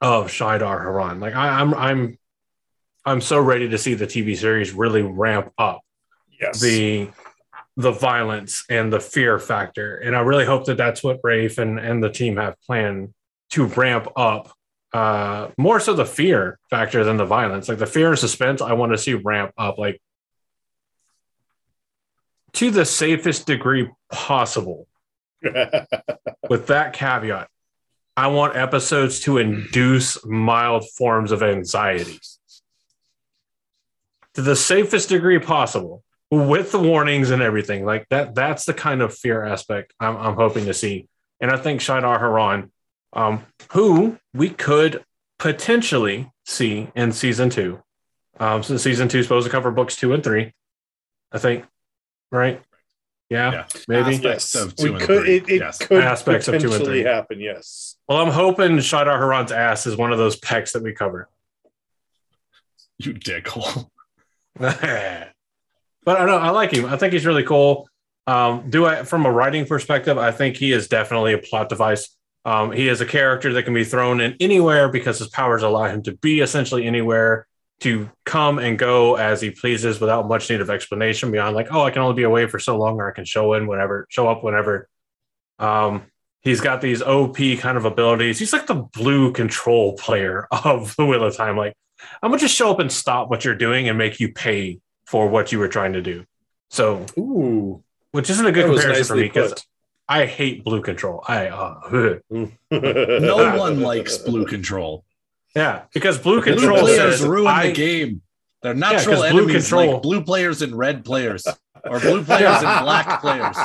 of 0.00 0.26
Shaidar 0.28 0.80
Haran. 0.82 1.20
Like 1.20 1.34
I, 1.34 1.60
I'm 1.60 1.74
I'm 1.74 2.18
I'm 3.04 3.20
so 3.20 3.40
ready 3.40 3.68
to 3.68 3.78
see 3.78 3.94
the 3.94 4.06
TV 4.06 4.36
series 4.36 4.72
really 4.72 5.02
ramp 5.02 5.52
up 5.58 5.80
Yes. 6.40 6.60
the 6.60 7.10
the 7.76 7.90
violence 7.90 8.64
and 8.70 8.92
the 8.92 9.00
fear 9.00 9.38
factor 9.40 9.96
and 9.96 10.14
i 10.16 10.20
really 10.20 10.44
hope 10.44 10.66
that 10.66 10.76
that's 10.76 11.02
what 11.02 11.18
rafe 11.24 11.58
and, 11.58 11.78
and 11.80 12.02
the 12.02 12.10
team 12.10 12.36
have 12.36 12.54
planned 12.64 13.12
to 13.50 13.64
ramp 13.66 14.06
up 14.16 14.52
uh 14.92 15.48
more 15.58 15.80
so 15.80 15.92
the 15.92 16.06
fear 16.06 16.58
factor 16.70 17.04
than 17.04 17.16
the 17.16 17.24
violence. 17.24 17.68
Like 17.68 17.78
the 17.78 17.86
fear 17.86 18.10
and 18.10 18.18
suspense 18.18 18.62
i 18.62 18.72
want 18.72 18.92
to 18.92 18.98
see 18.98 19.14
ramp 19.14 19.52
up 19.58 19.78
like 19.78 20.00
to 22.54 22.70
the 22.70 22.84
safest 22.84 23.46
degree 23.46 23.90
possible. 24.10 24.86
With 26.48 26.66
that 26.68 26.92
caveat 26.94 27.48
i 28.16 28.26
want 28.26 28.56
episodes 28.56 29.20
to 29.20 29.38
induce 29.38 30.24
mild 30.24 30.88
forms 30.90 31.32
of 31.32 31.42
anxiety. 31.42 32.18
To 34.34 34.42
the 34.42 34.56
safest 34.56 35.08
degree 35.08 35.38
possible 35.38 36.02
with 36.30 36.72
the 36.72 36.78
warnings 36.78 37.30
and 37.30 37.42
everything. 37.42 37.84
Like 37.84 38.06
that 38.10 38.34
that's 38.34 38.64
the 38.64 38.74
kind 38.74 39.02
of 39.02 39.14
fear 39.14 39.44
aspect 39.44 39.92
i'm, 40.00 40.16
I'm 40.16 40.34
hoping 40.34 40.64
to 40.66 40.74
see. 40.74 41.08
And 41.40 41.50
i 41.50 41.56
think 41.58 41.80
shaidar 41.80 42.18
haran 42.18 42.72
um, 43.12 43.44
who 43.72 44.18
we 44.34 44.50
could 44.50 45.04
potentially 45.38 46.30
see 46.44 46.88
in 46.94 47.12
season 47.12 47.50
two 47.50 47.82
um, 48.40 48.62
so 48.62 48.76
season 48.76 49.08
two 49.08 49.18
is 49.18 49.24
supposed 49.26 49.46
to 49.46 49.50
cover 49.50 49.70
books 49.70 49.96
two 49.96 50.12
and 50.12 50.22
three 50.24 50.52
i 51.32 51.38
think 51.38 51.64
right 52.30 52.62
yeah, 53.30 53.52
Yeah. 53.52 53.66
maybe 53.88 54.14
Aspects 54.16 54.54
yes. 54.54 54.64
of 54.64 54.74
two 54.74 54.84
we 54.84 54.90
and 54.92 55.00
could, 55.00 55.22
three, 55.24 55.36
It, 55.36 55.48
it 55.50 55.60
yes. 55.60 55.78
could 55.78 56.02
Aspects 56.02 56.48
of 56.48 56.52
two 56.52 56.56
and 56.56 56.62
potentially 56.72 57.02
three. 57.02 57.10
happen. 57.10 57.40
Yes. 57.40 57.96
well 58.08 58.18
i'm 58.18 58.30
hoping 58.32 58.78
shaidar 58.78 59.18
haran's 59.18 59.52
ass 59.52 59.86
is 59.86 59.96
one 59.96 60.12
of 60.12 60.18
those 60.18 60.40
pecs 60.40 60.72
that 60.72 60.82
we 60.82 60.92
cover 60.92 61.28
You 62.98 63.14
dickhole. 63.14 63.88
but 64.58 64.70
I 66.06 66.24
know 66.26 66.36
I 66.38 66.50
like 66.50 66.72
him. 66.72 66.86
I 66.86 66.96
think 66.96 67.12
he's 67.12 67.26
really 67.26 67.44
cool. 67.44 67.88
Um, 68.26 68.70
do 68.70 68.86
I 68.86 69.04
from 69.04 69.24
a 69.26 69.30
writing 69.30 69.66
perspective? 69.66 70.18
I 70.18 70.32
think 70.32 70.56
he 70.56 70.72
is 70.72 70.88
definitely 70.88 71.32
a 71.32 71.38
plot 71.38 71.68
device. 71.68 72.08
Um, 72.44 72.72
he 72.72 72.88
is 72.88 73.00
a 73.00 73.06
character 73.06 73.52
that 73.52 73.64
can 73.64 73.74
be 73.74 73.84
thrown 73.84 74.20
in 74.20 74.36
anywhere 74.40 74.88
because 74.88 75.18
his 75.18 75.28
powers 75.28 75.62
allow 75.62 75.84
him 75.84 76.02
to 76.04 76.16
be 76.16 76.40
essentially 76.40 76.86
anywhere 76.86 77.46
to 77.80 78.10
come 78.24 78.58
and 78.58 78.78
go 78.78 79.16
as 79.16 79.40
he 79.40 79.50
pleases 79.50 80.00
without 80.00 80.26
much 80.26 80.50
need 80.50 80.60
of 80.60 80.70
explanation 80.70 81.30
beyond 81.30 81.54
like, 81.54 81.68
oh, 81.72 81.82
I 81.82 81.90
can 81.90 82.02
only 82.02 82.16
be 82.16 82.24
away 82.24 82.46
for 82.46 82.58
so 82.58 82.76
long, 82.76 83.00
or 83.00 83.08
I 83.08 83.12
can 83.12 83.24
show 83.24 83.54
in 83.54 83.66
whenever, 83.66 84.06
show 84.08 84.28
up 84.28 84.42
whenever. 84.42 84.88
Um, 85.58 86.02
he's 86.40 86.60
got 86.60 86.80
these 86.80 87.02
OP 87.02 87.36
kind 87.58 87.76
of 87.76 87.84
abilities. 87.84 88.38
He's 88.38 88.52
like 88.52 88.66
the 88.66 88.74
blue 88.74 89.32
control 89.32 89.94
player 89.94 90.48
of 90.64 90.96
the 90.96 91.06
Wheel 91.06 91.24
of 91.24 91.36
Time. 91.36 91.56
Like, 91.56 91.74
I'm 92.22 92.30
gonna 92.30 92.40
just 92.40 92.54
show 92.54 92.70
up 92.70 92.78
and 92.78 92.90
stop 92.90 93.30
what 93.30 93.44
you're 93.44 93.54
doing 93.54 93.88
and 93.88 93.98
make 93.98 94.20
you 94.20 94.32
pay 94.32 94.80
for 95.06 95.28
what 95.28 95.52
you 95.52 95.58
were 95.58 95.68
trying 95.68 95.94
to 95.94 96.02
do. 96.02 96.24
So, 96.70 97.06
Ooh. 97.18 97.82
which 98.12 98.30
isn't 98.30 98.44
a 98.44 98.52
good 98.52 98.66
comparison 98.66 99.04
for 99.04 99.16
me 99.16 99.22
because 99.22 99.66
I 100.08 100.24
hate 100.26 100.64
blue 100.64 100.80
control. 100.80 101.22
I 101.28 101.48
uh, 101.48 102.18
No 102.30 102.50
one 103.58 103.80
likes 103.80 104.16
blue 104.18 104.46
control. 104.46 105.04
yeah, 105.54 105.82
because 105.92 106.18
blue 106.18 106.40
Blue 106.42 106.54
control 106.54 106.80
players 106.80 107.18
says 107.18 107.26
ruin 107.28 107.46
I, 107.46 107.66
the 107.68 107.72
game. 107.74 108.22
They're 108.62 108.74
natural 108.74 109.16
blue 109.16 109.24
enemies 109.24 109.68
control- 109.68 109.92
like 109.94 110.02
blue 110.02 110.22
players 110.24 110.62
and 110.62 110.74
red 110.76 111.04
players, 111.04 111.46
or 111.84 112.00
blue 112.00 112.24
players 112.24 112.56
and 112.62 112.84
black 112.84 113.20
players, 113.20 113.56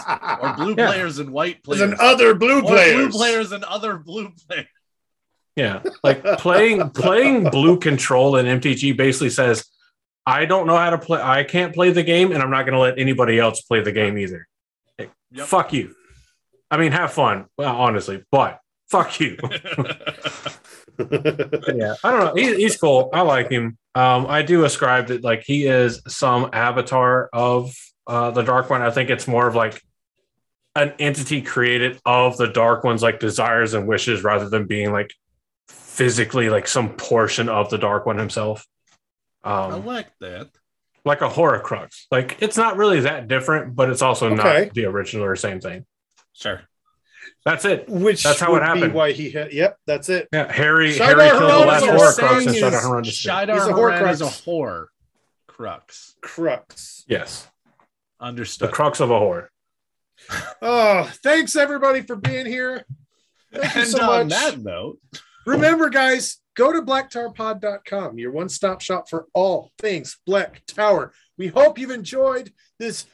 or 0.42 0.54
blue 0.54 0.76
Yeah. 0.78 0.88
players 0.88 1.20
and 1.20 1.32
white 1.32 1.64
players, 1.64 1.82
and 1.82 1.94
other 1.96 2.36
blue 2.36 2.60
or 2.60 2.64
players. 2.64 2.94
blue 2.96 3.10
players 3.10 3.52
and 3.52 3.64
other 3.64 3.98
blue 3.98 4.32
players. 4.48 4.68
Yeah, 5.56 5.82
like 6.04 6.24
playing 6.40 6.90
playing 6.92 7.46
blue 7.52 7.80
control 7.80 8.36
in 8.38 8.46
MTG 8.60 8.98
basically 8.98 9.30
says 9.30 9.66
I 10.26 10.46
don't 10.46 10.68
know 10.68 10.78
how 10.78 10.90
to 10.92 10.98
play. 10.98 11.22
I 11.22 11.44
can't 11.44 11.74
play 11.74 11.92
the 11.92 12.04
game, 12.04 12.32
and 12.32 12.42
I'm 12.42 12.50
not 12.52 12.64
going 12.64 12.74
to 12.74 12.80
let 12.80 12.98
anybody 13.00 13.40
else 13.40 13.62
play 13.62 13.82
the 13.82 13.92
game 13.92 14.18
either. 14.18 14.48
Hey, 14.98 15.10
Yep. 15.32 15.48
Fuck 15.48 15.74
you. 15.74 15.96
I 16.74 16.78
mean, 16.78 16.92
have 16.92 17.14
fun. 17.14 17.46
Well, 17.58 17.76
honestly, 17.76 18.24
but 18.32 18.60
fuck 18.90 19.20
you. 19.20 19.38
yeah, 21.00 21.96
I 22.04 22.12
don't 22.12 22.26
know. 22.26 22.34
He, 22.36 22.56
he's 22.56 22.78
cool. 22.78 23.10
I 23.14 23.22
like 23.22 23.50
him. 23.52 23.78
Um, 23.96 24.26
I 24.28 24.42
do 24.42 24.64
ascribe 24.66 25.08
that 25.08 25.24
like 25.24 25.44
he 25.46 25.66
is 25.68 26.02
some 26.08 26.50
avatar 26.54 27.30
of 27.32 27.76
uh, 28.08 28.32
the 28.32 28.42
Dark 28.42 28.70
One. 28.70 28.82
I 28.82 28.92
think 28.92 29.10
it's 29.10 29.28
more 29.28 29.48
of 29.48 29.56
like 29.56 29.82
an 30.76 30.94
entity 31.00 31.42
created 31.42 32.00
of 32.06 32.38
the 32.38 32.48
Dark 32.48 32.84
One's 32.84 33.04
like 33.04 33.20
desires 33.20 33.74
and 33.76 33.88
wishes, 33.88 34.24
rather 34.24 34.50
than 34.50 34.66
being 34.66 34.92
like 34.92 35.14
physically 35.68 36.50
like 36.50 36.68
some 36.68 36.90
portion 36.96 37.50
of 37.50 37.70
the 37.70 37.78
Dark 37.78 38.06
One 38.06 38.18
himself. 38.18 38.66
I 39.44 39.66
Um, 39.76 39.86
like 39.86 40.08
that. 40.22 40.50
like 41.06 41.22
a 41.22 41.30
Horcrux. 41.30 42.06
Like 42.10 42.38
it's 42.42 42.58
not 42.58 42.78
really 42.78 43.02
that 43.02 43.28
different, 43.28 43.76
but 43.76 43.90
it's 43.90 44.02
also 44.02 44.28
Okay. 44.32 44.66
not 44.66 44.74
the 44.74 44.86
original 44.86 45.26
or 45.26 45.36
same 45.36 45.60
thing. 45.60 45.86
Sure. 46.34 46.62
That's 47.46 47.66
it. 47.66 47.88
Which 47.90 48.24
That's 48.24 48.40
how 48.40 48.50
it 48.50 48.52
would 48.54 48.60
be 48.60 48.66
happened. 48.66 48.94
Why 48.94 49.12
he 49.12 49.30
had? 49.32 49.54
Yep, 49.54 49.78
that's 49.86 50.10
it. 50.10 50.28
Yeah, 50.34 50.52
Harry 50.52 50.92
Shaidar 50.94 51.06
Harry 51.06 51.30
killed 51.30 51.42
the 51.52 51.66
last 51.66 51.84
a 51.84 51.88
Horcrux 51.88 52.44
saying 52.44 52.48
and 52.48 52.56
Shaidar 52.58 52.74
is 52.78 52.84
Haran 52.84 53.04
destroyed. 53.04 53.34
Shaidar 53.50 53.54
He's 53.54 53.68
a 53.68 53.76
Haran 53.76 54.10
is 54.10 54.22
a 54.22 54.26
whore. 54.26 54.86
Crux. 55.48 56.16
Crux. 56.22 57.04
Yes, 57.08 57.48
Understood. 58.20 58.70
the 58.70 58.74
crux 58.74 59.00
of 59.00 59.12
a 59.12 59.14
whore. 59.20 59.48
Oh, 60.62 61.10
thanks 61.24 61.56
everybody 61.56 62.02
for 62.02 62.16
being 62.16 62.46
here. 62.46 62.86
Thank 63.54 63.76
you 63.76 63.82
and 63.82 63.90
so 63.90 64.02
on 64.04 64.28
much. 64.28 64.30
that 64.30 64.60
note, 64.60 65.00
Remember, 65.46 65.90
guys, 65.90 66.38
go 66.56 66.72
to 66.72 66.82
blacktowerpod.com, 66.82 68.18
your 68.18 68.32
one 68.32 68.48
stop 68.50 68.82
shop 68.82 69.10
for 69.10 69.28
all 69.34 69.72
things 69.80 70.18
Black 70.26 70.66
Tower. 70.66 71.14
We 71.38 71.48
hope 71.48 71.78
you've 71.78 71.92
enjoyed 71.92 72.52
this 72.80 73.06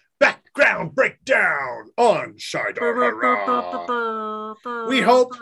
background 0.60 0.96
breakdown 0.96 1.90
on 1.98 2.34
Shaidar 2.34 2.94
We 4.88 5.02
hope 5.02 5.34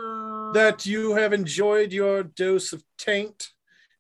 that 0.54 0.86
you 0.86 1.16
have 1.16 1.34
enjoyed 1.34 1.92
your 1.92 2.24
dose 2.24 2.72
of 2.74 2.84
taint, 2.98 3.50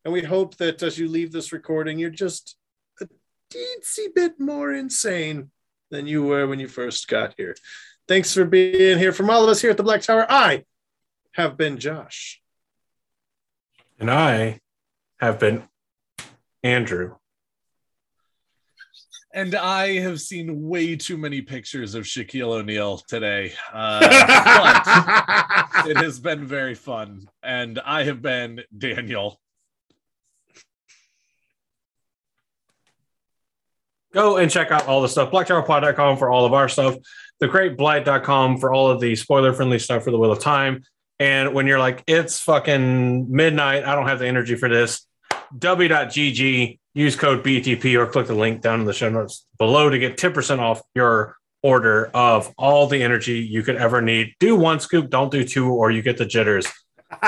and 0.06 0.14
we 0.14 0.24
hope 0.24 0.58
that 0.58 0.84
as 0.84 0.98
you 0.98 1.10
leave 1.10 1.32
this 1.32 1.52
recording, 1.52 2.00
you're 2.00 2.10
just 2.10 2.56
a 3.02 3.08
teensy 3.52 4.14
bit 4.14 4.40
more 4.40 4.74
insane 4.74 5.50
than 5.90 6.08
you 6.08 6.24
were 6.24 6.48
when 6.48 6.60
you 6.60 6.68
first 6.68 7.08
got 7.08 7.34
here. 7.38 7.56
Thanks 8.08 8.34
for 8.34 8.46
being 8.46 9.00
here. 9.00 9.12
From 9.12 9.30
all 9.30 9.44
of 9.44 9.50
us 9.50 9.62
here 9.62 9.72
at 9.72 9.78
the 9.78 9.84
Black 9.84 10.02
Tower, 10.02 10.26
I 10.30 10.66
have 11.34 11.58
been 11.58 11.78
Josh. 11.78 12.42
And 14.00 14.12
I 14.12 14.60
have 15.20 15.40
been 15.40 15.64
Andrew. 16.64 17.16
And 19.34 19.56
I 19.56 20.00
have 20.00 20.22
seen 20.22 20.68
way 20.68 20.96
too 20.96 21.18
many 21.18 21.42
pictures 21.42 21.96
of 21.96 22.06
Shaquille 22.06 22.60
O'Neal 22.60 22.98
today. 22.98 23.54
Uh, 23.74 24.00
but 25.74 25.88
it 25.90 25.98
has 25.98 26.20
been 26.20 26.46
very 26.46 26.76
fun, 26.76 27.28
and 27.44 27.80
I 27.80 28.04
have 28.04 28.22
been 28.22 28.62
Daniel. 28.76 29.40
Go 34.14 34.38
and 34.38 34.50
check 34.50 34.72
out 34.72 34.88
all 34.88 35.02
the 35.02 35.10
stuff. 35.10 35.32
BlackTowerPod.com 35.32 36.18
for 36.18 36.30
all 36.30 36.46
of 36.46 36.54
our 36.54 36.70
stuff. 36.70 36.96
TheGreatBlight.com 37.42 38.58
for 38.58 38.74
all 38.74 38.90
of 38.90 39.00
the 39.00 39.16
spoiler 39.16 39.54
friendly 39.54 39.78
stuff 39.78 40.04
for 40.04 40.12
the 40.12 40.18
Wheel 40.18 40.32
of 40.32 40.40
Time. 40.40 40.84
And 41.20 41.54
when 41.54 41.68
you're 41.68 41.80
like, 41.80 42.04
it's 42.08 42.40
fucking 42.40 43.32
midnight, 43.32 43.84
I 43.86 43.96
don't 43.96 44.08
have 44.08 44.20
the 44.20 44.28
energy 44.28 44.56
for 44.56 44.70
this, 44.70 45.06
w.gg, 45.58 46.80
use 46.98 47.16
code 47.16 47.44
BTP 47.44 47.96
or 47.96 48.08
click 48.08 48.28
the 48.28 48.34
link 48.34 48.62
down 48.62 48.80
in 48.80 48.86
the 48.86 48.94
show 48.94 49.10
notes 49.10 49.46
below 49.60 49.90
to 49.90 50.00
get 50.00 50.18
10% 50.18 50.60
off 50.60 50.82
your 50.96 51.38
order 51.62 52.10
of 52.14 52.54
all 52.58 52.88
the 52.88 53.04
energy 53.04 53.40
you 53.40 53.62
could 53.62 53.76
ever 53.76 54.02
need. 54.02 54.34
Do 54.40 54.56
one 54.56 54.80
scoop, 54.80 55.10
don't 55.10 55.32
do 55.32 55.44
two, 55.44 55.72
or 55.72 55.92
you 55.92 56.02
get 56.02 56.18
the 56.18 56.26
jitters. 56.26 56.68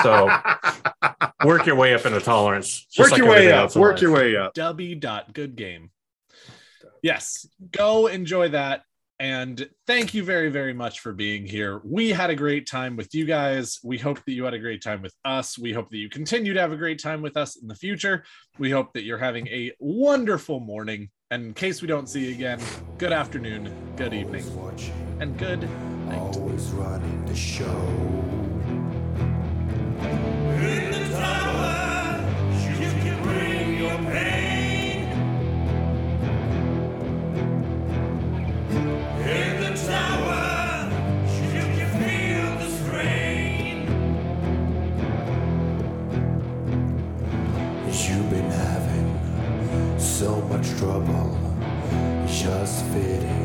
So 0.02 0.28
work 1.46 1.68
your 1.68 1.76
way 1.76 1.94
up 1.94 2.06
into 2.06 2.20
tolerance. 2.20 2.88
work 2.98 3.12
like 3.12 3.20
your 3.20 3.30
way 3.30 3.52
up. 3.52 3.76
Work 3.76 3.94
life. 3.94 4.02
your 4.02 4.12
way 4.12 4.36
up. 4.36 4.54
W. 4.56 4.96
dot 4.96 5.34
Good 5.34 5.56
game. 5.56 5.92
Yes, 7.02 7.48
go 7.72 8.08
enjoy 8.08 8.50
that. 8.50 8.82
And 9.20 9.70
thank 9.86 10.14
you 10.14 10.24
very, 10.24 10.50
very 10.50 10.74
much 10.74 11.02
for 11.02 11.12
being 11.12 11.46
here. 11.46 11.82
We 11.84 12.10
had 12.10 12.30
a 12.30 12.36
great 12.36 12.66
time 12.68 12.96
with 12.96 13.14
you 13.14 13.26
guys. 13.26 13.80
We 13.84 13.98
hope 13.98 14.24
that 14.26 14.32
you 14.32 14.46
had 14.46 14.54
a 14.54 14.60
great 14.60 14.82
time 14.82 15.02
with 15.02 15.14
us. 15.26 15.60
We 15.60 15.74
hope 15.74 15.90
that 15.90 15.98
you 15.98 16.10
continue 16.10 16.54
to 16.54 16.62
have 16.62 16.72
a 16.72 16.78
great 16.78 17.02
time 17.02 17.22
with 17.22 17.36
us 17.36 17.58
in 17.58 17.68
the 17.68 17.76
future. 17.76 18.24
We 18.60 18.72
hope 18.72 18.94
that 18.94 19.04
you're 19.04 19.18
having 19.18 19.48
a 19.48 19.74
wonderful 19.80 20.62
morning. 20.62 21.10
And 21.32 21.48
in 21.48 21.54
case 21.54 21.82
we 21.82 21.88
don't 21.88 22.08
see 22.08 22.28
you 22.28 22.32
again, 22.32 22.62
good 22.98 23.12
afternoon, 23.12 23.74
good 23.98 24.14
evening, 24.14 24.46
and 25.20 25.38
good 25.38 25.70
night. 26.08 26.18
Always 26.18 26.70
running 26.70 27.26
the 27.26 27.36
show. 27.36 28.39
Trouble. 50.80 51.36
Just 52.26 52.86
fitting 52.86 53.39